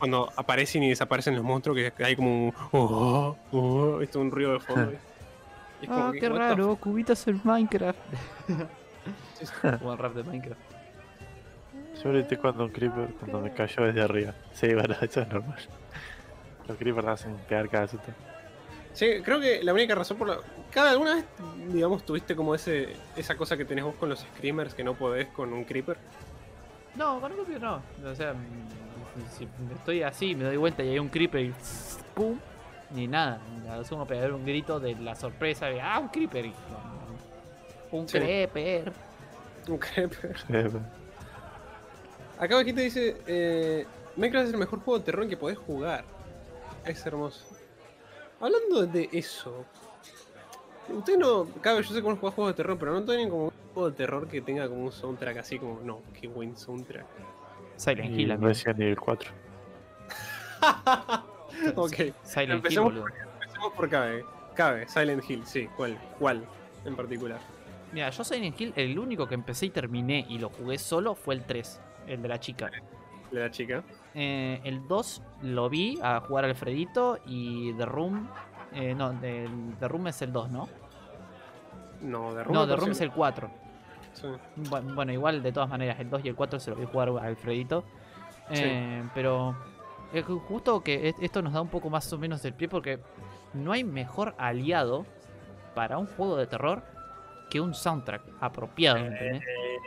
cuando 0.00 0.32
aparecen 0.34 0.82
y 0.82 0.88
desaparecen 0.88 1.36
los 1.36 1.44
monstruos 1.44 1.78
que 1.96 2.04
hay 2.04 2.16
como 2.16 2.46
un. 2.46 2.54
Oh, 2.72 3.36
oh, 3.52 4.00
esto 4.00 4.18
un 4.20 4.30
ruido 4.32 4.54
de 4.54 4.60
fondo. 4.60 4.92
Y 5.82 5.84
es 5.84 5.88
como 5.88 6.08
Ah, 6.08 6.12
que, 6.12 6.20
qué 6.20 6.28
raro, 6.28 6.76
cubitos 6.76 7.26
en 7.26 7.40
Minecraft. 7.42 7.98
Como 9.78 9.92
el 9.92 9.98
rap 9.98 10.12
de 10.12 10.22
Minecraft. 10.24 10.60
Yo 12.02 12.10
grité 12.12 12.36
cuando 12.36 12.64
un 12.64 12.70
creeper 12.70 13.08
cuando 13.18 13.40
me 13.40 13.50
cayó 13.54 13.84
desde 13.84 14.02
arriba. 14.02 14.34
Sí, 14.52 14.74
bueno, 14.74 14.94
eso 15.00 15.22
es 15.22 15.28
normal. 15.28 15.58
Los 16.68 16.76
creepers 16.76 17.06
hacen 17.06 17.34
pegar 17.48 17.70
cada 17.70 17.88
susto. 17.88 18.12
Sí, 18.92 19.22
creo 19.24 19.40
que 19.40 19.62
la 19.62 19.72
única 19.72 19.94
razón 19.94 20.18
por 20.18 20.28
la. 20.28 20.38
Cada 20.70 20.90
alguna 20.90 21.14
vez, 21.14 21.24
digamos, 21.72 22.04
tuviste 22.04 22.36
como 22.36 22.54
ese 22.54 22.94
esa 23.16 23.34
cosa 23.36 23.56
que 23.56 23.64
tenés 23.64 23.84
vos 23.84 23.94
con 23.94 24.10
los 24.10 24.20
screamers 24.20 24.74
que 24.74 24.84
no 24.84 24.92
podés 24.92 25.28
con 25.28 25.52
un 25.54 25.64
creeper. 25.64 25.96
No, 26.96 27.20
con 27.20 27.32
un 27.32 27.44
creeper 27.44 27.62
no. 27.62 27.82
O 28.04 28.14
sea, 28.14 28.34
si 29.36 29.48
estoy 29.74 30.02
así, 30.02 30.34
me 30.34 30.44
doy 30.44 30.56
vuelta 30.56 30.82
y 30.82 30.90
hay 30.90 30.98
un 30.98 31.08
creeper 31.08 31.46
y 31.46 31.54
¡pum! 32.14 32.38
Ni 32.90 33.06
nada. 33.06 33.40
Asumo 33.70 34.06
pegar 34.06 34.32
un 34.32 34.44
grito 34.44 34.80
de 34.80 34.94
la 34.96 35.14
sorpresa 35.14 35.66
de 35.66 35.80
¡Ah, 35.80 35.98
un 36.00 36.08
creeper! 36.08 36.46
Y, 36.46 36.50
no, 36.50 37.98
un 37.98 38.08
Sí. 38.08 38.18
creeper. 38.18 38.92
Un 39.68 39.78
creeper. 39.78 40.36
Acá 42.38 42.54
abajito 42.54 42.80
dice: 42.80 43.16
eh, 43.26 43.86
Minecraft 44.16 44.48
es 44.48 44.52
el 44.54 44.58
mejor 44.58 44.80
juego 44.80 44.98
de 44.98 45.04
terror 45.04 45.28
que 45.28 45.36
podés 45.36 45.58
jugar. 45.58 46.04
Es 46.84 47.04
hermoso. 47.06 47.44
Hablando 48.40 48.86
de 48.86 49.08
eso. 49.12 49.64
Ustedes 50.92 51.18
no. 51.18 51.46
Cabe, 51.60 51.82
yo 51.82 51.94
sé 51.94 52.02
cómo 52.02 52.16
jugar 52.16 52.34
juegos 52.34 52.52
de 52.54 52.56
terror, 52.62 52.78
pero 52.78 52.92
no 52.92 53.02
tienen 53.04 53.28
como 53.30 53.44
un 53.44 53.52
juego 53.74 53.90
de 53.90 53.96
terror 53.96 54.28
que 54.28 54.40
tenga 54.40 54.68
como 54.68 54.84
un 54.84 54.92
soundtrack 54.92 55.38
así 55.38 55.58
como. 55.58 55.80
No, 55.80 56.00
qué 56.18 56.28
buen 56.28 56.56
soundtrack. 56.56 57.06
Silent 57.76 58.18
Hill. 58.18 58.36
Resident 58.40 58.80
Evil 58.80 58.98
4. 58.98 59.30
ok. 61.76 61.92
Silent 61.92 62.14
Hill, 62.24 62.50
Empecemos 62.50 62.92
boludo. 62.92 63.06
Empecemos 63.34 63.72
por 63.74 63.88
Cabe. 63.88 64.24
Cabe, 64.54 64.88
Silent 64.88 65.28
Hill, 65.28 65.42
sí. 65.46 65.68
¿Cuál? 65.76 65.98
¿Cuál 66.18 66.44
en 66.84 66.96
particular? 66.96 67.38
Mira, 67.92 68.10
yo 68.10 68.22
Silent 68.24 68.60
Hill, 68.60 68.72
el 68.76 68.98
único 68.98 69.26
que 69.26 69.34
empecé 69.34 69.66
y 69.66 69.70
terminé 69.70 70.26
y 70.28 70.38
lo 70.38 70.50
jugué 70.50 70.78
solo 70.78 71.14
fue 71.14 71.34
el 71.34 71.44
3, 71.44 71.80
el 72.08 72.22
de 72.22 72.28
la 72.28 72.38
chica. 72.38 72.70
De 73.30 73.40
la 73.40 73.50
chica. 73.50 73.82
Eh, 74.14 74.60
el 74.64 74.86
2 74.86 75.22
lo 75.42 75.68
vi 75.70 75.98
a 76.02 76.20
jugar 76.20 76.44
Alfredito 76.44 77.18
y 77.26 77.72
The 77.74 77.86
Room. 77.86 78.28
eh, 78.74 78.94
no, 78.94 79.12
The, 79.20 79.48
The 79.78 79.88
Room 79.88 80.08
es 80.08 80.20
el 80.22 80.32
2, 80.32 80.50
¿no? 80.50 80.68
No, 82.02 82.34
de 82.34 82.44
Room. 82.44 82.54
No, 82.54 82.66
The 82.66 82.76
Room 82.76 82.90
es 82.92 83.00
el 83.00 83.10
4. 83.12 83.50
sí. 84.14 84.26
Bu- 84.56 84.94
Bueno, 84.94 85.12
igual 85.12 85.42
de 85.42 85.52
todas 85.52 85.68
maneras, 85.68 85.98
el 86.00 86.08
2 86.10 86.24
y 86.24 86.28
el 86.28 86.34
4 86.34 86.58
se 86.60 86.70
lo 86.70 86.76
vi 86.76 86.86
jugar 86.86 87.08
a 87.10 87.22
Alfredito. 87.26 87.84
Eh, 88.50 89.04
Pero 89.14 89.56
es 90.12 90.24
justo 90.24 90.82
que 90.82 91.08
es- 91.08 91.14
esto 91.20 91.40
nos 91.42 91.52
da 91.52 91.60
un 91.60 91.68
poco 91.68 91.88
más 91.90 92.12
o 92.12 92.18
menos 92.18 92.44
el 92.44 92.54
pie 92.54 92.68
porque 92.68 92.98
no 93.54 93.72
hay 93.72 93.84
mejor 93.84 94.34
aliado 94.38 95.06
para 95.74 95.98
un 95.98 96.06
juego 96.06 96.36
de 96.36 96.46
terror 96.46 96.82
que 97.48 97.60
un 97.60 97.74
soundtrack 97.74 98.22
apropiado, 98.40 98.98
¿entendés? 98.98 99.42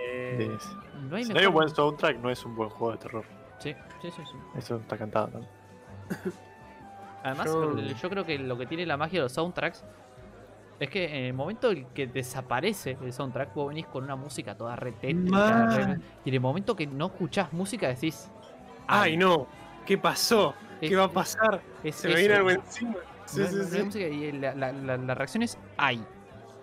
Eh, 0.09 0.57
Sí. 0.59 0.69
No 1.09 1.15
hay 1.17 1.23
Si 1.23 1.29
no 1.29 1.33
mejor... 1.35 1.37
hay 1.41 1.45
un 1.47 1.53
buen 1.53 1.69
soundtrack, 1.69 2.17
no 2.19 2.29
es 2.29 2.45
un 2.45 2.55
buen 2.55 2.69
juego 2.69 2.91
de 2.93 2.97
terror. 2.99 3.25
Sí, 3.59 3.73
sí, 4.01 4.11
sí, 4.11 4.21
sí. 4.25 4.37
Eso 4.57 4.77
está 4.77 4.97
cantado 4.97 5.27
también. 5.27 5.51
Además, 7.23 7.53
yo 8.01 8.09
creo 8.09 8.25
que 8.25 8.37
lo 8.37 8.57
que 8.57 8.65
tiene 8.65 8.85
la 8.85 8.97
magia 8.97 9.19
de 9.19 9.23
los 9.23 9.31
soundtracks 9.31 9.83
es 10.83 10.89
que 10.89 11.05
en 11.05 11.25
el 11.25 11.33
momento 11.33 11.71
en 11.71 11.85
que 11.87 12.07
desaparece 12.07 12.97
el 13.01 13.11
soundtrack, 13.13 13.53
vos 13.53 13.69
venís 13.69 13.85
con 13.87 14.03
una 14.03 14.15
música 14.15 14.55
toda 14.55 14.75
re 14.75 14.91
tétrica, 14.93 15.29
Man. 15.31 15.71
re- 15.71 15.99
y 16.25 16.29
en 16.29 16.35
el 16.35 16.41
momento 16.41 16.75
que 16.75 16.87
no 16.87 17.07
escuchás 17.07 17.51
música 17.53 17.87
decís... 17.87 18.29
Ay, 18.87 19.17
no. 19.17 19.47
¿Qué 19.85 19.97
pasó? 19.97 20.53
¿Qué 20.79 20.95
va 20.95 21.05
a 21.05 21.11
pasar? 21.11 21.61
Es 21.83 21.95
Se 21.95 22.07
me 22.09 22.15
viene 22.15 22.33
algo 22.35 22.49
encima. 22.51 22.95
Sí, 23.25 23.39
no, 23.39 23.47
sí, 23.47 23.55
no- 23.55 23.63
sí. 23.63 23.83
música 23.83 24.05
y 24.07 24.31
la, 24.33 24.53
la- 24.55 24.71
la- 24.73 24.97
la 24.97 25.15
reacción 25.15 25.43
es 25.43 25.57
ay. 25.77 26.03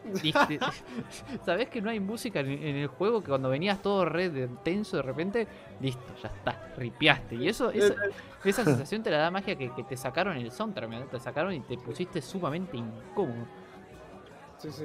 ¿Sabés 1.45 1.69
que 1.69 1.81
no 1.83 1.91
hay 1.91 2.01
música 2.01 2.41
en, 2.41 2.49
en 2.51 2.77
el 2.77 2.87
juego? 2.89 3.21
Que 3.23 3.29
cuando 3.29 3.49
venías 3.51 3.81
todo 3.83 4.05
re 4.05 4.31
tenso 4.63 4.97
de 4.97 5.03
repente, 5.03 5.47
listo, 5.81 6.03
ya 6.23 6.29
está, 6.29 6.73
ripiaste. 6.77 7.37
Y 7.37 7.49
eso, 7.49 7.71
esa, 7.71 7.95
esa 8.45 8.65
sensación 8.65 9.03
te 9.03 9.11
la 9.11 9.19
da 9.19 9.31
magia 9.31 9.57
que, 9.57 9.71
que 9.75 9.85
te 9.85 9.97
sacaron 9.97 10.37
el 10.37 10.51
soundtrack, 10.51 10.89
¿me 10.89 11.01
Te 11.03 11.21
sacaron 11.21 11.53
y 11.53 11.61
te 11.61 11.77
pusiste 11.79 12.23
sumamente 12.23 12.77
incómodo. 12.77 13.47
Sí, 14.61 14.71
sí. 14.73 14.85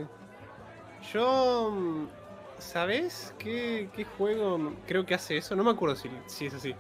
Yo. 1.14 1.72
mm, 1.72 2.08
¿Sabes 2.58 3.34
qué, 3.38 3.90
qué 3.94 4.06
juego 4.06 4.74
creo 4.88 5.06
que 5.06 5.14
hace 5.14 5.38
eso? 5.38 5.56
No 5.56 5.64
me 5.64 5.72
acuerdo 5.72 5.96
si, 5.96 6.10
si 6.26 6.46
es 6.46 6.54
así. 6.54 6.74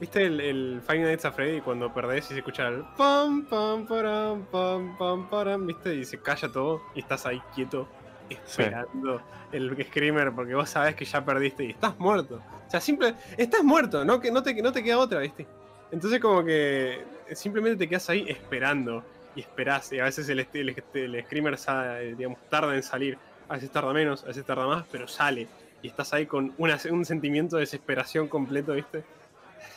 ¿Viste 0.00 0.24
el, 0.26 0.40
el 0.40 0.82
Five 0.86 1.00
Nights 1.00 1.24
at 1.24 1.34
Freddy 1.34 1.60
cuando 1.60 1.92
perdés 1.92 2.26
y 2.26 2.34
se 2.34 2.38
escucha 2.38 2.68
el 2.68 2.84
pam 2.96 3.46
pam 3.46 3.86
param 3.86 4.44
pam 4.46 4.96
pam 4.98 5.28
param, 5.30 5.66
¿viste? 5.66 5.94
Y 5.94 6.04
se 6.04 6.18
calla 6.18 6.50
todo 6.50 6.82
y 6.94 7.00
estás 7.00 7.26
ahí 7.26 7.40
quieto 7.54 7.88
esperando 8.28 9.22
el 9.52 9.84
screamer 9.86 10.32
porque 10.32 10.54
vos 10.54 10.68
sabés 10.68 10.94
que 10.94 11.04
ya 11.04 11.24
perdiste 11.24 11.64
y 11.64 11.70
estás 11.70 11.98
muerto. 11.98 12.42
O 12.66 12.70
sea, 12.70 12.80
simple, 12.80 13.14
estás 13.36 13.64
muerto, 13.64 14.04
no 14.04 14.20
que 14.20 14.30
no 14.30 14.42
te, 14.42 14.60
no 14.62 14.72
te 14.72 14.82
queda 14.82 14.98
otra, 14.98 15.20
¿viste? 15.20 15.46
Entonces 15.90 16.20
como 16.20 16.44
que 16.44 17.04
simplemente 17.32 17.78
te 17.78 17.88
quedas 17.88 18.10
ahí 18.10 18.26
esperando 18.28 19.02
y 19.38 19.42
esperás 19.42 19.92
y 19.92 20.00
a 20.00 20.04
veces 20.04 20.28
el, 20.28 20.40
el, 20.52 20.68
el 20.94 21.24
screamer 21.24 21.56
digamos, 22.16 22.38
tarda 22.50 22.74
en 22.74 22.82
salir, 22.82 23.16
a 23.48 23.54
veces 23.54 23.70
tarda 23.70 23.92
menos, 23.92 24.24
a 24.24 24.26
veces 24.28 24.44
tarda 24.44 24.66
más, 24.66 24.84
pero 24.90 25.06
sale 25.06 25.46
y 25.80 25.86
estás 25.86 26.12
ahí 26.12 26.26
con 26.26 26.52
una- 26.58 26.76
un 26.90 27.04
sentimiento 27.04 27.54
de 27.56 27.60
desesperación 27.60 28.26
completo, 28.26 28.72
¿viste? 28.74 29.04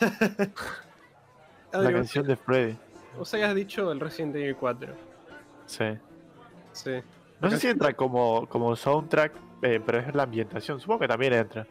La 1.72 1.78
Adri, 1.78 1.94
canción 1.94 2.26
de 2.26 2.36
Freddy. 2.36 2.76
Vos 3.16 3.32
habías 3.34 3.54
dicho 3.54 3.92
el 3.92 4.00
Resident 4.00 4.34
Evil 4.36 4.56
4. 4.56 4.94
Sí. 5.66 5.84
Sí. 6.72 6.90
No 7.40 7.50
sé 7.50 7.58
si 7.58 7.68
entra 7.68 7.92
como, 7.94 8.46
como 8.48 8.74
soundtrack, 8.76 9.32
eh, 9.62 9.80
pero 9.84 9.98
es 10.00 10.14
la 10.14 10.24
ambientación. 10.24 10.80
Supongo 10.80 11.00
que 11.00 11.08
también 11.08 11.32
entra. 11.34 11.66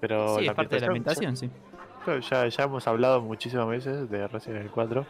Pero 0.00 0.38
sí, 0.38 0.46
es 0.46 0.52
parte 0.54 0.76
de 0.76 0.80
la 0.80 0.86
ambientación, 0.86 1.36
sí. 1.36 1.46
Ya, 1.48 2.04
claro, 2.04 2.20
ya, 2.20 2.46
ya 2.46 2.64
hemos 2.64 2.86
hablado 2.86 3.20
muchísimas 3.20 3.68
veces 3.68 4.08
de 4.08 4.26
Resident 4.28 4.60
Evil 4.60 4.70
4. 4.72 5.06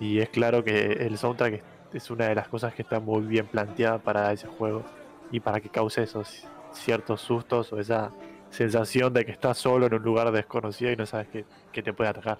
Y 0.00 0.18
es 0.18 0.28
claro 0.30 0.64
que 0.64 0.92
el 0.92 1.16
soundtrack 1.18 1.62
es, 1.92 2.10
una 2.10 2.26
de 2.26 2.34
las 2.34 2.48
cosas 2.48 2.74
que 2.74 2.82
está 2.82 3.00
muy 3.00 3.22
bien 3.22 3.46
planteada 3.46 3.98
para 3.98 4.32
ese 4.32 4.46
juego. 4.48 4.82
Y 5.30 5.40
para 5.40 5.60
que 5.60 5.68
cause 5.68 6.02
esos 6.02 6.46
ciertos 6.72 7.20
sustos 7.20 7.72
o 7.72 7.78
esa 7.78 8.10
sensación 8.50 9.12
de 9.12 9.24
que 9.24 9.32
estás 9.32 9.56
solo 9.58 9.86
en 9.86 9.94
un 9.94 10.02
lugar 10.02 10.30
desconocido 10.30 10.90
y 10.92 10.96
no 10.96 11.06
sabes 11.06 11.28
que, 11.28 11.44
que 11.72 11.82
te 11.82 11.92
puede 11.92 12.10
atacar. 12.10 12.38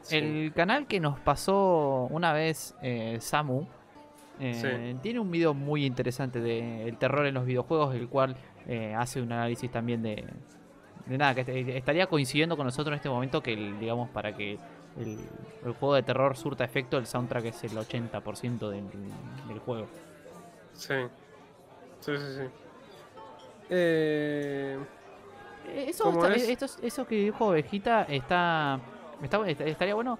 Sí. 0.00 0.16
El 0.16 0.52
canal 0.52 0.86
que 0.88 0.98
nos 0.98 1.20
pasó 1.20 2.08
una 2.10 2.32
vez 2.32 2.74
eh, 2.82 3.18
Samu 3.20 3.66
eh, 4.40 4.96
tiene 5.02 5.20
un 5.20 5.30
video 5.30 5.54
muy 5.54 5.84
interesante 5.84 6.40
de 6.40 6.88
el 6.88 6.96
terror 6.96 7.26
en 7.26 7.34
los 7.34 7.46
videojuegos, 7.46 7.94
el 7.94 8.08
cual 8.08 8.34
eh, 8.66 8.94
hace 8.96 9.20
un 9.22 9.30
análisis 9.30 9.70
también 9.70 10.02
de, 10.02 10.24
de 11.06 11.18
nada, 11.18 11.36
que 11.36 11.42
est- 11.42 11.68
estaría 11.68 12.08
coincidiendo 12.08 12.56
con 12.56 12.66
nosotros 12.66 12.92
en 12.92 12.96
este 12.96 13.08
momento 13.08 13.40
que, 13.40 13.54
digamos, 13.78 14.08
para 14.10 14.36
que 14.36 14.58
el, 14.98 15.18
el 15.64 15.72
juego 15.74 15.94
de 15.94 16.02
terror 16.02 16.36
surta 16.36 16.64
efecto, 16.64 16.98
el 16.98 17.06
soundtrack 17.06 17.44
es 17.46 17.64
el 17.64 17.70
80% 17.76 18.68
del, 18.70 18.84
del 19.48 19.58
juego. 19.60 19.86
Sí. 20.72 20.94
Sí, 22.00 22.12
sí, 22.16 22.24
sí. 22.38 22.48
Eh, 23.70 24.78
Eh, 25.68 25.84
Eso, 25.90 26.04
¿Cómo 26.04 26.24
está- 26.24 26.34
es? 26.36 26.48
esto 26.48 26.64
es- 26.64 26.78
eso 26.82 27.06
que 27.06 27.14
dijo 27.14 27.46
Ovejita 27.46 28.02
está, 28.02 28.80
está- 29.22 29.46
est- 29.48 29.60
estaría 29.60 29.94
bueno. 29.94 30.18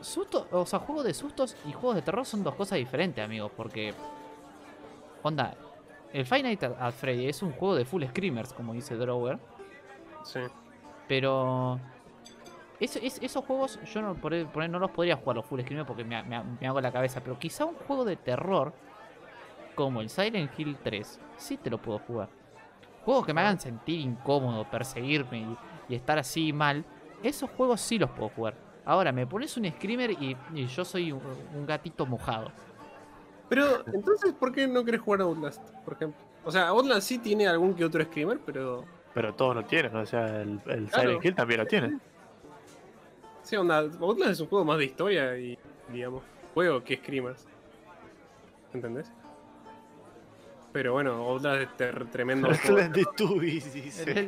Susto, 0.00 0.46
o 0.52 0.64
sea, 0.64 0.78
juegos 0.78 1.04
de 1.04 1.12
sustos 1.12 1.54
y 1.66 1.72
juegos 1.72 1.96
de 1.96 2.02
terror 2.02 2.24
son 2.24 2.42
dos 2.42 2.54
cosas 2.54 2.78
diferentes, 2.78 3.22
amigos, 3.22 3.50
porque 3.54 3.92
onda, 5.22 5.54
el 6.14 6.24
Five 6.24 6.44
Nights 6.44 6.62
at 6.62 6.80
at 6.80 6.92
Freddy 6.94 7.28
es 7.28 7.42
un 7.42 7.52
juego 7.52 7.74
de 7.74 7.84
full 7.84 8.02
screamers, 8.04 8.52
como 8.54 8.72
dice 8.72 8.94
Drower, 8.96 9.38
sí. 10.24 10.40
pero 11.06 11.78
es- 12.80 12.96
es- 12.96 13.18
esos 13.22 13.44
juegos 13.44 13.78
yo 13.92 14.02
no, 14.02 14.14
por, 14.14 14.46
por 14.48 14.62
ahí 14.62 14.68
no 14.68 14.78
los 14.78 14.90
podría 14.90 15.16
jugar 15.16 15.36
los 15.36 15.46
full 15.46 15.60
screamers 15.60 15.86
porque 15.86 16.04
me, 16.04 16.22
me- 16.22 16.42
me 16.60 16.66
hago 16.66 16.80
la 16.80 16.92
cabeza, 16.92 17.20
pero 17.22 17.38
quizá 17.38 17.64
un 17.64 17.74
juego 17.74 18.04
de 18.04 18.16
terror 18.16 18.72
como 19.74 20.00
el 20.00 20.08
Silent 20.10 20.50
Hill 20.58 20.76
3 20.82 21.20
sí 21.36 21.56
te 21.56 21.70
lo 21.70 21.78
puedo 21.78 21.98
jugar. 22.00 22.28
Juegos 23.04 23.24
que 23.26 23.32
me 23.32 23.40
hagan 23.40 23.58
sentir 23.60 24.00
incómodo, 24.00 24.68
perseguirme 24.70 25.38
y, 25.38 25.56
y 25.90 25.94
estar 25.94 26.18
así 26.18 26.52
mal, 26.52 26.84
esos 27.22 27.48
juegos 27.50 27.80
sí 27.80 27.98
los 27.98 28.10
puedo 28.10 28.28
jugar. 28.30 28.54
Ahora, 28.84 29.12
me 29.12 29.26
pones 29.26 29.56
un 29.56 29.70
screamer 29.70 30.10
y, 30.12 30.36
y 30.54 30.66
yo 30.66 30.84
soy 30.84 31.12
un, 31.12 31.20
un 31.54 31.66
gatito 31.66 32.06
mojado. 32.06 32.50
Pero, 33.48 33.82
entonces, 33.92 34.32
¿por 34.34 34.52
qué 34.52 34.66
no 34.66 34.84
querés 34.84 35.00
jugar 35.00 35.22
Outlast, 35.22 35.62
por 35.84 35.94
ejemplo? 35.94 36.20
O 36.44 36.50
sea, 36.50 36.68
Outlast 36.68 37.06
sí 37.08 37.18
tiene 37.18 37.46
algún 37.46 37.74
que 37.74 37.84
otro 37.84 38.02
screamer, 38.04 38.38
pero. 38.44 38.84
Pero 39.14 39.34
todos 39.34 39.54
lo 39.56 39.64
tienen, 39.64 39.94
o 39.96 40.04
sea, 40.06 40.42
el, 40.42 40.60
el 40.66 40.86
Claro. 40.88 41.02
Silent 41.08 41.24
Hill 41.24 41.34
también 41.34 41.60
lo 41.60 41.66
tiene. 41.66 41.98
Sí, 43.48 43.56
onda, 43.56 43.78
Outlast 43.78 44.32
es 44.32 44.40
un 44.40 44.48
juego 44.48 44.66
más 44.66 44.76
de 44.76 44.84
historia 44.84 45.38
y, 45.38 45.58
digamos, 45.90 46.22
juego 46.52 46.84
que 46.84 46.96
screamers. 46.98 47.46
¿Entendés? 48.74 49.10
Pero 50.70 50.92
bueno, 50.92 51.12
Outlast 51.14 51.62
es 51.62 51.76
ter- 51.78 52.10
tremendo. 52.10 52.48
Teletubbies, 52.66 53.72
dice. 53.72 54.26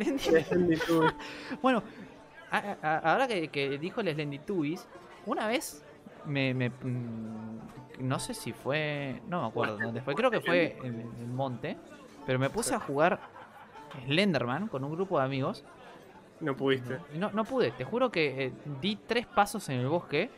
bueno, 1.61 1.83
a- 2.51 2.77
a- 2.81 2.99
ahora 3.13 3.29
que, 3.29 3.49
que 3.49 3.77
dijo 3.77 4.01
el 4.01 4.11
Slendy 4.15 4.39
Tubbies, 4.39 4.89
una 5.27 5.47
vez 5.49 5.85
me, 6.25 6.55
me- 6.55 6.71
mm, 6.71 7.59
no 8.01 8.19
sé 8.21 8.33
si 8.33 8.55
fue, 8.55 9.21
no 9.29 9.43
me 9.43 9.49
acuerdo 9.49 9.77
dónde 9.77 10.01
fue, 10.01 10.15
creo 10.15 10.31
que 10.31 10.41
fue 10.41 10.79
en 10.83 11.01
el 11.21 11.27
monte, 11.27 11.77
pero 12.25 12.39
me 12.39 12.49
puse 12.49 12.75
a 12.75 12.81
jugar 12.81 13.21
Slenderman 14.07 14.69
con 14.69 14.83
un 14.83 14.93
grupo 14.93 15.19
de 15.19 15.27
amigos 15.27 15.63
No 16.41 16.57
pudiste. 16.57 16.99
no, 17.15 17.31
no 17.33 17.45
pude, 17.45 17.71
te 17.73 17.85
juro 17.85 18.11
que 18.11 18.47
eh, 18.47 18.53
di 18.81 18.97
tres 18.97 19.27
pasos 19.27 19.69
en 19.69 19.81
el 19.81 19.89
bosque 19.89 20.31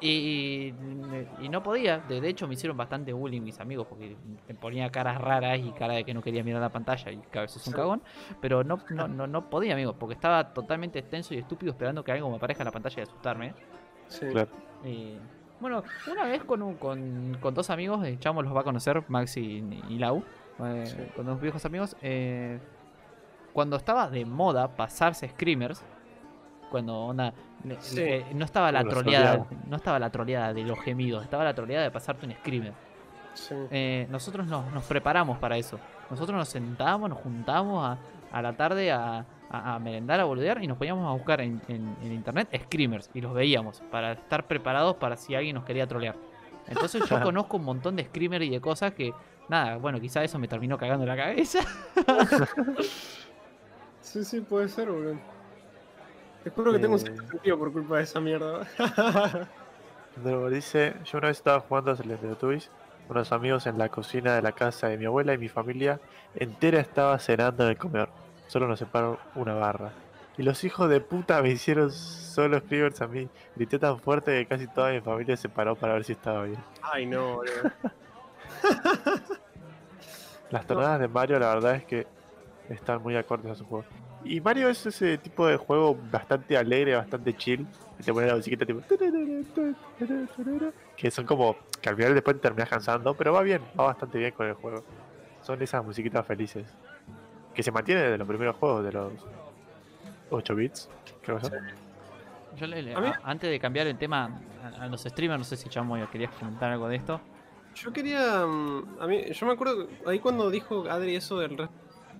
y, 0.00 0.74
y 1.40 1.48
no 1.48 1.62
podía. 1.62 1.98
De 1.98 2.20
de 2.20 2.28
hecho, 2.28 2.46
me 2.46 2.54
hicieron 2.54 2.76
bastante 2.76 3.12
bullying 3.12 3.40
mis 3.40 3.58
amigos 3.60 3.86
porque 3.88 4.16
me 4.48 4.54
ponía 4.54 4.90
caras 4.90 5.18
raras 5.20 5.58
y 5.58 5.70
cara 5.72 5.94
de 5.94 6.04
que 6.04 6.12
no 6.12 6.20
quería 6.20 6.44
mirar 6.44 6.60
la 6.60 6.68
pantalla 6.68 7.10
y 7.10 7.16
que 7.18 7.38
a 7.38 7.42
veces 7.42 7.62
es 7.62 7.66
un 7.68 7.72
Sí. 7.72 7.76
cagón. 7.78 8.02
Pero 8.40 8.62
no, 8.64 8.78
no, 8.90 9.08
no, 9.08 9.26
no 9.26 9.48
podía, 9.48 9.72
amigo, 9.74 9.94
porque 9.94 10.14
estaba 10.14 10.52
totalmente 10.52 10.98
extenso 10.98 11.32
y 11.32 11.38
estúpido 11.38 11.72
esperando 11.72 12.04
que 12.04 12.12
algo 12.12 12.28
me 12.28 12.36
aparezca 12.36 12.62
en 12.62 12.66
la 12.66 12.72
pantalla 12.72 12.96
y 12.98 13.02
asustarme. 13.02 13.54
Sí. 14.08 14.26
Claro. 14.30 14.50
Y, 14.84 15.16
bueno, 15.60 15.82
una 16.12 16.24
vez 16.24 16.44
con, 16.44 16.60
un- 16.60 16.74
con, 16.74 17.38
con 17.40 17.54
dos 17.54 17.70
amigos, 17.70 18.04
eh, 18.04 18.18
Chamo 18.18 18.42
los 18.42 18.54
va 18.54 18.60
a 18.60 18.64
conocer, 18.64 19.02
Max 19.08 19.38
y, 19.38 19.64
y 19.88 19.98
Lau, 19.98 20.22
eh, 20.62 20.84
Sí. 20.86 20.96
con 21.16 21.24
dos 21.24 21.40
viejos 21.40 21.64
amigos, 21.64 21.96
eh, 22.02 22.58
cuando 23.54 23.76
estaba 23.76 24.10
de 24.10 24.26
moda 24.26 24.68
pasarse 24.68 25.28
screamers, 25.30 25.82
cuando 26.70 27.14
Sí. 27.80 28.00
eh, 28.00 28.26
no 28.34 28.44
estaba 28.44 28.70
la 28.72 28.84
troleada, 28.84 29.46
no 29.68 29.76
estaba 29.76 29.98
la 29.98 30.10
troleada 30.10 30.52
de 30.52 30.64
los 30.64 30.78
gemidos, 30.80 31.22
estaba 31.24 31.44
la 31.44 31.54
troleada 31.54 31.84
de 31.84 31.90
pasarte 31.90 32.26
un 32.26 32.32
screamer. 32.32 32.72
Sí. 33.32 33.54
Eh, 33.70 34.06
nosotros 34.10 34.46
nos, 34.46 34.70
nos 34.72 34.84
preparamos 34.84 35.38
para 35.38 35.56
eso. 35.56 35.78
Nosotros 36.10 36.36
nos 36.36 36.48
sentábamos, 36.48 37.08
nos 37.08 37.18
juntábamos 37.20 37.84
a, 37.86 37.96
a 38.36 38.42
la 38.42 38.52
tarde 38.52 38.92
a, 38.92 39.24
a- 39.50 39.74
a 39.74 39.78
merendar, 39.78 40.20
a 40.20 40.24
boludear 40.24 40.62
y 40.62 40.66
nos 40.66 40.76
poníamos 40.76 41.06
a 41.08 41.12
buscar 41.12 41.40
en, 41.40 41.60
en- 41.68 41.96
en 42.02 42.12
internet 42.12 42.48
screamers 42.64 43.08
y 43.14 43.20
los 43.20 43.32
veíamos 43.32 43.80
para 43.90 44.12
estar 44.12 44.46
preparados 44.46 44.96
para 44.96 45.16
si 45.16 45.34
alguien 45.34 45.54
nos 45.54 45.64
quería 45.64 45.86
trolear. 45.86 46.16
Entonces 46.68 47.08
yo 47.08 47.20
conozco 47.22 47.56
un 47.56 47.64
montón 47.64 47.96
de 47.96 48.04
screamers 48.04 48.44
y 48.46 48.50
de 48.50 48.60
cosas 48.60 48.92
que, 48.94 49.12
nada, 49.48 49.76
bueno, 49.78 50.00
quizá 50.00 50.22
eso 50.24 50.38
me 50.38 50.48
terminó 50.48 50.76
cagando 50.76 51.06
la 51.06 51.16
cabeza. 51.16 51.60
Sí, 54.04 54.22
sí, 54.24 54.40
puede 54.42 54.68
ser, 54.68 54.90
boludo. 54.90 55.16
Juro 56.54 56.72
que 56.72 56.78
tengo 56.78 56.94
un 56.94 57.00
Eh. 57.00 57.16
sentido 57.30 57.58
por 57.58 57.72
culpa 57.72 57.96
de 57.96 58.02
esa 58.02 58.20
mierda. 58.20 58.66
Luego 60.22 60.50
dice, 60.50 60.94
yo 61.04 61.18
una 61.18 61.28
vez 61.28 61.38
estaba 61.38 61.60
jugando 61.60 61.92
a 61.92 61.96
Teletubbies, 61.96 62.70
unos 63.08 63.32
amigos 63.32 63.66
en 63.66 63.78
la 63.78 63.88
cocina 63.88 64.34
de 64.36 64.42
la 64.42 64.52
casa 64.52 64.88
de 64.88 64.98
mi 64.98 65.06
abuela 65.06 65.32
y 65.34 65.38
mi 65.38 65.48
familia 65.48 66.00
entera 66.36 66.80
estaba 66.80 67.18
cenando 67.18 67.64
en 67.64 67.70
el 67.70 67.78
comedor. 67.78 68.10
Solo 68.46 68.68
nos 68.68 68.78
separó 68.78 69.18
una 69.34 69.54
barra. 69.54 69.90
Y 70.36 70.42
los 70.42 70.62
hijos 70.64 70.90
de 70.90 71.00
puta 71.00 71.40
me 71.42 71.48
hicieron 71.50 71.90
solo 71.90 72.58
screamers 72.60 73.00
a 73.00 73.06
mí. 73.06 73.26
Grité 73.56 73.78
tan 73.78 73.98
fuerte 73.98 74.32
que 74.38 74.46
casi 74.46 74.66
toda 74.66 74.92
mi 74.92 75.00
familia 75.00 75.36
se 75.36 75.48
paró 75.48 75.74
para 75.76 75.94
ver 75.94 76.04
si 76.04 76.12
estaba 76.12 76.44
bien. 76.44 76.62
Ay, 76.82 77.06
no, 77.06 77.36
boludo. 77.36 77.72
Las 80.50 80.66
tonadas 80.66 81.00
de 81.00 81.08
Mario 81.08 81.38
la 81.38 81.54
verdad 81.54 81.76
es 81.76 81.84
que 81.84 82.06
están 82.68 83.02
muy 83.02 83.16
acordes 83.16 83.52
a 83.52 83.54
su 83.54 83.64
juego. 83.64 83.84
Y 84.24 84.40
Mario 84.40 84.68
es 84.70 84.84
ese 84.86 85.18
tipo 85.18 85.46
de 85.46 85.56
juego 85.58 85.98
bastante 86.10 86.56
alegre, 86.56 86.96
bastante 86.96 87.34
chill. 87.36 87.66
Que 87.98 88.02
te 88.04 88.12
pone 88.12 88.26
la 88.26 88.36
musiquita 88.36 88.64
tipo... 88.64 88.80
Que 90.96 91.10
son 91.10 91.26
como... 91.26 91.56
Que 91.80 91.90
al 91.90 91.96
final 91.96 92.14
después 92.14 92.36
te 92.36 92.42
terminas 92.42 92.68
cansando, 92.68 93.14
pero 93.14 93.32
va 93.32 93.42
bien, 93.42 93.60
va 93.78 93.84
bastante 93.86 94.18
bien 94.18 94.32
con 94.32 94.46
el 94.46 94.54
juego. 94.54 94.82
Son 95.42 95.60
esas 95.60 95.84
musiquitas 95.84 96.26
felices. 96.26 96.66
Que 97.52 97.62
se 97.62 97.70
mantienen 97.70 98.10
de 98.10 98.18
los 98.18 98.26
primeros 98.26 98.56
juegos, 98.56 98.84
de 98.84 98.92
los 98.92 99.12
8 100.30 100.54
bits, 100.54 100.88
creo 101.22 101.38
que 101.38 101.44
son. 101.46 101.58
Yo 102.56 102.66
le- 102.66 102.94
A 102.94 103.20
antes 103.24 103.50
de 103.50 103.58
cambiar 103.60 103.86
el 103.86 103.98
tema 103.98 104.40
a, 104.62 104.84
a 104.84 104.86
los 104.88 105.02
streamers, 105.02 105.38
no 105.38 105.44
sé 105.44 105.56
si 105.56 105.68
Chamo 105.68 105.96
querías 106.10 106.32
comentar 106.32 106.70
algo 106.72 106.88
de 106.88 106.96
esto. 106.96 107.20
Yo 107.74 107.92
quería. 107.92 108.46
mm, 108.46 108.96
A 109.00 109.06
mí, 109.06 109.24
yo 109.32 109.46
me 109.46 109.52
acuerdo 109.52 109.88
ahí 110.06 110.18
cuando 110.20 110.50
dijo 110.50 110.84
Adri 110.88 111.16
eso 111.16 111.38
del 111.38 111.58
Red 111.58 111.68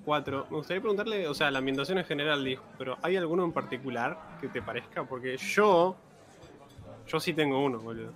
4. 0.05 0.46
Me 0.50 0.57
gustaría 0.59 0.80
preguntarle, 0.80 1.26
o 1.28 1.34
sea, 1.34 1.50
la 1.50 1.59
ambientación 1.59 1.98
en 1.98 2.05
general 2.05 2.44
dijo, 2.44 2.64
pero 2.78 2.96
¿hay 3.02 3.16
alguno 3.16 3.44
en 3.44 3.52
particular 3.52 4.18
que 4.40 4.48
te 4.48 4.61
parezca? 4.62 5.05
Porque 5.05 5.36
yo. 5.36 5.96
Yo 7.07 7.20
sí 7.20 7.32
tengo 7.34 7.62
uno, 7.64 7.78
boludo. 7.80 8.12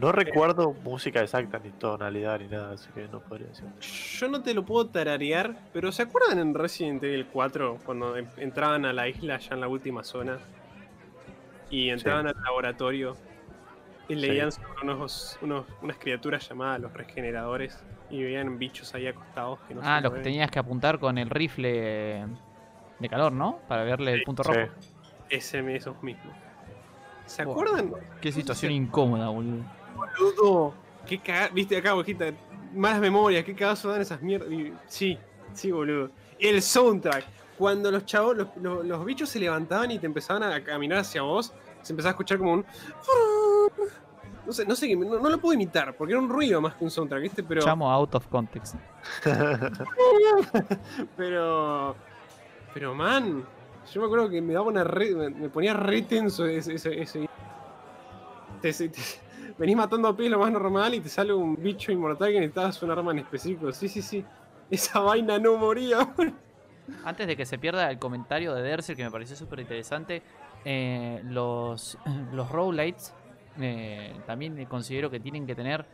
No 0.00 0.10
recuerdo 0.10 0.72
música 0.72 1.20
exacta, 1.20 1.58
ni 1.58 1.68
tonalidad, 1.70 2.40
ni 2.40 2.48
nada, 2.48 2.72
así 2.72 2.88
que 2.94 3.06
no 3.08 3.20
podría 3.20 3.48
decir. 3.48 3.66
Yo 4.18 4.28
no 4.28 4.42
te 4.42 4.54
lo 4.54 4.64
puedo 4.64 4.86
tararear, 4.86 5.54
pero 5.74 5.92
¿se 5.92 6.02
acuerdan 6.02 6.38
en 6.38 6.54
Resident 6.54 7.02
Evil 7.04 7.26
4 7.30 7.78
cuando 7.84 8.16
en- 8.16 8.26
entraban 8.38 8.86
a 8.86 8.94
la 8.94 9.06
isla 9.08 9.38
ya 9.38 9.54
en 9.54 9.60
la 9.60 9.68
última 9.68 10.02
zona? 10.02 10.38
Y 11.68 11.90
entraban 11.90 12.26
al 12.26 12.36
laboratorio 12.42 13.16
y 14.08 14.14
leían 14.14 14.50
sobre 14.50 14.80
unos, 14.82 15.38
unos- 15.42 15.66
unas 15.82 15.98
criaturas 15.98 16.48
llamadas 16.48 16.80
los 16.80 16.92
regeneradores 16.94 17.78
y 18.12 18.22
veían 18.22 18.58
bichos 18.58 18.94
ahí 18.94 19.06
acostados 19.08 19.58
que 19.66 19.74
no 19.74 19.80
Ah, 19.82 20.00
los 20.00 20.12
que 20.12 20.20
tenías 20.20 20.50
que 20.50 20.58
apuntar 20.60 20.98
con 21.00 21.18
el 21.18 21.28
rifle 21.30 22.24
de 23.00 23.08
calor, 23.08 23.32
¿no? 23.32 23.58
Para 23.66 23.82
verle 23.82 24.12
el 24.12 24.22
punto 24.22 24.44
Sí. 24.44 24.52
rojo. 24.52 24.72
Ese, 25.28 25.74
esos 25.76 26.00
mismos. 26.02 26.32
¿Se 27.26 27.42
acuerdan? 27.42 27.92
Qué 28.20 28.30
situación 28.30 28.70
incómoda, 28.72 29.28
boludo. 29.30 29.62
Boludo. 29.96 30.74
Qué. 31.06 31.20
Viste 31.52 31.76
acá, 31.78 31.94
bojita. 31.94 32.26
Malas 32.74 33.00
memorias, 33.00 33.44
qué 33.44 33.54
cagazo 33.54 33.88
dan 33.90 34.00
esas 34.02 34.20
mierdas. 34.22 34.48
Sí, 34.86 35.18
sí, 35.54 35.72
boludo. 35.72 36.10
El 36.38 36.60
soundtrack. 36.62 37.24
Cuando 37.58 37.90
los 37.90 38.04
chavos, 38.06 38.36
los, 38.36 38.48
los- 38.60 38.84
los 38.84 39.04
bichos 39.04 39.28
se 39.28 39.38
levantaban 39.38 39.90
y 39.90 39.98
te 39.98 40.06
empezaban 40.06 40.42
a 40.42 40.62
caminar 40.64 40.98
hacia 40.98 41.22
vos, 41.22 41.52
se 41.82 41.92
empezaba 41.92 42.10
a 42.10 42.12
escuchar 42.12 42.38
como 42.38 42.52
un. 42.54 42.64
No 44.46 44.52
sé, 44.52 44.64
no 44.66 44.74
sé, 44.74 44.94
no, 44.96 45.18
no 45.20 45.28
lo 45.30 45.38
puedo 45.38 45.54
imitar, 45.54 45.94
porque 45.96 46.12
era 46.14 46.20
un 46.20 46.28
ruido 46.28 46.60
más 46.60 46.74
que 46.74 46.84
un 46.84 46.90
soundtrack, 46.90 47.22
¿viste? 47.22 47.42
Pero. 47.42 47.64
Llamo 47.64 47.90
out 47.90 48.14
of 48.14 48.26
context. 48.28 48.74
Pero. 51.16 51.96
Pero, 52.74 52.94
man. 52.94 53.44
Yo 53.92 54.00
me 54.00 54.06
acuerdo 54.06 54.30
que 54.30 54.40
me 54.40 54.52
daba 54.54 54.66
una 54.68 54.84
re- 54.84 55.14
me, 55.30 55.48
ponía 55.48 55.74
re 55.74 56.02
tenso 56.02 56.46
ese. 56.46 56.74
ese, 56.74 57.00
ese- 57.02 57.28
te- 58.60 58.90
venís 59.58 59.76
matando 59.76 60.08
a 60.08 60.16
pie 60.16 60.28
lo 60.30 60.38
más 60.38 60.50
normal 60.52 60.94
y 60.94 61.00
te 61.00 61.08
sale 61.08 61.32
un 61.32 61.56
bicho 61.60 61.90
inmortal 61.92 62.28
que 62.30 62.40
necesitabas 62.40 62.82
un 62.82 62.90
arma 62.90 63.10
en 63.12 63.18
específico. 63.20 63.72
Sí, 63.72 63.88
sí, 63.88 64.00
sí. 64.02 64.24
Esa 64.70 65.00
vaina 65.00 65.38
no 65.38 65.56
moría. 65.56 66.14
Antes 67.04 67.26
de 67.26 67.36
que 67.36 67.44
se 67.46 67.58
pierda 67.58 67.90
el 67.90 67.98
comentario 67.98 68.54
de 68.54 68.62
Derser, 68.62 68.96
que 68.96 69.04
me 69.04 69.10
pareció 69.10 69.36
súper 69.36 69.60
interesante, 69.60 70.22
eh, 70.64 71.20
los, 71.24 71.98
los 72.32 72.50
roguelites 72.50 73.14
eh, 73.60 74.14
también 74.26 74.64
considero 74.66 75.10
que 75.10 75.20
tienen 75.20 75.46
que 75.46 75.54
tener 75.54 75.84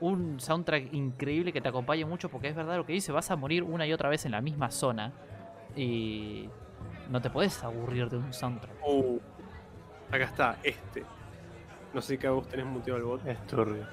un 0.00 0.40
soundtrack 0.40 0.92
increíble 0.92 1.52
que 1.52 1.60
te 1.60 1.68
acompañe 1.68 2.04
mucho, 2.04 2.28
porque 2.28 2.48
es 2.48 2.56
verdad 2.56 2.76
lo 2.76 2.84
que 2.86 2.92
dice, 2.92 3.12
vas 3.12 3.30
a 3.30 3.36
morir 3.36 3.62
una 3.62 3.86
y 3.86 3.92
otra 3.92 4.08
vez 4.08 4.24
en 4.26 4.32
la 4.32 4.40
misma 4.40 4.70
zona 4.70 5.12
y 5.76 6.48
no 7.08 7.20
te 7.22 7.30
puedes 7.30 7.62
aburrir 7.62 8.08
de 8.10 8.16
un 8.16 8.32
soundtrack. 8.32 8.74
Uh, 8.86 9.18
acá 10.10 10.24
está, 10.24 10.56
este. 10.62 11.04
No 11.94 12.00
sé 12.00 12.18
qué 12.18 12.28
vos 12.28 12.48
tenés 12.48 12.66
muteado 12.66 12.98
el 12.98 13.04
bot. 13.04 13.26
es 13.26 13.46
turbio. 13.46 13.86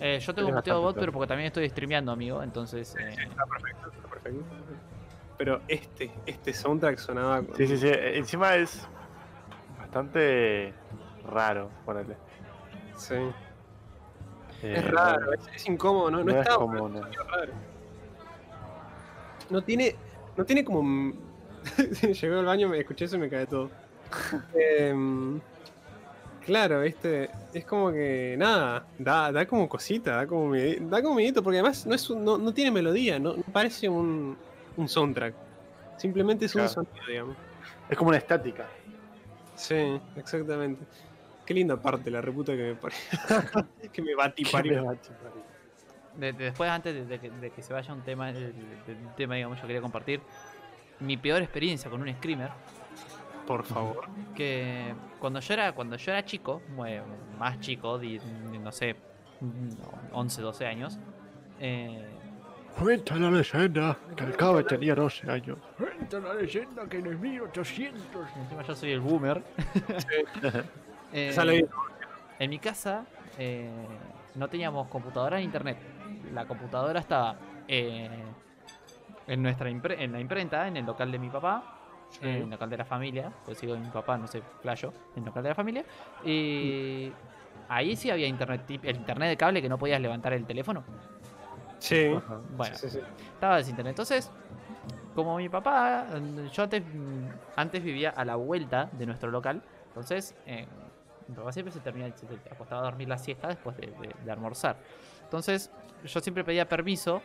Eh, 0.00 0.18
yo 0.20 0.34
tengo 0.34 0.50
muteado 0.50 0.80
bot, 0.82 0.96
pero 0.98 1.12
porque 1.12 1.28
también 1.28 1.46
estoy 1.48 1.68
streameando, 1.68 2.10
amigo, 2.12 2.42
entonces... 2.42 2.96
eh, 2.96 3.10
Está 3.10 3.44
perfecto, 3.46 3.90
está 3.94 4.08
perfecto. 4.08 4.44
Pero 5.38 5.60
este, 5.68 6.10
este 6.24 6.52
soundtrack 6.54 6.98
sonaba. 6.98 7.42
con- 7.42 7.54
Sí, 7.56 7.66
sí, 7.66 7.76
sí. 7.76 7.88
eh, 7.88 8.16
Encima 8.18 8.56
es 8.56 8.88
bastante 9.78 10.72
raro, 11.26 11.70
ponele. 11.84 12.16
sí. 12.96 13.14
Eh, 14.62 14.74
Es 14.78 14.90
raro, 14.90 15.34
es, 15.34 15.40
es 15.54 15.68
incómodo, 15.68 16.10
¿no? 16.10 16.24
No, 16.24 16.32
no 16.32 16.40
es 16.40 16.48
como 16.48 16.84
una- 16.84 17.08
es 17.10 17.16
raro. 17.30 17.52
No 19.50 19.62
tiene. 19.62 19.94
No 20.36 20.44
tiene 20.44 20.64
como. 20.64 21.12
Llegó 22.20 22.38
al 22.38 22.44
baño, 22.46 22.68
me 22.68 22.78
escuché 22.78 23.04
eso 23.04 23.16
y 23.16 23.18
me 23.20 23.28
cae 23.28 23.46
todo. 23.46 23.70
Em, 24.54 25.40
claro, 26.44 26.82
este. 26.82 27.30
Es 27.52 27.64
como 27.66 27.92
que. 27.92 28.34
Nada. 28.38 28.86
Da, 28.98 29.30
da 29.30 29.46
como 29.46 29.68
cosita, 29.68 30.16
da 30.16 30.26
como 30.26 30.48
miedo, 30.48 30.86
da 30.88 31.02
como 31.02 31.16
miedito, 31.16 31.42
porque 31.42 31.58
además 31.58 31.86
no 31.86 31.94
es 31.94 32.08
un- 32.10 32.24
no, 32.24 32.38
no 32.38 32.52
tiene 32.54 32.70
melodía, 32.70 33.18
no, 33.18 33.34
no 33.36 33.42
parece 33.52 33.88
un, 33.88 34.36
un 34.76 34.88
soundtrack. 34.88 35.34
Simplemente 35.98 36.46
es 36.46 36.52
Claro. 36.52 36.68
un 36.68 36.74
sonido, 36.74 37.06
digamos. 37.06 37.36
Es 37.88 37.96
como 37.96 38.08
una 38.08 38.18
estática. 38.18 38.66
Sí, 39.54 40.00
exactamente. 40.16 40.84
Qué 41.46 41.54
linda 41.54 41.80
parte, 41.80 42.10
la 42.10 42.20
reputa 42.20 42.52
que 42.56 42.62
me 42.62 42.74
parió. 42.74 42.98
que 43.92 44.02
me 44.02 44.14
bati 44.14 44.42
Qué 44.42 44.50
parió. 44.50 44.82
De- 46.16 46.32
de- 46.32 46.44
después, 46.44 46.68
antes 46.70 46.94
de, 46.94 47.04
de 47.06 47.18
que, 47.20 47.30
de 47.30 47.50
que 47.50 47.62
se 47.62 47.72
vaya 47.72 47.92
un 47.94 48.02
tema, 48.02 48.30
el 48.30 48.52
tema, 49.16 49.34
digamos, 49.36 49.60
yo 49.60 49.66
quería 49.66 49.80
compartir 49.82 50.20
mi 51.00 51.16
peor 51.16 51.42
experiencia 51.42 51.90
con 51.90 52.02
un 52.02 52.12
screamer. 52.14 52.50
Por 53.46 53.64
favor. 53.64 54.06
Que 54.34 54.92
cuando 55.20 55.38
yo 55.40 55.54
era, 55.54 55.72
cuando 55.72 55.96
yo 55.96 56.10
era 56.10 56.24
chico, 56.24 56.62
bueno, 56.74 57.04
más 57.38 57.60
chico, 57.60 57.96
di- 57.98 58.18
no 58.60 58.72
sé, 58.72 58.96
11, 60.12 60.42
12 60.42 60.66
años, 60.66 60.98
eh, 61.60 62.12
Cuenta 62.78 63.16
la 63.16 63.30
leyenda 63.30 63.96
que 64.14 64.24
el 64.24 64.36
cabe 64.36 64.62
tenía 64.64 64.94
12 64.94 65.30
años. 65.30 65.56
Cuenta 65.78 66.20
la 66.20 66.34
leyenda 66.34 66.86
que 66.86 66.98
en 66.98 67.06
el 67.06 67.18
1800. 67.18 68.26
encima 68.36 68.62
yo 68.62 68.74
soy 68.74 68.90
el 68.90 69.00
boomer. 69.00 69.42
Eh, 71.12 71.32
Ya 71.34 71.44
lo 71.44 71.52
vi. 71.52 71.64
en 72.38 72.50
mi 72.50 72.58
casa 72.58 73.04
eh, 73.38 73.70
no 74.34 74.48
teníamos 74.48 74.88
computadora 74.88 75.38
ni 75.38 75.44
internet. 75.44 75.78
La 76.32 76.46
computadora 76.46 77.00
estaba 77.00 77.36
eh, 77.68 78.08
en 79.26 79.42
nuestra 79.42 79.70
impre- 79.70 79.96
en 79.98 80.12
la 80.12 80.20
imprenta, 80.20 80.66
en 80.68 80.76
el 80.76 80.84
local 80.84 81.10
de 81.10 81.18
mi 81.18 81.28
papá, 81.28 81.62
en 82.20 82.28
el 82.44 82.50
local 82.50 82.70
de 82.70 82.76
la 82.78 82.84
familia, 82.84 83.32
pues 83.44 83.58
sigo 83.58 83.74
de 83.74 83.80
mi 83.80 83.88
papá, 83.90 84.16
no 84.16 84.26
sé, 84.26 84.42
playo, 84.62 84.92
en 85.14 85.22
el 85.22 85.26
local 85.26 85.42
de 85.42 85.48
la 85.50 85.54
familia. 85.54 85.84
Y 86.24 87.12
ahí 87.68 87.96
sí 87.96 88.10
había 88.10 88.26
internet, 88.26 88.62
el 88.82 88.96
internet 88.96 89.28
de 89.30 89.36
cable 89.36 89.62
que 89.62 89.68
no 89.68 89.78
podías 89.78 90.00
levantar 90.00 90.32
el 90.32 90.44
teléfono. 90.44 90.84
Sí. 91.78 92.08
Bueno, 92.56 92.76
Sí, 92.76 92.88
sí, 92.88 92.98
sí. 92.98 93.04
estaba 93.34 93.60
sin 93.62 93.70
internet. 93.70 93.90
Entonces, 93.92 94.30
como 95.14 95.36
mi 95.36 95.48
papá, 95.48 96.06
yo 96.52 96.62
antes, 96.62 96.82
mm, 96.82 97.26
antes 97.56 97.82
vivía 97.82 98.10
a 98.10 98.24
la 98.24 98.36
vuelta 98.36 98.88
de 98.92 99.06
nuestro 99.06 99.30
local, 99.30 99.62
entonces 99.88 100.34
eh, 100.46 100.66
mi 101.28 101.34
papá 101.34 101.52
siempre 101.52 101.72
se 101.72 101.80
terminaba, 101.80 102.14
se 102.16 102.26
acostaba 102.50 102.82
a 102.82 102.84
dormir 102.84 103.08
la 103.08 103.18
siesta 103.18 103.48
después 103.48 103.76
de, 103.76 103.86
de- 103.88 104.14
de 104.24 104.30
almorzar. 104.30 104.76
Entonces, 105.24 105.70
yo 106.04 106.20
siempre 106.20 106.44
pedía 106.44 106.68
permiso 106.68 107.20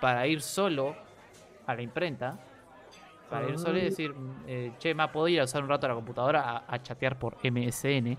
para 0.00 0.26
ir 0.26 0.40
solo 0.40 0.94
a 1.66 1.74
la 1.74 1.82
imprenta, 1.82 2.38
para 3.28 3.48
ir 3.48 3.58
solo 3.58 3.78
y 3.78 3.82
Ah. 3.82 3.84
decir, 3.84 4.14
eh, 4.46 4.72
che, 4.78 4.94
ma, 4.94 5.10
¿puedo 5.10 5.28
ir 5.28 5.40
a 5.40 5.44
usar 5.44 5.62
un 5.62 5.68
rato 5.68 5.86
la 5.88 5.94
computadora 5.94 6.42
a, 6.50 6.64
a 6.66 6.82
chatear 6.82 7.18
por 7.18 7.36
MSN? 7.42 8.16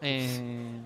Eh, 0.00 0.80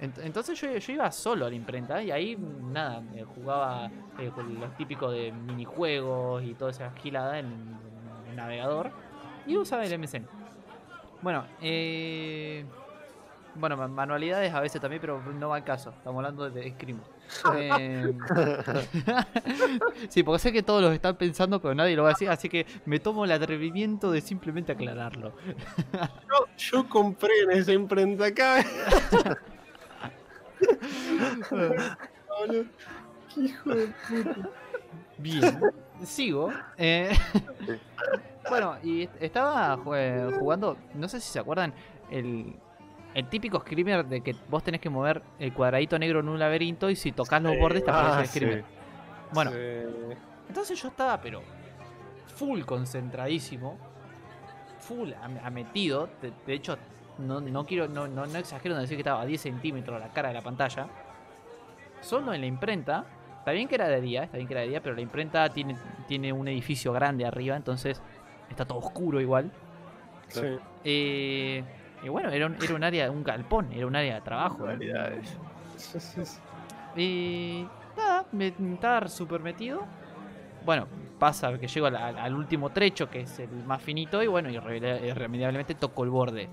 ent- 0.00 0.18
entonces 0.22 0.60
yo, 0.60 0.76
yo 0.76 0.92
iba 0.92 1.10
solo 1.12 1.46
a 1.46 1.48
la 1.50 1.54
imprenta 1.54 2.02
y 2.02 2.10
ahí 2.10 2.36
nada, 2.36 3.02
eh, 3.14 3.24
jugaba 3.34 3.90
eh, 4.18 4.30
con 4.34 4.58
lo 4.58 4.66
típico 4.70 5.10
de 5.10 5.30
minijuegos 5.32 6.42
y 6.42 6.54
toda 6.54 6.70
esa 6.72 6.90
gilada 6.92 7.38
en, 7.38 7.46
en 7.46 8.30
el 8.30 8.36
navegador 8.36 8.90
y 9.46 9.56
usaba 9.56 9.84
el 9.84 9.92
MSN. 9.98 10.26
Bueno, 11.22 11.44
eh, 11.60 12.64
bueno, 13.54 13.76
ma- 13.76 13.88
manualidades 13.88 14.52
a 14.52 14.60
veces 14.60 14.80
también, 14.80 15.00
pero 15.00 15.20
no 15.22 15.48
va 15.48 15.56
al 15.56 15.64
caso. 15.64 15.90
Estamos 15.90 16.18
hablando 16.18 16.48
de 16.50 16.70
Scream. 16.72 17.00
Eh, 17.56 18.12
sí, 20.08 20.22
porque 20.22 20.38
sé 20.38 20.52
que 20.52 20.62
todos 20.62 20.82
los 20.82 20.92
están 20.92 21.16
pensando, 21.16 21.60
pero 21.60 21.74
nadie 21.74 21.96
lo 21.96 22.02
va 22.04 22.10
a 22.10 22.12
decir, 22.12 22.28
así 22.28 22.48
que 22.48 22.66
me 22.84 23.00
tomo 23.00 23.24
el 23.24 23.32
atrevimiento 23.32 24.10
de 24.12 24.20
simplemente 24.20 24.72
aclararlo. 24.72 25.32
Yo, 26.28 26.46
yo 26.82 26.88
compré 26.88 27.30
en 27.44 27.50
esa 27.52 27.72
imprenta 27.72 28.26
acá. 28.26 28.64
Hijo 33.36 33.70
de 33.74 33.86
puta. 34.08 34.48
Bien, 35.18 35.60
sigo. 36.04 36.52
Eh, 36.78 37.10
bueno, 38.48 38.76
y 38.82 39.02
est- 39.02 39.22
estaba 39.22 39.76
jugando, 39.78 40.76
no 40.94 41.08
sé 41.08 41.20
si 41.20 41.30
se 41.32 41.38
acuerdan, 41.38 41.72
el, 42.10 42.54
el 43.14 43.28
típico 43.28 43.60
screamer 43.60 44.04
de 44.06 44.20
que 44.20 44.34
vos 44.48 44.62
tenés 44.62 44.80
que 44.80 44.90
mover 44.90 45.22
el 45.38 45.52
cuadradito 45.52 45.98
negro 45.98 46.20
en 46.20 46.28
un 46.28 46.38
laberinto 46.38 46.88
y 46.90 46.96
si 46.96 47.12
tocas 47.12 47.42
los 47.42 47.52
Sí. 47.52 47.58
bordes 47.58 47.84
te 47.84 47.90
aparece 47.90 48.16
Ah, 48.16 48.20
el 48.22 48.26
screamer. 48.28 48.58
sí. 48.60 48.64
Bueno, 49.32 49.50
Sí. 49.52 50.16
entonces 50.48 50.80
yo 50.80 50.88
estaba, 50.88 51.20
pero 51.20 51.42
full 52.36 52.62
concentradísimo, 52.62 53.76
full 54.78 55.10
ametido. 55.42 56.08
De, 56.22 56.32
de 56.46 56.52
hecho, 56.54 56.76
no, 57.18 57.40
no 57.40 57.64
quiero, 57.66 57.88
no, 57.88 58.06
no, 58.06 58.26
no 58.26 58.38
exagero 58.38 58.74
en 58.74 58.82
decir 58.82 58.96
que 58.96 59.00
estaba 59.00 59.22
a 59.22 59.26
10 59.26 59.40
centímetros 59.40 59.98
la 59.98 60.08
cara 60.08 60.28
de 60.28 60.34
la 60.34 60.42
pantalla. 60.42 60.86
Solo 62.00 62.32
en 62.34 62.40
la 62.42 62.46
imprenta. 62.46 63.04
Está 63.38 63.52
bien 63.52 63.68
que 63.68 63.76
era 63.76 63.86
de 63.88 64.00
día, 64.00 64.24
está 64.24 64.36
bien 64.38 64.48
que 64.48 64.54
era 64.54 64.60
de 64.62 64.68
día, 64.68 64.82
pero 64.82 64.94
la 64.96 65.00
imprenta 65.02 65.48
tiene, 65.50 65.76
tiene 66.08 66.32
un 66.32 66.48
edificio 66.48 66.92
grande 66.92 67.24
arriba, 67.24 67.54
entonces 67.56 68.02
está 68.50 68.64
todo 68.64 68.78
oscuro 68.78 69.20
igual. 69.20 69.50
Sí. 70.28 70.58
Eh, 70.84 71.64
y 72.02 72.08
bueno, 72.08 72.30
era 72.30 72.46
un, 72.46 72.56
era 72.62 72.74
un 72.74 72.84
área, 72.84 73.10
un 73.10 73.24
galpón, 73.24 73.72
era 73.72 73.86
un 73.86 73.96
área 73.96 74.16
de 74.16 74.20
trabajo. 74.20 74.66
Realidades. 74.66 75.38
Y 76.96 77.66
nada, 77.96 78.26
me 78.32 78.48
estaba 78.48 79.08
súper 79.08 79.40
metido. 79.40 79.84
Bueno, 80.64 80.86
pasa 81.18 81.56
que 81.58 81.68
llego 81.68 81.86
al, 81.86 82.34
último 82.34 82.70
trecho, 82.70 83.08
que 83.08 83.20
es 83.20 83.38
el 83.38 83.50
más 83.64 83.80
finito, 83.82 84.22
y 84.22 84.26
bueno, 84.26 84.50
irremedia- 84.50 85.00
irremediablemente 85.06 85.74
toco 85.74 86.04
el 86.04 86.10
borde. 86.10 86.48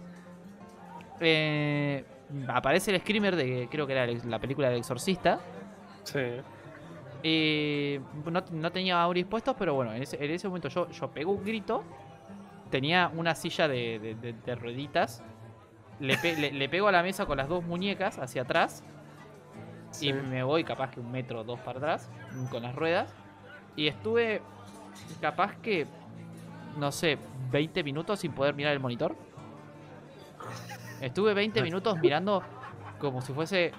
Eh, 1.20 2.03
aparece 2.48 2.94
el 2.94 3.02
screamer 3.02 3.36
de, 3.36 3.68
creo 3.72 3.88
que 3.88 3.94
era 3.94 4.06
la 4.28 4.40
película 4.40 4.70
del 4.70 4.80
exorcista. 4.80 5.40
Sí. 6.03 6.20
Y 7.24 8.00
no, 8.30 8.44
no 8.52 8.72
tenía 8.72 9.02
auris 9.02 9.26
puestos, 9.26 9.56
pero 9.58 9.74
bueno, 9.76 9.94
en 9.94 10.04
ese, 10.04 10.24
en 10.24 10.30
ese 10.32 10.48
momento 10.48 10.68
yo, 10.68 10.90
yo 10.90 11.10
pego 11.10 11.32
un 11.32 11.44
grito. 11.44 11.84
Tenía 12.70 13.10
una 13.16 13.34
silla 13.34 13.68
de, 13.68 14.00
de- 14.00 14.16
de- 14.16 14.34
de 14.34 14.56
rueditas. 14.56 15.24
Le, 16.00 16.18
pe- 16.18 16.36
le- 16.36 16.52
le 16.52 16.70
pego 16.70 16.88
a 16.88 16.91
la 16.91 17.02
mesa 17.04 17.26
con 17.26 17.38
las 17.38 17.48
dos 17.48 17.64
muñecas 17.64 18.20
hacia 18.20 18.41
atrás. 18.41 18.84
Sí. 19.91 20.10
Y 20.10 20.14
me 20.14 20.44
voy 20.44 20.64
capaz 20.64 20.90
que 20.91 21.00
un 21.00 21.12
metro 21.12 21.41
o 21.41 21.44
dos 21.44 21.60
para 21.62 21.78
atrás 21.78 22.10
con 22.52 22.64
las 22.64 22.76
ruedas. 22.76 23.14
Y 23.76 23.88
estuve 23.88 24.41
capaz 25.22 25.56
que, 25.58 25.88
no 26.78 26.91
sé, 26.91 27.18
20 27.52 27.84
minutos 27.84 28.20
sin 28.20 28.32
poder 28.34 28.54
mirar 28.56 28.74
el 28.74 28.80
monitor. 28.80 29.16
Estuve 31.00 31.34
20 31.34 31.62
minutos 31.64 31.98
mirando 32.00 32.44
como 33.00 33.22
si 33.22 33.34
fuese 33.34 33.72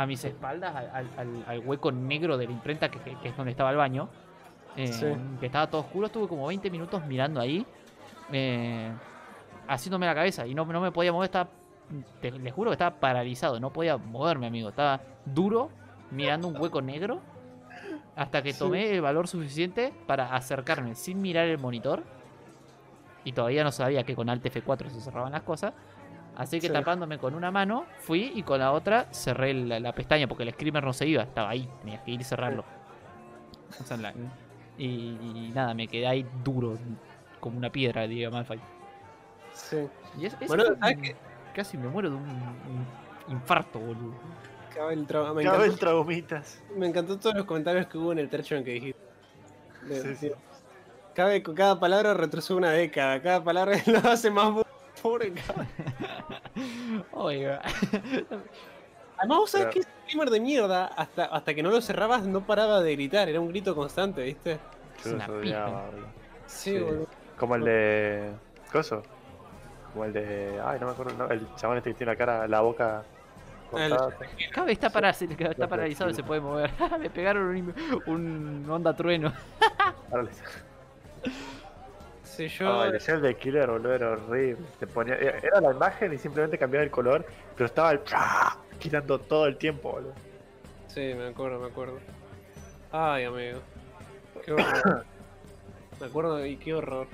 a 0.00 0.06
mis 0.06 0.24
espaldas 0.24 0.74
al, 0.76 1.08
al- 1.16 1.44
al- 1.46 1.58
hueco 1.66 1.90
negro 1.90 2.36
de 2.38 2.46
la 2.46 2.52
imprenta 2.52 2.88
que, 2.88 2.98
es 3.24 3.36
donde 3.36 3.50
estaba 3.50 3.70
el 3.70 3.76
baño. 3.76 4.08
eh, 4.76 4.86
Sí. 4.92 5.06
Que 5.40 5.46
estaba 5.46 5.66
todo 5.68 5.80
oscuro. 5.80 6.06
Estuve 6.06 6.28
como 6.28 6.46
20 6.46 6.70
minutos 6.70 7.04
mirando 7.06 7.40
ahí. 7.40 7.66
eh, 8.32 8.92
haciéndome 9.66 10.06
la 10.06 10.14
cabeza. 10.14 10.46
Y 10.46 10.54
no, 10.54 10.64
no 10.66 10.80
me 10.80 10.92
podía 10.92 11.12
mover. 11.12 11.26
Estaba, 11.26 11.50
te, 12.20 12.30
les 12.30 12.52
juro 12.52 12.70
que 12.70 12.74
estaba 12.74 12.94
paralizado. 13.00 13.58
No 13.58 13.72
podía 13.72 13.96
moverme, 13.96 14.46
amigo. 14.46 14.68
Estaba 14.68 15.00
duro 15.24 15.70
mirando 16.10 16.46
un 16.48 16.56
hueco 16.56 16.80
negro. 16.80 17.20
Hasta 18.16 18.42
que 18.42 18.52
Sí. 18.52 18.58
tomé 18.60 18.90
el 18.94 19.00
valor 19.00 19.26
suficiente 19.28 19.92
para 20.06 20.34
acercarme 20.34 20.94
sin 20.94 21.20
mirar 21.20 21.46
el 21.48 21.58
monitor. 21.58 22.02
Y 23.24 23.32
todavía 23.32 23.64
no 23.64 23.72
sabía 23.72 24.04
que 24.04 24.14
con 24.14 24.28
Alt 24.28 24.44
F4 24.44 24.90
se 24.90 25.00
cerraban 25.00 25.32
las 25.32 25.42
cosas. 25.42 25.74
Así 26.38 26.60
que 26.60 26.68
Sí. 26.68 26.72
tapándome 26.72 27.18
con 27.18 27.34
una 27.34 27.50
mano, 27.50 27.84
fui 27.98 28.32
y 28.34 28.42
con 28.44 28.60
la 28.60 28.72
otra 28.72 29.12
cerré 29.12 29.52
la, 29.52 29.78
la 29.80 29.92
pestaña 29.92 30.26
porque 30.26 30.44
el 30.44 30.52
screamer 30.52 30.82
no 30.84 30.92
se 30.94 31.06
iba, 31.06 31.22
estaba 31.24 31.50
ahí, 31.50 31.68
tenías 31.80 32.00
que 32.02 32.12
ir 32.12 32.20
y 32.20 32.24
cerrarlo. 32.24 32.64
O 33.78 33.84
sea, 33.84 33.96
en 33.96 34.02
la- 34.02 34.14
y, 34.78 34.86
y 34.86 35.52
nada, 35.54 35.74
me 35.74 35.86
quedé 35.88 36.06
ahí 36.06 36.24
duro, 36.44 36.78
como 37.40 37.58
una 37.58 37.70
piedra, 37.70 38.06
digo 38.06 38.30
Malfoy. 38.30 38.60
Sí. 39.52 39.76
Y 40.18 40.26
es, 40.26 40.36
es 40.40 40.48
Bueno, 40.48 40.64
un- 40.68 40.78
¿sabes 40.78 40.98
qué? 41.02 41.16
casi 41.54 41.76
me 41.76 41.88
muero 41.88 42.10
de 42.10 42.16
un, 42.16 42.22
un 42.22 42.86
infarto, 43.32 43.80
boludo. 43.80 44.14
Cabe 44.74 44.94
el 44.94 45.06
tra- 45.08 45.34
me, 45.34 45.42
encantó, 45.42 45.76
traumitas. 45.76 46.62
me 46.76 46.86
encantó 46.86 47.18
todos 47.18 47.34
los 47.34 47.44
comentarios 47.46 47.86
que 47.88 47.98
hubo 47.98 48.12
en 48.12 48.20
el 48.20 48.28
trecho 48.30 48.54
en 48.54 48.62
que 48.64 48.70
dijiste. 48.74 49.00
De- 49.88 50.02
Sí, 50.02 50.28
sí. 50.28 50.30
Cabe, 51.14 51.42
con 51.42 51.56
cada 51.56 51.80
palabra 51.80 52.14
retrocede 52.14 52.56
una 52.56 52.70
década. 52.70 53.20
Cada 53.20 53.42
palabra 53.42 53.76
lo 53.86 53.98
hace 54.08 54.30
más 54.30 54.52
pobre. 55.02 55.32
cabrón. 55.32 55.66
Oiga. 57.12 57.60
Además, 59.18 59.38
vos 59.38 59.50
sabés 59.50 59.66
Pero- 59.66 59.72
que 59.74 59.78
ese 59.80 59.88
streamer 60.04 60.30
de 60.30 60.40
mierda, 60.40 60.86
hasta, 60.86 61.24
hasta 61.26 61.54
que 61.54 61.62
no 61.62 61.70
lo 61.70 61.80
cerrabas, 61.80 62.24
no 62.26 62.46
paraba 62.46 62.80
de 62.80 62.92
gritar. 62.94 63.28
Era 63.28 63.40
un 63.40 63.48
grito 63.48 63.74
constante, 63.74 64.22
¿viste? 64.22 64.58
Es 65.00 65.06
una 65.06 65.26
boludo. 65.26 65.82
Sí, 66.46 66.70
Sí. 66.76 66.78
boludo. 66.78 67.06
Como 67.38 67.54
el 67.56 67.64
de. 67.64 68.30
¿Coso? 68.72 69.02
Como 69.92 70.04
el 70.04 70.12
de. 70.12 70.60
Ay, 70.64 70.78
no 70.80 70.86
me 70.86 70.92
acuerdo. 70.92 71.14
no, 71.16 71.28
el 71.32 71.46
chabón 71.56 71.78
este 71.78 71.90
que 71.90 71.94
tiene 71.98 72.12
la 72.12 72.16
cara, 72.18 72.46
la 72.48 72.60
boca. 72.60 73.02
El-. 73.76 73.94
Cabe 74.52 74.72
está, 74.72 74.88
para, 74.90 75.10
está 75.10 75.26
Lo 75.58 75.68
paralizado 75.68 76.10
y 76.10 76.14
se 76.14 76.22
puede 76.22 76.40
mover. 76.40 76.70
me 76.98 77.10
pegaron 77.10 77.48
un, 77.48 77.74
un 78.06 78.70
onda 78.70 78.94
trueno. 78.94 79.32
Sí, 82.38 82.46
yo. 82.46 82.82
Ay, 82.82 82.90
el 82.92 82.98
Shell 83.00 83.20
de 83.20 83.34
Killer, 83.36 83.68
boludo, 83.68 83.94
era 83.94 84.10
horrible. 84.12 84.64
Te 84.78 84.86
ponía, 84.86 85.16
era 85.16 85.60
la 85.60 85.72
imagen 85.72 86.12
y 86.12 86.18
simplemente 86.18 86.56
cambiaba 86.56 86.84
el 86.84 86.90
color, 86.92 87.26
pero 87.56 87.66
estaba 87.66 87.90
el 87.90 88.00
girando 88.78 89.18
todo 89.18 89.46
el 89.46 89.56
tiempo, 89.56 89.90
boludo. 89.90 90.12
Sí, 90.86 91.00
me 91.16 91.26
acuerdo, 91.26 91.58
me 91.58 91.66
acuerdo. 91.66 91.98
Ay, 92.92 93.24
amigo. 93.24 93.58
Qué 94.44 94.52
horror. 94.52 95.04
me 96.00 96.06
acuerdo 96.06 96.46
y 96.46 96.56
qué 96.58 96.74
horror. 96.74 97.08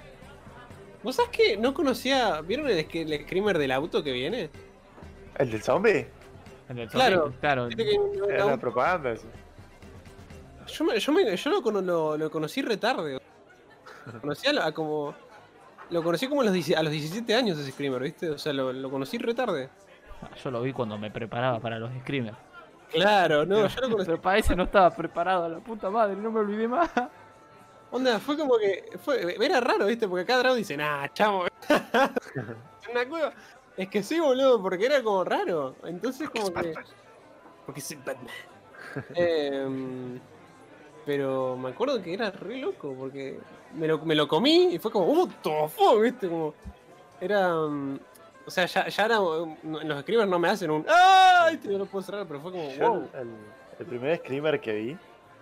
¿Vos 1.02 1.16
sabés 1.16 1.30
que 1.30 1.56
no 1.56 1.72
conocía. 1.72 2.42
¿Vieron 2.42 2.68
el, 2.68 2.78
el 2.92 3.22
screamer 3.24 3.56
del 3.56 3.72
auto 3.72 4.02
que 4.04 4.12
viene? 4.12 4.50
¿El 5.38 5.50
del 5.50 5.62
zombie? 5.62 6.06
El 6.68 6.86
Claro. 6.90 7.22
zombie, 7.22 7.38
claro. 7.40 7.64
Un- 7.64 8.30
Era 8.30 8.44
un- 8.44 8.50
la 8.50 8.56
propaganda. 8.58 9.12
eso. 9.12 9.26
Yo, 10.66 10.84
me- 10.84 10.98
yo, 11.00 11.12
me- 11.12 11.34
yo 11.34 11.50
lo, 11.50 11.62
cono- 11.62 11.80
lo, 11.80 12.18
lo 12.18 12.30
conocí 12.30 12.60
retarde. 12.60 13.18
Conocí 14.20 14.46
a, 14.48 14.52
la- 14.52 14.66
a 14.66 14.72
como. 14.72 15.14
Lo 15.90 16.02
conocí 16.02 16.26
como 16.28 16.40
a 16.40 16.44
los, 16.44 16.52
10 16.54 16.76
a 16.76 16.82
los 16.82 16.92
17 16.92 17.34
años 17.34 17.58
ese 17.58 17.70
screamer, 17.72 18.02
¿viste? 18.02 18.30
O 18.30 18.38
sea, 18.38 18.52
lo, 18.52 18.72
lo 18.72 18.90
conocí 18.90 19.18
retarde. 19.18 19.68
Yo 20.42 20.50
lo 20.50 20.62
vi 20.62 20.72
cuando 20.72 20.96
me 20.96 21.10
preparaba 21.10 21.60
para 21.60 21.78
los 21.78 21.90
screamers. 22.00 22.36
Claro, 22.90 23.44
no, 23.44 23.66
yo 23.66 23.80
lo 23.82 23.90
conocí. 23.90 24.06
Pero 24.06 24.20
para 24.20 24.38
ese 24.38 24.56
no 24.56 24.64
estaba 24.64 24.90
preparado, 24.94 25.48
la 25.48 25.58
puta 25.58 25.90
madre, 25.90 26.16
no 26.16 26.30
me 26.30 26.40
olvidé 26.40 26.66
más. 26.66 26.90
Onda, 27.90 28.18
fue 28.18 28.36
como 28.36 28.56
que. 28.56 28.98
Fue, 29.04 29.36
era 29.44 29.60
raro, 29.60 29.86
¿viste? 29.86 30.08
Porque 30.08 30.24
cada 30.24 30.42
round 30.44 30.58
dice, 30.58 30.76
nah, 30.76 31.06
chamo. 31.12 31.44
Una 32.90 33.08
cueva. 33.08 33.32
Es 33.76 33.88
que 33.88 34.02
sí, 34.02 34.18
boludo, 34.20 34.62
porque 34.62 34.86
era 34.86 35.02
como 35.02 35.22
raro. 35.24 35.76
Entonces, 35.84 36.30
como 36.30 36.52
que. 36.52 36.74
Porque 37.66 37.80
soy 37.80 37.96
Batman. 37.98 38.26
Em, 39.14 40.20
pero 41.04 41.56
me 41.56 41.70
acuerdo 41.70 42.00
que 42.02 42.14
era 42.14 42.30
re 42.30 42.58
loco, 42.58 42.94
porque 42.98 43.38
me 43.74 43.88
lo, 43.88 43.98
me 44.04 44.14
lo 44.14 44.28
comí 44.28 44.74
y 44.74 44.78
fue 44.78 44.90
como, 44.90 45.06
¡uh, 45.06 45.28
tofu! 45.42 46.00
¿Viste? 46.00 46.28
Como. 46.28 46.54
Era. 47.20 47.54
mm, 47.54 47.98
o 48.46 48.50
sea, 48.50 48.66
ya, 48.66 48.88
ya 48.88 49.04
era. 49.04 49.16
En 49.16 49.88
los 49.88 50.00
screamers 50.02 50.28
no 50.30 50.38
me 50.38 50.48
hacen 50.48 50.70
un. 50.70 50.84
¡Ay! 50.88 51.56
Te 51.58 51.68
lo 51.70 51.86
puedo 51.86 52.04
cerrar, 52.04 52.26
pero 52.26 52.40
fue 52.40 52.52
como, 52.52 52.70
Yo 52.70 52.88
wow. 52.90 53.08
el, 53.14 53.28
el 53.78 53.86
primer 53.86 54.18
screamer 54.18 54.60
que 54.60 54.72
vi 54.74 54.96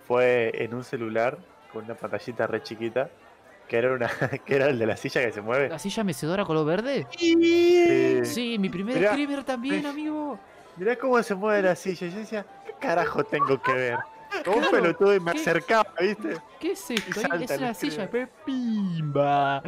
fue 0.07 0.51
en 0.55 0.73
un 0.73 0.83
celular 0.83 1.37
con 1.71 1.85
una 1.85 1.95
pantallita 1.95 2.47
re 2.47 2.61
chiquita, 2.61 3.09
que 3.67 3.77
era 3.77 3.93
una 3.93 4.09
que 4.45 4.55
era 4.55 4.67
el 4.67 4.79
de 4.79 4.85
la 4.85 4.97
silla 4.97 5.21
que 5.21 5.31
se 5.31 5.41
mueve. 5.41 5.69
¿La 5.69 5.79
silla 5.79 6.03
mecedora 6.03 6.45
color 6.45 6.65
verde? 6.65 7.07
Sí. 7.17 8.23
Sí, 8.23 8.57
mi 8.59 8.69
primer 8.69 8.95
Mirá, 8.95 9.11
screamer 9.11 9.43
también, 9.43 9.85
amigo. 9.85 10.39
Mirá 10.77 10.95
cómo 10.95 11.21
se 11.21 11.35
mueve 11.35 11.61
la 11.63 11.75
silla. 11.75 12.07
Yo 12.07 12.17
decía, 12.17 12.45
¿qué 12.65 12.73
carajo 12.79 13.23
tengo 13.23 13.61
que 13.61 13.73
ver? 13.73 13.97
Como 14.43 14.57
un 14.57 14.63
Claro, 14.63 14.77
pelotudo 14.83 15.15
y 15.15 15.19
me 15.19 15.31
¿qué? 15.31 15.37
acercaba, 15.39 15.85
¿viste? 15.99 16.37
¿Qué 16.59 16.71
es 16.71 16.91
esto? 16.91 17.21
salta 17.21 17.37
Es 17.53 17.57
una 17.59 17.73
silla 17.73 18.09
pimba. 18.45 19.61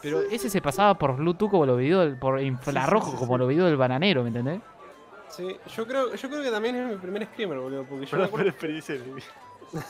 Pero 0.00 0.20
ese 0.20 0.48
se 0.48 0.60
pasaba 0.62 0.94
por 0.94 1.16
Bluetooth 1.16 1.50
como 1.50 1.66
los 1.66 1.78
videos, 1.78 2.06
del- 2.06 2.16
por 2.18 2.40
infrarrojo 2.40 3.06
sí, 3.06 3.12
sí, 3.12 3.18
como 3.18 3.34
sí. 3.34 3.38
los 3.40 3.48
videos 3.48 3.66
del 3.68 3.76
bananero, 3.76 4.22
¿me 4.22 4.28
entendés? 4.28 4.60
Sí, 5.28 5.56
yo 5.76 5.86
creo, 5.86 6.14
yo 6.14 6.28
creo 6.30 6.42
que 6.42 6.50
también 6.50 6.76
es 6.76 6.86
mi 6.88 6.96
primer 6.96 7.26
screamer, 7.26 7.58
boludo. 7.58 7.84
Porque 7.84 8.06
yo 8.06 8.16
me 8.16 8.24
acuerdo 8.24 8.44
peor 8.44 8.54
experiencia 8.54 8.94
de 8.94 9.00
mi 9.04 9.14
vida. 9.14 9.26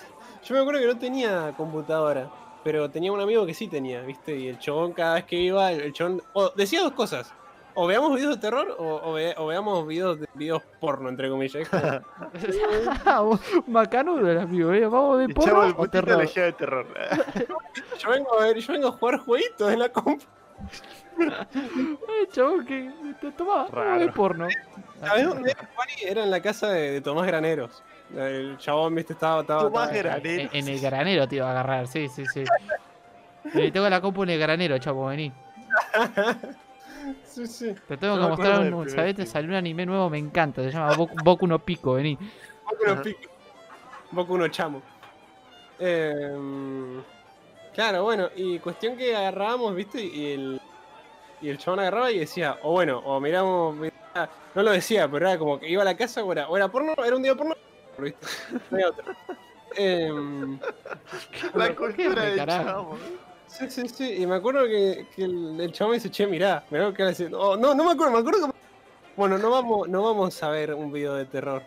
Yo 0.45 0.55
me 0.55 0.61
acuerdo 0.61 0.81
que 0.81 0.87
no 0.87 0.99
tenía 0.99 1.53
computadora, 1.57 2.31
pero 2.65 2.89
tenía 2.91 3.13
un 3.13 3.21
amigo 3.21 3.45
que 3.45 3.55
sí 3.55 3.67
tenía, 3.69 4.01
¿viste? 4.03 4.37
Y 4.37 4.49
el 4.49 4.59
chabón 4.59 4.93
cada 4.93 5.15
vez 5.17 5.25
que 5.25 5.37
iba, 5.37 5.71
el 5.73 5.93
chabón 5.93 6.23
o 6.33 6.51
decía 6.57 6.81
dos 6.81 6.93
cosas. 6.93 7.33
O 7.81 7.87
veamos 7.87 8.13
videos 8.17 8.35
de 8.35 8.41
terror 8.41 8.75
o, 8.77 9.01
o 9.05 9.13
ve- 9.13 9.35
o 9.39 9.47
veamos 9.47 9.87
videos 9.87 10.19
de 10.19 10.27
videos 10.35 10.63
porno, 10.81 11.09
entre 11.09 11.29
comillas. 11.31 11.69
Macanudo 13.69 14.29
el 14.31 14.39
amigo, 14.39 14.73
¿eh? 14.73 14.87
Vamos 14.87 15.19
de 15.21 15.35
chavo, 15.35 15.47
porro 15.47 15.65
el 15.65 15.75
o 15.77 15.87
terror. 15.89 16.29
de 16.35 16.53
terror. 16.55 16.87
yo 17.99 18.11
vengo 18.11 18.39
a 18.41 18.43
ver, 18.45 18.57
yo 18.59 18.73
vengo 18.73 18.89
a 18.89 18.93
jugar 18.93 19.19
jueguitos 19.19 19.73
en 19.73 19.79
la 19.79 19.89
compu. 19.91 20.25
Eh, 21.21 22.29
chabón, 22.33 22.65
que 22.65 22.91
te 23.21 23.33
toma 23.33 23.67
vamos 23.73 23.99
de 24.01 24.09
porno. 24.13 24.47
¿Sabés 25.01 25.27
dónde 25.29 25.51
era, 25.51 25.69
Juani? 25.75 25.93
Era 26.05 26.23
en 26.23 26.31
la 26.31 26.41
casa 26.41 26.69
de, 26.69 26.93
de 26.93 27.01
Tomás 27.01 27.27
Graneros. 27.27 27.83
El 28.15 28.57
chabón, 28.59 28.95
viste, 28.95 29.15
estaba. 29.15 29.41
estaba 29.41 29.63
Tomás 29.63 29.91
estaba- 29.93 30.15
Granero. 30.19 30.49
En, 30.53 30.67
en 30.67 30.69
el 30.75 30.81
granero 30.81 31.27
te 31.29 31.37
iba 31.37 31.49
a 31.49 31.51
agarrar, 31.51 31.87
sí, 31.89 32.09
sí, 32.09 32.25
sí. 32.33 32.45
Vení, 33.55 33.71
tengo 33.73 33.89
la 33.89 34.01
compu 34.01 34.23
en 34.25 34.31
el 34.31 34.39
granero, 34.39 34.79
chavo, 34.79 35.07
vení. 35.07 35.33
Sí, 37.25 37.47
sí. 37.47 37.75
Te 37.87 37.97
tengo 37.97 38.17
No 38.17 38.23
que 38.23 38.29
mostrar 38.29 38.61
un, 38.61 38.67
primer 38.69 38.91
¿sabés? 38.91 39.15
Te 39.17 39.23
stream. 39.23 39.33
salió 39.33 39.49
un 39.51 39.57
anime 39.57 39.87
nuevo, 39.87 40.11
me 40.11 40.19
encanta. 40.19 40.63
Se 40.63 40.71
llama 40.71 40.95
Boku, 40.95 41.15
Boku 41.23 41.47
no 41.47 41.59
Pico, 41.59 41.95
vení. 41.95 42.17
Boku 42.65 42.85
no 42.87 43.03
pico. 43.03 43.21
Boku 44.11 44.39
no 44.39 44.49
chamo. 44.49 44.83
Em, 45.79 47.03
claro, 47.75 48.03
bueno, 48.05 48.29
y 48.35 48.59
cuestión 48.59 48.97
que 48.97 49.15
agarrábamos, 49.15 49.75
¿viste? 49.75 50.03
Y 50.03 50.33
el, 50.33 50.61
y 51.41 51.49
el 51.49 51.59
chabón 51.59 51.81
agarraba 51.81 52.11
y 52.11 52.19
decía, 52.19 52.59
o 52.63 52.73
bueno, 52.73 52.99
o 52.99 53.21
miramos, 53.21 53.77
mirá- 53.77 54.29
no 54.55 54.63
lo 54.63 54.73
decía, 54.73 55.09
pero 55.09 55.29
era 55.29 55.39
como 55.39 55.61
que 55.61 55.69
iba 55.69 55.83
a 55.83 55.85
la 55.85 55.97
casa 55.97 56.25
o 56.25 56.33
era, 56.33 56.49
o 56.49 56.57
era 56.57 56.69
porno, 56.69 56.95
era 57.05 57.15
un 57.17 57.23
día 57.23 57.35
porno, 57.35 57.55
¿viste? 57.99 58.27
No 58.71 58.77
había 58.77 58.89
otro. 58.89 59.05
Em, 59.77 60.59
La 61.55 61.69
¿Qué 61.69 61.75
cultura 61.77 62.23
del 62.25 62.37
carajo? 62.37 62.99
Sí, 63.49 63.71
sí, 63.71 63.89
sí, 63.89 64.23
y 64.23 64.27
me 64.27 64.37
acuerdo 64.37 64.65
que, 64.67 65.07
el, 65.17 65.61
el 65.61 65.73
chabón 65.73 65.93
me 65.93 65.97
dice, 65.97 66.11
che, 66.11 66.27
mirá, 66.27 66.65
mirá 66.71 66.93
que 66.93 67.03
así. 67.03 67.27
Oh, 67.33 67.57
no, 67.57 67.75
no 67.75 67.85
me 67.85 67.93
acuerdo, 67.93 68.13
me 68.13 68.19
acuerdo 68.21 68.47
que 68.47 68.55
Bueno, 69.17 69.39
no 69.39 69.51
vamos, 69.51 69.89
no 69.89 70.03
vamos 70.03 70.43
a 70.43 70.51
ver 70.51 70.75
un 70.75 70.93
video 70.93 71.15
de 71.15 71.25
terror. 71.25 71.63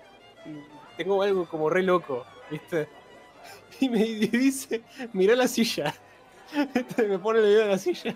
Tengo 0.98 1.22
algo 1.22 1.46
como 1.46 1.70
re 1.70 1.84
loco, 1.84 2.26
¿viste? 2.50 2.88
Y 3.80 3.90
me 3.90 4.04
dice, 4.04 4.84
mirá 5.14 5.36
la 5.36 5.48
silla. 5.48 5.94
Me 6.98 7.18
pone 7.18 7.40
el 7.40 7.46
video 7.46 7.62
de 7.62 7.68
la 7.68 7.78
silla. 7.78 8.16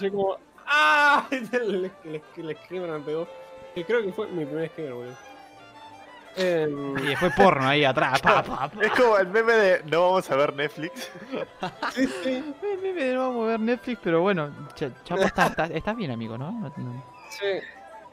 Yo 0.00 0.10
como, 0.10 0.36
¡ah! 0.66 1.26
Este, 1.30 1.56
El, 1.56 1.90
el, 2.04 2.22
el 2.36 2.56
screamer 2.56 2.90
me 2.90 3.00
pegó. 3.00 3.26
Que 3.74 3.84
creo 3.84 4.02
que 4.02 4.12
fue 4.12 4.26
mi 4.28 4.44
primer 4.44 4.68
screamer, 4.70 4.94
boludo. 4.94 5.29
Em, 6.36 6.96
Y 6.98 7.02
después 7.08 7.32
porno 7.36 7.66
ahí 7.68 7.84
atrás. 7.84 8.20
pa, 8.20 8.42
pa, 8.42 8.68
pa. 8.68 8.84
Es 8.84 8.92
como 8.92 9.18
el 9.18 9.26
meme 9.28 9.52
de 9.52 9.82
no 9.84 10.02
vamos 10.02 10.30
a 10.30 10.36
ver 10.36 10.54
Netflix. 10.54 11.10
sí, 11.94 12.06
sí, 12.22 12.54
Me- 12.62 12.76
me- 12.76 12.92
me- 12.92 13.12
no 13.14 13.28
vamos 13.28 13.44
a 13.44 13.48
ver 13.52 13.60
Netflix, 13.60 14.00
pero 14.02 14.20
bueno, 14.22 14.50
Cha- 14.74 14.90
Chapo, 15.04 15.22
estás 15.24 15.70
está, 15.70 15.92
bien, 15.92 16.10
amigo, 16.10 16.38
¿no? 16.38 16.52
No- 16.52 16.72
no- 16.76 17.04
sí. 17.30 17.60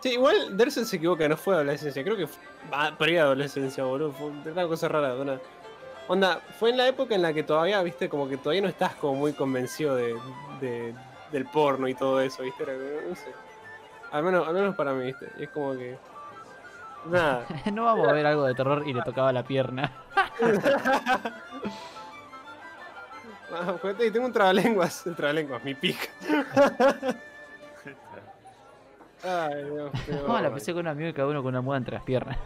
Sí, 0.01 0.09
igual 0.13 0.55
Dersen 0.55 0.85
se 0.85 0.97
equivoca, 0.97 1.27
no 1.27 1.35
fue 1.37 1.55
adolescencia. 1.55 2.03
Creo 2.03 2.15
que 2.15 2.27
fue 2.27 2.41
ah, 2.71 2.91
pre-adolescencia, 2.97 3.83
boludo. 3.83 4.11
Fue 4.11 4.27
una 4.51 4.67
cosa 4.67 4.87
rara. 4.87 5.15
Una... 5.15 5.39
Onda, 6.07 6.39
fue 6.59 6.69
en 6.69 6.77
la 6.77 6.87
época 6.87 7.15
en 7.15 7.21
la 7.23 7.33
que 7.33 7.41
todavía, 7.43 7.81
viste, 7.81 8.07
como 8.07 8.29
que 8.29 8.37
todavía 8.37 8.61
no 8.61 8.67
estás 8.69 8.93
como 8.95 9.15
muy 9.15 9.33
convencido 9.33 9.95
de, 9.95 10.15
de- 10.61 10.93
del 11.31 11.45
porno 11.45 11.87
y 11.87 11.95
todo 11.95 12.21
eso, 12.21 12.43
viste. 12.43 12.61
Era 12.63 12.73
no 12.73 13.15
sé. 13.15 13.31
Al 14.11 14.23
menos, 14.23 14.47
al 14.47 14.53
menos 14.53 14.75
para 14.75 14.93
mí, 14.93 15.05
viste. 15.05 15.27
Y 15.39 15.43
es 15.43 15.49
como 15.49 15.73
que. 15.73 15.97
Nada. 17.09 17.45
no 17.73 17.85
vamos 17.85 18.07
a 18.07 18.13
ver 18.13 18.25
algo 18.25 18.45
de 18.45 18.53
terror 18.53 18.83
y 18.87 18.93
le 18.93 19.01
tocaba 19.01 19.31
la 19.31 19.43
pierna. 19.43 19.91
Ah, 23.49 23.75
juguete, 23.81 24.07
y 24.07 24.11
tengo 24.11 24.25
un 24.25 24.33
trabalenguas. 24.33 25.07
El 25.07 25.15
trabalenguas, 25.15 25.63
mi 25.63 25.73
pica. 25.73 26.09
Ay, 29.23 29.63
Dios 29.63 29.91
mío. 30.07 30.23
No, 30.27 30.41
la 30.41 30.47
empecé 30.49 30.73
con 30.73 30.81
un 30.81 30.87
amigo 30.87 31.09
y 31.09 31.13
cada 31.13 31.27
uno 31.27 31.41
con 31.41 31.49
una 31.49 31.61
muda 31.61 31.77
entre 31.77 31.95
las 31.95 32.03
piernas. 32.03 32.37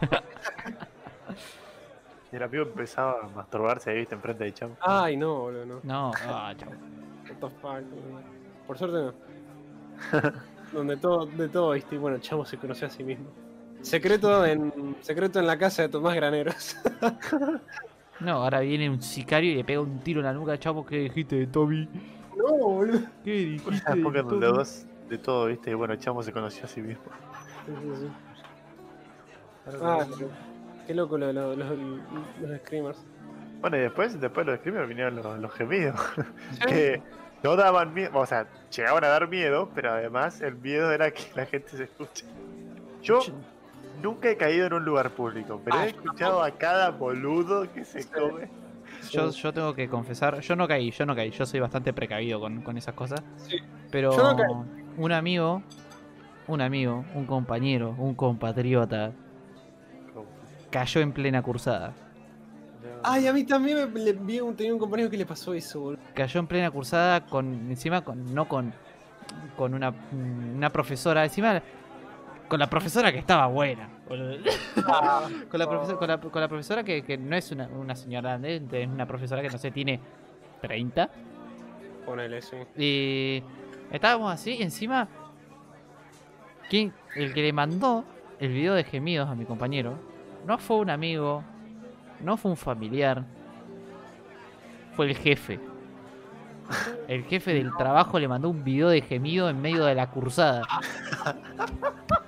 Y 2.32 2.36
el 2.36 2.42
amigo 2.42 2.62
empezaba 2.62 3.24
a 3.24 3.28
masturbarse 3.28 3.90
ahí, 3.90 3.98
viste, 3.98 4.14
enfrente 4.14 4.44
de 4.44 4.54
Cham. 4.54 4.70
Ay, 4.80 5.18
no, 5.18 5.40
boludo, 5.40 5.66
no. 5.66 5.80
No, 5.82 6.12
ah, 6.26 6.54
chao. 6.56 6.70
What 6.70 7.36
the 7.40 7.48
fuck, 7.60 7.82
boludo. 7.90 8.22
Por 8.66 8.78
suerte 8.78 8.96
no. 8.96 10.32
Donde 10.72 10.96
todo, 10.96 11.26
de 11.26 11.48
todo, 11.48 11.72
viste, 11.72 11.94
y 11.96 11.98
bueno, 11.98 12.16
Chavo 12.18 12.46
se 12.46 12.56
conoció 12.56 12.86
a 12.86 12.90
sí 12.90 13.04
mismo. 13.04 13.26
Secreto 13.82 14.46
en. 14.46 14.96
Secreto 15.00 15.38
en 15.38 15.46
la 15.46 15.58
casa 15.58 15.82
de 15.82 15.88
Tomás 15.88 16.14
Graneros. 16.14 16.76
No, 18.20 18.34
ahora 18.34 18.60
viene 18.60 18.88
un 18.88 19.02
sicario 19.02 19.50
y 19.50 19.56
le 19.56 19.64
pega 19.64 19.80
un 19.80 19.98
tiro 19.98 20.20
en 20.20 20.26
la 20.26 20.32
nuca, 20.32 20.56
chavo. 20.56 20.86
¿Qué 20.86 20.96
dijiste 20.96 21.34
de 21.34 21.48
Toby? 21.48 21.88
no, 22.36 22.56
boludo. 22.56 23.00
¿Qué 23.24 23.32
dijiste 23.32 23.94
de 23.96 24.46
dos 24.46 24.86
de 25.12 25.18
todo, 25.18 25.46
viste, 25.46 25.70
y 25.70 25.74
bueno, 25.74 25.94
Chamo 25.96 26.22
se 26.22 26.32
conoció 26.32 26.64
a 26.64 26.68
sí 26.68 26.80
mismo. 26.80 27.04
Sí, 27.66 27.72
sí, 27.82 27.90
sí. 28.00 28.12
Ah, 29.82 30.06
qué 30.86 30.94
loco 30.94 31.18
lo 31.18 31.26
de 31.26 31.32
los, 31.34 31.58
los, 31.58 31.68
los 32.40 32.60
screamers. 32.60 32.98
Bueno, 33.60 33.76
y 33.76 33.80
después, 33.80 34.18
después 34.18 34.46
de 34.46 34.52
los 34.52 34.60
screamers 34.60 34.88
vinieron 34.88 35.16
los, 35.16 35.38
los 35.38 35.52
gemidos. 35.52 36.00
que 36.66 37.02
no 37.42 37.56
daban 37.56 37.92
miedo, 37.92 38.10
o 38.14 38.24
sea, 38.24 38.46
llegaban 38.74 39.04
a 39.04 39.08
dar 39.08 39.28
miedo, 39.28 39.68
pero 39.74 39.92
además 39.92 40.40
el 40.40 40.56
miedo 40.56 40.90
era 40.90 41.10
que 41.10 41.24
la 41.34 41.44
gente 41.44 41.76
se 41.76 41.84
escuche. 41.84 42.24
Yo 43.02 43.20
nunca 44.00 44.30
he 44.30 44.36
caído 44.36 44.66
en 44.66 44.72
un 44.74 44.84
lugar 44.84 45.10
público, 45.10 45.60
pero 45.64 45.76
Ah, 45.76 45.86
he 45.86 45.88
escuchado 45.90 46.42
a 46.42 46.50
cada 46.52 46.90
boludo 46.90 47.70
que 47.72 47.84
se 47.84 48.06
come. 48.08 48.48
Yo, 49.10 49.30
yo 49.30 49.52
tengo 49.52 49.74
que 49.74 49.88
confesar, 49.88 50.40
yo 50.40 50.54
no 50.54 50.68
caí, 50.68 50.90
yo 50.92 51.04
no 51.06 51.14
caí, 51.16 51.30
yo 51.30 51.44
soy 51.44 51.60
bastante 51.60 51.92
precavido 51.92 52.38
con, 52.40 52.62
con 52.62 52.76
esas 52.76 52.94
cosas. 52.94 53.22
Sí. 53.36 53.56
Pero 53.90 54.16
Yo 54.16 54.22
no 54.22 54.36
caí. 54.36 54.84
un 54.96 55.12
amigo, 55.12 55.62
un 56.46 56.60
amigo, 56.60 57.04
un 57.14 57.26
compañero, 57.26 57.94
un 57.98 58.14
compatriota, 58.14 59.12
cayó 60.70 61.00
en 61.00 61.12
plena 61.12 61.42
cursada. 61.42 61.92
Ay, 63.02 63.26
a 63.26 63.32
mí 63.32 63.44
también 63.44 63.92
me, 63.92 64.00
le, 64.00 64.12
vi 64.12 64.40
un, 64.40 64.54
tenía 64.54 64.72
un 64.72 64.78
compañero 64.78 65.10
que 65.10 65.16
le 65.16 65.26
pasó 65.26 65.52
eso, 65.54 65.80
boludo. 65.80 66.02
Cayó 66.14 66.38
en 66.40 66.46
plena 66.46 66.70
cursada 66.70 67.26
con, 67.26 67.46
encima 67.70 68.02
con, 68.02 68.32
no 68.32 68.46
con, 68.46 68.72
con 69.56 69.74
una, 69.74 69.92
una 70.54 70.70
profesora, 70.70 71.24
encima 71.24 71.62
con 72.52 72.58
la 72.58 72.68
profesora 72.68 73.10
que 73.10 73.18
estaba 73.18 73.46
buena. 73.46 73.88
boludo. 74.06 74.36
con, 75.48 75.58
la 75.58 75.66
profesora, 75.66 75.98
con, 75.98 76.08
la, 76.08 76.20
con 76.20 76.40
la 76.42 76.48
profesora 76.48 76.84
que, 76.84 77.02
que 77.02 77.16
no 77.16 77.34
es 77.34 77.50
una, 77.50 77.66
una 77.68 77.96
señora 77.96 78.36
grande, 78.36 78.82
es 78.82 78.88
una 78.88 79.06
profesora 79.06 79.40
que 79.40 79.48
no 79.48 79.56
sé, 79.56 79.70
tiene 79.70 79.98
30. 80.60 81.08
Ponele, 82.04 82.42
sí. 82.42 82.56
Y 82.76 83.42
estábamos 83.90 84.34
así, 84.34 84.56
y 84.56 84.62
encima, 84.62 85.08
¿quién, 86.68 86.92
el 87.16 87.32
que 87.32 87.40
le 87.40 87.54
mandó 87.54 88.04
el 88.38 88.52
video 88.52 88.74
de 88.74 88.84
gemidos 88.84 89.30
a 89.30 89.34
mi 89.34 89.46
compañero 89.46 89.98
no 90.46 90.58
fue 90.58 90.76
un 90.76 90.90
amigo, 90.90 91.42
no 92.20 92.36
fue 92.36 92.50
un 92.50 92.58
familiar, 92.58 93.24
fue 94.94 95.06
el 95.06 95.16
jefe. 95.16 95.58
El 97.08 97.24
jefe 97.24 97.54
del 97.54 97.74
trabajo 97.78 98.18
le 98.18 98.28
mandó 98.28 98.50
un 98.50 98.62
video 98.62 98.90
de 98.90 99.00
gemido 99.00 99.48
en 99.48 99.58
medio 99.62 99.86
de 99.86 99.94
la 99.94 100.10
cursada. 100.10 100.64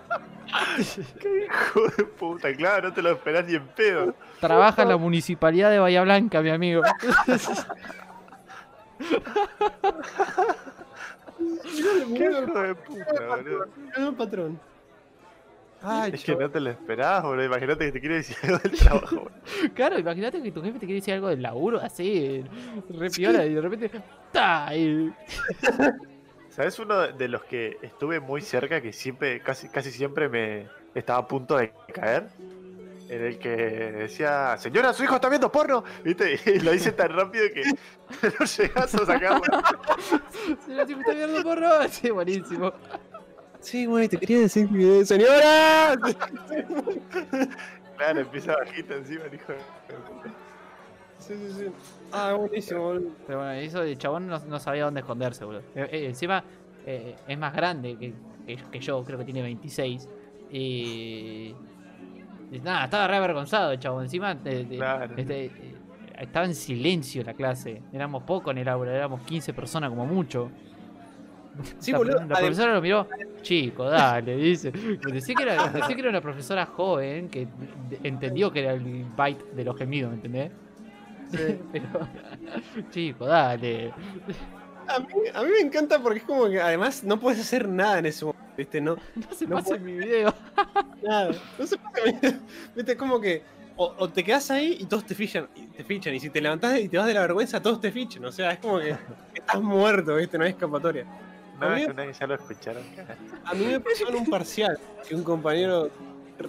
Hijo 0.78 1.80
de 1.96 2.04
puta, 2.04 2.52
claro, 2.54 2.88
no 2.88 2.94
te 2.94 3.02
lo 3.02 3.10
esperás 3.12 3.46
ni 3.46 3.54
en 3.54 3.66
pedo. 3.68 4.14
Trabaja 4.40 4.82
en 4.82 4.88
la 4.88 4.96
municipalidad 4.96 5.70
de 5.70 5.78
Bahía 5.78 6.02
Blanca, 6.02 6.42
mi 6.42 6.50
amigo. 6.50 6.82
Qué 12.16 12.24
hijo 12.30 12.62
de 12.62 12.74
puta, 12.74 13.26
boludo. 13.28 13.66
No, 13.98 14.16
patrón. 14.16 14.60
Ay, 15.82 16.12
Es 16.14 16.24
que 16.24 16.34
no 16.34 16.48
te 16.50 16.60
lo 16.60 16.70
esperás, 16.70 17.22
boludo. 17.22 17.44
Imagínate 17.44 17.86
que 17.86 17.92
te 17.92 18.00
quiere 18.00 18.16
decir 18.16 18.36
algo 18.42 18.58
del 18.58 18.72
trabajo, 18.78 19.16
boludo. 19.16 19.32
Claro, 19.74 19.98
imagínate 19.98 20.42
que 20.42 20.52
tu 20.52 20.62
jefe 20.62 20.78
te 20.78 20.86
quiere 20.86 21.00
decir 21.00 21.14
algo 21.14 21.28
del 21.28 21.42
laburo, 21.42 21.80
así, 21.80 22.44
re 22.88 23.10
piola, 23.10 23.44
y 23.44 23.54
de 23.54 23.60
repente. 23.60 23.90
¡ta! 24.32 24.70
¿Sabes 26.54 26.78
uno 26.78 27.08
de 27.08 27.26
los 27.26 27.42
que 27.42 27.78
estuve 27.82 28.20
muy 28.20 28.40
cerca 28.40 28.80
que 28.80 28.92
siempre, 28.92 29.40
casi, 29.40 29.68
casi 29.68 29.90
siempre 29.90 30.28
me 30.28 30.68
estaba 30.94 31.18
a 31.18 31.26
punto 31.26 31.56
de 31.56 31.72
caer? 31.92 32.28
En 33.08 33.24
el 33.24 33.38
que 33.40 33.50
decía, 33.56 34.56
señora, 34.56 34.92
su 34.92 35.02
hijo 35.02 35.16
está 35.16 35.28
viendo 35.28 35.50
porno, 35.50 35.82
¿viste? 36.04 36.38
Y 36.46 36.60
lo 36.60 36.70
dice 36.70 36.92
tan 36.92 37.10
rápido 37.10 37.46
que 37.52 37.64
no 38.38 38.46
llegas 38.46 38.94
a 38.94 39.04
sacarlo. 39.04 39.42
Señora, 40.64 40.86
si 40.86 40.94
me 40.94 41.00
está 41.00 41.12
viendo 41.12 41.42
porro. 41.42 41.88
Sí, 41.90 42.10
buenísimo. 42.10 42.72
Sí, 43.58 43.86
güey, 43.86 44.08
te 44.08 44.16
quería 44.16 44.40
decir 44.40 44.68
que... 44.68 45.04
¡Señora! 45.04 45.96
Claro, 47.96 48.20
empieza 48.20 48.54
bajito 48.56 48.94
encima 48.94 49.24
el 49.24 49.34
hijo 49.34 49.52
de. 49.52 49.58
Sí, 51.26 51.34
sí, 51.34 51.52
sí. 51.58 51.66
Ah, 52.12 52.34
buenísimo, 52.34 52.80
boludo. 52.82 53.08
Pero 53.26 53.38
bueno, 53.38 53.52
eso 53.54 53.82
el 53.82 53.96
chabón 53.98 54.26
no, 54.26 54.38
no 54.40 54.58
sabía 54.58 54.84
dónde 54.84 55.00
esconderse, 55.00 55.44
boludo. 55.44 55.62
Eh, 55.74 55.88
eh, 55.90 56.06
encima 56.08 56.44
eh, 56.86 57.16
es 57.26 57.38
más 57.38 57.54
grande 57.54 57.96
que, 57.96 58.12
que- 58.46 58.62
que 58.70 58.80
yo, 58.80 59.02
creo 59.04 59.18
que 59.18 59.24
tiene 59.24 59.42
26. 59.42 60.08
Y. 60.50 61.54
nada, 62.62 62.84
estaba 62.84 63.08
re 63.08 63.16
avergonzado 63.16 63.72
el 63.72 63.78
chabón. 63.78 64.04
Encima 64.04 64.34
de- 64.34 64.64
de- 64.64 64.76
Claro. 64.76 65.14
este, 65.16 65.50
estaba 66.18 66.46
en 66.46 66.54
silencio 66.54 67.24
la 67.24 67.34
clase. 67.34 67.82
Éramos 67.92 68.22
pocos 68.24 68.52
en 68.52 68.58
el 68.58 68.68
aula, 68.68 68.92
éramos 68.92 69.22
15 69.22 69.52
personas 69.54 69.90
como 69.90 70.06
mucho. 70.06 70.50
Sí, 71.78 71.92
la, 71.92 71.98
boludo. 71.98 72.20
la 72.20 72.26
profesora 72.36 72.74
lo 72.74 72.82
miró, 72.82 73.08
chico, 73.42 73.84
dale, 73.84 74.36
dice. 74.36 74.72
Decí 74.72 75.34
que, 75.34 75.44
era, 75.44 75.68
decí 75.68 75.94
que 75.94 76.00
era 76.00 76.10
una 76.10 76.20
profesora 76.20 76.66
joven 76.66 77.28
que 77.28 77.46
entendió 78.02 78.50
que 78.50 78.60
era 78.60 78.72
el 78.72 78.82
bite 79.16 79.44
de 79.54 79.64
los 79.64 79.76
gemidos, 79.76 80.10
¿me 80.10 80.16
Pero, 81.72 82.08
chico, 82.90 83.26
dale. 83.26 83.92
A 84.88 84.98
mí, 84.98 85.06
a 85.34 85.42
mí 85.42 85.48
me 85.50 85.60
encanta 85.60 85.98
porque 86.00 86.18
es 86.18 86.24
como 86.24 86.48
que 86.48 86.60
además 86.60 87.02
no 87.04 87.18
puedes 87.18 87.40
hacer 87.40 87.68
nada 87.68 87.98
en 87.98 88.06
ese 88.06 88.24
momento, 88.24 88.46
¿viste? 88.56 88.80
No, 88.80 88.96
No 89.14 89.34
se 89.34 89.46
No 89.46 89.56
pasa 89.56 89.76
en 89.76 89.84
mi 89.84 89.92
video. 89.92 90.34
nada. 91.02 91.32
No 91.58 91.66
se 91.66 91.76
puede. 91.78 92.38
¿Viste? 92.74 92.92
Es 92.92 92.98
como 92.98 93.20
que 93.20 93.42
o, 93.76 93.92
o 93.98 94.08
te 94.08 94.22
quedas 94.22 94.50
ahí 94.52 94.76
y 94.80 94.84
todos 94.84 95.04
te 95.04 95.14
fichan, 95.14 95.48
y 95.56 95.62
te 95.66 95.82
fichan. 95.84 96.14
Y 96.14 96.20
si 96.20 96.30
te 96.30 96.40
levantás 96.40 96.78
y 96.78 96.88
te 96.88 96.96
vas 96.96 97.06
de 97.06 97.14
la 97.14 97.22
vergüenza, 97.22 97.60
todos 97.60 97.80
te 97.80 97.90
fichan. 97.90 98.24
O 98.24 98.30
sea, 98.32 98.52
es 98.52 98.58
como 98.58 98.78
que 98.78 98.96
estás 99.34 99.60
muerto, 99.60 100.14
¿viste? 100.16 100.38
No 100.38 100.44
hay 100.44 100.50
escapatoria. 100.50 101.04
No, 101.60 101.66
A 101.68 101.74
mí- 101.76 101.86
que 101.86 102.12
ya 102.12 102.26
lo 102.26 102.34
escucharon. 102.34 102.82
A 103.44 103.54
mí 103.54 103.66
me 103.66 103.80
pasó 103.80 104.08
en 104.08 104.16
un 104.16 104.26
parcial 104.26 104.78
que 105.08 105.14
un 105.14 105.22
compañero 105.24 105.88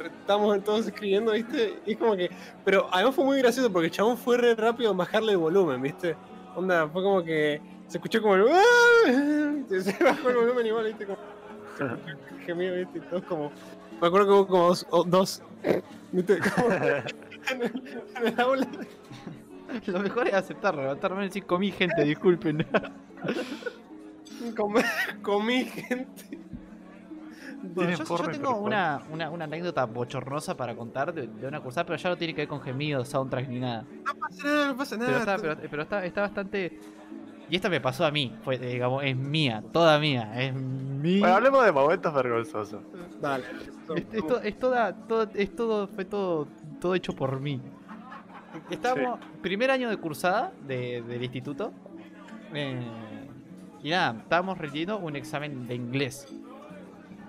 estamos 0.03 0.63
todos 0.63 0.88
escribiendo, 0.88 1.31
¿viste? 1.31 1.80
Y 1.85 1.93
es 1.93 1.97
como 1.97 2.15
que. 2.15 2.30
Pero 2.63 2.88
además 2.91 3.15
fue 3.15 3.26
muy 3.26 3.38
gracioso 3.39 3.72
porque 3.72 3.88
el 3.88 3.91
chabón 3.91 4.17
fue 4.17 4.38
re 4.38 4.55
rápido 4.55 4.91
en 4.91 4.97
bajarle 4.97 5.34
el 5.34 5.38
volumen, 5.38 5.81
¿viste? 5.81 6.15
Onda, 6.55 6.88
fue 6.88 7.03
como 7.03 7.23
que 7.23 7.61
se 7.88 7.97
escuchó 7.97 8.22
como 8.22 8.35
el. 8.35 9.65
Se 9.69 10.03
bajó 10.03 10.30
el 10.30 10.35
volumen 10.35 10.65
igual, 10.65 10.85
¿viste? 10.85 11.05
Como. 11.05 11.17
Gemido, 12.45 12.76
¿viste? 12.76 12.97
Y 12.99 13.01
todos 13.01 13.23
como. 13.23 13.51
Me 14.01 14.07
acuerdo 14.07 14.27
que 14.27 14.34
hubo 14.34 14.47
como 14.47 14.67
dos. 14.67 14.88
dos 15.07 15.43
¿Viste? 16.11 16.39
Como 16.39 16.72
en, 16.72 16.84
el, 17.61 18.05
en 18.15 18.27
el 18.27 18.39
aula. 18.39 18.67
Lo 19.88 19.99
mejor 19.99 20.27
es 20.27 20.34
aceptarlo, 20.34 20.81
levantarme 20.81 21.23
y 21.23 21.27
decir, 21.27 21.45
comí 21.45 21.72
gente, 21.72 22.03
disculpen. 22.03 22.65
Comí, 24.55 24.81
comí 25.22 25.65
gente. 25.65 26.44
Bueno, 27.74 27.92
yo, 27.98 28.04
yo 28.18 28.30
tengo 28.30 28.58
una, 28.58 29.02
una, 29.12 29.30
una 29.30 29.46
anécdota 29.46 29.86
bochornosa 29.86 30.56
para 30.56 30.76
contar 30.76 31.14
de, 31.14 31.28
de 31.28 31.48
una 31.48 31.60
cursada, 31.62 31.86
pero 31.86 31.98
ya 31.98 32.10
no 32.10 32.18
tiene 32.18 32.34
que 32.36 32.42
ver 32.42 32.48
con 32.48 32.62
gemidos, 32.62 33.08
soundtracks 33.10 33.48
ni 33.50 33.60
nada. 33.60 33.84
No 34.06 34.14
pasa 34.16 34.44
nada, 34.46 34.68
no 34.68 34.78
pasa 34.78 34.98
Pero 34.98 35.18
está, 35.18 35.38
nada. 35.38 35.56
pero, 35.56 35.70
pero 35.70 35.82
está, 35.84 36.06
está 36.06 36.22
bastante. 36.22 36.80
Y 37.50 37.56
esta 37.56 37.70
me 37.70 37.80
pasó 37.80 38.06
a 38.06 38.12
mí, 38.12 38.36
fue, 38.44 38.58
digamos, 38.58 39.04
es 39.04 39.16
mía, 39.16 39.64
toda 39.72 40.00
mía, 40.00 40.32
es 40.42 40.54
mi. 40.54 41.20
Bueno, 41.20 41.36
hablemos 41.36 41.64
de 41.66 41.72
momentos 41.72 42.14
vergonzosos. 42.14 42.82
Dale. 43.22 43.44
Es, 43.96 44.04
es 44.14 44.28
to- 44.28 44.42
es 44.42 44.58
toda, 44.58 44.94
todo, 44.94 45.30
es 45.34 45.56
todo, 45.56 45.88
fue 45.88 46.06
todo, 46.06 46.48
todo 46.82 46.96
hecho 46.96 47.14
por 47.16 47.40
mí. 47.40 47.62
Estábamos, 48.70 49.20
primer 49.42 49.70
año 49.70 49.90
de 49.90 49.98
cursada 49.98 50.52
de- 50.68 51.04
del 51.08 51.24
instituto. 51.24 51.72
eh, 52.54 52.80
y 53.84 53.90
nada, 53.92 54.16
estábamos 54.22 54.58
rendiendo 54.58 54.98
un 54.98 55.16
examen 55.16 55.68
de 55.68 55.76
inglés. 55.76 56.28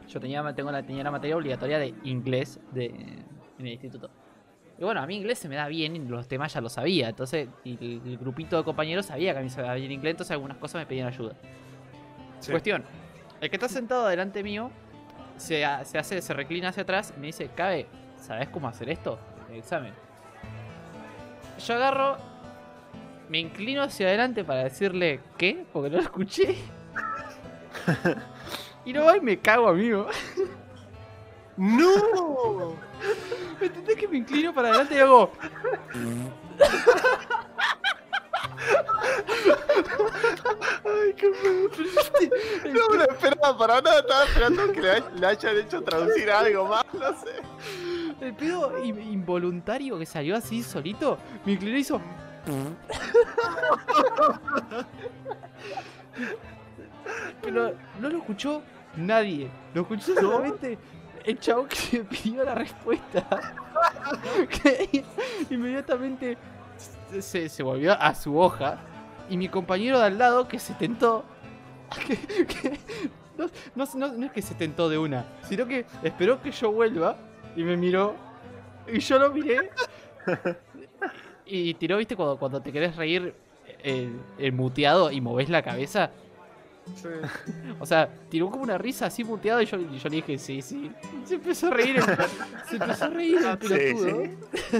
Yo 0.09 0.21
tenía, 0.21 0.55
tengo 0.55 0.71
la, 0.71 0.83
tenía 0.83 1.03
la 1.03 1.11
materia 1.11 1.37
obligatoria 1.37 1.79
de 1.79 1.95
inglés 2.05 2.61
de, 2.73 2.87
en 2.87 3.67
el 3.67 3.73
instituto. 3.73 4.11
Y 4.79 4.85
bueno, 4.85 5.01
a 5.01 5.07
mí 5.07 5.17
inglés 5.17 5.39
se 5.39 5.49
me 5.49 5.57
da 5.57 5.69
bien 5.69 5.97
y 5.97 5.99
los 6.01 6.29
temas 6.29 6.53
ya 6.53 6.61
lo 6.61 6.69
sabía. 6.69 7.09
Entonces, 7.09 7.49
y 7.65 7.73
el, 7.81 8.03
el 8.07 8.19
grupito 8.19 8.57
de 8.57 8.65
compañeros 8.65 9.07
sabía 9.07 9.33
que 9.33 9.39
a 9.39 9.43
mí 9.43 9.49
se 9.49 9.57
me 9.57 9.63
daba 9.63 9.75
bien 9.77 9.91
inglés, 9.91 10.13
entonces 10.13 10.33
algunas 10.33 10.59
cosas 10.59 10.83
me 10.83 10.87
pedían 10.87 11.09
ayuda. 11.09 11.35
Sí. 12.41 12.51
Cuestión. 12.51 12.85
El 13.41 13.51
que 13.51 13.57
está 13.57 13.69
sentado 13.69 14.07
delante 14.07 14.43
mío 14.43 14.71
se, 15.37 15.65
se 15.85 15.99
hace, 15.99 16.23
se 16.23 16.35
reclina 16.35 16.69
hacia 16.69 16.83
atrás 16.83 17.13
y 17.17 17.21
me 17.21 17.27
dice, 17.29 17.51
Cabe, 17.55 17.87
¿sabes 18.17 18.49
cómo 18.49 18.69
hacer 18.69 18.91
esto? 18.91 19.19
El 19.51 19.57
examen. 19.57 19.93
Yo 21.67 21.75
agarro, 21.75 22.17
me 23.29 23.39
inclino 23.39 23.83
hacia 23.83 24.09
adelante 24.09 24.45
para 24.45 24.65
decirle 24.65 25.21
¿qué? 25.39 25.65
Porque 25.73 25.91
no 25.91 25.97
lo 25.97 26.03
escuché. 26.03 26.57
y 28.87 28.93
no 28.95 29.05
va 29.05 29.17
y 29.17 29.21
me 29.21 29.39
cago, 29.39 29.69
amigo. 29.69 30.07
¡No! 31.57 32.75
¿Me 33.61 33.67
entendés 33.67 33.97
que 33.97 34.09
me 34.09 34.19
inclino 34.19 34.55
para 34.55 34.69
adelante 34.69 34.95
y 34.95 34.99
hago? 34.99 35.33
Ay, 40.85 41.15
qué 41.17 41.33
feo. 41.35 41.69
No 42.73 42.89
me 42.91 42.97
lo 42.99 43.05
esperaba 43.11 43.59
para 43.59 43.81
nada, 43.81 44.01
estaba 44.01 44.25
esperando 44.25 44.73
que 44.73 44.81
le, 44.81 45.03
le 45.19 45.27
hayan 45.27 45.57
hecho 45.59 45.83
traducir 45.83 46.31
algo 46.31 46.67
más, 46.67 46.85
no 46.93 47.13
sé. 47.21 47.31
El 48.21 48.35
pedo 48.35 48.79
in- 48.83 49.01
involuntario 49.01 49.99
que 49.99 50.07
salió 50.07 50.37
así 50.37 50.63
solito, 50.63 51.19
me 51.45 51.53
incliné 51.53 51.79
y 51.79 51.81
hizo. 51.81 52.01
Pero 57.43 57.75
no 58.01 58.09
lo 58.09 58.19
escuchó 58.19 58.63
nadie. 58.97 59.49
Lo 59.75 59.83
escuchó 59.83 60.15
solamente 60.15 60.79
el 61.25 61.39
chavo 61.39 61.67
que 61.67 61.99
me 61.99 62.05
pidió 62.05 62.45
la 62.45 62.55
respuesta. 62.55 63.27
Que 64.63 65.05
inmediatamente 65.51 66.37
se, 67.21 67.49
se 67.49 67.63
volvió 67.63 67.93
a 68.01 68.15
su 68.15 68.39
hoja. 68.39 68.79
Y 69.29 69.37
mi 69.37 69.49
compañero 69.49 69.99
de 69.99 70.07
al 70.07 70.19
lado 70.19 70.47
que 70.49 70.59
se 70.59 70.75
tentó. 70.75 71.25
no, 73.75 73.85
no- 73.97 74.25
es 74.27 74.33
que 74.33 74.43
se 74.43 74.55
tentó 74.55 74.89
de 74.89 74.99
una, 74.99 75.25
sino 75.49 75.67
que 75.67 75.85
esperó 76.03 76.41
que 76.41 76.51
yo 76.53 76.71
vuelva 76.73 77.17
y 77.57 77.63
me 77.65 77.77
miró. 77.77 78.15
Y 78.93 79.01
yo 79.01 79.19
lo 79.19 79.31
miré. 79.33 79.71
Y 81.45 81.75
tiró, 81.75 81.97
viste, 81.97 82.17
cuando, 82.17 82.37
cuando 82.39 82.61
te 82.61 82.73
querés 82.73 82.97
reír 82.97 83.35
el, 83.83 84.21
el 84.39 84.53
muteado 84.53 85.11
y 85.11 85.21
movés 85.21 85.49
la 85.49 85.63
cabeza. 85.63 86.11
Sí. 86.95 87.09
O 87.81 87.85
sea, 87.85 88.09
tiró 88.31 88.51
como 88.51 88.63
una 88.63 88.79
risa 88.79 89.07
así 89.07 89.23
muteado 89.23 89.61
y 89.61 89.67
yo, 89.67 89.77
y 89.79 89.99
yo 89.99 90.09
le 90.09 90.17
dije, 90.17 90.39
sí, 90.39 90.63
sí. 90.63 90.91
Se 91.25 91.35
empezó 91.35 91.67
a 91.67 91.71
reír. 91.71 91.97
el- 91.97 92.05
se 92.71 92.77
empezó 92.77 93.05
a 93.05 93.09
reír 93.09 93.37
el 93.39 93.59
pelotudo. 93.59 94.23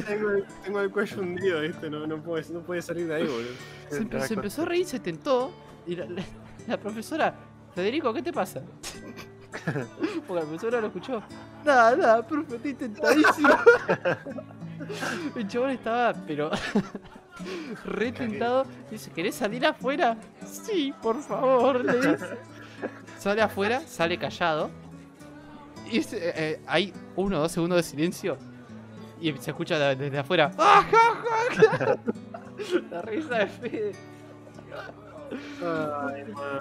Tengo, 0.07 0.31
el, 0.31 0.45
tengo 0.65 0.81
el 0.81 0.91
cuello 0.91 1.21
hundido, 1.21 1.61
¿viste? 1.61 1.91
No, 1.91 2.07
no, 2.07 2.23
puede, 2.23 2.45
no 2.53 2.61
puede 2.61 2.81
salir 2.81 3.07
de 3.07 3.17
ahí, 3.17 3.23
boludo. 3.25 3.51
Se, 3.91 4.03
empe- 4.03 4.21
se 4.21 4.35
empezó 4.35 4.63
a 4.63 4.65
reír, 4.65 4.87
se 4.87 4.99
tentó. 5.01 5.53
Y 5.87 5.95
la, 5.97 6.07
la- 6.07 6.23
la 6.67 6.77
profesora, 6.81 7.35
Federico, 7.75 8.13
¿qué 8.15 8.23
te 8.23 8.33
pasa? 8.33 8.63
Porque 10.27 10.41
la 10.41 10.41
profesora 10.47 10.81
lo 10.81 10.87
escuchó. 10.89 11.23
Nada, 11.65 11.97
nada, 11.97 12.27
profe, 12.27 12.57
estoy 12.57 12.75
tentadísimo. 12.75 13.49
El 15.37 15.49
chabón 15.49 15.71
estaba, 15.71 16.13
pero. 16.27 16.51
Re 17.85 18.13
tentado. 18.13 18.65
Dice, 18.91 19.11
¿querés 19.11 19.35
salir 19.35 19.65
afuera? 19.67 20.17
Sí, 20.47 20.93
por 21.03 21.21
favor, 21.23 21.85
le 21.85 21.97
dice. 21.97 22.19
Sale 23.19 23.43
afuera, 23.43 23.81
sale 23.81 24.19
callado. 24.19 24.71
Y 25.91 25.99
eh, 25.99 26.07
eh, 26.13 26.61
hay 26.67 26.93
uno 27.17 27.39
o 27.39 27.41
dos 27.41 27.53
segundos 27.53 27.77
de 27.79 27.83
silencio. 27.83 28.37
Y 29.21 29.33
se 29.39 29.51
escucha 29.51 29.79
de- 29.79 29.97
desde 29.97 30.19
afuera. 30.19 30.51
¡Ah! 30.59 30.85
La 32.91 33.03
risa 33.03 33.39
de 33.39 33.47
Fede. 33.47 33.93
Ay, 35.63 36.25
man. 36.33 36.61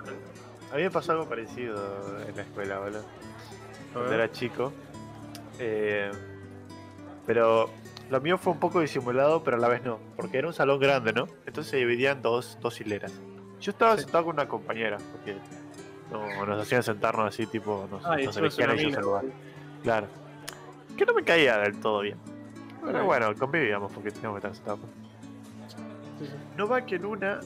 A 0.71 0.75
mí 0.77 0.83
me 0.83 0.91
pasó 0.91 1.11
algo 1.11 1.27
parecido 1.29 1.75
en 2.27 2.35
la 2.35 2.41
escuela, 2.41 2.79
boludo. 2.79 3.03
Cuando 3.93 4.13
era 4.13 4.31
chico. 4.31 4.73
Eh, 5.59 6.11
pero 7.25 7.69
lo 8.09 8.21
mío 8.21 8.37
fue 8.37 8.53
un 8.53 8.59
poco 8.59 8.81
disimulado, 8.81 9.43
pero 9.43 9.57
a 9.57 9.59
la 9.59 9.67
vez 9.67 9.83
no. 9.83 9.99
Porque 10.15 10.37
era 10.37 10.47
un 10.47 10.53
salón 10.53 10.79
grande, 10.79 11.13
¿no? 11.13 11.27
Entonces 11.45 11.71
se 11.71 11.77
dividían 11.77 12.21
dos, 12.21 12.57
dos 12.61 12.79
hileras. 12.81 13.13
Yo 13.59 13.71
estaba 13.71 13.95
Sí. 13.95 14.03
sentado 14.03 14.25
con 14.25 14.35
una 14.35 14.47
compañera, 14.47 14.97
porque 15.11 15.35
no, 16.11 16.45
nos 16.45 16.61
hacían 16.61 16.83
sentarnos 16.83 17.27
así, 17.27 17.47
tipo, 17.47 17.87
nos, 17.89 18.05
Ay, 18.05 18.25
nos 18.25 18.35
sos 18.35 18.41
elegían 18.43 18.71
ellos 18.77 18.95
el 18.97 19.01
lugar. 19.01 19.25
Claro. 19.83 20.07
Que 20.97 21.05
no 21.05 21.13
me 21.13 21.23
caía 21.23 21.57
del 21.57 21.79
todo 21.79 22.01
bien. 22.01 22.17
Pero 22.83 23.05
bueno, 23.05 23.33
convivíamos 23.35 23.91
porque 23.91 24.11
teníamos 24.11 24.39
que 24.39 24.47
estar 24.47 24.55
sentados. 24.55 24.79
Sí, 26.19 26.27
sí. 26.27 26.33
No 26.55 26.67
va 26.67 26.85
que 26.85 26.95
en 26.95 27.05
una 27.05 27.39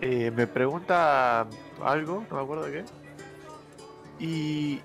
eh, 0.00 0.30
me 0.30 0.46
pregunta 0.46 1.46
algo, 1.84 2.24
no 2.30 2.36
me 2.36 2.42
acuerdo 2.42 2.64
de 2.66 2.72
qué. 2.72 2.84
Y, 4.20 4.80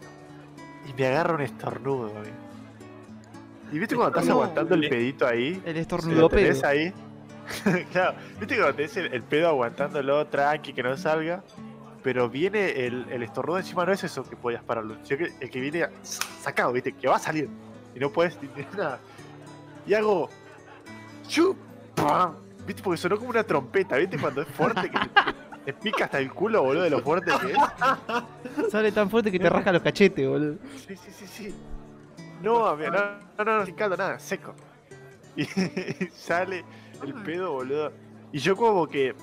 y 0.90 0.94
me 0.98 1.08
agarra 1.08 1.36
un 1.36 1.42
estornudo, 1.42 2.08
amigo. 2.18 2.36
Y 3.72 3.80
viste 3.80 3.96
cuando 3.96 4.18
estás 4.18 4.30
aguantando 4.32 4.76
el 4.76 4.90
pedito 4.90 5.28
ahí. 5.28 5.62
El 5.66 5.78
estornudo 5.78 6.30
pedo. 6.30 6.68
ahí. 6.68 6.94
claro, 7.92 8.16
viste 8.40 8.56
cuando 8.56 8.76
tenés 8.76 8.98
el, 8.98 9.14
el 9.14 9.24
pedo 9.24 9.50
aguantándolo, 9.50 10.26
tranqui, 10.28 10.74
que 10.74 10.84
no 10.84 10.96
salga. 10.98 11.44
Pero 12.04 12.30
viene 12.30 12.86
el, 12.86 13.08
el 13.10 13.24
estornudo 13.24 13.58
encima, 13.58 13.86
no 13.86 13.92
es 13.92 14.04
eso 14.04 14.24
que 14.24 14.36
podías 14.36 14.64
pararlo. 14.64 14.96
Sino 15.04 15.18
que 15.18 15.34
el 15.40 15.50
que 15.50 15.60
viene 15.60 15.88
sacado, 16.04 16.72
viste, 16.72 16.92
que 16.92 17.08
va 17.08 17.16
a 17.16 17.20
salir. 17.20 17.50
Y 17.96 18.00
no 18.00 18.12
puedes 18.12 18.38
ni 18.42 18.50
nada. 18.78 19.00
Y 19.88 19.94
hago. 19.94 20.30
¡Chup! 21.28 21.58
¡Pam! 21.96 22.36
¿Viste? 22.68 22.84
Porque 22.84 22.98
sonó 22.98 23.18
como 23.18 23.30
una 23.30 23.44
trompeta, 23.44 23.98
¿viste? 23.98 24.18
Cuando 24.18 24.42
es 24.42 24.48
fuerte, 24.50 24.90
que 24.92 25.00
te 25.66 25.74
pica 25.74 26.06
hasta 26.06 26.20
el 26.20 26.32
culo, 26.32 26.62
boludo, 26.62 26.84
de 26.84 26.90
lo 26.92 27.00
fuerte 27.00 27.32
que 27.42 27.54
es. 27.54 28.72
Sale 28.72 28.92
tan 28.92 29.10
fuerte 29.10 29.32
que 29.32 29.40
te 29.40 29.50
rasca 29.50 29.72
los 29.72 29.82
cachetes, 29.82 30.28
boludo. 30.28 30.58
Sí, 30.88 30.96
sí, 30.96 31.12
sí, 31.12 31.28
sí. 31.28 31.56
No, 32.42 32.68
amigo, 32.68 32.92
no, 32.92 33.00
no, 33.38 33.44
no, 33.46 33.58
no, 33.60 33.66
sin 33.66 33.76
caldo, 33.76 33.98
nada, 33.98 34.20
seco. 34.20 34.54
Y 35.36 35.46
sale 36.14 36.64
el 37.04 37.14
pedo, 37.24 37.52
boludo. 37.52 37.92
Y 38.32 38.40
yo 38.40 38.56
como 38.56 38.88
que, 38.88 39.16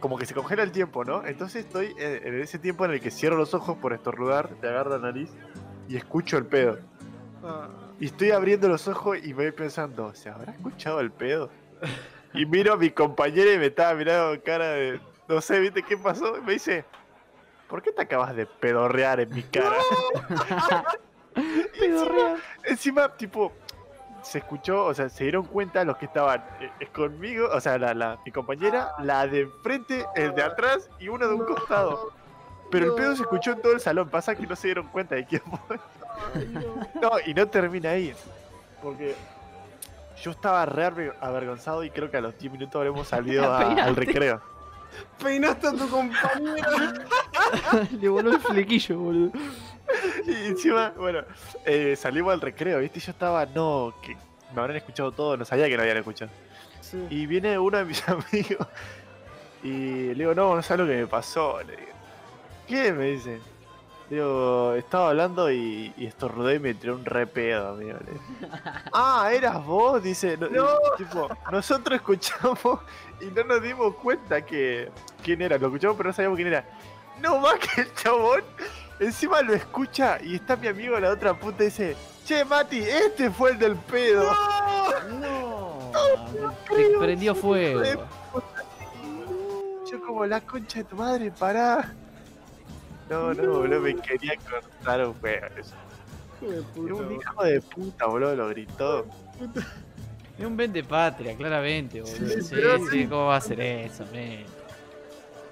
como 0.00 0.16
que 0.18 0.26
se 0.26 0.34
congela 0.34 0.62
el 0.62 0.72
tiempo, 0.72 1.04
¿no? 1.04 1.24
Entonces 1.26 1.64
estoy 1.64 1.94
en, 1.98 2.26
en 2.26 2.40
ese 2.40 2.58
tiempo 2.58 2.84
en 2.84 2.92
el 2.92 3.00
que 3.00 3.10
cierro 3.10 3.36
los 3.36 3.54
ojos 3.54 3.76
por 3.78 3.92
estornudar, 3.92 4.48
te 4.60 4.68
agarro 4.68 4.90
la 4.90 4.98
nariz 4.98 5.30
y 5.88 5.96
escucho 5.96 6.38
el 6.38 6.46
pedo. 6.46 6.78
Ah, 7.44 7.68
Y 8.00 8.06
estoy 8.06 8.30
abriendo 8.30 8.68
los 8.68 8.86
ojos 8.88 9.18
y 9.22 9.28
me 9.34 9.44
voy 9.44 9.52
pensando, 9.52 10.14
¿se 10.14 10.28
habrá 10.30 10.52
escuchado 10.52 11.00
el 11.00 11.10
pedo? 11.10 11.50
Y 12.34 12.46
miro 12.46 12.74
a 12.74 12.76
mi 12.76 12.90
compañera 12.90 13.52
y 13.52 13.58
me 13.58 13.66
estaba 13.66 13.94
mirando 13.94 14.30
con 14.30 14.40
cara 14.40 14.70
de, 14.70 15.00
no 15.28 15.40
sé, 15.40 15.60
¿viste 15.60 15.82
qué 15.82 15.96
pasó? 15.96 16.38
Y 16.38 16.40
me 16.40 16.52
dice, 16.52 16.84
¿por 17.68 17.82
qué 17.82 17.92
te 17.92 18.02
acabas 18.02 18.34
de 18.34 18.46
pedorrear 18.46 19.20
en 19.20 19.30
mi 19.30 19.42
cara? 19.42 19.76
Encima, 21.82 22.36
encima, 22.64 23.08
tipo, 23.16 23.52
se 24.22 24.38
escuchó, 24.38 24.84
o 24.86 24.94
sea, 24.94 25.08
se 25.08 25.24
dieron 25.24 25.44
cuenta 25.44 25.84
los 25.84 25.96
que 25.96 26.06
estaban 26.06 26.44
eh, 26.60 26.86
conmigo, 26.94 27.48
o 27.52 27.60
sea, 27.60 27.76
la, 27.78 27.92
la- 27.94 28.18
mi 28.24 28.30
compañera, 28.30 28.92
la 29.00 29.26
de 29.26 29.40
enfrente, 29.42 30.06
el 30.14 30.34
de 30.34 30.42
atrás 30.42 30.88
y 31.00 31.08
uno 31.08 31.26
de 31.26 31.34
un 31.34 31.44
costado. 31.44 32.10
Pero 32.70 32.86
el 32.86 32.94
pedo 32.94 33.16
se 33.16 33.22
escuchó 33.22 33.52
en 33.52 33.60
todo 33.62 33.72
el 33.72 33.80
salón, 33.80 34.08
pasa 34.08 34.34
que 34.34 34.46
no 34.46 34.56
se 34.56 34.68
dieron 34.68 34.86
cuenta 34.88 35.14
de 35.14 35.26
quién 35.26 35.42
fue. 35.66 35.78
No, 37.00 37.10
y 37.26 37.34
no 37.34 37.48
termina 37.48 37.90
ahí. 37.90 38.14
Porque 38.82 39.14
yo 40.22 40.30
estaba 40.30 40.64
re 40.66 40.84
aver- 40.86 41.14
avergonzado 41.20 41.82
y 41.84 41.90
creo 41.90 42.10
que 42.10 42.16
a 42.18 42.20
los 42.20 42.38
10 42.38 42.52
minutos 42.52 42.76
habremos 42.76 43.08
salido 43.08 43.44
a- 43.52 43.72
al 43.72 43.96
recreo. 43.96 44.40
Peinaste 45.22 45.68
a 45.68 45.72
tu 45.72 45.88
compañera. 45.88 46.94
Le 48.00 48.08
voló 48.08 48.32
el 48.32 48.40
flequillo, 48.40 48.98
boludo. 48.98 49.32
Y 50.26 50.46
encima, 50.46 50.92
bueno, 50.96 51.20
eh, 51.64 51.96
salimos 51.96 52.32
al 52.32 52.40
recreo, 52.40 52.78
¿viste? 52.80 52.98
Y 52.98 53.02
yo 53.02 53.12
estaba, 53.12 53.46
no, 53.46 53.94
que 54.02 54.16
me 54.54 54.60
habrán 54.60 54.76
escuchado 54.76 55.12
todo, 55.12 55.36
no 55.36 55.44
sabía 55.44 55.68
que 55.68 55.76
no 55.76 55.82
habían 55.82 55.98
escuchado. 55.98 56.30
Sí. 56.80 57.06
Y 57.10 57.26
viene 57.26 57.58
uno 57.58 57.78
de 57.78 57.84
mis 57.84 58.06
amigos 58.08 58.66
y 59.62 59.68
le 59.68 60.14
digo, 60.14 60.34
no, 60.34 60.56
no 60.56 60.62
sabes 60.62 60.86
lo 60.86 60.92
que 60.92 61.00
me 61.00 61.06
pasó. 61.06 61.62
Le 61.62 61.76
digo, 61.76 61.92
¿qué? 62.66 62.92
Me 62.92 63.06
dice. 63.06 63.40
Digo, 64.12 64.74
estaba 64.74 65.08
hablando 65.08 65.50
y, 65.50 65.90
y 65.96 66.04
estornudé 66.04 66.56
y 66.56 66.58
me 66.58 66.74
tiró 66.74 66.96
un 66.96 67.04
re 67.06 67.26
pedo, 67.26 67.70
amigo. 67.70 67.96
ah, 68.92 69.30
eras 69.32 69.64
vos, 69.64 70.02
dice. 70.02 70.36
No, 70.36 70.66
tipo, 70.98 71.30
nosotros 71.50 71.96
escuchamos 71.96 72.80
y 73.22 73.24
no 73.34 73.42
nos 73.44 73.62
dimos 73.62 73.94
cuenta 73.94 74.44
que 74.44 74.90
quién 75.22 75.40
era. 75.40 75.56
Lo 75.56 75.68
escuchamos, 75.68 75.96
pero 75.96 76.10
no 76.10 76.12
sabíamos 76.12 76.36
quién 76.36 76.48
era. 76.48 76.62
No 77.22 77.38
más 77.38 77.54
que 77.54 77.80
el 77.80 77.94
chabón. 77.94 78.42
Encima 79.00 79.40
lo 79.40 79.54
escucha 79.54 80.18
y 80.22 80.34
está 80.34 80.56
mi 80.56 80.66
amigo 80.66 80.96
en 80.96 81.04
la 81.04 81.10
otra 81.10 81.32
punta 81.32 81.62
y 81.62 81.68
dice: 81.68 81.96
Che, 82.26 82.44
Mati, 82.44 82.80
este 82.80 83.30
fue 83.30 83.52
el 83.52 83.58
del 83.58 83.76
pedo. 83.76 84.30
No. 85.20 85.90
Te 86.68 86.98
prendió 86.98 87.34
fuego. 87.34 87.82
Yo 89.90 90.02
como 90.06 90.26
la 90.26 90.42
concha 90.42 90.80
de 90.80 90.84
tu 90.84 90.96
madre, 90.96 91.30
pará. 91.30 91.94
No, 93.12 93.34
no, 93.34 93.52
boludo, 93.58 93.80
me 93.80 93.94
quería 93.96 94.32
cortar 94.36 95.06
un 95.06 95.14
huevo. 95.22 95.46
eso. 95.58 95.74
Hijo 96.40 96.50
de 96.50 96.56
Era 96.56 96.64
puta, 96.72 96.94
un 97.04 97.12
hijo 97.12 97.44
de 97.44 97.60
puta, 97.60 98.06
boludo, 98.06 98.34
lo 98.36 98.48
gritó. 98.48 99.06
Es 100.38 100.46
un 100.46 100.56
vende 100.56 100.82
patria, 100.82 101.36
claramente, 101.36 102.00
boludo. 102.00 102.16
Sí, 102.40 102.40
sí, 102.90 103.06
¿cómo 103.06 103.26
va 103.26 103.34
a 103.34 103.38
hacer 103.38 103.60
eso, 103.60 104.04
men? 104.12 104.44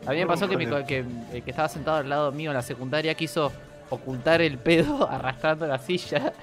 A 0.06 0.12
mí 0.12 0.16
me 0.18 0.26
pasó 0.26 0.48
que, 0.48 0.56
mi 0.56 0.66
co- 0.66 0.84
que 0.86 1.04
el 1.32 1.42
que 1.42 1.50
estaba 1.50 1.68
sentado 1.68 1.98
al 1.98 2.08
lado 2.08 2.32
mío 2.32 2.50
en 2.50 2.56
la 2.56 2.62
secundaria 2.62 3.14
quiso 3.14 3.52
ocultar 3.90 4.40
el 4.40 4.56
pedo 4.56 5.06
arrastrando 5.10 5.66
la 5.66 5.78
silla. 5.78 6.32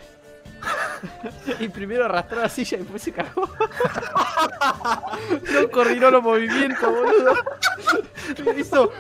Y 1.59 1.67
primero 1.69 2.05
arrastró 2.05 2.41
la 2.41 2.49
silla 2.49 2.77
y 2.77 2.79
después 2.81 3.01
se 3.03 3.11
cagó. 3.11 3.47
No 5.53 5.69
coordinó 5.71 6.09
los 6.09 6.23
movimientos, 6.23 6.89
boludo. 6.89 7.33
Y 8.55 8.61
hizo. 8.61 8.91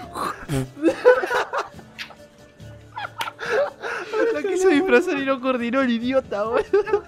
La 4.33 4.41
quiso 4.41 4.69
disfrazar 4.69 5.17
y 5.17 5.25
no 5.25 5.39
coordinó 5.39 5.81
el 5.81 5.91
idiota, 5.91 6.43
boludo. 6.43 7.03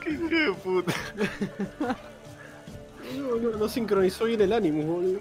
Qué 0.00 0.10
hijo 0.10 0.28
de 0.28 0.52
puta. 0.62 0.94
No, 3.16 3.36
no, 3.36 3.56
no 3.56 3.68
sincronizó 3.68 4.24
bien 4.24 4.40
el 4.40 4.52
ánimo, 4.52 4.82
boludo. 4.82 5.20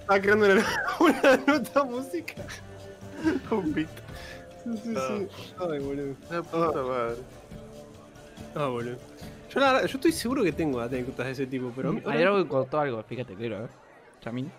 Estaba 0.00 0.20
creando 0.20 0.46
una, 0.46 0.64
una 1.00 1.36
nota 1.46 1.84
música. 1.84 2.34
Un 3.50 3.72
beat. 3.74 3.88
Sí, 4.64 4.70
sí, 4.84 4.94
sí. 4.94 5.54
Ay, 5.58 5.78
boludo. 5.80 6.14
La 6.30 6.42
puta 6.42 6.82
madre. 6.82 7.16
Ah, 8.54 8.66
boludo. 8.66 8.96
Yo, 9.50 9.60
la 9.60 9.72
verdad- 9.72 9.88
yo 9.88 9.96
estoy 9.96 10.12
seguro 10.12 10.42
que 10.42 10.52
tengo 10.52 10.80
anécdotas 10.80 11.26
de 11.26 11.32
ese 11.32 11.46
tipo, 11.46 11.72
pero. 11.74 11.94
Ayer 12.06 12.28
algo 12.28 12.48
contó 12.48 12.80
algo, 12.80 13.02
fíjate, 13.02 13.34
claro, 13.34 13.56
a 13.56 13.60
ver. 13.60 13.70
Chamín. 14.20 14.50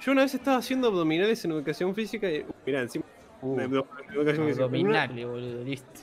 Yo 0.00 0.12
una 0.12 0.22
vez 0.22 0.34
estaba 0.34 0.58
haciendo 0.58 0.88
abdominales 0.88 1.44
en 1.44 1.52
educación 1.52 1.94
física 1.94 2.30
y. 2.30 2.44
Mirá, 2.64 2.82
encima. 2.82 3.04
Uh, 3.42 3.60
abdominales, 3.60 5.26
boludo, 5.26 5.62
listo. 5.62 6.00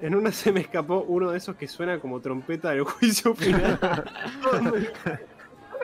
en 0.00 0.14
una 0.14 0.30
se 0.30 0.52
me 0.52 0.60
escapó 0.60 1.00
uno 1.08 1.30
de 1.30 1.38
esos 1.38 1.56
que 1.56 1.66
suena 1.66 1.98
como 1.98 2.20
trompeta 2.20 2.70
del 2.70 2.84
juicio 2.84 3.34
final. 3.34 3.78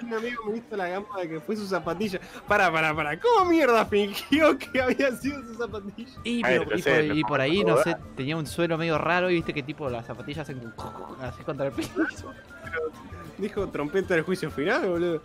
Un 0.03 0.15
amigo 0.15 0.43
me 0.51 0.57
hizo 0.59 0.77
la 0.77 0.89
gamba 0.89 1.21
de 1.21 1.29
que 1.29 1.41
fue 1.41 1.57
su 1.57 1.67
zapatilla. 1.67 2.21
Para, 2.47 2.71
para, 2.73 2.95
para. 2.95 3.19
¿Cómo 3.19 3.51
mierda 3.51 3.85
fingió 3.87 4.57
que 4.73 4.81
había 4.81 5.13
sido 5.17 5.43
su 5.43 5.55
zapatilla? 5.55 6.09
Y, 6.25 6.37
Ay, 6.45 6.59
pero- 6.59 6.71
no 6.71 6.77
y 6.77 6.83
sé, 6.83 6.91
por, 6.95 7.05
no 7.05 7.15
y 7.15 7.23
por 7.25 7.39
me 7.39 7.45
ahí, 7.45 7.65
no 7.65 7.77
sé, 7.83 7.97
tenía 8.17 8.37
un 8.37 8.47
suelo 8.47 8.79
medio 8.79 8.99
raro 8.99 9.31
y 9.31 9.35
viste 9.35 9.53
que 9.55 9.63
tipo 9.63 9.89
las 9.91 10.07
zapatillas 10.07 10.49
hacen 10.49 10.73
así 11.23 11.43
contra 11.45 11.67
el 11.67 11.73
piso. 11.73 12.33
Dijo 13.39 13.69
trompeta 13.69 14.15
del 14.15 14.25
juicio 14.25 14.51
final, 14.51 14.85
boludo. 14.89 15.23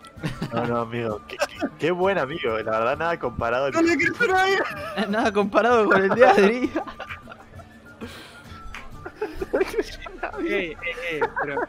No, 0.52 0.66
no, 0.66 0.76
amigo. 0.82 1.20
Qué, 1.26 1.36
qué- 1.36 1.68
qué 1.78 1.90
buen 1.90 2.16
amigo. 2.18 2.56
La 2.58 2.78
verdad, 2.78 2.96
nada 2.96 3.18
comparado. 3.18 3.70
No 3.72 3.82
le 3.82 3.96
quiero 3.96 4.14
nadie. 4.28 4.58
Nada 5.08 5.32
comparado 5.32 5.86
con 5.86 6.00
el 6.02 6.10
día 6.14 6.32
de 6.34 6.48
día. 6.48 6.84
Eh, 10.42 10.72
eh, 10.72 10.76
eh, 11.12 11.20
pero. 11.42 11.60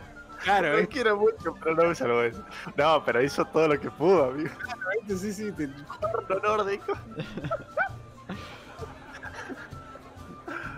Claro, 0.45 0.73
Lo 0.73 0.77
eh, 0.77 0.87
quiero 0.87 1.17
mucho, 1.17 1.55
pero 1.61 1.75
no 1.75 1.89
me 1.89 1.95
salvó 1.95 2.21
eso. 2.21 2.45
No, 2.77 3.03
pero 3.03 3.21
hizo 3.21 3.43
todo 3.45 3.67
lo 3.67 3.79
que 3.79 3.89
pudo, 3.89 4.25
amigo. 4.25 4.49
este 5.01 5.17
sí, 5.17 5.33
sí, 5.33 5.51
te, 5.51 5.67
No 5.67 6.39
nórdico. 6.43 6.93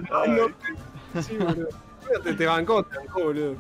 no, 0.10 0.26
no, 0.26 1.22
sí, 1.22 1.38
boludo. 1.38 1.68
Te, 2.24 2.34
te 2.34 2.46
bancó, 2.46 2.84
te 2.84 2.98
bancó, 2.98 3.24
boludo. 3.26 3.56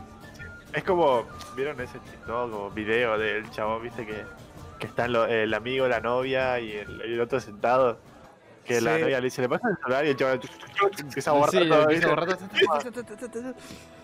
Es 0.73 0.83
como, 0.83 1.25
¿vieron 1.55 1.79
ese 1.81 1.99
TikTok 1.99 2.53
o 2.53 2.71
video 2.71 3.17
del 3.17 3.49
chabón, 3.51 3.83
viste, 3.83 4.05
que, 4.05 4.25
que 4.79 4.87
están 4.87 5.11
lo- 5.11 5.25
el 5.25 5.53
amigo, 5.53 5.87
la 5.87 5.99
novia 5.99 6.59
y 6.59 6.71
el, 6.71 7.01
y 7.05 7.13
el 7.13 7.21
otro 7.21 7.39
sentado? 7.39 7.99
Que 8.63 8.79
la 8.81 8.95
Sí. 8.95 9.01
novia 9.01 9.19
le 9.19 9.25
dice, 9.25 9.41
¿le 9.41 9.49
pasa 9.49 9.67
el 9.69 9.77
celular? 9.77 10.05
Y 10.05 10.09
el 10.09 10.15
chabón 10.15 10.39
empieza 10.99 11.31
a 11.31 11.33
borrar 11.33 11.61
Sí, 11.63 11.69
todo, 11.69 11.87
¿viste? 11.87 12.05
borrar. 12.05 12.37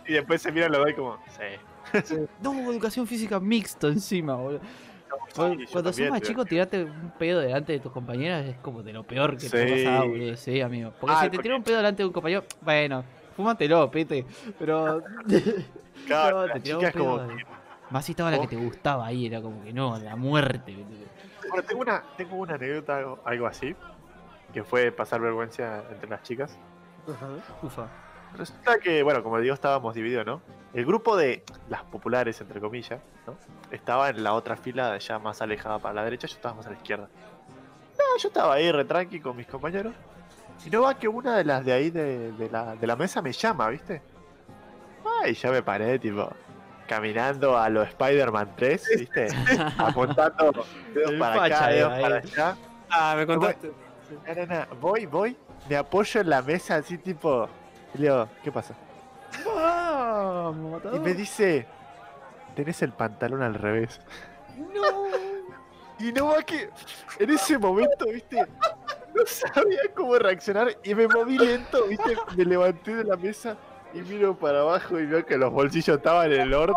Y 0.08 0.14
después 0.14 0.42
se 0.42 0.52
miran 0.52 0.72
los 0.72 0.82
dos 0.82 0.90
y 0.90 0.94
como, 0.96 1.18
sí. 1.30 1.44
No, 2.42 2.54
educación 2.72 3.08
física 3.08 3.40
mixto 3.40 3.88
encima, 3.90 4.36
boludo. 4.36 4.62
Cuando, 5.36 5.64
cuando 5.72 5.94
sos 5.94 6.10
más 6.10 6.22
chico, 6.22 6.44
tirarte 6.46 6.84
un 6.84 7.12
pedo 7.18 7.40
delante 7.40 7.74
de 7.74 7.80
tus 7.80 7.92
compañeras 7.92 8.46
es 8.46 8.56
como 8.58 8.82
de 8.84 8.94
lo 8.94 9.04
peor 9.04 9.38
que 9.38 9.48
te 9.50 9.68
Sí. 9.80 9.86
pasa, 9.86 10.04
boludo. 10.04 10.36
Sí, 10.38 10.62
amigo. 10.62 10.92
Porque 11.00 11.16
Ah, 11.16 11.20
si 11.20 11.26
te 11.26 11.30
porque- 11.38 11.44
tira 11.44 11.56
un 11.56 11.64
pedo 11.64 11.78
delante 11.78 12.04
de 12.04 12.08
un 12.08 12.14
compañero, 12.14 12.44
bueno, 12.62 13.04
fúmatelo, 13.36 13.90
pete. 13.92 14.26
Pero. 14.60 15.04
Claro, 16.08 16.48
No, 16.48 16.54
te 16.62 16.76
un 16.76 16.84
es 16.86 16.94
como 16.94 17.18
pedo, 17.18 17.28
que- 17.38 17.46
Más 17.92 18.06
si 18.06 18.12
estaba 18.14 18.32
la 18.32 18.38
que 18.40 18.46
Oh. 18.46 18.50
te 18.50 18.56
gustaba 18.56 19.06
ahí, 19.06 19.28
era 19.28 19.42
como 19.42 19.64
que 19.64 19.72
no, 19.72 19.98
la 20.00 20.16
muerte. 20.16 20.76
Bueno, 21.48 21.64
tengo 21.64 21.82
una, 21.82 22.04
tengo 22.18 22.36
una 22.38 22.56
anécdota, 22.56 22.98
algo, 22.98 23.20
algo 23.24 23.46
así, 23.48 23.76
que 24.52 24.64
fue 24.64 24.92
pasar 24.92 25.22
vergüenza 25.22 25.84
entre 25.92 26.10
las 26.10 26.24
chicas. 26.24 26.58
Ufa. 27.62 27.88
Resulta 28.36 28.80
que, 28.80 29.04
bueno, 29.04 29.22
como 29.22 29.40
digo, 29.40 29.54
estábamos 29.54 29.94
divididos, 29.94 30.26
¿no? 30.26 30.42
El 30.74 30.86
grupo 30.86 31.16
de 31.16 31.44
las 31.70 31.84
populares, 31.84 32.42
entre 32.42 32.60
comillas, 32.60 33.00
¿no? 33.28 33.36
Estaba 33.70 34.10
en 34.10 34.24
la 34.24 34.34
otra 34.34 34.56
fila, 34.56 34.98
ya 34.98 35.20
más 35.20 35.42
alejada 35.42 35.80
para 35.80 35.94
la 35.94 36.04
derecha, 36.04 36.28
yo 36.28 36.36
estábamos 36.36 36.66
a 36.66 36.72
la 36.72 36.76
izquierda. 36.76 37.10
No, 37.98 38.18
yo 38.18 38.28
estaba 38.28 38.56
ahí 38.56 38.72
re 38.72 38.84
tranqui 38.86 39.20
con 39.20 39.38
mis 39.38 39.46
compañeros. 39.46 39.94
Y 40.66 40.70
no 40.70 40.82
va 40.82 40.96
que 40.96 41.08
una 41.08 41.38
de 41.38 41.44
las 41.44 41.64
de 41.64 41.74
ahí 41.74 41.92
de, 41.92 42.32
de 42.32 42.50
la, 42.50 42.76
de 42.76 42.88
la 42.88 42.96
mesa 42.96 43.22
me 43.22 43.32
llama, 43.32 43.70
¿viste? 43.70 44.02
Ah, 45.06 45.28
y 45.28 45.34
ya 45.34 45.52
me 45.52 45.62
paré, 45.62 46.00
tipo, 46.00 46.32
caminando 46.88 47.58
a 47.58 47.70
lo 47.70 47.84
Spider-Man 47.84 48.54
3, 48.56 48.90
¿viste? 48.98 49.28
Apuntando 49.78 50.66
dedos 50.94 51.14
para 51.20 51.44
acá, 51.44 51.68
dedos 51.68 52.00
para 52.00 52.16
allá. 52.18 52.58
Ah, 52.90 53.14
me 53.18 53.28
contaste. 53.28 53.68
No. 53.68 54.76
Voy, 54.80 55.06
voy, 55.06 55.38
me 55.70 55.76
apoyo 55.76 56.22
en 56.22 56.30
la 56.30 56.42
mesa 56.42 56.76
así 56.76 56.98
tipo. 56.98 57.48
Y 57.94 58.00
le 58.00 58.04
digo, 58.06 58.28
¿qué 58.44 58.52
pasa? 58.52 58.76
Vamos, 60.24 60.82
Y 60.94 61.00
me 61.00 61.14
dice, 61.14 61.66
tenés 62.56 62.82
el 62.82 62.94
pantalón 62.94 63.42
al 63.42 63.56
revés. 63.56 64.00
No. 64.58 65.08
Y 66.00 66.12
no 66.12 66.28
va 66.28 66.44
que 66.44 66.70
en 67.20 67.30
ese 67.30 67.58
momento, 67.58 68.06
viste, 68.08 68.46
no 69.16 69.26
sabía 69.26 69.82
cómo 69.96 70.18
reaccionar 70.18 70.76
y 70.84 70.96
me 70.96 71.08
moví 71.08 71.38
lento, 71.38 71.86
viste, 71.88 72.18
me 72.36 72.46
levanté 72.46 72.96
de 72.96 73.04
la 73.04 73.16
mesa 73.16 73.56
y 73.94 74.02
miro 74.02 74.36
para 74.36 74.62
abajo 74.62 75.00
y 75.00 75.06
veo 75.06 75.26
que 75.26 75.38
los 75.38 75.52
bolsillos 75.52 75.98
estaban 75.98 76.32
en 76.32 76.42
el 76.42 76.54
orto. 76.54 76.76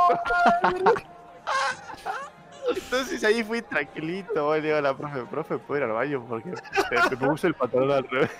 Entonces 2.74 3.22
ahí 3.24 3.42
fui 3.42 3.62
tranquilito, 3.62 4.54
le 4.54 4.60
digo 4.60 4.76
a 4.76 4.80
la 4.80 4.96
profe, 4.96 5.22
profe, 5.24 5.58
¿puedo 5.58 5.78
ir 5.78 5.84
al 5.84 5.92
baño? 5.92 6.24
Porque 6.28 6.52
me 7.10 7.16
puse 7.28 7.46
el 7.46 7.54
pantalón 7.54 7.92
al 7.92 8.04
revés. 8.04 8.30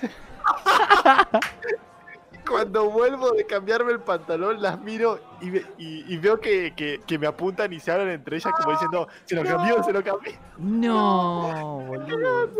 Cuando 2.48 2.90
vuelvo 2.90 3.32
de 3.32 3.44
cambiarme 3.44 3.92
el 3.92 4.00
pantalón, 4.00 4.62
las 4.62 4.80
miro 4.80 5.18
y, 5.40 5.50
ve- 5.50 5.66
y- 5.78 6.14
y 6.14 6.16
veo 6.18 6.38
que, 6.40 6.72
que- 6.76 7.00
que 7.06 7.18
me 7.18 7.26
apuntan 7.26 7.72
y 7.72 7.80
se 7.80 7.90
hablan 7.90 8.08
entre 8.10 8.36
ellas 8.36 8.52
como 8.56 8.70
diciendo, 8.72 9.08
se 9.24 9.34
lo 9.34 9.42
cambió, 9.44 9.82
se 9.82 9.92
lo 9.92 10.02
cambió. 10.04 10.32
No, 10.58 11.80
boludo. 11.88 12.50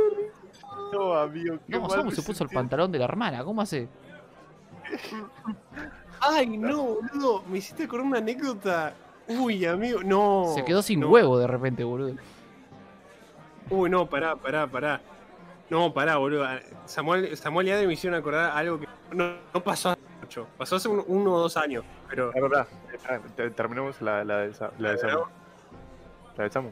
No, 0.93 1.15
amigo, 1.15 1.59
qué 1.67 1.73
No, 1.73 1.81
mal 1.81 1.89
¿cómo 1.91 2.05
me 2.05 2.11
se 2.17 2.23
puso 2.23 2.45
el 2.45 2.51
pantalón 2.51 2.91
de 2.93 2.99
la 2.99 3.05
hermana? 3.05 3.45
¿Cómo 3.45 3.61
hace? 3.63 3.89
Ay, 6.21 6.47
no, 6.59 6.83
boludo. 6.83 7.43
Me 7.49 7.59
hiciste 7.59 7.87
con 7.89 8.01
una 8.01 8.19
anécdota. 8.19 8.95
Uy, 9.29 9.65
amigo, 9.67 10.01
no. 10.05 10.53
Se 10.55 10.65
quedó 10.65 10.83
sin 10.83 11.01
no. 11.01 11.09
huevo 11.09 11.39
de 11.39 11.47
repente, 11.47 11.83
boludo. 11.85 12.15
Uy, 13.71 13.91
no, 13.91 14.07
pará, 14.07 14.37
pará, 14.37 14.67
pará. 14.67 15.01
No, 15.71 15.93
pará, 15.93 16.17
boludo. 16.17 16.45
Ah, 16.45 16.61
Samuel, 16.87 17.37
Samuel 17.37 17.69
y 17.69 17.71
Adri 17.73 17.87
me 17.87 17.95
hicieron 17.95 18.19
acordar 18.19 18.53
algo 18.57 18.79
que 18.81 18.87
no, 19.13 19.35
no 19.53 19.61
pasó 19.65 19.91
hace 19.91 20.01
mucho. 20.21 20.47
Pasó 20.57 20.77
hace 20.77 20.89
un- 20.89 21.05
uno 21.07 21.35
o 21.35 21.39
dos 21.41 21.57
años. 21.57 21.85
Pero. 22.09 22.31
La 22.35 22.41
verdad, 22.41 22.69
espera, 22.93 23.21
te- 23.35 23.51
terminemos 23.51 24.01
la, 24.01 24.23
la 24.25 24.39
de, 24.39 24.55
Sa- 24.55 24.71
la 24.79 24.93
de 24.93 24.99
Samu. 24.99 25.25
La 26.37 26.45
de 26.45 26.51
Samu. 26.51 26.71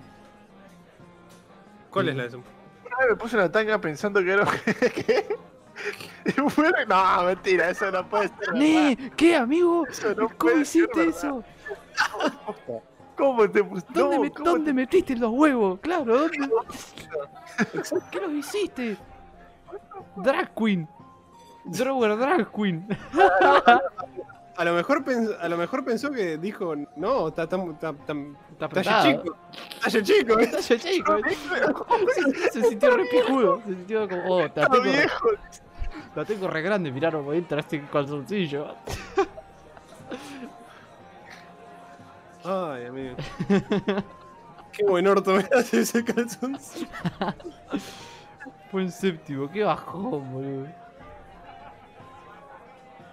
¿Cuál 1.91 2.09
es 2.09 2.17
la 2.17 2.23
de 2.25 2.31
Samuel? 2.31 2.49
Una 2.87 2.97
vez 2.99 3.09
me 3.11 3.17
puse 3.17 3.37
una 3.37 3.51
tanga 3.51 3.81
pensando 3.81 4.21
que 4.23 4.31
era. 4.33 4.45
Y 6.25 6.41
muere- 6.41 6.87
No, 6.89 7.25
mentira, 7.25 7.71
eso 7.71 7.91
no 7.91 8.09
puede 8.09 8.29
ser. 8.29 9.11
¿Qué, 9.17 9.35
amigo? 9.37 9.85
Eso 9.89 10.11
no 10.11 10.15
¿Cómo 10.29 10.39
puede 10.39 10.65
ser 10.65 10.83
hiciste 10.85 11.09
eso? 11.09 11.43
¿Cómo 13.17 13.49
te 13.51 13.63
pus- 13.65 13.85
¿Dónde, 13.91 14.17
no, 14.17 14.23
me- 14.23 14.31
¿cómo 14.31 14.51
dónde 14.51 14.73
metiste 14.73 15.17
los 15.17 15.31
huevos? 15.31 15.79
Claro, 15.81 16.05
¿dónde? 16.19 16.39
¿Qué 18.11 18.21
los 18.21 18.33
hiciste? 18.33 18.97
Drag 20.17 20.53
Queen. 20.55 20.89
Drawer 21.65 22.17
Drag 22.19 22.51
Queen. 22.53 22.87
A 24.57 24.65
lo 24.65 24.73
mejor 24.73 25.05
pens- 25.05 25.37
a 25.41 25.49
lo 25.49 25.57
mejor 25.57 25.85
pensó 25.85 26.13
que 26.13 26.39
dijo, 26.39 26.75
no, 26.95 27.27
está 27.27 27.49
tan 27.49 27.73
está, 27.73 27.93
tan- 27.93 28.37
Está 28.53 28.69
talla 28.69 29.01
apretado. 29.01 29.23
chico. 29.23 29.37
Talla 29.83 30.03
chico, 30.05 30.39
¿eh? 30.39 30.51
Chico. 30.79 31.17
Se, 32.15 32.51
se 32.53 32.63
sintió 32.69 32.97
re 32.97 33.05
pijudo. 33.07 33.61
Se 33.67 33.75
sintió 33.75 34.09
como, 34.09 34.23
oh, 34.33 34.39
la 34.43 34.47
Está 34.47 34.69
tengo, 34.69 34.85
re, 34.85 34.93
viejo. 34.93 35.29
la 36.15 36.25
tengo 36.25 36.47
re 36.47 36.63
grande. 36.63 36.93
Miraron, 36.93 37.25
voy 37.25 37.35
a 37.35 37.39
entrar 37.41 37.59
este 37.61 37.83
calzoncillo. 37.91 38.77
Ay, 42.45 42.87
amigo. 42.87 43.17
Qué 44.73 44.85
buen 44.85 45.07
orto 45.07 45.35
me 45.35 45.45
hace 45.57 45.81
ese 45.81 46.05
calzón. 46.05 46.59
Fue 48.71 48.83
en 48.83 48.91
séptimo, 48.91 49.49
qué 49.49 49.63
bajón, 49.63 50.33
boludo. 50.33 50.67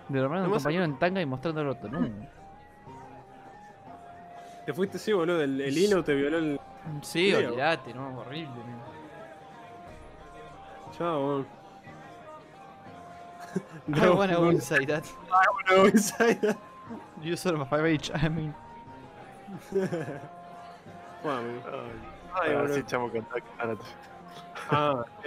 De 0.10 0.20
la 0.20 0.28
mano 0.28 0.46
un 0.46 0.52
compañero 0.52 0.84
en 0.84 0.98
tanga 0.98 1.22
y 1.22 1.26
mostrando 1.26 1.62
el 1.62 1.68
otro. 1.68 1.88
No. 1.90 2.10
Te 4.66 4.74
fuiste 4.74 4.98
así, 4.98 5.14
boludo. 5.14 5.42
El, 5.42 5.62
el 5.62 5.78
hilo 5.78 6.04
te 6.04 6.16
violó 6.16 6.38
el. 6.40 6.60
Sí, 7.04 7.30
Sí, 7.30 7.34
olvidate, 7.36 7.94
no, 7.94 8.18
horrible. 8.20 8.50
no. 8.56 8.92
Chao, 10.98 11.20
boludo. 11.22 11.46
I 13.94 14.10
wanna 14.10 14.36
go 14.38 14.50
inside 14.52 14.88
that. 14.88 15.04
no, 15.70 15.86
inside. 15.86 16.56
You 17.22 17.36
son 17.38 17.62
of 17.62 17.72
a 17.72 17.78
bitch, 17.78 18.10
I 18.16 18.28
mean. 18.30 18.56
Bueno. 21.24 21.62
Ay, 22.34 22.56
boludo. 22.56 22.74
sí, 22.74 22.84
chamo, 22.88 23.12
contá. 23.12 23.36
Ah, 24.72 25.04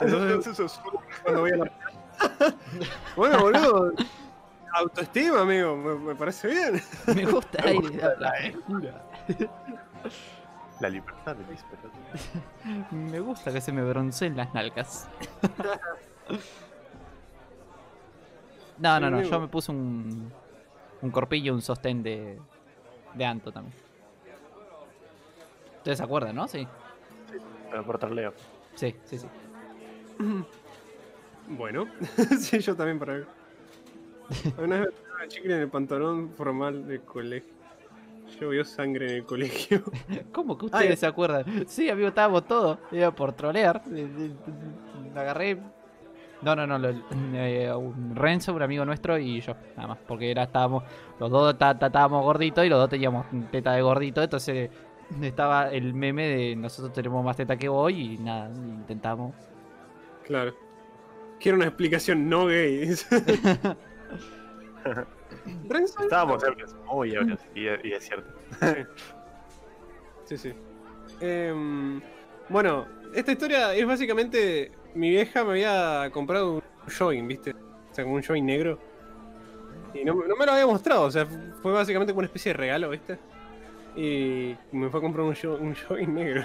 Entonces, 0.00 0.80
cuando 1.22 1.40
voy 1.40 1.52
a 1.52 1.56
la. 1.56 1.72
bueno, 3.16 3.38
boludo. 3.40 3.92
Autoestima, 4.74 5.40
amigo. 5.40 5.76
Me, 5.76 5.94
me 5.94 6.14
parece 6.14 6.48
bien. 6.48 6.82
Me 7.06 7.24
gusta 7.24 7.58
el 7.62 7.68
aire, 7.68 7.96
la, 7.96 8.14
la. 8.16 8.34
La 10.80 10.88
libertad 10.88 11.34
de 11.34 11.44
mis 11.50 11.62
pelotas. 11.62 12.28
Me 12.90 13.20
gusta 13.20 13.52
que 13.52 13.60
se 13.60 13.72
me 13.72 13.82
bronceen 13.82 14.36
las 14.36 14.52
nalgas. 14.54 15.08
No, 18.76 19.00
no, 19.00 19.10
no, 19.10 19.22
yo 19.22 19.40
me 19.40 19.48
puse 19.48 19.72
un. 19.72 20.30
Un 21.02 21.10
corpillo, 21.10 21.54
un 21.54 21.62
sostén 21.62 22.02
de. 22.02 22.38
De 23.14 23.24
Anto 23.24 23.50
también. 23.52 23.74
Ustedes 25.78 25.98
se 25.98 26.04
acuerdan, 26.04 26.36
¿no? 26.36 26.46
Sí. 26.48 26.66
Pero 27.70 27.84
por 27.84 27.98
troleo. 27.98 28.34
Sí, 28.74 28.94
sí, 29.04 29.18
sí. 29.18 29.26
Bueno, 31.48 31.86
sí, 32.38 32.58
yo 32.58 32.76
también 32.76 32.98
para 32.98 33.14
ver. 33.14 33.26
Una 34.58 34.80
vez 34.80 34.90
una 35.14 35.28
chicle 35.28 35.54
en 35.54 35.60
el 35.62 35.68
pantalón 35.68 36.30
formal 36.36 36.86
del 36.86 37.00
colegio. 37.02 37.54
Llovió 38.38 38.64
sangre 38.64 39.06
en 39.06 39.14
el 39.16 39.24
colegio. 39.24 39.82
¿Cómo 40.32 40.58
que 40.58 40.66
ustedes 40.66 40.90
Ay. 40.90 40.96
se 40.96 41.06
acuerdan? 41.06 41.66
Sí, 41.66 41.88
amigo, 41.88 42.08
estábamos 42.08 42.46
todos. 42.46 42.78
Iba 42.92 43.10
por 43.10 43.32
trolear. 43.32 43.82
Eh, 43.90 44.06
eh, 44.18 44.30
eh, 44.30 45.18
Agarré. 45.18 45.58
No, 46.42 46.54
no, 46.54 46.66
no. 46.66 46.78
lo- 46.78 46.90
eh, 47.34 47.72
un 47.74 48.14
Renzo, 48.14 48.54
un 48.54 48.62
amigo 48.62 48.84
nuestro, 48.84 49.18
y 49.18 49.40
yo, 49.40 49.54
nada 49.76 49.88
más. 49.88 49.98
Porque 50.06 50.30
era, 50.30 50.44
estábamos. 50.44 50.84
Los 51.18 51.30
dos 51.30 51.52
estábamos 51.52 52.22
gorditos 52.24 52.64
y 52.64 52.68
los 52.68 52.78
dos 52.78 52.88
teníamos 52.88 53.26
teta 53.50 53.72
de 53.72 53.82
gordito. 53.82 54.22
Entonces 54.22 54.70
estaba 55.22 55.70
el 55.70 55.94
meme 55.94 56.26
de 56.28 56.54
nosotros 56.56 56.92
tenemos 56.92 57.24
más 57.24 57.36
teta 57.36 57.56
que 57.56 57.68
vos 57.68 57.90
y 57.90 58.18
nada, 58.18 58.50
intentamos. 58.54 59.34
Claro. 60.24 60.54
Quiero 61.40 61.56
una 61.56 61.66
explicación 61.66 62.28
no 62.28 62.46
gay. 62.46 62.88
Renzo. 65.68 66.02
Estábamos 66.02 66.42
ebrios, 66.44 66.74
muy 66.92 67.14
ebrios, 67.14 67.40
y, 67.54 67.62
y 67.64 67.92
es 67.92 68.04
cierto. 68.04 68.30
Sí, 70.24 70.36
sí. 70.36 70.52
Em, 71.20 72.00
bueno, 72.48 72.86
esta 73.14 73.32
historia 73.32 73.74
es 73.74 73.86
básicamente. 73.86 74.72
Mi 74.98 75.10
vieja 75.10 75.44
me 75.44 75.52
había 75.52 76.10
comprado 76.10 76.54
un 76.54 76.62
jogging, 76.98 77.28
¿viste? 77.28 77.52
O 77.52 77.94
sea, 77.94 78.02
como 78.02 78.16
un 78.16 78.22
jogging 78.24 78.44
negro. 78.44 78.80
Y 79.94 80.04
no, 80.04 80.16
me 80.16 80.26
lo 80.26 80.52
había 80.52 80.66
mostrado, 80.66 81.02
o 81.02 81.10
sea, 81.10 81.24
fue 81.62 81.70
básicamente 81.70 82.12
como 82.12 82.18
una 82.18 82.26
especie 82.26 82.52
de 82.52 82.58
regalo, 82.58 82.90
¿viste? 82.90 83.16
Y 83.94 84.56
me 84.72 84.90
fue 84.90 84.98
a 84.98 85.00
comprar 85.00 85.24
un, 85.24 85.36
un 85.60 85.76
jogging 85.76 86.14
negro. 86.14 86.44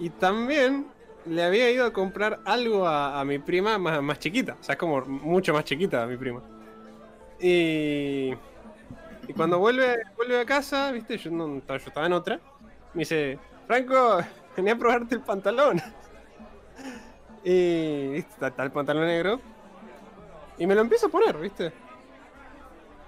Y 0.00 0.10
también 0.10 0.86
le 1.24 1.44
había 1.44 1.70
ido 1.70 1.86
a 1.86 1.92
comprar 1.92 2.40
algo 2.44 2.84
a, 2.84 3.24
mi 3.24 3.38
prima 3.38 3.78
más, 3.78 4.02
más 4.02 4.18
chiquita, 4.18 4.56
o 4.60 4.64
sea, 4.64 4.76
como 4.76 5.00
mucho 5.02 5.52
más 5.52 5.64
chiquita 5.64 6.02
a 6.02 6.06
mi 6.06 6.16
prima. 6.16 6.42
Y. 7.38 8.34
Cuando 9.36 9.60
vuelve, 9.60 9.98
vuelve 10.16 10.40
a 10.40 10.44
casa, 10.44 10.90
viste, 10.90 11.16
yo, 11.16 11.30
yo 11.30 11.74
estaba 11.76 12.06
en 12.06 12.12
otra, 12.12 12.40
me 12.92 13.00
dice, 13.00 13.38
Franco, 13.68 14.18
venía 14.56 14.72
a 14.72 14.76
probarte 14.78 15.14
el 15.14 15.20
pantalón. 15.20 15.80
Y 17.44 18.16
está, 18.16 18.48
está 18.48 18.62
el 18.64 18.72
pantalón 18.72 19.06
negro. 19.06 19.40
Y 20.58 20.66
me 20.66 20.74
lo 20.74 20.80
empiezo 20.80 21.06
a 21.06 21.10
poner, 21.10 21.36
viste. 21.38 21.72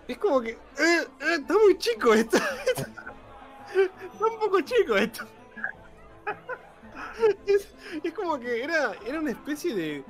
Es 0.06 0.18
como 0.18 0.40
que, 0.40 0.50
eh, 0.50 0.56
eh, 0.78 1.06
está 1.40 1.54
muy 1.54 1.76
chico 1.78 2.14
esto. 2.14 2.36
está 2.76 4.24
un 4.24 4.38
poco 4.40 4.60
chico 4.60 4.96
esto. 4.96 5.24
es, 7.46 7.68
es 8.02 8.12
como 8.14 8.38
que 8.38 8.62
era, 8.62 8.92
era 9.06 9.20
una 9.20 9.30
especie 9.32 9.74
de, 9.74 10.04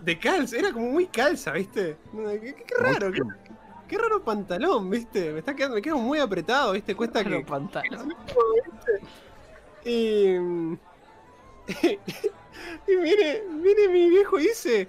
de 0.00 0.18
calza, 0.18 0.56
era 0.56 0.72
como 0.72 0.90
muy 0.90 1.06
calza, 1.06 1.52
viste. 1.52 1.96
Qué, 2.12 2.54
qué- 2.56 2.64
qué 2.64 2.74
raro, 2.78 3.12
qué, 3.12 3.20
qué 3.88 3.98
raro 3.98 4.22
pantalón, 4.24 4.90
viste. 4.90 5.32
Me 5.32 5.38
está 5.40 5.54
quedando, 5.54 5.76
me 5.76 5.82
quedo 5.82 5.98
muy 5.98 6.18
apretado, 6.18 6.72
viste. 6.72 6.94
Cuesta 6.94 7.22
que, 7.22 7.30
Los 7.30 7.44
pantalones. 7.44 8.16
y, 9.84 10.36
y 12.86 12.96
mire, 12.96 13.44
mire 13.48 13.88
mi 13.88 14.08
viejo 14.08 14.38
y 14.38 14.44
dice, 14.44 14.88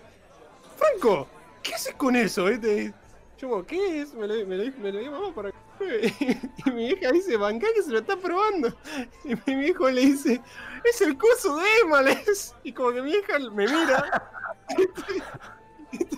Franco, 0.76 1.28
¿qué 1.64 1.76
haces 1.76 1.96
con 1.96 2.16
eso? 2.16 2.46
¿Viste? 2.46 2.94
Yo 3.38 3.66
¿qué 3.66 4.02
es? 4.02 4.14
Me 4.14 4.28
lo, 4.28 4.46
me 4.46 4.92
dio 4.92 5.12
mamá 5.12 5.34
para 5.34 5.52
pruebe". 5.78 6.14
Y 6.66 6.72
mi 6.72 6.88
vieja 6.88 7.12
dice, 7.12 7.38
Bancá 7.38 7.68
que 7.74 7.84
se 7.84 7.92
lo 7.92 8.00
está 8.00 8.18
probando. 8.18 8.76
Y 9.24 9.36
mi 9.46 9.56
viejo 9.56 9.90
le 9.90 10.02
dice, 10.02 10.42
es 10.84 11.02
el 11.02 11.18
coso 11.18 11.58
de 11.58 11.68
Emales. 11.84 12.56
Y 12.64 12.74
como 12.74 12.92
que 12.92 13.02
mi 13.02 13.12
vieja 13.12 13.40
me 13.40 13.68
mira. 13.68 14.32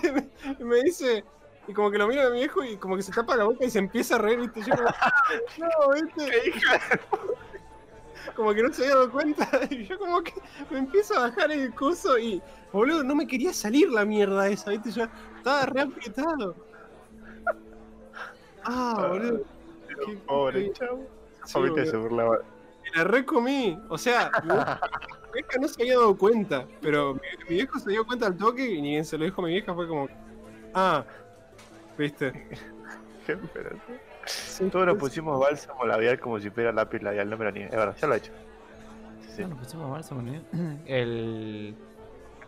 Me, 0.01 0.65
me 0.65 0.81
dice, 0.81 1.23
y 1.69 1.73
como 1.73 1.91
que 1.91 1.99
lo 1.99 2.07
mira 2.07 2.25
a 2.25 2.29
mi 2.31 2.39
viejo 2.39 2.63
y 2.63 2.77
como 2.77 2.95
que 2.95 3.03
se 3.03 3.11
tapa 3.11 3.35
la 3.35 3.43
boca 3.43 3.63
y 3.63 3.69
se 3.69 3.77
empieza 3.77 4.15
a 4.15 4.17
reír, 4.17 4.39
¿viste? 4.39 4.61
Yo 4.63 4.75
como, 4.75 4.89
no, 5.59 5.93
¿viste? 5.93 6.53
Como 8.35 8.53
que 8.53 8.63
no 8.63 8.73
se 8.73 8.83
había 8.83 8.95
dado 8.95 9.11
cuenta. 9.11 9.47
Y 9.69 9.85
yo 9.85 9.97
como 9.99 10.21
que 10.23 10.33
me 10.69 10.79
empiezo 10.79 11.15
a 11.17 11.29
bajar 11.29 11.51
el 11.51 11.73
coso 11.73 12.17
y, 12.17 12.41
boludo, 12.71 13.03
no 13.03 13.15
me 13.15 13.27
quería 13.27 13.53
salir 13.53 13.89
la 13.91 14.05
mierda 14.05 14.47
esa, 14.47 14.71
¿viste? 14.71 14.91
Yo 14.91 15.05
estaba 15.37 15.65
re 15.65 15.81
apretado. 15.81 16.55
Ah, 18.63 19.07
boludo. 19.09 19.41
Qué- 20.05 20.17
Pobre 20.27 20.71
chavo. 20.73 21.05
sí, 21.45 21.53
Ahorita 21.57 21.85
se 21.85 21.97
burlaba. 21.97 22.39
Me 22.83 22.97
la 22.97 23.03
recomí. 23.03 23.77
O 23.89 23.97
sea, 23.97 24.31
mi 24.43 24.49
vieja 25.41 25.59
no 25.59 25.67
se 25.67 25.81
había 25.81 25.95
dado 25.95 26.17
cuenta, 26.17 26.65
pero 26.81 27.13
mi, 27.15 27.19
mi 27.49 27.55
viejo 27.55 27.79
se 27.79 27.91
dio 27.91 28.05
cuenta 28.05 28.27
al 28.27 28.37
toque 28.37 28.65
y 28.65 28.81
ni 28.81 28.91
bien 28.91 29.05
se 29.05 29.17
lo 29.17 29.25
dijo 29.25 29.41
a 29.41 29.45
mi 29.45 29.51
vieja, 29.51 29.73
fue 29.73 29.87
como, 29.87 30.07
ah, 30.73 31.03
viste. 31.97 32.31
Qué. 33.25 33.37
Sí, 34.29 34.69
Todos 34.69 34.85
nos 34.85 34.97
pusimos 34.97 35.39
bálsamo 35.39 35.85
labial 35.85 36.19
como 36.19 36.39
si 36.39 36.49
fuera 36.49 36.71
lápiz 36.71 37.01
labial, 37.01 37.29
no 37.29 37.37
me 37.37 37.45
lo 37.45 37.51
niegues. 37.51 37.71
Es 37.71 37.77
verdad, 37.77 37.95
ya 37.99 38.07
lo 38.07 38.13
he 38.13 38.17
hecho. 38.17 38.31
Sí, 39.21 39.31
sí. 39.37 39.41
No, 39.41 39.47
nos 39.49 39.59
pusimos 39.59 39.89
bálsamo, 39.91 40.21
¿no? 40.21 40.41
El. 40.85 41.75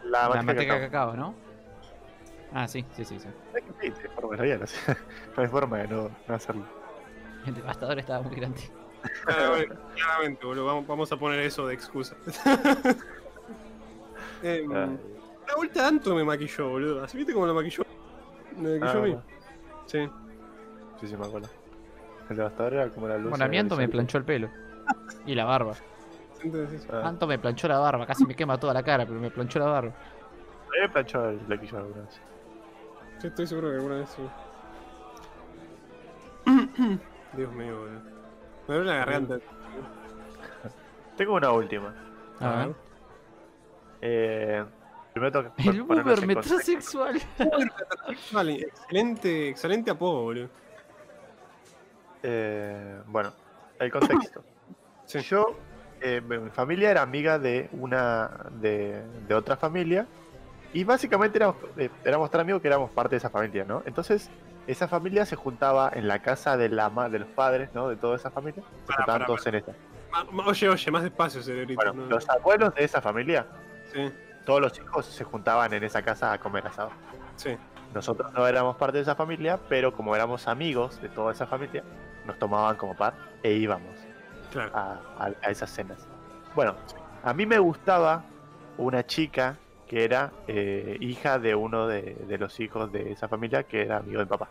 La, 0.04 0.30
La 0.30 0.42
manteca 0.44 0.62
de 0.76 0.82
cacao. 0.82 1.12
cacao, 1.12 1.16
¿no? 1.16 1.36
Ah, 2.54 2.68
sí, 2.68 2.86
sí, 2.96 3.06
sí, 3.06 3.20
sí. 3.20 3.28
Es 3.54 3.64
que 3.64 3.72
sí, 3.94 4.02
de 4.04 4.10
forma 4.10 4.36
labial, 4.36 4.62
o 4.64 4.68
sea, 4.68 4.98
no 5.38 5.44
hay 5.44 5.48
forma 5.50 5.78
de 5.78 5.88
no, 5.88 6.10
no 6.28 6.36
hacerlo. 6.36 6.66
El 7.46 7.56
devastador 7.56 7.98
estaba 8.00 8.22
muy 8.22 8.36
grande. 8.36 8.62
Claramente, 9.26 9.76
claramente, 9.96 10.46
boludo. 10.46 10.66
Vamos, 10.66 10.88
vamos 10.88 11.12
a 11.12 11.18
poner 11.18 11.40
eso 11.40 11.66
de 11.68 11.74
excusa. 11.74 12.16
Em, 14.44 14.72
Ah, 14.76 14.86
Una 14.86 15.56
vuelta 15.56 15.82
tanto 15.82 16.16
me 16.16 16.24
maquilló, 16.24 16.70
boludo. 16.70 17.04
¿Así 17.04 17.18
viste 17.18 17.34
cómo 17.34 17.46
lo 17.46 17.54
maquilló? 17.54 17.84
Me 18.58 18.80
maquilló 18.80 18.86
ah, 18.88 18.92
a 18.92 18.96
mí. 18.96 19.00
bueno. 19.12 19.24
Sí. 19.86 20.10
Sí, 21.00 21.08
sí, 21.08 21.18
me 21.18 21.26
acuerdo. 21.26 21.50
El 22.32 22.38
devastador 22.38 22.74
era 22.76 22.90
como 22.90 23.08
la 23.10 23.18
luz. 23.18 23.30
Bueno, 23.30 23.44
a 23.46 23.48
mí 23.50 23.58
Anto 23.58 23.76
me 23.76 23.88
planchó 23.90 24.18
el 24.18 24.24
pelo. 24.24 24.50
Y 25.26 25.36
la 25.36 25.44
barba. 25.46 25.74
Entonces, 26.42 26.88
Ah, 26.92 27.02
Anto 27.06 27.28
me 27.28 27.38
planchó 27.38 27.68
la 27.68 27.78
barba, 27.78 28.08
casi 28.08 28.26
me 28.26 28.34
quema 28.36 28.58
toda 28.58 28.74
la 28.74 28.82
cara, 28.84 29.06
pero 29.06 29.20
me 29.20 29.30
planchó 29.30 29.60
la 29.60 29.66
barba. 29.66 29.92
me 30.82 30.90
planchó 30.90 31.30
el 31.30 31.40
flequillo 31.42 31.78
alguna 31.78 32.02
vez. 32.04 32.22
Yo 33.22 33.28
estoy 33.28 33.46
seguro 33.48 33.70
que 33.70 33.76
alguna 33.76 33.96
vez 33.98 34.10
sí. 34.10 34.22
Dios 37.34 37.52
mío, 37.54 37.78
boludo. 37.80 38.02
Me 38.68 38.76
duele 38.76 38.90
la 38.90 38.96
garganta. 38.98 39.38
Tengo 41.18 41.36
una 41.36 41.52
última. 41.52 41.94
A 42.40 42.50
ver. 42.66 42.76
Eh, 44.02 44.66
primero 45.14 45.32
tengo 45.32 45.54
que 45.56 45.70
El 45.70 45.86
contexto. 45.86 46.26
metrosexual. 46.28 47.22
Excelente, 48.08 49.50
excelente 49.50 49.92
apodo, 49.92 50.24
boludo. 50.24 50.50
Eh, 52.24 53.02
bueno, 53.08 53.32
el 53.80 53.92
contexto. 53.92 54.44
Sí. 55.06 55.20
Yo, 55.22 55.58
eh, 56.02 56.22
mi 56.22 56.50
familia 56.50 56.92
era 56.92 57.02
amiga 57.02 57.40
de 57.40 57.70
una 57.74 58.30
de, 58.52 59.02
de 59.28 59.34
otra 59.36 59.58
familia 59.58 60.06
y 60.74 60.84
básicamente 60.84 61.38
éramos, 61.38 61.58
eh, 61.78 61.90
éramos 62.06 62.32
tan 62.32 62.42
amigos 62.42 62.62
que 62.62 62.68
éramos 62.68 62.92
parte 62.92 63.12
de 63.12 63.18
esa 63.18 63.30
familia, 63.30 63.66
¿no? 63.68 63.84
Entonces, 63.86 64.30
esa 64.68 64.88
familia 64.88 65.26
se 65.26 65.36
juntaba 65.36 65.92
en 65.94 66.08
la 66.08 66.20
casa 66.22 66.56
de 66.58 66.70
la 66.70 66.90
de 67.10 67.20
los 67.20 67.28
padres, 67.30 67.70
¿no? 67.74 67.90
De 67.90 67.96
toda 67.98 68.16
esa 68.16 68.32
familia. 68.32 68.64
Se 68.64 68.86
Pará, 68.88 68.98
juntaban 68.98 69.20
pará, 69.22 69.26
todos 69.26 69.48
en 69.48 69.56
esta. 69.56 69.74
Oye, 70.46 70.70
oye, 70.70 70.92
más 70.92 71.04
despacio, 71.04 71.42
cerebrito. 71.42 71.76
Bueno, 71.84 71.94
no- 71.94 72.06
los 72.08 72.30
abuelos 72.30 72.74
de 72.76 72.84
esa 72.84 73.02
familia, 73.02 73.46
Sí, 73.92 74.10
todos 74.46 74.62
los 74.62 74.78
hijos 74.80 75.06
se 75.06 75.24
juntaban 75.24 75.74
en 75.74 75.84
esa 75.84 76.02
casa 76.02 76.32
a 76.34 76.38
comer 76.40 76.66
asado. 76.68 76.92
sí. 77.36 77.58
Nosotros 77.94 78.32
no 78.32 78.48
éramos 78.48 78.78
parte 78.78 78.96
de 79.00 79.02
esa 79.04 79.16
familia, 79.16 79.60
pero 79.68 79.92
como 79.94 80.16
éramos 80.16 80.48
amigos 80.48 81.02
de 81.02 81.10
toda 81.10 81.34
esa 81.34 81.46
familia, 81.46 81.84
nos 82.32 82.40
tomaban 82.40 82.76
como 82.78 82.96
par 82.96 83.14
e 83.44 83.52
íbamos 83.54 83.96
Claro. 84.52 84.72
a, 84.76 85.00
a- 85.20 85.32
a 85.44 85.50
esas 85.50 85.70
cenas. 85.70 86.06
Bueno, 86.56 86.76
a 87.24 87.34
mí 87.34 87.46
me 87.46 87.60
gustaba 87.60 88.24
una 88.78 89.06
chica 89.06 89.58
que 89.88 90.04
era 90.06 90.32
eh, 90.48 90.98
hija 91.02 91.38
de 91.40 91.54
uno 91.56 91.88
de, 91.88 92.16
de 92.28 92.38
los 92.38 92.60
hijos 92.60 92.92
de 92.92 93.12
esa 93.12 93.28
familia 93.28 93.64
que 93.64 93.82
era 93.84 93.98
amigo 93.98 94.20
de 94.20 94.26
mi 94.26 94.30
papá, 94.30 94.50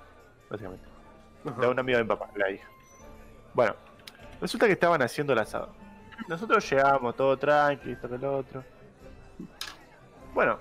básicamente. 0.48 0.86
Ajá. 1.46 1.60
De 1.60 1.66
un 1.68 1.78
amigo 1.78 1.98
de 1.98 2.04
mi 2.04 2.08
papá, 2.08 2.28
la 2.34 2.50
hija. 2.50 2.68
Bueno, 3.54 3.74
resulta 4.40 4.66
que 4.66 4.72
estaban 4.72 5.00
haciendo 5.02 5.32
el 5.32 5.38
asado. 5.38 5.70
Nosotros 6.28 6.68
llegamos 6.70 7.16
todo 7.16 7.36
tranqui, 7.38 7.92
esto 7.92 8.08
que 8.08 8.18
lo 8.18 8.36
otro. 8.38 8.62
Bueno, 10.34 10.58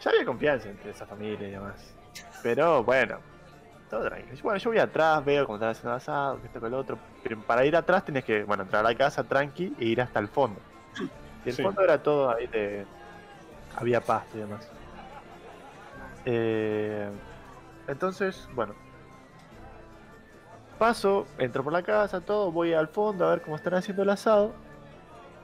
ya 0.00 0.10
había 0.10 0.24
confianza 0.24 0.68
entre 0.68 0.90
esa 0.90 1.06
familia 1.06 1.48
y 1.48 1.50
demás. 1.52 1.94
Pero 2.42 2.82
bueno, 2.82 3.18
todo 3.92 4.04
tranquilo. 4.08 4.34
Bueno, 4.42 4.58
yo 4.58 4.70
voy 4.70 4.78
atrás, 4.78 5.22
veo 5.22 5.44
cómo 5.44 5.56
están 5.56 5.68
haciendo 5.68 5.90
el 5.90 5.96
asado, 5.98 6.40
que 6.40 6.46
esto 6.46 6.60
que 6.62 6.70
lo 6.70 6.78
otro. 6.78 6.98
Pero 7.22 7.38
para 7.42 7.66
ir 7.66 7.76
atrás 7.76 8.02
tenés 8.06 8.24
que, 8.24 8.42
bueno, 8.42 8.62
entrar 8.62 8.84
a 8.84 8.88
la 8.88 8.94
casa 8.96 9.22
tranqui 9.22 9.74
e 9.78 9.84
ir 9.84 10.00
hasta 10.00 10.18
el 10.18 10.28
fondo. 10.28 10.62
Y 11.44 11.50
el 11.50 11.54
Sí. 11.54 11.62
fondo 11.62 11.82
era 11.82 12.02
todo 12.02 12.34
ahí 12.34 12.46
de. 12.46 12.86
Había 13.76 14.00
pasto 14.00 14.38
y 14.38 14.40
demás. 14.40 14.66
Eh, 16.24 17.10
entonces, 17.86 18.48
bueno. 18.54 18.74
Paso, 20.78 21.26
entro 21.38 21.62
por 21.62 21.74
la 21.74 21.82
casa, 21.82 22.22
todo, 22.22 22.50
voy 22.50 22.72
al 22.72 22.88
fondo 22.88 23.26
a 23.26 23.30
ver 23.30 23.42
cómo 23.42 23.56
están 23.56 23.74
haciendo 23.74 24.02
el 24.04 24.08
asado. 24.10 24.54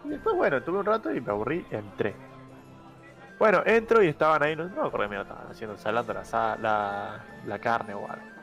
Y 0.04 0.08
después, 0.08 0.34
bueno, 0.34 0.62
tuve 0.62 0.78
un 0.78 0.86
rato 0.86 1.12
y 1.14 1.20
me 1.20 1.30
aburrí, 1.30 1.66
entré. 1.70 2.16
Bueno, 3.38 3.62
entro 3.66 4.02
y 4.02 4.08
estaban 4.08 4.42
ahí, 4.42 4.56
no, 4.56 4.64
no 4.64 4.70
me 4.82 4.88
acuerdo 4.88 5.00
qué 5.00 5.08
mierda 5.08 5.22
estaban 5.22 5.50
haciendo, 5.52 5.76
salando 5.76 6.12
la, 6.14 6.24
sa- 6.24 6.56
la, 6.56 7.24
la 7.46 7.58
carne 7.60 7.94
o 7.94 8.10
algo. 8.10 8.37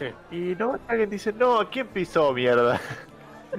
Sí. 0.00 0.06
Y 0.30 0.56
no, 0.56 0.78
alguien 0.88 1.10
dice, 1.10 1.32
no, 1.32 1.68
¿quién 1.70 1.86
pisó 1.86 2.32
mierda? 2.32 2.80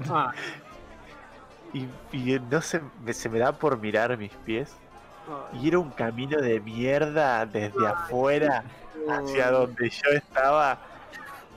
Ah, 0.09 0.31
Y, 1.73 1.87
y 2.11 2.37
no 2.49 2.61
se, 2.61 2.81
me- 3.05 3.13
se 3.13 3.29
me 3.29 3.39
da 3.39 3.53
por 3.53 3.77
mirar 3.79 4.17
mis 4.17 4.33
pies. 4.45 4.75
Y 5.53 5.69
era 5.69 5.79
un 5.79 5.91
camino 5.91 6.41
de 6.41 6.59
mierda 6.59 7.45
desde 7.45 7.87
afuera 7.87 8.65
hacia 9.09 9.51
donde 9.51 9.89
yo 9.89 10.09
estaba. 10.11 10.77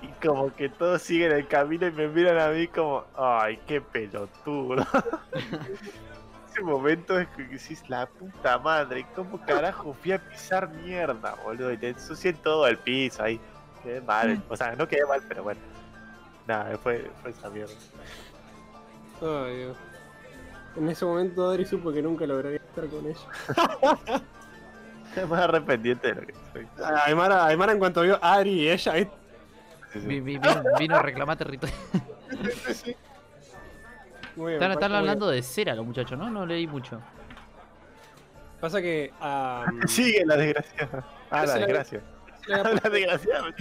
Y 0.02 0.06
como 0.24 0.54
que 0.54 0.68
todos 0.68 1.02
siguen 1.02 1.32
el 1.32 1.48
camino 1.48 1.88
y 1.88 1.90
me 1.90 2.06
miran 2.06 2.38
a 2.38 2.48
mí 2.50 2.68
como, 2.68 3.04
ay, 3.16 3.58
qué 3.66 3.80
pelotudo. 3.80 4.86
Ese 6.52 6.62
momento 6.62 7.18
es 7.18 7.26
que 7.30 7.42
decís, 7.44 7.82
la 7.88 8.06
puta 8.06 8.58
madre, 8.58 9.04
¿cómo 9.16 9.40
carajo 9.44 9.94
fui 9.94 10.12
a 10.12 10.18
pisar 10.18 10.68
mierda, 10.68 11.34
boludo? 11.42 11.72
Y 11.72 11.78
te 11.78 11.88
ensucié 11.88 12.34
todo 12.34 12.68
el 12.68 12.78
piso 12.78 13.24
ahí. 13.24 13.40
Quedé 13.84 14.00
mal. 14.00 14.42
O 14.48 14.56
sea, 14.56 14.74
no 14.74 14.88
quedé 14.88 15.04
mal, 15.06 15.22
pero 15.28 15.42
bueno. 15.44 15.60
Nada, 16.46 16.76
fue, 16.78 17.10
fue 17.22 17.30
esa 17.30 17.48
mierda. 17.50 17.72
Ay, 19.22 19.56
Dios. 19.58 19.76
En 20.76 20.88
ese 20.88 21.04
momento 21.04 21.48
Adri 21.48 21.64
supo 21.64 21.92
que 21.92 22.02
nunca 22.02 22.26
lograría 22.26 22.56
estar 22.58 22.86
con 22.88 23.06
ella. 23.06 24.18
Estoy 25.08 25.26
más 25.28 25.40
arrependiente 25.40 26.08
de 26.08 26.14
lo 26.20 26.26
que 26.26 26.34
soy. 26.52 26.66
Aymara, 27.06 27.46
Aymara 27.46 27.72
en 27.72 27.78
cuanto 27.78 28.02
vio 28.02 28.18
a 28.20 28.34
Adri 28.34 28.50
y 28.62 28.68
ella, 28.70 28.96
es- 28.96 29.08
Sí, 29.92 30.00
sí. 30.00 30.20
Vino, 30.20 30.40
vino 30.76 30.96
a 30.96 31.02
reclamar 31.02 31.36
territorio. 31.36 31.72
Muy 34.36 34.50
bien, 34.52 34.54
Están, 34.60 34.72
están 34.72 34.92
hablando 34.92 35.28
de 35.30 35.40
cera 35.42 35.74
los 35.76 35.86
muchachos, 35.86 36.18
¿no? 36.18 36.28
No 36.28 36.44
leí 36.44 36.66
mucho. 36.66 37.00
Pasa 38.60 38.82
que. 38.82 39.12
Sigue 39.86 40.24
la 40.26 40.36
desgracia. 40.36 40.88
Ah, 41.30 41.46
la- 41.46 41.54
desgracia. 41.54 42.00
Le 42.46 42.54
había 42.54 42.80
La 42.82 42.90
desgracia. 42.90 43.54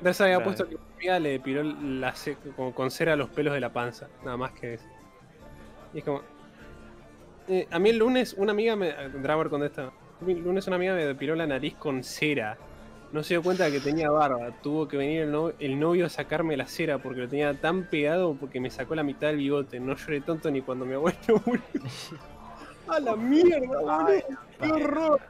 Darcy 0.00 0.22
había 0.22 0.36
Claro. 0.36 0.44
puesto 0.44 0.68
que 0.68 0.76
mi 0.76 0.80
amiga 0.96 1.18
le 1.18 1.30
depiló 1.32 1.62
la 1.62 2.14
como 2.56 2.74
con 2.74 2.90
cera 2.90 3.16
los 3.16 3.28
pelos 3.30 3.52
de 3.54 3.60
la 3.60 3.72
panza, 3.72 4.08
nada 4.24 4.36
más 4.36 4.52
que 4.52 4.74
eso. 4.74 4.86
Y 5.92 5.98
es 5.98 6.04
como. 6.04 6.22
Eh, 7.48 7.66
a 7.70 7.78
mí 7.78 7.90
el 7.90 7.98
lunes 7.98 8.34
una 8.38 8.52
amiga 8.52 8.76
me. 8.76 8.92
Dramer 8.92 9.48
contesta. 9.50 9.84
a 10.20 10.24
mí 10.24 10.32
El 10.32 10.40
lunes 10.44 10.66
una 10.68 10.76
amiga 10.76 10.94
me 10.94 11.04
depiló 11.04 11.34
la 11.34 11.46
nariz 11.46 11.74
con 11.74 12.02
cera. 12.04 12.56
No 13.12 13.24
se 13.24 13.34
dio 13.34 13.42
cuenta 13.42 13.64
de 13.64 13.72
que 13.72 13.80
tenía 13.80 14.08
barba. 14.08 14.52
Tuvo 14.62 14.86
que 14.86 14.96
venir 14.96 15.22
el, 15.22 15.32
no- 15.32 15.52
el 15.58 15.80
novio 15.80 16.06
a 16.06 16.08
sacarme 16.08 16.56
la 16.56 16.66
cera 16.66 16.98
porque 16.98 17.20
lo 17.22 17.28
tenía 17.28 17.52
tan 17.60 17.82
pegado 17.90 18.34
porque 18.38 18.60
me 18.60 18.70
sacó 18.70 18.94
la 18.94 19.02
mitad 19.02 19.26
del 19.26 19.36
bigote. 19.38 19.80
No 19.80 19.96
lloré 19.96 20.20
tonto 20.20 20.48
ni 20.50 20.62
cuando 20.62 20.86
mi 20.86 20.94
abuelo 20.94 21.18
murió. 21.44 21.62
¡A 22.88 23.00
la 23.00 23.16
mierda, 23.16 23.66
boludo! 23.80 24.06
¡Qué 24.60 24.72
horror! 24.72 25.20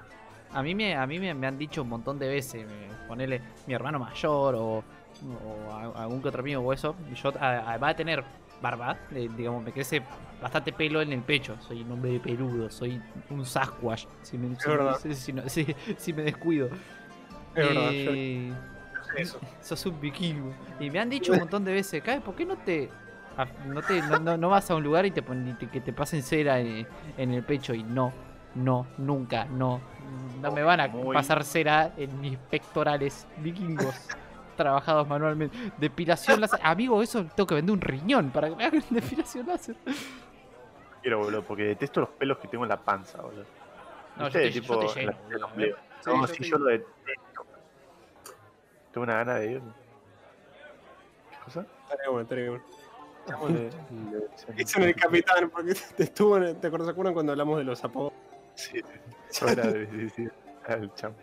A 0.53 0.63
mí 0.63 0.75
me, 0.75 0.95
a 0.97 1.07
mí 1.07 1.19
me, 1.19 1.33
me 1.35 1.47
han 1.47 1.57
dicho 1.59 1.83
un 1.83 1.89
montón 1.89 2.19
de 2.19 2.29
veces, 2.29 2.67
me- 2.67 2.91
ponele 3.07 3.41
mi 3.67 3.75
hermano 3.75 3.99
mayor 3.99 4.55
o, 4.57 4.83
o 4.83 5.73
a- 5.73 6.03
algún 6.03 6.21
que 6.23 6.29
otro 6.29 6.41
amigo 6.41 6.61
o 6.63 6.73
eso. 6.73 6.95
Yo, 7.15 7.33
a- 7.41 7.71
además 7.71 7.91
de 7.91 7.95
tener 7.95 8.25
barba, 8.61 8.97
eh, 9.13 9.29
digamos, 9.37 9.63
me 9.63 9.73
crece 9.73 10.03
bastante 10.41 10.73
pelo 10.73 11.01
en 11.03 11.13
el 11.13 11.21
pecho. 11.23 11.57
Soy 11.61 11.83
un 11.83 11.93
hombre 11.93 12.19
peludo, 12.21 12.71
soy 12.71 13.01
un 13.31 13.45
Sasquatch. 13.45 14.07
Si 14.23 14.37
me, 14.39 14.55
si, 14.57 14.69
verdad. 14.69 14.97
si- 15.01 15.15
si 15.15 15.33
no- 15.33 15.49
si- 15.49 16.13
me 16.13 16.23
descuido. 16.23 16.67
Es 17.55 17.67
verdad, 17.69 17.91
yo- 17.91 18.11
Eh, 18.13 18.53
eso. 19.17 19.39
sos 19.61 19.87
un 19.87 20.01
vikingo. 20.01 20.53
Y 20.79 20.91
me 20.91 20.99
han 21.01 21.11
dicho 21.11 21.33
un 21.33 21.39
montón 21.41 21.65
de 21.65 21.73
veces, 21.73 22.03
"Kai, 22.03 22.21
¿por 22.21 22.35
qué 22.35 22.45
no 22.45 22.57
te, 22.57 22.89
no, 23.67 23.83
te 23.83 24.03
no, 24.03 24.37
no- 24.37 24.49
vas 24.49 24.71
a 24.71 24.75
un 24.75 24.83
lugar 24.83 25.07
y 25.07 25.11
te, 25.11 25.23
pon- 25.23 25.49
y 25.49 25.53
te- 25.55 25.69
que 25.69 25.81
te 25.81 25.93
pasen 25.93 26.23
cera 26.23 26.61
en, 26.61 26.87
en 27.17 27.33
el 27.35 27.43
pecho? 27.43 27.73
Y 27.75 27.83
no, 27.83 28.13
no, 28.55 28.87
nunca, 28.99 29.47
no. 29.47 29.81
No 30.41 30.51
me 30.53 30.63
van 30.63 30.81
a 30.81 30.89
Muy- 30.89 31.15
pasar 31.15 31.45
cera 31.45 31.93
en 31.97 32.21
mis 32.21 32.37
pectorales 32.39 33.27
vikingos 33.39 33.95
trabajados 34.57 35.07
manualmente. 35.09 35.57
Depilación 35.79 36.41
láser. 36.41 36.61
Amigo, 36.63 37.03
eso 37.03 37.25
tengo 37.37 37.47
que 37.47 37.55
vender 37.57 37.73
un 37.75 37.81
riñón 37.81 38.31
para 38.31 38.49
que 38.49 38.57
me 38.57 38.65
hagan 38.65 38.83
depilación 38.91 39.47
láser. 39.47 39.77
Quiero, 41.03 41.19
boludo, 41.19 41.43
porque 41.43 41.63
detesto 41.65 42.01
los 42.01 42.11
pelos 42.11 42.39
que 42.39 42.49
tengo 42.49 42.65
en 42.65 42.69
la 42.71 42.77
panza, 42.79 43.21
boludo. 43.23 43.45
No, 44.17 44.29
yo 44.29 44.33
te, 44.33 44.51
yo 44.51 44.61
tipo, 44.61 44.79
te 44.79 45.01
lleno. 45.01 45.13
la-. 45.31 45.65
¿eh? 45.65 45.75
No, 46.07 46.21
yo 46.21 46.27
sí, 46.27 46.39
te- 46.43 46.49
yo 46.49 46.59
lo 46.59 46.65
detesto. 46.67 47.47
Tengo 48.93 49.05
una 49.05 49.15
gana 49.17 49.35
de 49.37 49.53
ir. 49.53 49.61
¿Qué 51.31 51.37
cosa? 51.45 51.65
Estaría 51.85 52.09
bueno, 52.11 52.23
estaría 52.23 52.51
bueno. 52.51 52.65
Eso 54.57 54.79
en 54.79 54.85
el 54.85 54.95
capitán, 54.97 55.49
porque 55.51 55.75
te 55.97 56.03
estuvo 56.05 56.37
en- 56.39 56.61
¿Te 56.61 56.67
acuerdas 56.67 56.93
cuando 56.95 57.33
hablamos 57.33 57.59
de 57.59 57.65
los 57.65 57.83
apodos? 57.85 58.13
Sí, 58.55 58.81
fuera 59.33 59.67
de 59.71 59.87
decir 59.87 60.33
al 60.67 60.95
chamo. 60.95 61.15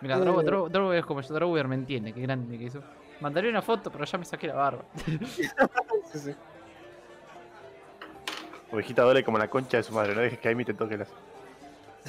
Mira, 0.00 0.18
Drogo, 0.18 0.42
Drogo, 0.42 0.68
Drogo 0.68 0.92
es 0.92 1.04
como 1.06 1.20
yo, 1.22 1.34
Drogo 1.34 1.54
me 1.68 1.74
entiende, 1.74 2.12
qué 2.12 2.20
grande 2.22 2.58
que 2.58 2.66
eso. 2.66 2.82
Mandaré 3.20 3.48
una 3.48 3.62
foto, 3.62 3.90
pero 3.90 4.04
ya 4.04 4.18
me 4.18 4.24
saqué 4.24 4.46
la 4.48 4.54
barba. 4.54 4.84
Sí, 6.12 6.18
sí. 6.20 6.34
Ovejita 8.70 9.02
duele 9.02 9.24
como 9.24 9.38
la 9.38 9.48
concha 9.48 9.76
de 9.78 9.82
su 9.82 9.92
madre, 9.92 10.14
no 10.14 10.20
dejes 10.20 10.38
que 10.38 10.48
Amy 10.48 10.64
te 10.64 10.74
toque 10.74 10.96
las. 10.96 11.08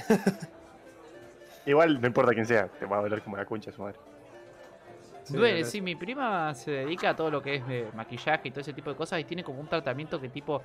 Igual 1.66 2.00
no 2.00 2.08
importa 2.08 2.34
quién 2.34 2.46
sea, 2.46 2.68
te 2.68 2.86
va 2.86 2.98
a 3.00 3.02
doler 3.02 3.22
como 3.22 3.36
la 3.38 3.46
concha 3.46 3.72
de 3.72 3.76
su 3.76 3.82
madre. 3.82 3.98
Sí, 5.24 5.36
Duele, 5.36 5.66
sí, 5.66 5.82
mi 5.82 5.96
prima 5.96 6.54
se 6.54 6.72
dedica 6.72 7.10
a 7.10 7.16
todo 7.16 7.30
lo 7.30 7.42
que 7.42 7.56
es 7.56 7.64
eh, 7.68 7.88
maquillaje 7.94 8.48
y 8.48 8.52
todo 8.52 8.62
ese 8.62 8.72
tipo 8.74 8.90
de 8.90 8.96
cosas 8.96 9.20
y 9.20 9.26
tiene 9.26 9.44
como 9.44 9.60
un 9.60 9.68
tratamiento 9.68 10.22
que 10.22 10.30
tipo 10.30 10.62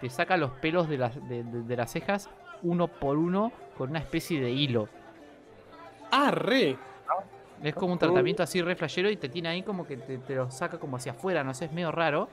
te 0.00 0.08
saca 0.08 0.36
los 0.36 0.52
pelos 0.52 0.88
de 0.88 0.98
las, 0.98 1.14
de, 1.28 1.42
de- 1.42 1.62
de 1.62 1.76
las 1.76 1.90
cejas 1.90 2.30
uno 2.62 2.88
por 2.88 3.16
uno 3.18 3.52
con 3.76 3.90
una 3.90 3.98
especie 3.98 4.40
de 4.40 4.50
hilo. 4.50 4.88
Ah, 6.10 6.30
re. 6.30 6.76
Es 7.62 7.74
como 7.74 7.92
un 7.92 7.98
tratamiento 7.98 8.42
así 8.42 8.60
re 8.60 8.76
flashero 8.76 9.08
y 9.10 9.16
te 9.16 9.28
tiene 9.28 9.48
ahí 9.48 9.62
como 9.62 9.86
que 9.86 9.96
te, 9.96 10.18
te 10.18 10.34
lo 10.34 10.50
saca 10.50 10.78
como 10.78 10.96
hacia 10.96 11.12
afuera, 11.12 11.42
no 11.42 11.54
sé, 11.54 11.66
es 11.66 11.72
medio 11.72 11.90
raro. 11.92 12.28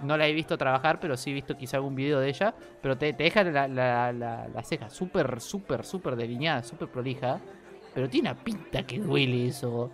No 0.00 0.16
la 0.16 0.26
he 0.26 0.32
visto 0.32 0.58
trabajar, 0.58 0.98
pero 1.00 1.16
sí 1.16 1.30
he 1.30 1.34
visto 1.34 1.56
quizá 1.56 1.76
algún 1.76 1.94
video 1.94 2.18
de 2.18 2.28
ella. 2.28 2.54
Pero 2.82 2.96
te, 2.96 3.12
te 3.12 3.24
deja 3.24 3.44
la, 3.44 3.68
la, 3.68 4.12
la, 4.12 4.48
la 4.48 4.62
ceja 4.64 4.90
súper, 4.90 5.40
súper, 5.40 5.84
súper 5.84 6.16
delineada, 6.16 6.62
súper 6.62 6.88
prolija. 6.88 7.38
Pero 7.94 8.08
tiene 8.08 8.30
una 8.30 8.38
pinta 8.42 8.82
que 8.84 8.98
duele 8.98 9.46
eso. 9.48 9.90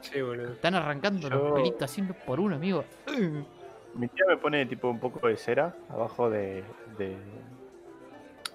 Sí, 0.00 0.20
boludo. 0.20 0.52
Están 0.52 0.74
arrancando 0.74 1.28
Yo- 1.28 1.36
los 1.36 1.52
pelitos 1.52 1.82
haciendo 1.82 2.14
por 2.14 2.40
uno, 2.40 2.56
amigo. 2.56 2.84
Mi 3.94 4.08
tía 4.08 4.24
me 4.28 4.36
pone 4.36 4.66
tipo 4.66 4.88
un 4.90 4.98
poco 4.98 5.26
de 5.28 5.36
cera 5.36 5.74
abajo 5.88 6.28
de. 6.28 6.64
de 6.98 7.16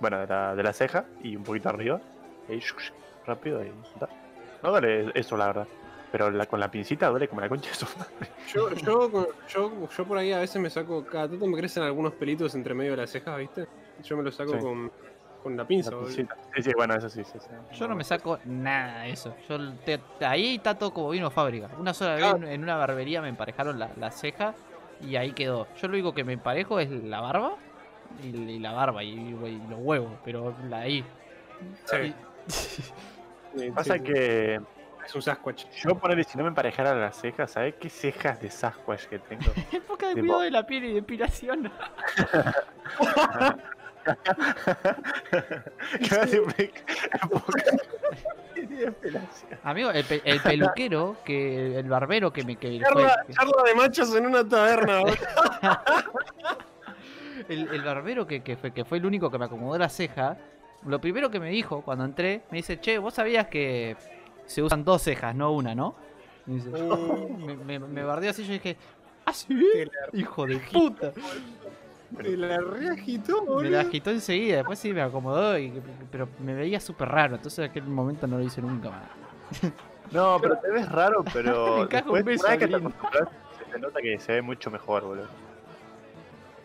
bueno, 0.02 0.20
de 0.20 0.28
la, 0.28 0.56
de 0.56 0.64
la 0.64 0.74
ceja 0.74 1.06
y 1.24 1.36
un 1.36 1.44
poquito 1.44 1.70
arriba. 1.70 2.02
Y 2.50 2.58
shush, 2.58 2.90
rápido 3.26 3.64
y. 3.64 3.72
No 4.64 4.70
duele 4.72 5.12
eso, 5.16 5.38
la 5.38 5.48
verdad. 5.48 5.68
Pero 6.12 6.30
la- 6.30 6.46
con 6.46 6.60
la 6.60 6.70
pincita 6.70 7.08
duele 7.08 7.28
como 7.30 7.40
la 7.40 7.48
concha 7.48 7.70
de 7.70 7.76
su 7.76 7.86
madre. 7.98 8.30
Yo, 8.54 8.70
yo, 8.74 9.28
yo, 9.48 9.88
yo 9.90 10.06
por 10.06 10.18
ahí 10.18 10.34
a 10.34 10.40
veces 10.40 10.62
me 10.62 10.70
saco, 10.70 11.06
cada 11.06 11.30
tanto 11.30 11.48
me 11.48 11.58
crecen 11.58 11.84
algunos 11.84 12.14
pelitos 12.14 12.54
entre 12.56 12.74
medio 12.74 12.92
de 12.92 12.98
las 12.98 13.10
cejas, 13.12 13.38
¿viste? 13.38 13.66
Yo 14.04 14.18
me 14.18 14.24
los 14.24 14.36
saco 14.36 14.52
Sí. 14.54 14.60
con, 14.60 14.92
con 15.42 15.56
la 15.56 15.66
pinza, 15.66 15.92
La. 15.92 16.10
Sí, 16.10 16.28
sí, 16.62 16.72
bueno, 16.76 16.96
eso 16.96 17.08
sí, 17.10 17.24
sí, 17.24 17.40
sí. 17.40 17.48
Yo 17.78 17.88
no 17.88 17.96
me 17.96 18.04
saco 18.04 18.40
nada 18.44 19.04
de 19.04 19.12
eso. 19.12 19.34
Yo 19.48 19.58
te- 19.86 20.02
ahí 20.26 20.56
está 20.56 20.78
todo 20.78 20.94
como 20.94 21.10
vino 21.12 21.32
fábrica. 21.32 21.70
Una 21.80 21.94
sola 21.94 22.16
vez 22.16 22.24
Claro. 22.26 22.46
en 22.48 22.62
una 22.62 22.76
barbería 22.76 23.22
me 23.22 23.30
emparejaron 23.30 23.80
la, 23.80 23.92
la 23.98 24.12
ceja 24.12 24.54
y 25.00 25.16
ahí 25.16 25.32
quedó. 25.32 25.68
Yo 25.78 25.88
lo 25.88 25.94
único 25.94 26.14
que 26.14 26.24
me 26.26 26.34
emparejo 26.34 26.80
es 26.80 26.90
la 26.90 27.22
barba 27.22 27.56
y, 28.24 28.28
y 28.28 28.60
la 28.60 28.72
barba 28.74 29.04
y, 29.04 29.10
y 29.10 29.62
los 29.70 29.80
huevos, 29.80 30.12
pero 30.24 30.56
la 30.70 30.78
ahí. 30.80 31.04
Sí. 31.86 32.14
Sí, 33.54 33.70
Pasa 33.72 34.00
que 34.00 34.62
Es 35.06 35.14
un 35.14 35.22
Sasquatch. 35.22 35.66
yo 35.86 35.96
ponerle, 35.96 36.24
si 36.24 36.38
no 36.38 36.44
me 36.46 36.48
emparejara 36.50 36.96
las 36.96 37.18
cejas, 37.20 37.52
¿sabes 37.52 37.76
qué 37.82 37.90
cejas 37.90 38.40
de 38.42 38.50
Sasquatch 38.50 39.08
que 39.08 39.20
tengo? 39.20 39.52
Época 39.74 40.08
de 40.08 40.14
Tipo- 40.16 40.22
cuidado 40.22 40.42
de 40.44 40.52
la 40.52 40.66
piel 40.66 40.86
y 40.86 40.94
depilación. 40.94 41.70
Amigo, 49.64 49.92
el, 49.92 50.04
pe- 50.06 50.22
el 50.26 50.40
peluquero, 50.42 51.18
que 51.26 51.78
el 51.80 51.88
barbero 51.90 52.32
que 52.32 52.44
me 52.44 52.56
que 52.56 52.80
fue, 52.92 53.04
Charla, 53.04 53.26
charla 53.32 53.64
de 53.66 53.76
machos 53.76 54.16
en 54.16 54.26
una 54.26 54.48
taberna. 54.48 55.02
El, 57.50 57.68
el 57.70 57.82
barbero 57.84 58.28
que, 58.28 58.42
que 58.42 58.58
fue, 58.58 58.72
que 58.72 58.86
fue 58.86 58.98
el 58.98 59.06
único 59.06 59.30
que 59.30 59.38
me 59.38 59.46
acomodó 59.46 59.78
la 59.78 59.90
ceja, 59.90 60.38
lo 60.86 61.00
primero 61.00 61.30
que 61.30 61.40
me 61.40 61.50
dijo 61.50 61.82
cuando 61.82 62.06
entré, 62.06 62.44
me 62.52 62.58
dice, 62.58 62.80
che, 62.80 62.98
vos 62.98 63.14
sabías 63.14 63.48
que 63.48 63.96
se 64.46 64.62
usan 64.62 64.84
dos 64.84 65.02
cejas, 65.02 65.36
no 65.36 65.52
una, 65.52 65.76
¿no? 65.76 65.96
Me, 66.46 66.56
dice, 66.56 66.70
me, 66.70 67.56
me, 67.56 67.80
me 67.80 68.04
bardeó 68.04 68.32
así, 68.32 68.46
yo 68.46 68.54
dije, 68.54 68.78
¿ah, 69.26 69.34
sí? 69.34 69.48
Hijo 70.14 70.46
de 70.48 70.58
puta. 70.58 71.12
te 72.18 72.38
la 72.38 72.58
reagitó, 72.60 73.46
boludo. 73.46 73.62
Me 73.62 73.70
la 73.70 73.82
agitó 73.82 74.10
enseguida, 74.10 74.58
después 74.58 74.80
sí 74.80 74.92
me 74.92 75.02
acomodó, 75.02 75.58
y, 75.58 75.82
pero 76.12 76.28
me 76.40 76.54
veía 76.54 76.80
súper 76.80 77.10
raro, 77.10 77.36
entonces 77.36 77.60
en 77.60 77.66
aquel 77.70 77.84
momento 77.84 78.28
no 78.28 78.38
lo 78.38 78.44
hice 78.44 78.62
nunca 78.62 78.90
más. 78.90 79.04
No, 80.12 80.38
pero 80.42 80.58
te 80.58 80.70
ves 80.70 80.92
raro, 80.92 81.24
pero 81.32 81.84
encaja 81.84 82.10
un 82.10 82.16
después, 82.16 82.26
beso, 82.26 82.44
una 82.46 82.50
vez 82.58 82.60
que 82.60 82.68
te 82.68 82.76
acostumbras, 82.76 83.30
se 83.58 83.72
te 83.72 83.80
nota 83.80 84.02
que 84.02 84.20
se 84.20 84.34
ve 84.34 84.42
mucho 84.42 84.70
mejor, 84.70 85.04
boludo. 85.04 85.51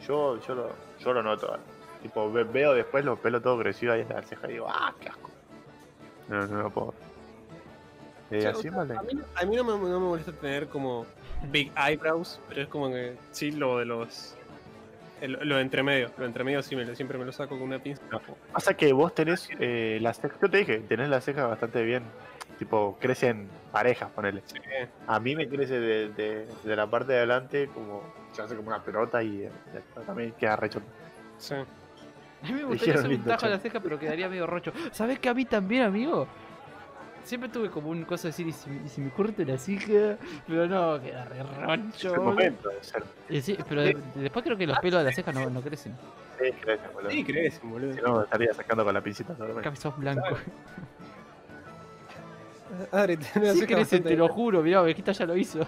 Yo, 0.06 0.40
yo, 0.40 0.54
lo, 0.54 0.70
yo 1.00 1.12
lo 1.12 1.22
noto. 1.22 1.54
¿eh? 1.54 1.58
Tipo, 2.02 2.30
ve- 2.32 2.44
veo 2.44 2.74
después 2.74 3.04
los 3.04 3.18
pelos 3.18 3.42
todo 3.42 3.58
crecidos 3.58 3.94
ahí 3.96 4.02
en 4.02 4.08
la 4.08 4.22
ceja 4.22 4.48
y 4.48 4.52
digo, 4.54 4.66
¡ah, 4.68 4.94
qué 5.00 5.08
asco! 5.08 5.30
No, 6.28 6.46
no 6.46 6.62
lo 6.62 6.70
puedo. 6.70 6.94
Eh, 8.30 8.46
así 8.46 8.70
mal. 8.70 8.90
a, 8.90 9.02
mí, 9.02 9.12
a 9.36 9.44
mí 9.44 9.56
no, 9.56 9.64
me, 9.64 9.72
no 9.88 10.00
me 10.00 10.06
molesta 10.06 10.32
tener 10.32 10.68
como 10.68 11.06
big 11.50 11.70
eyebrows, 11.76 12.40
pero 12.48 12.62
es 12.62 12.68
como 12.68 12.88
que 12.90 13.16
sí, 13.30 13.52
lo 13.52 13.78
de 13.78 13.84
los. 13.86 14.34
el- 15.20 15.38
lo 15.42 15.56
de 15.56 15.62
entre 15.62 15.82
medio. 15.82 16.08
Lo 16.16 16.22
de 16.22 16.26
entre 16.26 16.42
medio 16.44 16.62
sí 16.62 16.74
me, 16.76 16.84
lo- 16.84 16.94
siempre 16.96 17.18
me 17.18 17.24
lo 17.24 17.32
saco 17.32 17.50
con 17.56 17.62
una 17.62 17.78
pinza. 17.78 18.02
Pasa 18.52 18.74
que 18.74 18.92
vos 18.92 19.14
tenés 19.14 19.48
eh, 19.60 19.98
las 20.02 20.20
cejas, 20.20 20.38
yo 20.42 20.50
te 20.50 20.58
dije, 20.58 20.78
tenés 20.80 21.08
las 21.08 21.24
cejas 21.24 21.48
bastante 21.48 21.82
bien. 21.84 22.02
Tipo, 22.58 22.96
crecen 23.00 23.48
parejas, 23.70 24.10
ponele. 24.10 24.42
Sí. 24.46 24.58
A 25.06 25.20
mí 25.20 25.36
me 25.36 25.46
crece 25.48 25.78
de, 25.78 26.08
de, 26.10 26.46
de 26.64 26.76
la 26.76 26.86
parte 26.86 27.12
de 27.12 27.18
adelante 27.18 27.68
como, 27.74 28.02
se 28.32 28.40
hace 28.42 28.56
como 28.56 28.68
una 28.68 28.82
pelota 28.82 29.22
y 29.22 29.42
eh, 29.42 29.50
también 30.06 30.32
queda 30.32 30.56
recho. 30.56 30.80
sí. 31.38 31.54
A 32.42 32.48
mí 32.48 32.52
me 32.52 32.64
gustaría 32.64 32.92
Dijeron 32.94 33.06
hacer 33.06 33.18
un 33.18 33.24
tajo 33.24 33.46
en 33.46 33.50
che. 33.52 33.56
la 33.56 33.58
ceja, 33.62 33.80
pero 33.80 33.98
quedaría 33.98 34.28
medio 34.28 34.46
rocho. 34.46 34.70
¿Sabés 34.92 35.18
que 35.18 35.28
a 35.30 35.34
mí 35.34 35.46
también, 35.46 35.82
amigo? 35.84 36.28
Siempre 37.24 37.48
tuve 37.48 37.70
como 37.70 37.88
un 37.88 38.04
cosa 38.04 38.24
de 38.24 38.28
decir, 38.28 38.46
¿y 38.46 38.52
si, 38.52 38.70
y 38.84 38.88
si 38.88 39.00
me 39.00 39.10
corto 39.10 39.42
la 39.44 39.58
ceja? 39.58 40.16
Pero 40.46 40.66
no, 40.68 41.00
queda 41.02 41.24
re 41.24 41.40
Es 41.40 41.46
rocho. 41.66 42.14
el 42.14 42.20
momento 42.20 42.68
de 42.68 42.84
ser. 42.84 43.02
Eh, 43.30 43.40
sí, 43.40 43.56
pero 43.68 43.82
de- 43.82 43.96
después 44.14 44.44
creo 44.44 44.56
que 44.56 44.66
los 44.66 44.78
pelos 44.78 45.00
de 45.00 45.04
la 45.06 45.12
ceja 45.12 45.32
no, 45.32 45.48
no 45.50 45.60
crecen. 45.62 45.96
Sí, 46.38 46.52
crecen, 46.60 46.92
boludo. 46.92 47.10
Sí, 47.10 47.24
crecen, 47.24 47.70
boludo. 47.70 47.92
Si 47.94 48.00
no, 48.02 48.16
me 48.18 48.24
estaría 48.24 48.52
sacando 48.54 48.84
con 48.84 48.94
la 48.94 49.00
pincita. 49.00 49.34
todo 49.34 49.46
el 49.46 49.58
Acá 49.58 49.74
sos 49.74 49.96
blanco. 49.98 50.36
Adri, 52.92 53.16
tenés 53.32 53.58
Sí 53.58 53.66
bastante- 53.66 54.08
te 54.10 54.16
lo 54.16 54.28
juro, 54.28 54.62
mirá, 54.62 54.82
Ovejita 54.82 55.12
ya 55.12 55.24
lo 55.26 55.36
hizo. 55.36 55.60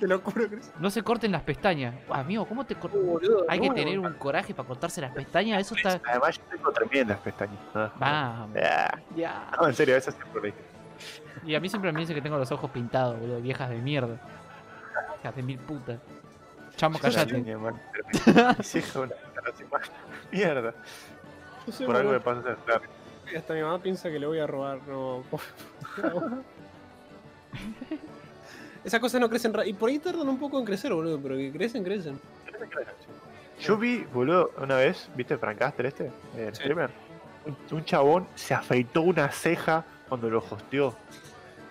te 0.00 0.06
lo 0.06 0.20
juro, 0.20 0.48
crece. 0.48 0.70
No 0.78 0.90
se 0.90 1.02
corten 1.02 1.32
las 1.32 1.42
pestañas. 1.42 1.94
Amigo, 2.10 2.46
¿cómo 2.46 2.64
te 2.66 2.74
cortas? 2.74 3.00
Boludo, 3.00 3.44
Hay 3.48 3.60
que 3.60 3.68
no, 3.68 3.74
tener 3.74 3.98
un 3.98 4.12
coraje 4.14 4.54
para 4.54 4.66
cortarse 4.68 5.00
las 5.00 5.12
pestañas, 5.12 5.60
eso 5.60 5.74
está... 5.74 6.00
Además, 6.10 6.36
yo 6.38 6.44
tengo 6.56 6.72
tremendas 6.72 7.18
pestañas. 7.20 7.58
¿no? 7.74 7.90
Vamos, 7.96 8.56
Ah, 8.62 8.98
ya. 9.16 9.50
No, 9.60 9.66
en 9.68 9.74
serio, 9.74 9.96
esa 9.96 10.10
siempre 10.12 10.34
lo 10.34 10.40
dije. 10.42 10.58
Y 11.44 11.54
a 11.54 11.60
mí 11.60 11.68
siempre 11.68 11.90
me 11.92 12.00
dice 12.00 12.14
que 12.14 12.22
tengo 12.22 12.38
los 12.38 12.50
ojos 12.52 12.70
pintados, 12.70 13.18
boludo, 13.18 13.40
viejas 13.40 13.68
de 13.70 13.76
mierda. 13.78 14.16
Hijas 15.20 15.36
de 15.36 15.42
mil 15.42 15.58
putas. 15.58 15.98
Chamo, 16.76 16.98
callate. 16.98 17.32
línea, 17.34 17.56
man, 17.56 17.80
pero 17.92 18.04
una. 19.02 19.14
Mierda. 20.32 20.74
Por 21.86 21.96
algo 21.96 22.12
me 22.12 22.20
pasa 22.20 22.40
a. 22.50 22.80
Hasta 23.36 23.54
mi 23.54 23.62
mamá 23.62 23.80
piensa 23.82 24.10
que 24.10 24.18
le 24.18 24.26
voy 24.26 24.38
a 24.38 24.46
robar. 24.46 24.80
No. 24.86 25.22
Esas 28.84 29.00
cosas 29.00 29.20
no 29.20 29.30
crecen 29.30 29.52
Y 29.64 29.72
por 29.72 29.88
ahí 29.88 29.98
tardan 29.98 30.28
un 30.28 30.38
poco 30.38 30.58
en 30.58 30.64
crecer, 30.64 30.92
boludo. 30.92 31.18
Pero 31.20 31.36
que 31.36 31.50
crecen, 31.52 31.82
crecen. 31.84 32.20
Yo 33.60 33.76
vi, 33.78 34.04
boludo, 34.12 34.50
una 34.58 34.76
vez, 34.76 35.08
¿viste 35.16 35.38
Frank 35.38 35.58
Caster 35.58 35.86
este? 35.86 36.12
El 36.36 36.54
Sí. 36.54 36.62
streamer. 36.62 36.90
Un, 37.46 37.56
un 37.76 37.84
chabón 37.84 38.26
se 38.34 38.52
afeitó 38.54 39.02
una 39.02 39.30
ceja 39.30 39.84
cuando 40.08 40.28
lo 40.28 40.38
hosteó. 40.38 40.94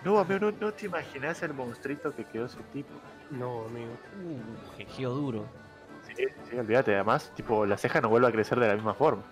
No, 0.04 0.18
amigo, 0.18 0.50
no, 0.50 0.52
no 0.60 0.72
te 0.72 0.86
imaginas 0.86 1.42
el 1.42 1.54
monstruito 1.54 2.14
que 2.14 2.24
quedó 2.24 2.46
ese 2.46 2.58
tipo. 2.72 2.90
No, 3.30 3.64
amigo. 3.66 3.92
Uh, 4.22 5.02
duro. 5.02 5.46
Sí, 6.14 6.26
sí, 6.50 6.56
olvídate. 6.58 6.94
Además, 6.94 7.32
tipo, 7.34 7.64
la 7.64 7.76
ceja 7.78 8.00
no 8.00 8.08
vuelve 8.08 8.28
a 8.28 8.32
crecer 8.32 8.58
de 8.60 8.68
la 8.68 8.74
misma 8.74 8.94
forma. 8.94 9.22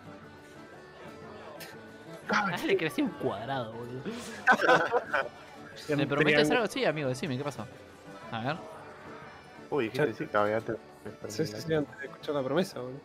Ah, 2.32 2.56
le 2.66 2.76
creció 2.76 3.04
un 3.04 3.10
cuadrado, 3.10 3.72
boludo. 3.72 4.02
¿Me 5.96 6.06
prometes 6.06 6.50
algo? 6.50 6.66
Sí, 6.66 6.84
amigo, 6.84 7.08
decime, 7.08 7.36
¿qué 7.36 7.44
pasó? 7.44 7.66
A 8.30 8.40
ver. 8.40 8.56
Uy, 9.70 9.84
dijiste 9.84 10.14
sí, 10.14 10.26
cabe 10.26 10.54
antes. 10.54 10.76
Sí, 11.28 11.46
sí, 11.46 11.54
sí, 11.60 11.74
antes 11.74 11.98
de 11.98 12.04
escuchar 12.06 12.34
la 12.34 12.42
promesa, 12.42 12.80
boludo. 12.80 13.00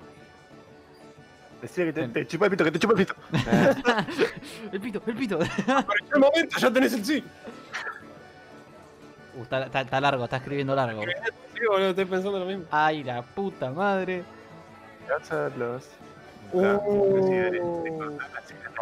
Decía 1.62 1.86
que 1.86 1.94
te, 1.94 2.08
te 2.10 2.28
chupa 2.28 2.46
el 2.46 2.52
pito, 2.52 2.64
que 2.64 2.72
te 2.72 2.80
chupa 2.80 2.94
el 3.00 3.06
pito. 3.06 3.16
El 4.72 4.80
pito, 4.82 5.02
el 5.08 5.16
pito. 5.16 5.40
Pero 5.40 5.80
en 5.80 6.10
qué 6.12 6.20
momento 6.20 6.60
ya 6.60 6.72
tenés 6.72 6.94
el 6.94 7.04
sí. 7.06 7.24
Uh, 9.36 9.42
está, 9.44 9.64
está- 9.66 9.82
está 9.82 10.00
largo, 10.02 10.24
está 10.24 10.38
escribiendo 10.38 10.76
largo. 10.76 11.02
Sí, 11.02 11.62
boludo, 11.68 11.90
estoy 11.90 12.06
pensando 12.06 12.40
lo 12.40 12.46
mismo. 12.46 12.66
Ay, 12.70 13.04
la 13.04 13.22
puta 13.24 13.72
madre. 13.72 14.24
Cázalo. 15.08 15.80
Uh. 16.54 18.18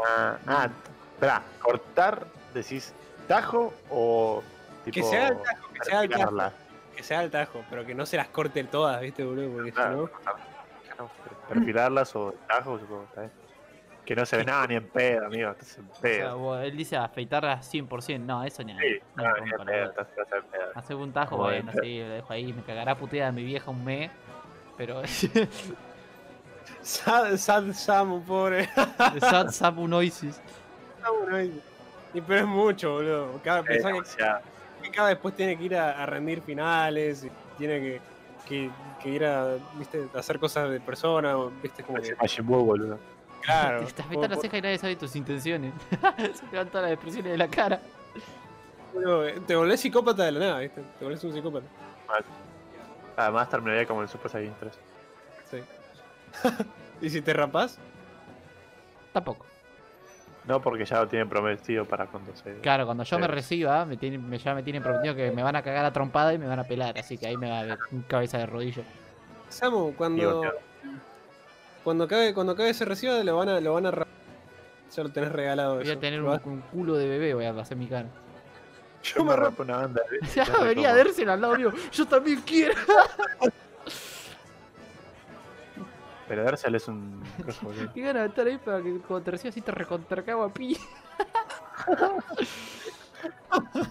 Ah, 0.08 0.38
ah, 0.48 0.70
espera, 1.14 1.42
cortar, 1.62 2.26
decís 2.54 2.94
tajo 3.28 3.74
o 3.90 4.44
tipo. 4.84 4.94
Que 4.96 5.04
sea 5.04 5.28
el 5.30 5.38
tajo, 5.42 5.68
que 5.74 5.84
sea 5.84 6.02
el 6.04 6.10
tajo. 6.10 6.22
perfilarla? 6.22 6.54
Que 6.96 7.04
sea 7.04 7.24
el 7.24 7.32
tajo, 7.32 7.64
pero 7.70 7.86
que 7.86 7.96
no 7.96 8.06
se 8.06 8.18
las 8.18 8.28
corte 8.28 8.64
todas, 8.66 9.02
¿viste, 9.02 9.24
boludo? 9.24 9.50
Porque 9.54 9.70
si 9.72 9.76
Claro, 9.76 10.10
no. 11.00 11.10
perfilarlas 11.50 12.16
o 12.16 12.34
tajo, 12.48 12.80
supongo. 12.80 13.08
bien. 13.18 13.32
Que 14.06 14.16
no 14.16 14.24
se 14.26 14.38
ve 14.38 14.46
nada 14.46 14.68
ni 14.68 14.76
en 14.76 14.88
pedo, 14.88 15.26
amigo. 15.26 15.50
Estás 15.50 15.78
en 15.80 15.86
O 15.90 15.94
sea, 15.96 16.02
pedo. 16.02 16.62
él 16.62 16.78
dice 16.78 16.96
afeitarla 16.96 17.60
100%. 17.64 18.20
No, 18.24 18.44
eso 18.44 18.64
ni 18.64 18.74
Sí, 18.78 19.00
no, 19.16 19.24
no, 19.24 19.34
ni 19.44 19.50
rompa 19.50 19.56
en 19.56 19.58
la 19.58 19.66
pedo. 19.66 19.66
bola. 19.66 19.86
Estás 19.90 20.08
estás 20.10 20.44
en 20.44 20.50
pedo. 20.52 20.72
Hacer 20.76 20.96
un 20.98 21.12
tajo, 21.12 21.38
bueno, 21.38 21.72
de- 21.72 21.82
sí, 21.82 22.00
lo 22.02 22.10
dejo 22.10 22.34
ahí. 22.34 22.54
Me 22.54 22.62
cagará 22.62 22.96
puteada 22.96 23.32
mi 23.32 23.44
vieja 23.44 23.72
un 23.72 23.84
mes. 23.84 24.12
Pero. 24.78 25.02
Sad, 26.86 27.38
sad 27.38 27.74
Samu, 27.74 28.22
pobre. 28.24 28.70
Sad 29.20 29.49
Samu 29.49 29.88
Noises. 29.88 30.40
Samu 31.02 31.30
no 31.30 31.36
hay- 31.36 31.62
Y 32.14 32.22
pero 32.22 32.41
es 32.41 32.45
mucho, 32.45 32.91
boludo. 32.94 33.40
Cada, 33.44 33.62
Es 33.62 33.66
pensá 33.66 33.91
que, 33.91 34.91
cada 34.91 35.10
después 35.10 35.36
tiene 35.36 35.57
que 35.57 35.64
ir 35.64 35.76
a, 35.76 36.02
a 36.03 36.06
rendir 36.06 36.41
finales, 36.41 37.24
y 37.26 37.32
tiene 37.57 37.80
que, 37.82 38.02
que, 38.48 38.70
que 39.02 39.10
ir 39.10 39.26
a, 39.26 39.56
viste, 39.78 40.07
a 40.14 40.20
hacer 40.20 40.40
cosas 40.40 40.70
de 40.70 40.80
persona, 40.80 41.36
viste, 41.64 41.84
como 41.84 41.98
que, 42.02 42.16
Buu, 42.44 42.64
boludo. 42.66 42.99
claro. 43.41 43.80
Te 43.95 44.02
afeitas 44.03 44.30
la 44.30 44.36
como- 44.36 44.41
ceja 44.44 44.57
y 44.57 44.62
nadie 44.62 44.78
sabe 44.78 44.95
tus 44.95 45.16
intenciones. 45.16 45.74
Se 46.36 46.45
te 46.45 46.56
van 46.56 46.68
todas 46.68 46.84
las 46.84 46.91
depresiones 46.91 47.32
de 47.32 47.38
la 47.38 47.48
cara. 47.48 47.80
boludo, 48.94 49.24
Te 49.48 49.56
volvés 49.56 49.80
psicópata 49.82 50.24
de 50.24 50.32
la 50.34 50.40
nada, 50.40 50.60
viste. 50.60 50.82
Te 50.99 51.03
volvés 51.03 51.24
un 51.24 51.34
psicópata. 51.34 51.66
Además 53.18 53.49
terminaría 53.49 53.88
como 53.88 54.02
el 54.03 54.07
Super 54.10 54.30
Saiyan 54.32 54.56
3. 54.60 54.74
Sí. 55.49 55.57
¿Y 57.02 57.10
si 57.10 57.22
te 57.22 57.34
rapás? 57.34 57.78
Tampoco. 59.14 59.45
No, 60.48 60.62
porque 60.62 60.86
ya 60.86 60.99
lo 60.99 61.07
tienen 61.07 61.28
prometido 61.28 61.86
para 61.86 62.06
cuando 62.06 62.36
se. 62.36 62.60
Claro, 62.60 62.86
cuando 62.86 63.03
yo 63.03 63.18
me 63.18 63.28
reciba, 63.28 63.84
me 63.86 63.98
tienen, 63.98 64.28
me, 64.30 64.38
ya 64.38 64.53
me 64.53 64.62
tienen 64.62 64.84
prometido 64.84 65.16
que 65.16 65.32
me 65.32 65.41
van 65.41 65.56
a 65.56 65.64
cagar 65.64 65.86
a 65.86 65.91
trompada 65.91 66.34
y 66.34 66.38
me 66.38 66.45
van 66.45 66.60
a 66.60 66.64
pelar. 66.66 66.98
Así 66.99 67.18
que 67.18 67.28
ahí 67.28 67.38
me 67.38 67.49
va 67.49 67.60
a 67.60 67.64
ver 67.64 67.80
un 67.91 68.03
cabeza 68.03 68.38
de 68.38 68.45
rodillo. 68.45 68.84
Samu, 69.49 69.95
cuando, 69.95 70.44
cuando 71.84 72.03
acabe, 72.03 72.34
cuando 72.34 72.53
acabe 72.53 72.70
ese 72.70 72.86
recibo 72.86 73.14
lo 73.24 73.38
van 73.38 73.49
a, 73.49 73.60
lo 73.60 73.74
van 73.74 73.88
a 73.88 73.91
rapar. 73.91 74.14
Ya 74.95 75.03
lo 75.03 75.10
tenés 75.10 75.32
regalado. 75.32 75.76
Voy 75.78 75.88
a 75.88 75.91
eso. 75.91 75.99
tener 75.99 76.22
un, 76.22 76.62
culo 76.72 76.95
de 76.95 77.10
bebé, 77.10 77.34
voy 77.34 77.45
a 77.45 77.49
hacer 77.52 77.78
mi 77.78 77.88
cara. 77.88 78.07
Yo 79.02 79.26
me 79.26 79.36
rapo. 79.36 79.64
una 79.64 79.78
banda. 79.78 80.02
¿eh? 80.12 80.26
Ya 80.36 80.45
Ya 80.45 80.60
venía 80.60 80.91
a 80.91 80.95
dársela 80.95 81.34
al 81.34 81.41
lado 81.41 81.56
mío. 81.57 81.72
Yo 81.91 82.06
también 82.06 82.41
quiero. 82.41 82.76
Pero 86.28 86.44
Darcel 86.44 86.76
es 86.76 86.88
un. 86.88 87.24
Qué 87.94 88.02
ganas 88.02 88.24
de 88.24 88.30
estar 88.30 88.48
ahí 88.48 88.58
para 88.58 88.82
que 88.82 88.98
cuando 89.00 89.26
te 89.26 89.32
recibas 89.32 89.54
así 89.54 89.62
te 89.62 89.72
recontracago 89.72 90.44
a 90.44 90.54
pi. 90.54 90.78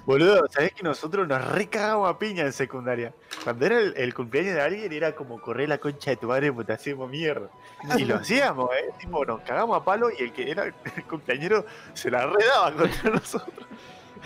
Boludo, 0.05 0.47
¿sabés 0.51 0.73
que 0.75 0.83
nosotros 0.83 1.27
nos 1.27 1.45
recagamos 1.53 2.09
a 2.09 2.19
piña 2.19 2.43
en 2.43 2.53
secundaria? 2.53 3.15
Cuando 3.43 3.67
era 3.67 3.79
el, 3.79 3.95
el 3.97 4.13
cumpleaños 4.15 4.55
de 4.55 4.61
alguien 4.61 4.93
era 4.93 5.15
como 5.15 5.41
correr 5.41 5.69
la 5.69 5.79
concha 5.79 6.11
de 6.11 6.17
tu 6.17 6.27
madre 6.27 6.53
porque 6.53 6.67
te 6.67 6.73
hacemos 6.75 7.09
mierda. 7.09 7.49
Y 7.97 8.05
lo 8.05 8.17
hacíamos, 8.17 8.71
¿eh? 8.75 8.91
Tipo, 8.99 9.25
nos 9.25 9.41
cagamos 9.41 9.77
a 9.77 9.85
palo 9.85 10.09
y 10.11 10.23
el 10.23 10.33
que 10.33 10.51
era 10.51 10.65
el 10.65 11.05
cumpleañero 11.09 11.65
se 11.95 12.11
la 12.11 12.27
redaba 12.27 12.73
contra 12.73 13.11
nosotros. 13.15 13.67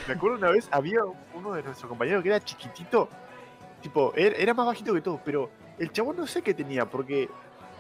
Me 0.07 0.15
acuerdo 0.15 0.39
una 0.39 0.51
vez, 0.51 0.69
había 0.71 1.01
uno 1.35 1.53
de 1.55 1.63
nuestros 1.63 1.89
compañeros 1.89 2.23
que 2.23 2.29
era 2.29 2.41
chiquitito. 2.41 3.09
Tipo, 3.83 4.13
era, 4.17 4.37
era 4.37 4.55
más 4.55 4.67
bajito 4.67 4.95
que 4.95 5.01
todos, 5.01 5.21
pero 5.25 5.51
el 5.79 5.93
chabón 5.93 6.17
no 6.17 6.27
sé 6.27 6.43
qué 6.43 6.55
tenía, 6.55 6.87
porque 6.87 7.29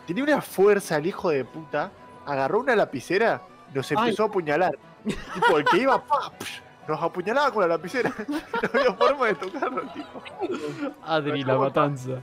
tenía 0.09 0.25
una 0.25 0.41
fuerza 0.41 0.97
el 0.97 1.07
hijo 1.07 1.29
de 1.29 1.45
puta. 1.45 1.93
Agarró 2.25 2.61
una 2.61 2.75
lapicera, 2.75 3.43
nos 3.75 3.91
empezó 3.93 4.25
a 4.25 4.27
apuñalar. 4.27 4.79
Tipo, 5.35 5.59
el 5.59 5.65
que 5.67 5.79
iba, 5.79 6.03
pa, 6.07 6.33
psh, 6.39 6.63
nos 6.89 7.03
apuñalaba 7.03 7.53
con 7.53 7.61
la 7.63 7.69
lapicera. 7.69 8.13
No 8.29 8.81
había 8.81 8.95
forma 8.95 9.27
de 9.27 9.35
tocarlo, 9.35 9.83
tipo. 9.93 10.23
Adri, 11.05 11.45
la 11.45 11.59
matanza. 11.59 12.23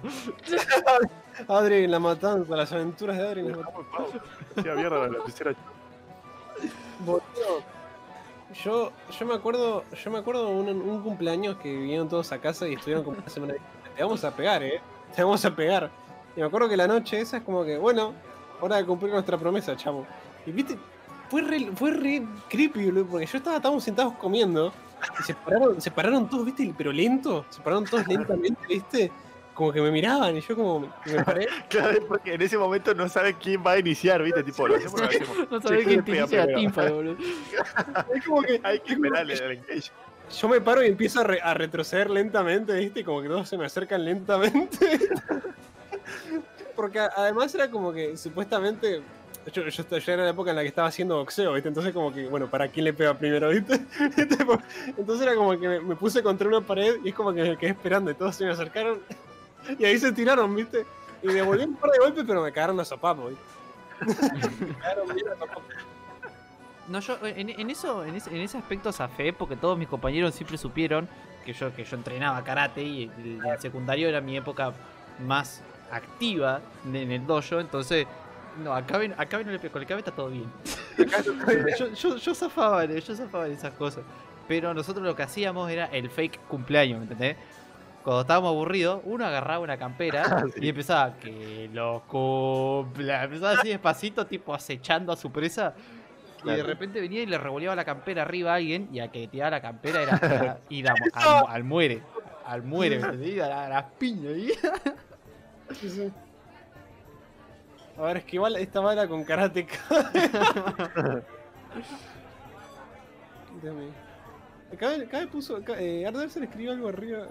Adri 1.48 1.88
la 1.88 2.00
matanza, 2.00 2.56
las 2.56 2.72
aventuras 2.72 3.18
de 3.18 3.28
Adri 3.28 3.44
la 3.44 3.58
matanza. 3.58 4.20
Mierda 4.56 5.00
la 5.00 5.08
lapicera. 5.08 5.54
Yo, 8.64 8.92
yo 9.20 9.26
me 9.26 9.34
acuerdo, 9.36 9.84
yo 9.92 10.12
me 10.12 10.18
acuerdo 10.18 10.50
un, 10.50 10.70
un 10.70 11.04
cumpleaños 11.04 11.58
que 11.58 11.76
vinieron 11.76 12.10
todos 12.10 12.32
a 12.32 12.40
casa 12.40 12.68
y 12.68 12.74
estuvieron 12.74 13.04
como 13.04 13.18
una 13.18 13.30
semana. 13.30 13.54
Te 13.96 14.04
vamos 14.04 14.24
a 14.24 14.36
pegar, 14.36 14.64
eh. 14.64 14.82
Te 15.16 15.24
vamos 15.24 15.44
a 15.46 15.56
pegar. 15.56 15.92
Y 16.36 16.40
me 16.42 16.46
acuerdo 16.46 16.68
que 16.70 16.78
la 16.78 16.88
noche 16.88 17.20
esa 17.22 17.38
es 17.38 17.44
como 17.44 17.64
que, 17.64 17.78
bueno, 17.78 18.14
hora 18.62 18.78
de 18.78 18.86
cumplir 18.86 19.12
nuestra 19.12 19.38
promesa, 19.38 19.76
chavo. 19.76 20.06
Y 20.46 20.52
viste, 20.52 20.78
fue 21.30 21.42
re, 21.42 21.70
fue 21.76 21.92
re 21.92 22.24
creepy, 22.50 22.86
boludo, 22.86 23.06
porque 23.08 23.26
yo 23.26 23.38
estaba, 23.38 23.58
estábamos 23.58 23.84
sentados 23.84 24.14
comiendo 24.16 24.74
y 25.20 25.24
se 25.24 25.34
pararon, 25.34 25.82
se 25.82 25.92
pararon 25.92 26.30
todos, 26.30 26.46
viste, 26.46 26.74
pero 26.78 26.92
lento, 26.92 27.46
se 27.50 27.62
pararon 27.62 27.86
todos 27.86 28.08
lentamente, 28.08 28.60
viste, 28.68 29.12
como 29.54 29.72
que 29.72 29.82
me 29.82 29.90
miraban 29.92 30.36
y 30.36 30.42
yo 30.42 30.56
como 30.56 30.80
me, 30.82 31.24
paré. 31.24 31.48
Claro, 31.70 32.00
porque 32.08 32.34
en 32.34 32.42
ese 32.42 32.58
momento 32.58 32.94
no 32.94 33.08
sabe 33.08 33.34
quién 33.36 33.64
va 33.66 33.72
a 33.72 33.80
iniciar, 33.80 34.22
¿viste? 34.22 34.44
Tipo, 34.44 34.68
lo 34.68 34.76
hacemos, 34.76 35.00
lo 35.00 35.08
hacemos. 35.08 35.38
No 35.52 35.62
sí, 35.62 35.86
quién 35.86 36.04
te 36.04 36.18
inicia 36.18 36.46
la 36.46 36.92
boludo. 36.92 37.18
Es 38.16 38.26
como 38.26 38.42
que 38.42 38.60
Hay 38.64 38.80
que 38.82 38.94
esperarle 38.94 39.34
al 39.36 39.52
engage. 39.54 39.92
Yo 40.40 40.50
me 40.50 40.60
paro 40.60 40.84
y 40.84 40.88
empiezo 40.88 41.22
a, 41.22 41.24
re- 41.24 41.42
a 41.42 41.54
retroceder 41.54 42.10
lentamente, 42.10 42.74
¿viste? 42.74 43.02
Y 43.02 43.04
como 43.04 43.22
que 43.22 43.28
todos 43.30 43.48
se 43.48 43.58
me 43.58 43.66
acercan 43.66 44.04
lentamente. 44.04 45.00
Porque 46.76 47.00
además 47.00 47.54
era 47.56 47.70
como 47.70 47.94
que 47.94 48.18
supuestamente. 48.18 49.02
Yo, 49.54 49.68
yo, 49.68 49.98
yo 50.00 50.14
era 50.14 50.24
la 50.24 50.32
época 50.32 50.50
en 50.50 50.56
la 50.56 50.64
que 50.64 50.70
estaba 50.70 50.88
haciendo 50.88 51.18
boxeo, 51.18 51.54
¿viste? 51.54 51.70
Entonces, 51.70 51.94
como 51.94 52.12
que, 52.12 52.28
bueno, 52.28 52.50
¿para 52.50 52.68
quién 52.68 52.84
le 52.84 52.94
pega 52.94 53.14
primero, 53.14 53.50
¿viste? 53.50 53.78
Tipo, 54.38 54.60
Entonces 54.98 55.28
era 55.28 55.36
como 55.36 55.52
que 55.52 55.68
me, 55.68 55.80
me 55.82 55.96
puse 55.96 56.24
contra 56.24 56.48
una 56.48 56.62
pared 56.62 56.96
y 57.04 57.10
es 57.10 57.16
como 57.16 57.32
que 57.32 57.44
me 57.44 57.58
quedé 57.58 57.72
esperando 57.72 58.10
y 58.10 58.16
todos 58.16 58.36
se 58.36 58.46
me 58.46 58.52
acercaron. 58.52 59.00
Y 59.80 59.84
ahí 59.84 59.98
se 59.98 60.12
tiraron, 60.12 60.56
¿viste? 60.56 60.86
Y 61.24 61.28
devolví 61.28 61.64
un 61.64 61.76
par 61.76 61.90
de 61.90 61.98
golpes, 61.98 62.24
pero 62.28 62.44
me 62.44 62.52
cagaron 62.52 62.80
a 62.80 62.86
sopapos, 62.86 63.32
¿viste? 63.32 64.36
Me 64.64 64.74
cagaron 64.76 65.16
bien 65.16 65.28
a 65.28 65.36
sopapos. 65.40 65.64
No, 66.88 67.00
yo 67.00 67.18
en, 67.24 67.50
en 67.50 67.70
eso, 67.72 68.06
en 68.06 68.16
ese, 68.16 68.30
en 68.30 68.42
ese 68.42 68.60
aspecto 68.60 68.92
zafé 68.92 69.34
porque 69.34 69.56
todos 69.56 69.76
mis 69.76 69.88
compañeros 69.88 70.36
siempre 70.36 70.56
supieron 70.58 71.10
que 71.44 71.54
yo, 71.54 71.74
que 71.74 71.84
yo 71.84 71.98
entrenaba 71.98 72.44
karate 72.44 72.84
y 72.84 73.04
el, 73.18 73.44
el 73.44 73.60
secundario 73.60 74.08
era 74.08 74.22
mi 74.22 74.38
época 74.38 74.72
más 75.26 75.62
activa 75.96 76.62
en 76.86 77.12
el 77.12 77.26
dojo, 77.26 77.60
entonces 77.60 78.06
no, 78.64 78.74
acá 78.74 78.98
ven, 78.98 79.14
acá 79.18 79.38
ven, 79.38 79.58
con 79.70 79.82
el 79.82 79.88
cabe 79.88 80.00
está 80.00 80.12
todo 80.12 80.30
bien. 80.30 80.46
yo, 81.78 81.94
yo, 81.94 82.18
yo 82.18 82.36
zafaba, 82.36 82.86
yo 82.86 83.16
zafaba 83.16 83.48
en 83.48 83.54
esas 83.54 83.74
cosas. 83.74 84.04
Pero 84.48 84.74
nosotros 84.74 85.04
lo 85.06 85.16
que 85.16 85.24
hacíamos 85.24 85.70
era 85.72 85.86
el 85.88 86.10
fake 86.10 86.40
cumpleaños, 86.48 87.00
¿me 87.00 87.04
entendés? 87.06 87.36
Cuando 88.04 88.22
estábamos 88.22 88.50
aburridos, 88.52 89.02
uno 89.06 89.26
agarraba 89.26 89.60
una 89.60 89.78
campera 89.78 90.46
y 90.56 90.70
empezaba 90.70 91.16
que 91.18 91.70
lo 91.74 92.04
cumpla. 92.08 93.24
Empezaba 93.24 93.54
así 93.60 93.70
despacito, 93.70 94.26
tipo 94.28 94.54
acechando 94.54 95.12
a 95.12 95.16
su 95.18 95.32
presa. 95.32 95.74
Y 96.44 96.48
de 96.50 96.54
Claro. 96.56 96.68
repente 96.70 97.02
venía 97.02 97.24
y 97.24 97.26
le 97.26 97.40
revoleaba 97.40 97.76
la 97.76 97.84
campera 97.84 98.22
arriba 98.22 98.52
a 98.52 98.56
alguien 98.58 98.88
y 98.94 99.00
a 99.00 99.08
que 99.08 99.22
le 99.22 99.28
tiraba 99.28 99.50
la 99.52 99.62
campera 99.62 100.04
era, 100.04 100.60
ir 100.70 100.88
al, 100.88 100.96
al 101.50 101.64
muere. 101.64 102.04
Al 102.46 102.62
muere, 102.62 103.00
¿me 103.00 103.06
entendés? 103.06 103.42
A 103.42 103.48
la- 103.50 103.66
a 103.66 103.70
las 103.70 103.84
piñas. 103.98 104.34
¿Sí? 105.70 105.76
Sí, 105.76 105.90
sí. 105.90 106.12
A 107.98 108.02
ver, 108.02 108.18
esquivar 108.18 108.52
esta 108.58 108.82
bala 108.82 109.08
con 109.08 109.24
karateka. 109.24 109.78
Dame. 113.64 113.88
Acá, 114.74 114.92
acá 114.96 115.28
puso. 115.32 115.56
Acá, 115.58 115.80
eh, 115.80 116.06
Ardersen 116.06 116.44
escribió 116.44 116.74
algo 116.74 116.90
arriba. 116.90 117.28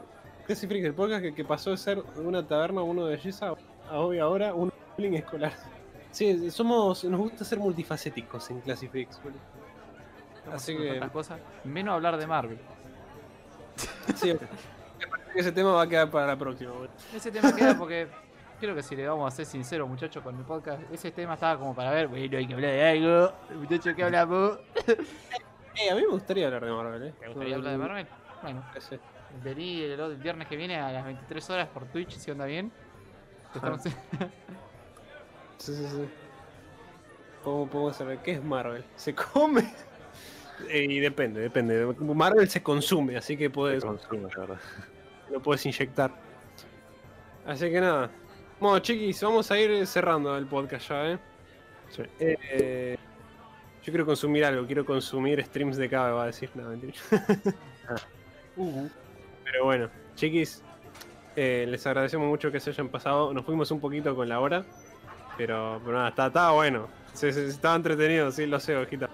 Casi 0.47 0.67
Freak, 0.67 0.85
el 0.85 0.95
podcast 0.95 1.23
que, 1.23 1.35
que 1.35 1.45
pasó 1.45 1.71
de 1.71 1.77
ser 1.77 2.03
una 2.17 2.47
taberna 2.47 2.83
uno 2.83 3.07
de 3.07 3.17
belleza 3.17 3.55
a 3.91 3.99
hoy 3.99 4.19
ahora 4.19 4.55
un 4.55 4.73
bullying 4.97 5.15
escolar. 5.15 5.53
Sí, 6.11 6.51
somos. 6.51 7.05
Nos 7.05 7.21
gusta 7.21 7.45
ser 7.45 7.59
multifacéticos 7.59 8.51
en 8.51 8.61
Classy 8.61 8.89
Freaks, 8.89 9.23
boludo. 9.23 9.41
Así 10.53 10.77
que. 10.77 11.01
Cosas. 11.13 11.41
Menos 11.65 11.95
hablar 11.95 12.17
de 12.17 12.27
Marvel. 12.27 12.59
Sí, 14.15 14.33
me 14.33 15.07
parece 15.07 15.33
que 15.33 15.41
ese 15.41 15.53
tema 15.53 15.73
va 15.73 15.83
a 15.83 15.89
quedar 15.89 16.11
para 16.11 16.27
la 16.27 16.39
próxima, 16.39 16.73
boludo. 16.73 16.93
Ese 17.15 17.31
tema 17.31 17.55
queda 17.55 17.77
porque 17.77 18.09
creo 18.65 18.75
que 18.77 18.83
si 18.83 18.97
le 18.97 19.07
vamos 19.07 19.33
a 19.33 19.37
ser 19.37 19.47
sinceros, 19.47 19.89
muchachos, 19.89 20.23
con 20.23 20.37
el 20.37 20.45
podcast, 20.45 20.83
ese 20.93 21.11
tema 21.11 21.35
estaba 21.35 21.59
como 21.59 21.75
para 21.75 21.91
ver, 21.91 22.09
bueno, 22.09 22.37
hay 22.37 22.47
que 22.47 22.55
hablar 22.55 22.71
de 22.73 22.89
algo. 22.89 23.33
Muchachos, 23.55 23.95
¿qué 23.95 24.05
hablamos? 24.05 24.59
Eh, 25.77 25.91
a 25.91 25.97
mí 25.97 26.03
me 26.03 26.07
gustaría 26.07 26.47
hablar 26.47 26.65
de 26.65 26.71
Marvel, 26.71 27.03
eh. 27.09 27.15
¿Te 27.19 27.27
gustaría 27.27 27.57
hablar 27.57 27.73
de 27.73 27.79
Marvel? 27.79 28.07
Bueno, 28.43 28.65
Sí. 28.79 28.97
vení 29.43 29.81
el, 29.83 29.99
el 29.99 30.17
viernes 30.19 30.47
que 30.47 30.57
viene 30.57 30.77
a 30.79 30.93
las 30.93 31.05
23 31.05 31.51
horas 31.51 31.69
por 31.69 31.87
Twitch, 31.87 32.13
si 32.17 32.31
onda 32.31 32.45
bien. 32.45 32.71
Estamos- 33.53 33.83
Sí, 35.59 35.75
sí, 35.75 35.85
sí. 35.85 36.09
¿Cómo 37.43 37.67
podemos 37.69 37.97
saber 37.97 38.19
qué 38.19 38.33
es 38.35 38.45
Marvel? 38.45 38.85
¿Se 38.97 39.15
come? 39.15 39.63
Eh, 40.69 40.87
y 40.89 41.01
depende, 41.01 41.41
depende. 41.41 41.85
Marvel 41.99 42.49
se 42.49 42.63
consume, 42.63 43.17
así 43.17 43.37
que 43.37 43.51
puedes, 43.51 43.85
Consumo, 43.85 44.29
la 44.33 44.41
verdad. 44.41 44.61
lo 45.29 45.43
puedes 45.43 45.67
inyectar. 45.67 46.13
Así 47.45 47.69
que 47.69 47.81
nada. 47.81 48.09
Bueno, 48.61 48.79
chiquis, 48.79 49.23
vamos 49.23 49.51
a 49.51 49.59
ir 49.59 49.87
cerrando 49.87 50.37
el 50.37 50.47
podcast 50.47 50.89
ya, 50.89 51.11
¿eh? 51.13 51.19
Sí. 51.91 52.03
Eh, 52.19 52.97
yo 53.83 53.93
quiero 53.93 54.07
consumir 54.07 54.45
algo, 54.45 54.67
quiero 54.67 54.85
consumir 54.85 55.45
streams 55.45 55.77
de 55.77 55.89
Cabe, 55.89 56.13
va 56.13 56.23
a 56.25 56.27
decir. 56.27 56.51
No, 56.55 56.69
mentira. 56.69 56.95
Uh, 58.57 58.89
Pero 59.43 59.65
bueno, 59.65 59.91
chiquis, 60.15 60.63
eh, 61.35 61.67
les 61.69 61.85
agradecemos 61.89 62.29
mucho 62.29 62.53
que 62.53 62.61
se 62.61 62.71
hayan 62.71 62.89
pasado. 62.89 63.35
Nos 63.35 63.45
fuimos 63.45 63.69
un 63.73 63.81
poquito 63.81 64.15
con 64.15 64.29
la 64.29 64.39
hora, 64.39 64.65
pero, 65.37 65.81
pero 65.85 65.97
nada, 65.97 66.11
está, 66.11 66.29
estaba 66.29 66.53
bueno. 66.53 66.87
Se, 67.15 67.33
se- 67.33 67.47
estaba 67.49 67.75
entretenido, 67.75 68.31
sí, 68.31 68.47
lo 68.47 68.61
sé, 68.61 68.77
ojita. 68.77 69.11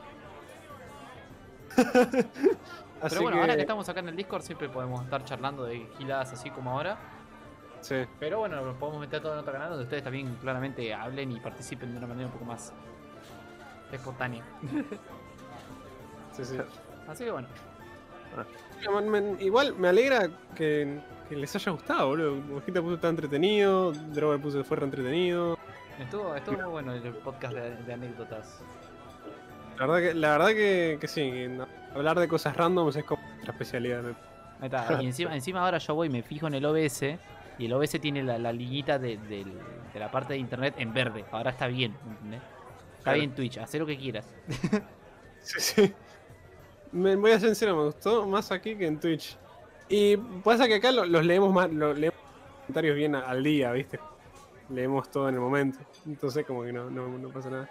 Así 3.01 3.09
Pero 3.09 3.23
bueno, 3.23 3.41
ahora 3.41 3.55
que 3.55 3.63
estamos 3.63 3.89
acá 3.89 4.01
en 4.01 4.09
el 4.11 4.17
Discord 4.17 4.43
siempre 4.43 4.69
podemos 4.69 5.03
estar 5.03 5.25
charlando 5.25 5.65
de 5.65 5.87
giladas 5.97 6.35
así 6.35 6.51
como 6.51 6.73
ahora. 6.73 6.99
Sí, 7.81 7.97
Pero 8.19 8.41
bueno, 8.41 8.61
nos 8.61 8.77
podemos 8.77 9.01
meter 9.01 9.21
todo 9.23 9.33
en 9.33 9.39
otro 9.41 9.53
canal 9.53 9.71
donde 9.71 9.85
ustedes 9.85 10.03
también 10.05 10.35
claramente 10.37 10.93
hablen 10.93 11.33
y 11.33 11.41
participen 11.41 11.93
de 11.93 11.99
una 11.99 12.07
manera 12.07 12.27
un 12.27 12.33
poco 12.33 12.45
más 12.45 12.73
espontánea. 13.91 14.45
sí, 16.33 16.45
sí. 16.45 16.57
Así 17.09 17.25
que 17.25 17.31
bueno, 17.31 17.49
Me- 19.03 19.21
me- 19.21 19.43
igual 19.43 19.75
me 19.77 19.89
alegra 19.89 20.29
que, 20.55 21.01
que 21.29 21.37
les 21.37 21.55
haya 21.57 21.73
gustado, 21.73 22.09
boludo. 22.09 22.57
Ojita 22.57 22.81
puso 22.83 22.99
tan 22.99 23.11
entretenido, 23.11 23.93
Drover 23.93 24.41
puso 24.41 24.59
que 24.59 24.65
fue 24.65 24.77
re 24.77 24.85
entretenido. 24.85 25.59
estuvo, 25.99 26.35
estuvo 26.35 26.57
muy 26.57 26.67
bueno 26.71 26.93
el 26.95 27.03
podcast 27.15 27.55
de, 27.55 27.77
de 27.77 27.93
anécdotas. 27.93 28.63
La 29.79 29.87
verdad 29.87 30.09
que, 30.11 30.15
la 30.15 30.31
verdad 30.33 30.49
que, 30.49 30.99
que 31.01 31.09
sí, 31.09 31.31
que 31.31 31.49
no- 31.49 31.67
hablar 31.95 32.19
de 32.21 32.29
cosas 32.29 32.57
randoms 32.57 32.95
es 32.97 33.05
como 33.05 33.23
nuestra 33.29 33.53
especialidad. 33.53 34.05
Ahí 34.61 34.67
está. 34.67 35.03
Y 35.03 35.07
encima, 35.07 35.35
encima 35.35 35.65
ahora 35.65 35.79
yo 35.79 35.95
voy 35.95 36.09
y 36.09 36.11
me 36.11 36.23
fijo 36.23 36.47
en 36.47 36.55
el 36.55 36.65
OBS 36.67 37.03
Y 37.61 37.67
el 37.67 37.73
OBS 37.75 38.01
tiene 38.01 38.23
la, 38.25 38.39
la 38.39 38.53
liñita 38.53 38.99
de, 38.99 39.19
la 39.95 40.11
parte 40.11 40.33
de 40.33 40.39
internet 40.41 40.75
en 40.79 40.93
verde. 40.93 41.25
Ahora 41.31 41.51
está 41.51 41.67
bien, 41.69 41.95
¿entendés? 42.09 42.41
Está 42.41 43.03
Claro. 43.05 43.19
bien 43.19 43.35
Twitch, 43.35 43.59
haz 43.59 43.75
lo 43.75 43.87
que 43.87 43.97
quieras. 43.97 44.27
Sí, 45.43 45.59
sí. 45.59 45.95
Me, 46.93 47.17
voy 47.17 47.31
a 47.31 47.41
ser 47.41 47.49
sincero, 47.49 47.75
me 47.75 47.85
gustó 47.85 48.27
más 48.27 48.53
aquí 48.53 48.77
que 48.77 48.87
en 48.87 49.01
Twitch. 49.01 49.39
Y 49.89 50.17
pasa 50.19 50.67
que 50.69 50.75
acá 50.75 50.93
lo- 50.93 51.07
los 51.07 51.25
leemos 51.25 51.51
más, 51.53 51.73
los 51.73 51.99
leemos 51.99 52.19
comentarios 52.67 52.95
bien 52.97 53.15
al 53.15 53.43
día, 53.43 53.73
¿viste? 53.73 53.99
Leemos 54.69 55.11
todo 55.11 55.29
en 55.31 55.37
el 55.37 55.41
momento. 55.41 55.79
Entonces 56.07 56.45
como 56.45 56.63
que 56.63 56.73
no, 56.75 56.91
no, 56.91 57.09
no 57.09 57.29
pasa 57.31 57.49
nada. 57.49 57.71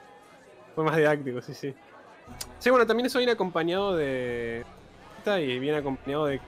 Fue 0.73 0.83
más 0.83 0.97
didáctico, 0.97 1.41
sí, 1.41 1.53
sí. 1.53 1.75
Sí, 2.57 2.69
bueno, 2.71 2.87
también 2.87 3.05
eso 3.07 3.19
viene 3.19 3.33
acompañado 3.33 3.95
de... 3.95 4.65
Y 5.25 5.59
viene 5.59 5.77
acompañado 5.77 6.25
de... 6.25 6.41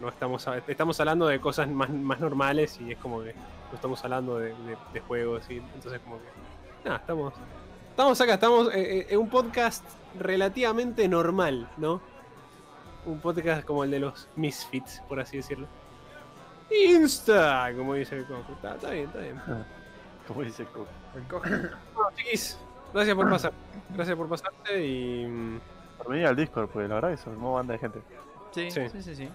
No 0.00 0.08
estamos, 0.08 0.46
a- 0.48 0.58
estamos 0.58 0.98
hablando 1.00 1.26
de 1.26 1.40
cosas 1.40 1.68
más, 1.68 1.90
más 1.90 2.20
normales 2.20 2.78
y 2.80 2.92
es 2.92 2.98
como 2.98 3.20
que 3.22 3.32
no 3.34 3.74
estamos 3.74 4.02
hablando 4.04 4.38
de, 4.38 4.50
de- 4.54 4.76
de 4.92 5.00
juegos 5.00 5.48
y 5.50 5.56
entonces 5.58 6.00
como 6.00 6.18
que... 6.18 6.24
Nada, 6.84 6.98
estamos... 6.98 7.34
Estamos 7.90 8.20
acá, 8.20 8.34
estamos 8.34 8.68
eh, 8.74 8.98
eh, 9.00 9.06
en 9.10 9.18
un 9.18 9.28
podcast 9.28 9.84
relativamente 10.20 11.08
normal, 11.08 11.68
¿no? 11.78 12.00
Un 13.06 13.18
podcast 13.20 13.64
como 13.64 13.82
el 13.82 13.90
de 13.90 13.98
los 13.98 14.28
Misfits, 14.36 15.02
por 15.08 15.18
así 15.18 15.38
decirlo. 15.38 15.66
Insta, 16.70 17.72
como 17.76 17.94
dice 17.94 18.16
el 18.18 18.26
Coco. 18.26 18.52
Está, 18.52 18.74
está 18.74 18.90
bien, 18.90 19.06
está 19.06 19.18
bien. 19.20 19.40
Como 20.26 20.42
dice 20.42 20.62
el 20.62 20.68
Coco. 20.68 20.88
El. 21.14 21.22
Bueno, 21.94 22.10
chiquis, 22.14 22.58
gracias 22.92 23.16
por 23.16 23.30
pasar. 23.30 23.52
Gracias 23.94 24.16
por 24.16 24.28
pasarte 24.28 24.86
y. 24.86 25.26
mm, 25.26 25.60
Por 25.96 26.08
venir 26.10 26.26
al 26.26 26.36
Discord, 26.36 26.68
pues 26.68 26.88
la 26.88 26.96
verdad 26.96 27.10
que 27.10 27.16
se 27.16 27.30
armó 27.30 27.54
banda 27.54 27.72
de 27.72 27.78
gente. 27.78 28.00
Sí, 28.52 28.70
Sí. 28.70 28.88
sí, 28.90 29.02
sí, 29.02 29.16
sí. 29.16 29.28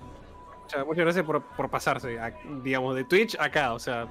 Muchas, 0.64 0.86
muchas 0.86 1.04
gracias 1.06 1.26
por, 1.26 1.42
por 1.42 1.70
pasarse, 1.70 2.20
a- 2.20 2.34
digamos, 2.64 2.96
de 2.96 3.04
Twitch 3.06 3.38
acá, 3.40 3.74
o 3.74 3.80
sea. 3.80 4.08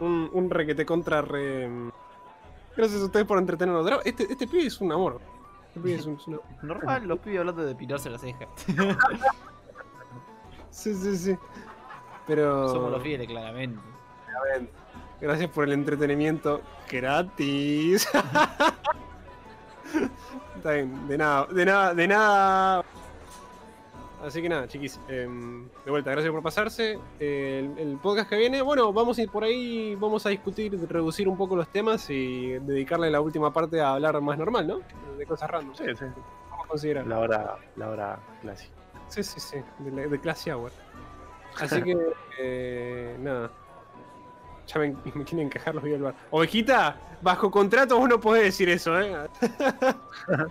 Un, 0.00 0.28
un 0.32 0.50
requete 0.50 0.84
contra 0.84 1.22
re. 1.22 1.68
Gracias 2.76 3.00
a 3.00 3.04
ustedes 3.06 3.24
por 3.26 3.38
entretenernos. 3.38 3.90
Este, 4.04 4.24
este 4.24 4.46
pibe 4.46 4.66
es 4.66 4.78
un 4.80 4.92
amor. 4.92 5.20
Este 5.68 5.80
pibe 5.80 5.94
es 5.94 6.04
un, 6.06 6.14
es 6.16 6.26
un- 6.28 6.40
Normal, 6.62 7.06
los 7.08 7.18
pibes 7.20 7.38
hablando 7.40 7.64
de 7.64 7.74
pinarse 7.74 8.10
la 8.10 8.18
ceja. 8.18 8.46
Sí, 10.70 10.94
sí, 10.94 11.16
sí. 11.16 11.38
Pero. 12.26 12.68
Somos 12.68 12.90
los 12.92 13.02
fieles, 13.02 13.26
claramente. 13.26 13.80
Gracias 15.22 15.48
por 15.48 15.64
el 15.64 15.72
entretenimiento 15.72 16.60
gratis. 16.90 18.06
Está 20.56 20.72
bien, 20.72 21.08
de 21.08 21.16
nada, 21.16 21.46
de 21.46 21.64
nada, 21.64 21.94
de 21.94 22.08
nada. 22.08 22.84
Así 24.24 24.40
que 24.40 24.48
nada, 24.48 24.66
chiquis, 24.66 24.98
em, 25.08 25.68
de 25.84 25.90
vuelta, 25.90 26.10
gracias 26.10 26.32
por 26.32 26.42
pasarse. 26.42 26.98
El, 27.20 27.78
el 27.78 27.98
podcast 28.02 28.30
que 28.30 28.36
viene, 28.36 28.62
bueno, 28.62 28.92
vamos 28.92 29.18
a 29.18 29.22
ir 29.22 29.30
por 29.30 29.44
ahí, 29.44 29.94
vamos 29.94 30.24
a 30.26 30.30
discutir, 30.30 30.78
reducir 30.88 31.28
un 31.28 31.36
poco 31.36 31.54
los 31.54 31.68
temas 31.68 32.08
y 32.08 32.52
dedicarle 32.60 33.10
la 33.10 33.20
última 33.20 33.52
parte 33.52 33.80
a 33.80 33.92
hablar 33.92 34.20
más 34.22 34.38
normal, 34.38 34.66
¿no? 34.66 34.80
De 35.16 35.26
cosas 35.26 35.50
random. 35.50 35.74
Sí, 35.74 35.84
sí. 35.96 36.04
Vamos 36.50 36.64
a 36.64 36.68
considerar. 36.68 37.06
La 37.06 37.18
hora, 37.18 37.56
la 37.76 37.90
hora 37.90 38.18
clásica. 38.40 38.72
Sí, 39.08 39.22
sí, 39.22 39.38
sí, 39.38 39.58
de, 39.78 40.08
de 40.08 40.20
clase 40.20 40.52
hour. 40.52 40.72
Así 41.60 41.82
que, 41.82 41.96
eh, 42.38 43.16
nada. 43.20 43.50
Ya 44.66 44.80
me, 44.80 44.88
me 45.14 45.24
quieren 45.24 45.46
encajar 45.46 45.74
los 45.74 45.84
videos 45.84 46.00
del 46.00 46.12
bar. 46.12 46.14
Ovejita, 46.30 46.96
bajo 47.22 47.50
contrato 47.50 47.98
vos 47.98 48.08
no 48.08 48.18
podés 48.18 48.44
decir 48.44 48.68
eso, 48.68 48.98
¿eh? 49.00 49.14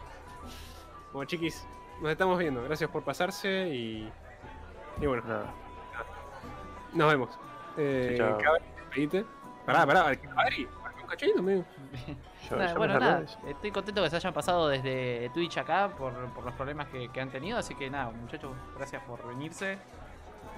bueno, 1.12 1.28
chiquis, 1.28 1.66
nos 2.02 2.12
estamos 2.12 2.38
viendo. 2.40 2.64
Gracias 2.64 2.90
por 2.90 3.04
pasarse 3.04 3.68
y. 3.70 4.12
Y 5.02 5.06
bueno, 5.06 5.24
Nada. 5.26 5.46
nos 6.94 7.12
vemos. 7.12 7.30
Eh, 7.78 8.16
Chao, 8.18 8.38
chao. 8.42 8.54
Cabri. 8.90 9.26
Pará, 9.66 9.86
pará, 9.86 10.16
Cabri, 10.16 10.68
un 11.02 11.08
cachito, 11.08 11.40
amigo. 11.40 11.66
Yo, 12.50 12.56
Nada, 12.58 12.76
bueno, 12.76 13.00
nada, 13.00 13.24
estoy 13.48 13.72
contento 13.72 14.04
que 14.04 14.10
se 14.12 14.18
hayan 14.18 14.32
pasado 14.32 14.68
desde 14.68 15.32
Twitch 15.34 15.58
acá 15.58 15.90
por, 15.98 16.14
por 16.34 16.46
los 16.46 16.54
problemas 16.54 16.88
que, 16.90 17.10
que 17.10 17.20
han 17.20 17.32
tenido, 17.32 17.58
así 17.58 17.74
que 17.74 17.90
nada, 17.90 18.12
muchachos, 18.12 18.52
gracias 18.78 19.02
por 19.02 19.28
venirse 19.28 19.80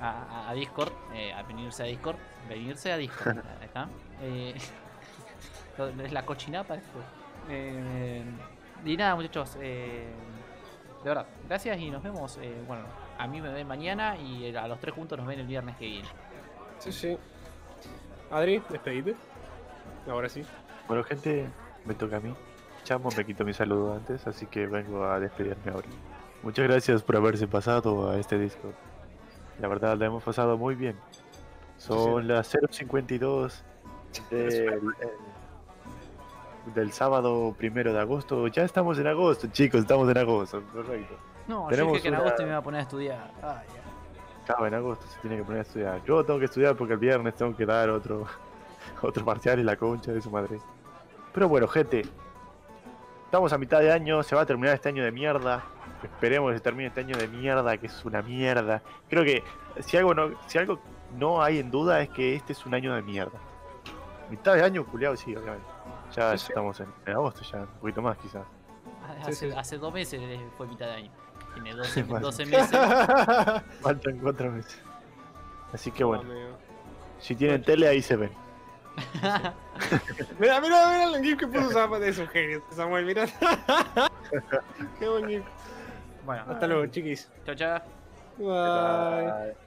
a, 0.02 0.10
a- 0.10 0.50
a 0.50 0.54
Discord, 0.54 0.92
eh, 1.14 1.32
a 1.34 1.44
venirse 1.44 1.84
a 1.84 1.86
Discord, 1.86 2.18
venirse 2.50 2.92
a 2.92 2.98
Discord, 2.98 3.38
ahí 3.62 3.66
está. 3.66 3.88
Eh, 4.22 4.56
es 6.04 6.12
la 6.12 6.26
cochinada 6.26 6.66
para 6.66 6.82
esto. 6.82 7.00
Eh, 7.50 8.22
y 8.84 8.98
nada, 8.98 9.16
muchachos, 9.16 9.58
eh, 9.62 10.12
de 11.04 11.10
verdad, 11.10 11.26
gracias 11.48 11.80
y 11.80 11.90
nos 11.90 12.04
vemos, 12.04 12.38
eh, 12.42 12.54
bueno, 12.68 12.84
a 13.18 13.28
mí 13.28 13.42
me 13.42 13.50
ven 13.52 13.68
mañana 13.68 14.18
y 14.18 14.56
a 14.56 14.68
los 14.68 14.80
tres 14.80 14.94
juntos 14.94 15.18
nos 15.18 15.28
ven 15.28 15.40
el 15.40 15.48
viernes 15.48 15.76
que 15.78 15.86
viene. 15.86 16.08
Sí, 16.80 16.92
sí. 16.92 17.18
Adri, 18.32 18.62
despedite. 18.70 19.16
Ahora 20.10 20.30
sí. 20.30 20.44
Bueno, 20.88 21.04
gente, 21.04 21.48
me 21.86 21.94
toca 21.94 22.18
a 22.18 22.20
mí. 22.20 22.34
Chamo 22.84 23.10
me 23.18 23.26
quitó 23.26 23.44
mi 23.44 23.54
saludo 23.54 23.94
antes, 23.94 24.26
así 24.28 24.46
que 24.46 24.66
vengo 24.68 25.04
a 25.06 25.20
despedirme 25.20 25.72
ahora. 25.72 25.88
Muchas 26.44 26.68
gracias 26.68 27.02
por 27.04 27.18
haberse 27.18 27.48
pasado 27.48 28.10
a 28.10 28.18
este 28.18 28.38
Discord. 28.38 28.74
La 29.60 29.68
verdad, 29.68 29.98
la 29.98 30.06
hemos 30.06 30.24
pasado 30.24 30.58
muy 30.58 30.76
bien. 30.76 30.96
Son 31.78 32.28
las 32.28 32.54
0.52 32.54 33.62
del, 34.30 34.54
el- 34.54 34.82
del 36.74 36.92
sábado 36.92 37.56
primero 37.58 37.94
de 37.94 38.00
agosto. 38.00 38.48
Ya 38.48 38.64
estamos 38.64 38.98
en 39.00 39.08
agosto, 39.08 39.48
chicos, 39.52 39.82
estamos 39.82 40.10
en 40.10 40.18
agosto, 40.18 40.62
correcto. 40.74 41.16
No, 41.48 41.64
yo 41.66 41.70
Tenemos 41.70 41.94
dije 41.94 42.02
que 42.04 42.08
en 42.10 42.14
una- 42.16 42.24
agosto 42.24 42.44
me 42.44 42.50
iba 42.50 42.58
a 42.58 42.62
poner 42.62 42.80
a 42.80 42.84
estudiar. 42.84 43.32
Ay, 43.42 43.50
ay. 43.70 43.82
Claro, 44.46 44.68
en 44.68 44.74
agosto 44.74 45.06
se 45.08 45.20
tiene 45.20 45.38
que 45.38 45.44
poner 45.44 45.60
a 45.60 45.62
estudiar. 45.64 46.04
Yo 46.06 46.24
tengo 46.24 46.40
que 46.40 46.46
estudiar 46.46 46.76
porque 46.76 46.94
el 46.94 47.00
viernes 47.00 47.36
tengo 47.36 47.56
que 47.56 47.66
dar 47.66 47.90
otro, 47.90 48.26
otro 49.02 49.26
parcial 49.26 49.60
y 49.60 49.64
la 49.64 49.76
concha 49.76 50.12
de 50.12 50.22
su 50.22 50.30
madre. 50.32 50.60
Pero 51.34 51.48
bueno, 51.50 51.68
gente. 51.68 52.04
Estamos 53.26 53.52
a 53.52 53.58
mitad 53.58 53.82
de 53.82 53.92
año, 53.92 54.24
se 54.24 54.36
va 54.38 54.44
a 54.44 54.46
terminar 54.46 54.74
este 54.76 54.88
año 54.88 55.04
de 55.04 55.12
mierda. 55.12 55.62
Esperemos 56.02 56.52
que 56.52 56.60
se 56.60 56.64
termine 56.64 56.88
este 56.88 57.02
año 57.02 57.18
de 57.18 57.28
mierda, 57.28 57.78
que 57.78 57.88
es 57.88 58.06
una 58.06 58.22
mierda. 58.22 58.82
Creo 59.10 59.24
que 59.26 59.44
si 59.82 59.98
algo 59.98 60.14
no, 60.14 60.30
si 60.48 60.58
algo 60.58 60.80
no 61.18 61.44
hay 61.44 61.60
en 61.60 61.70
duda 61.70 62.02
es 62.02 62.08
que 62.10 62.36
este 62.36 62.54
es 62.54 62.66
un 62.66 62.74
año 62.74 62.96
de 62.96 63.02
mierda. 63.02 63.38
Mitad 64.30 64.54
de 64.56 64.64
año, 64.64 64.86
culiado, 64.86 65.18
sí, 65.18 65.36
obviamente. 65.36 65.68
Ya, 66.16 66.32
ya 66.32 66.38
Sí, 66.38 66.46
sí. 66.46 66.52
estamos 66.52 66.80
en, 66.80 66.88
en 67.06 67.14
agosto, 67.14 67.42
ya, 67.44 67.60
un 67.60 67.68
poquito 67.68 68.02
más 68.02 68.18
quizás. 68.18 68.46
Hace, 69.22 69.34
Sí, 69.34 69.50
sí. 69.52 69.56
hace 69.58 69.78
dos 69.78 69.94
meses 69.94 70.22
fue 70.58 70.68
mitad 70.68 70.86
de 70.88 70.94
año. 70.94 71.12
Tiene 71.54 71.74
12, 71.76 72.04
Bueno. 72.04 72.26
12 72.28 72.46
meses. 72.46 72.70
Faltan 73.82 74.18
cuatro 74.20 74.52
meses. 74.52 74.80
Así 75.74 75.92
que 75.92 76.04
bueno, 76.04 76.24
Amigo. 76.24 76.58
si 77.20 77.36
tienen 77.36 77.62
tele 77.64 77.88
ahí 77.88 78.02
se 78.02 78.16
ven. 78.16 78.32
Mira, 80.40 80.60
mira, 80.60 80.88
mira 80.90 81.04
el 81.18 81.24
GIF 81.24 81.38
que 81.38 81.48
puso 81.48 81.70
Samuel 81.72 82.02
de 82.02 82.14
su 82.14 82.26
genio, 82.28 82.64
Samuel, 82.72 83.06
mira. 83.06 83.28
Qué 84.98 85.08
buen 85.08 85.28
GIF. 85.28 85.44
bueno, 86.26 86.44
Hasta 86.50 86.66
luego, 86.68 86.88
chiquis. 86.88 87.30
chao, 87.46 87.54
chao. 87.56 87.80
Bye. 88.40 89.32
Bye. 89.54 89.67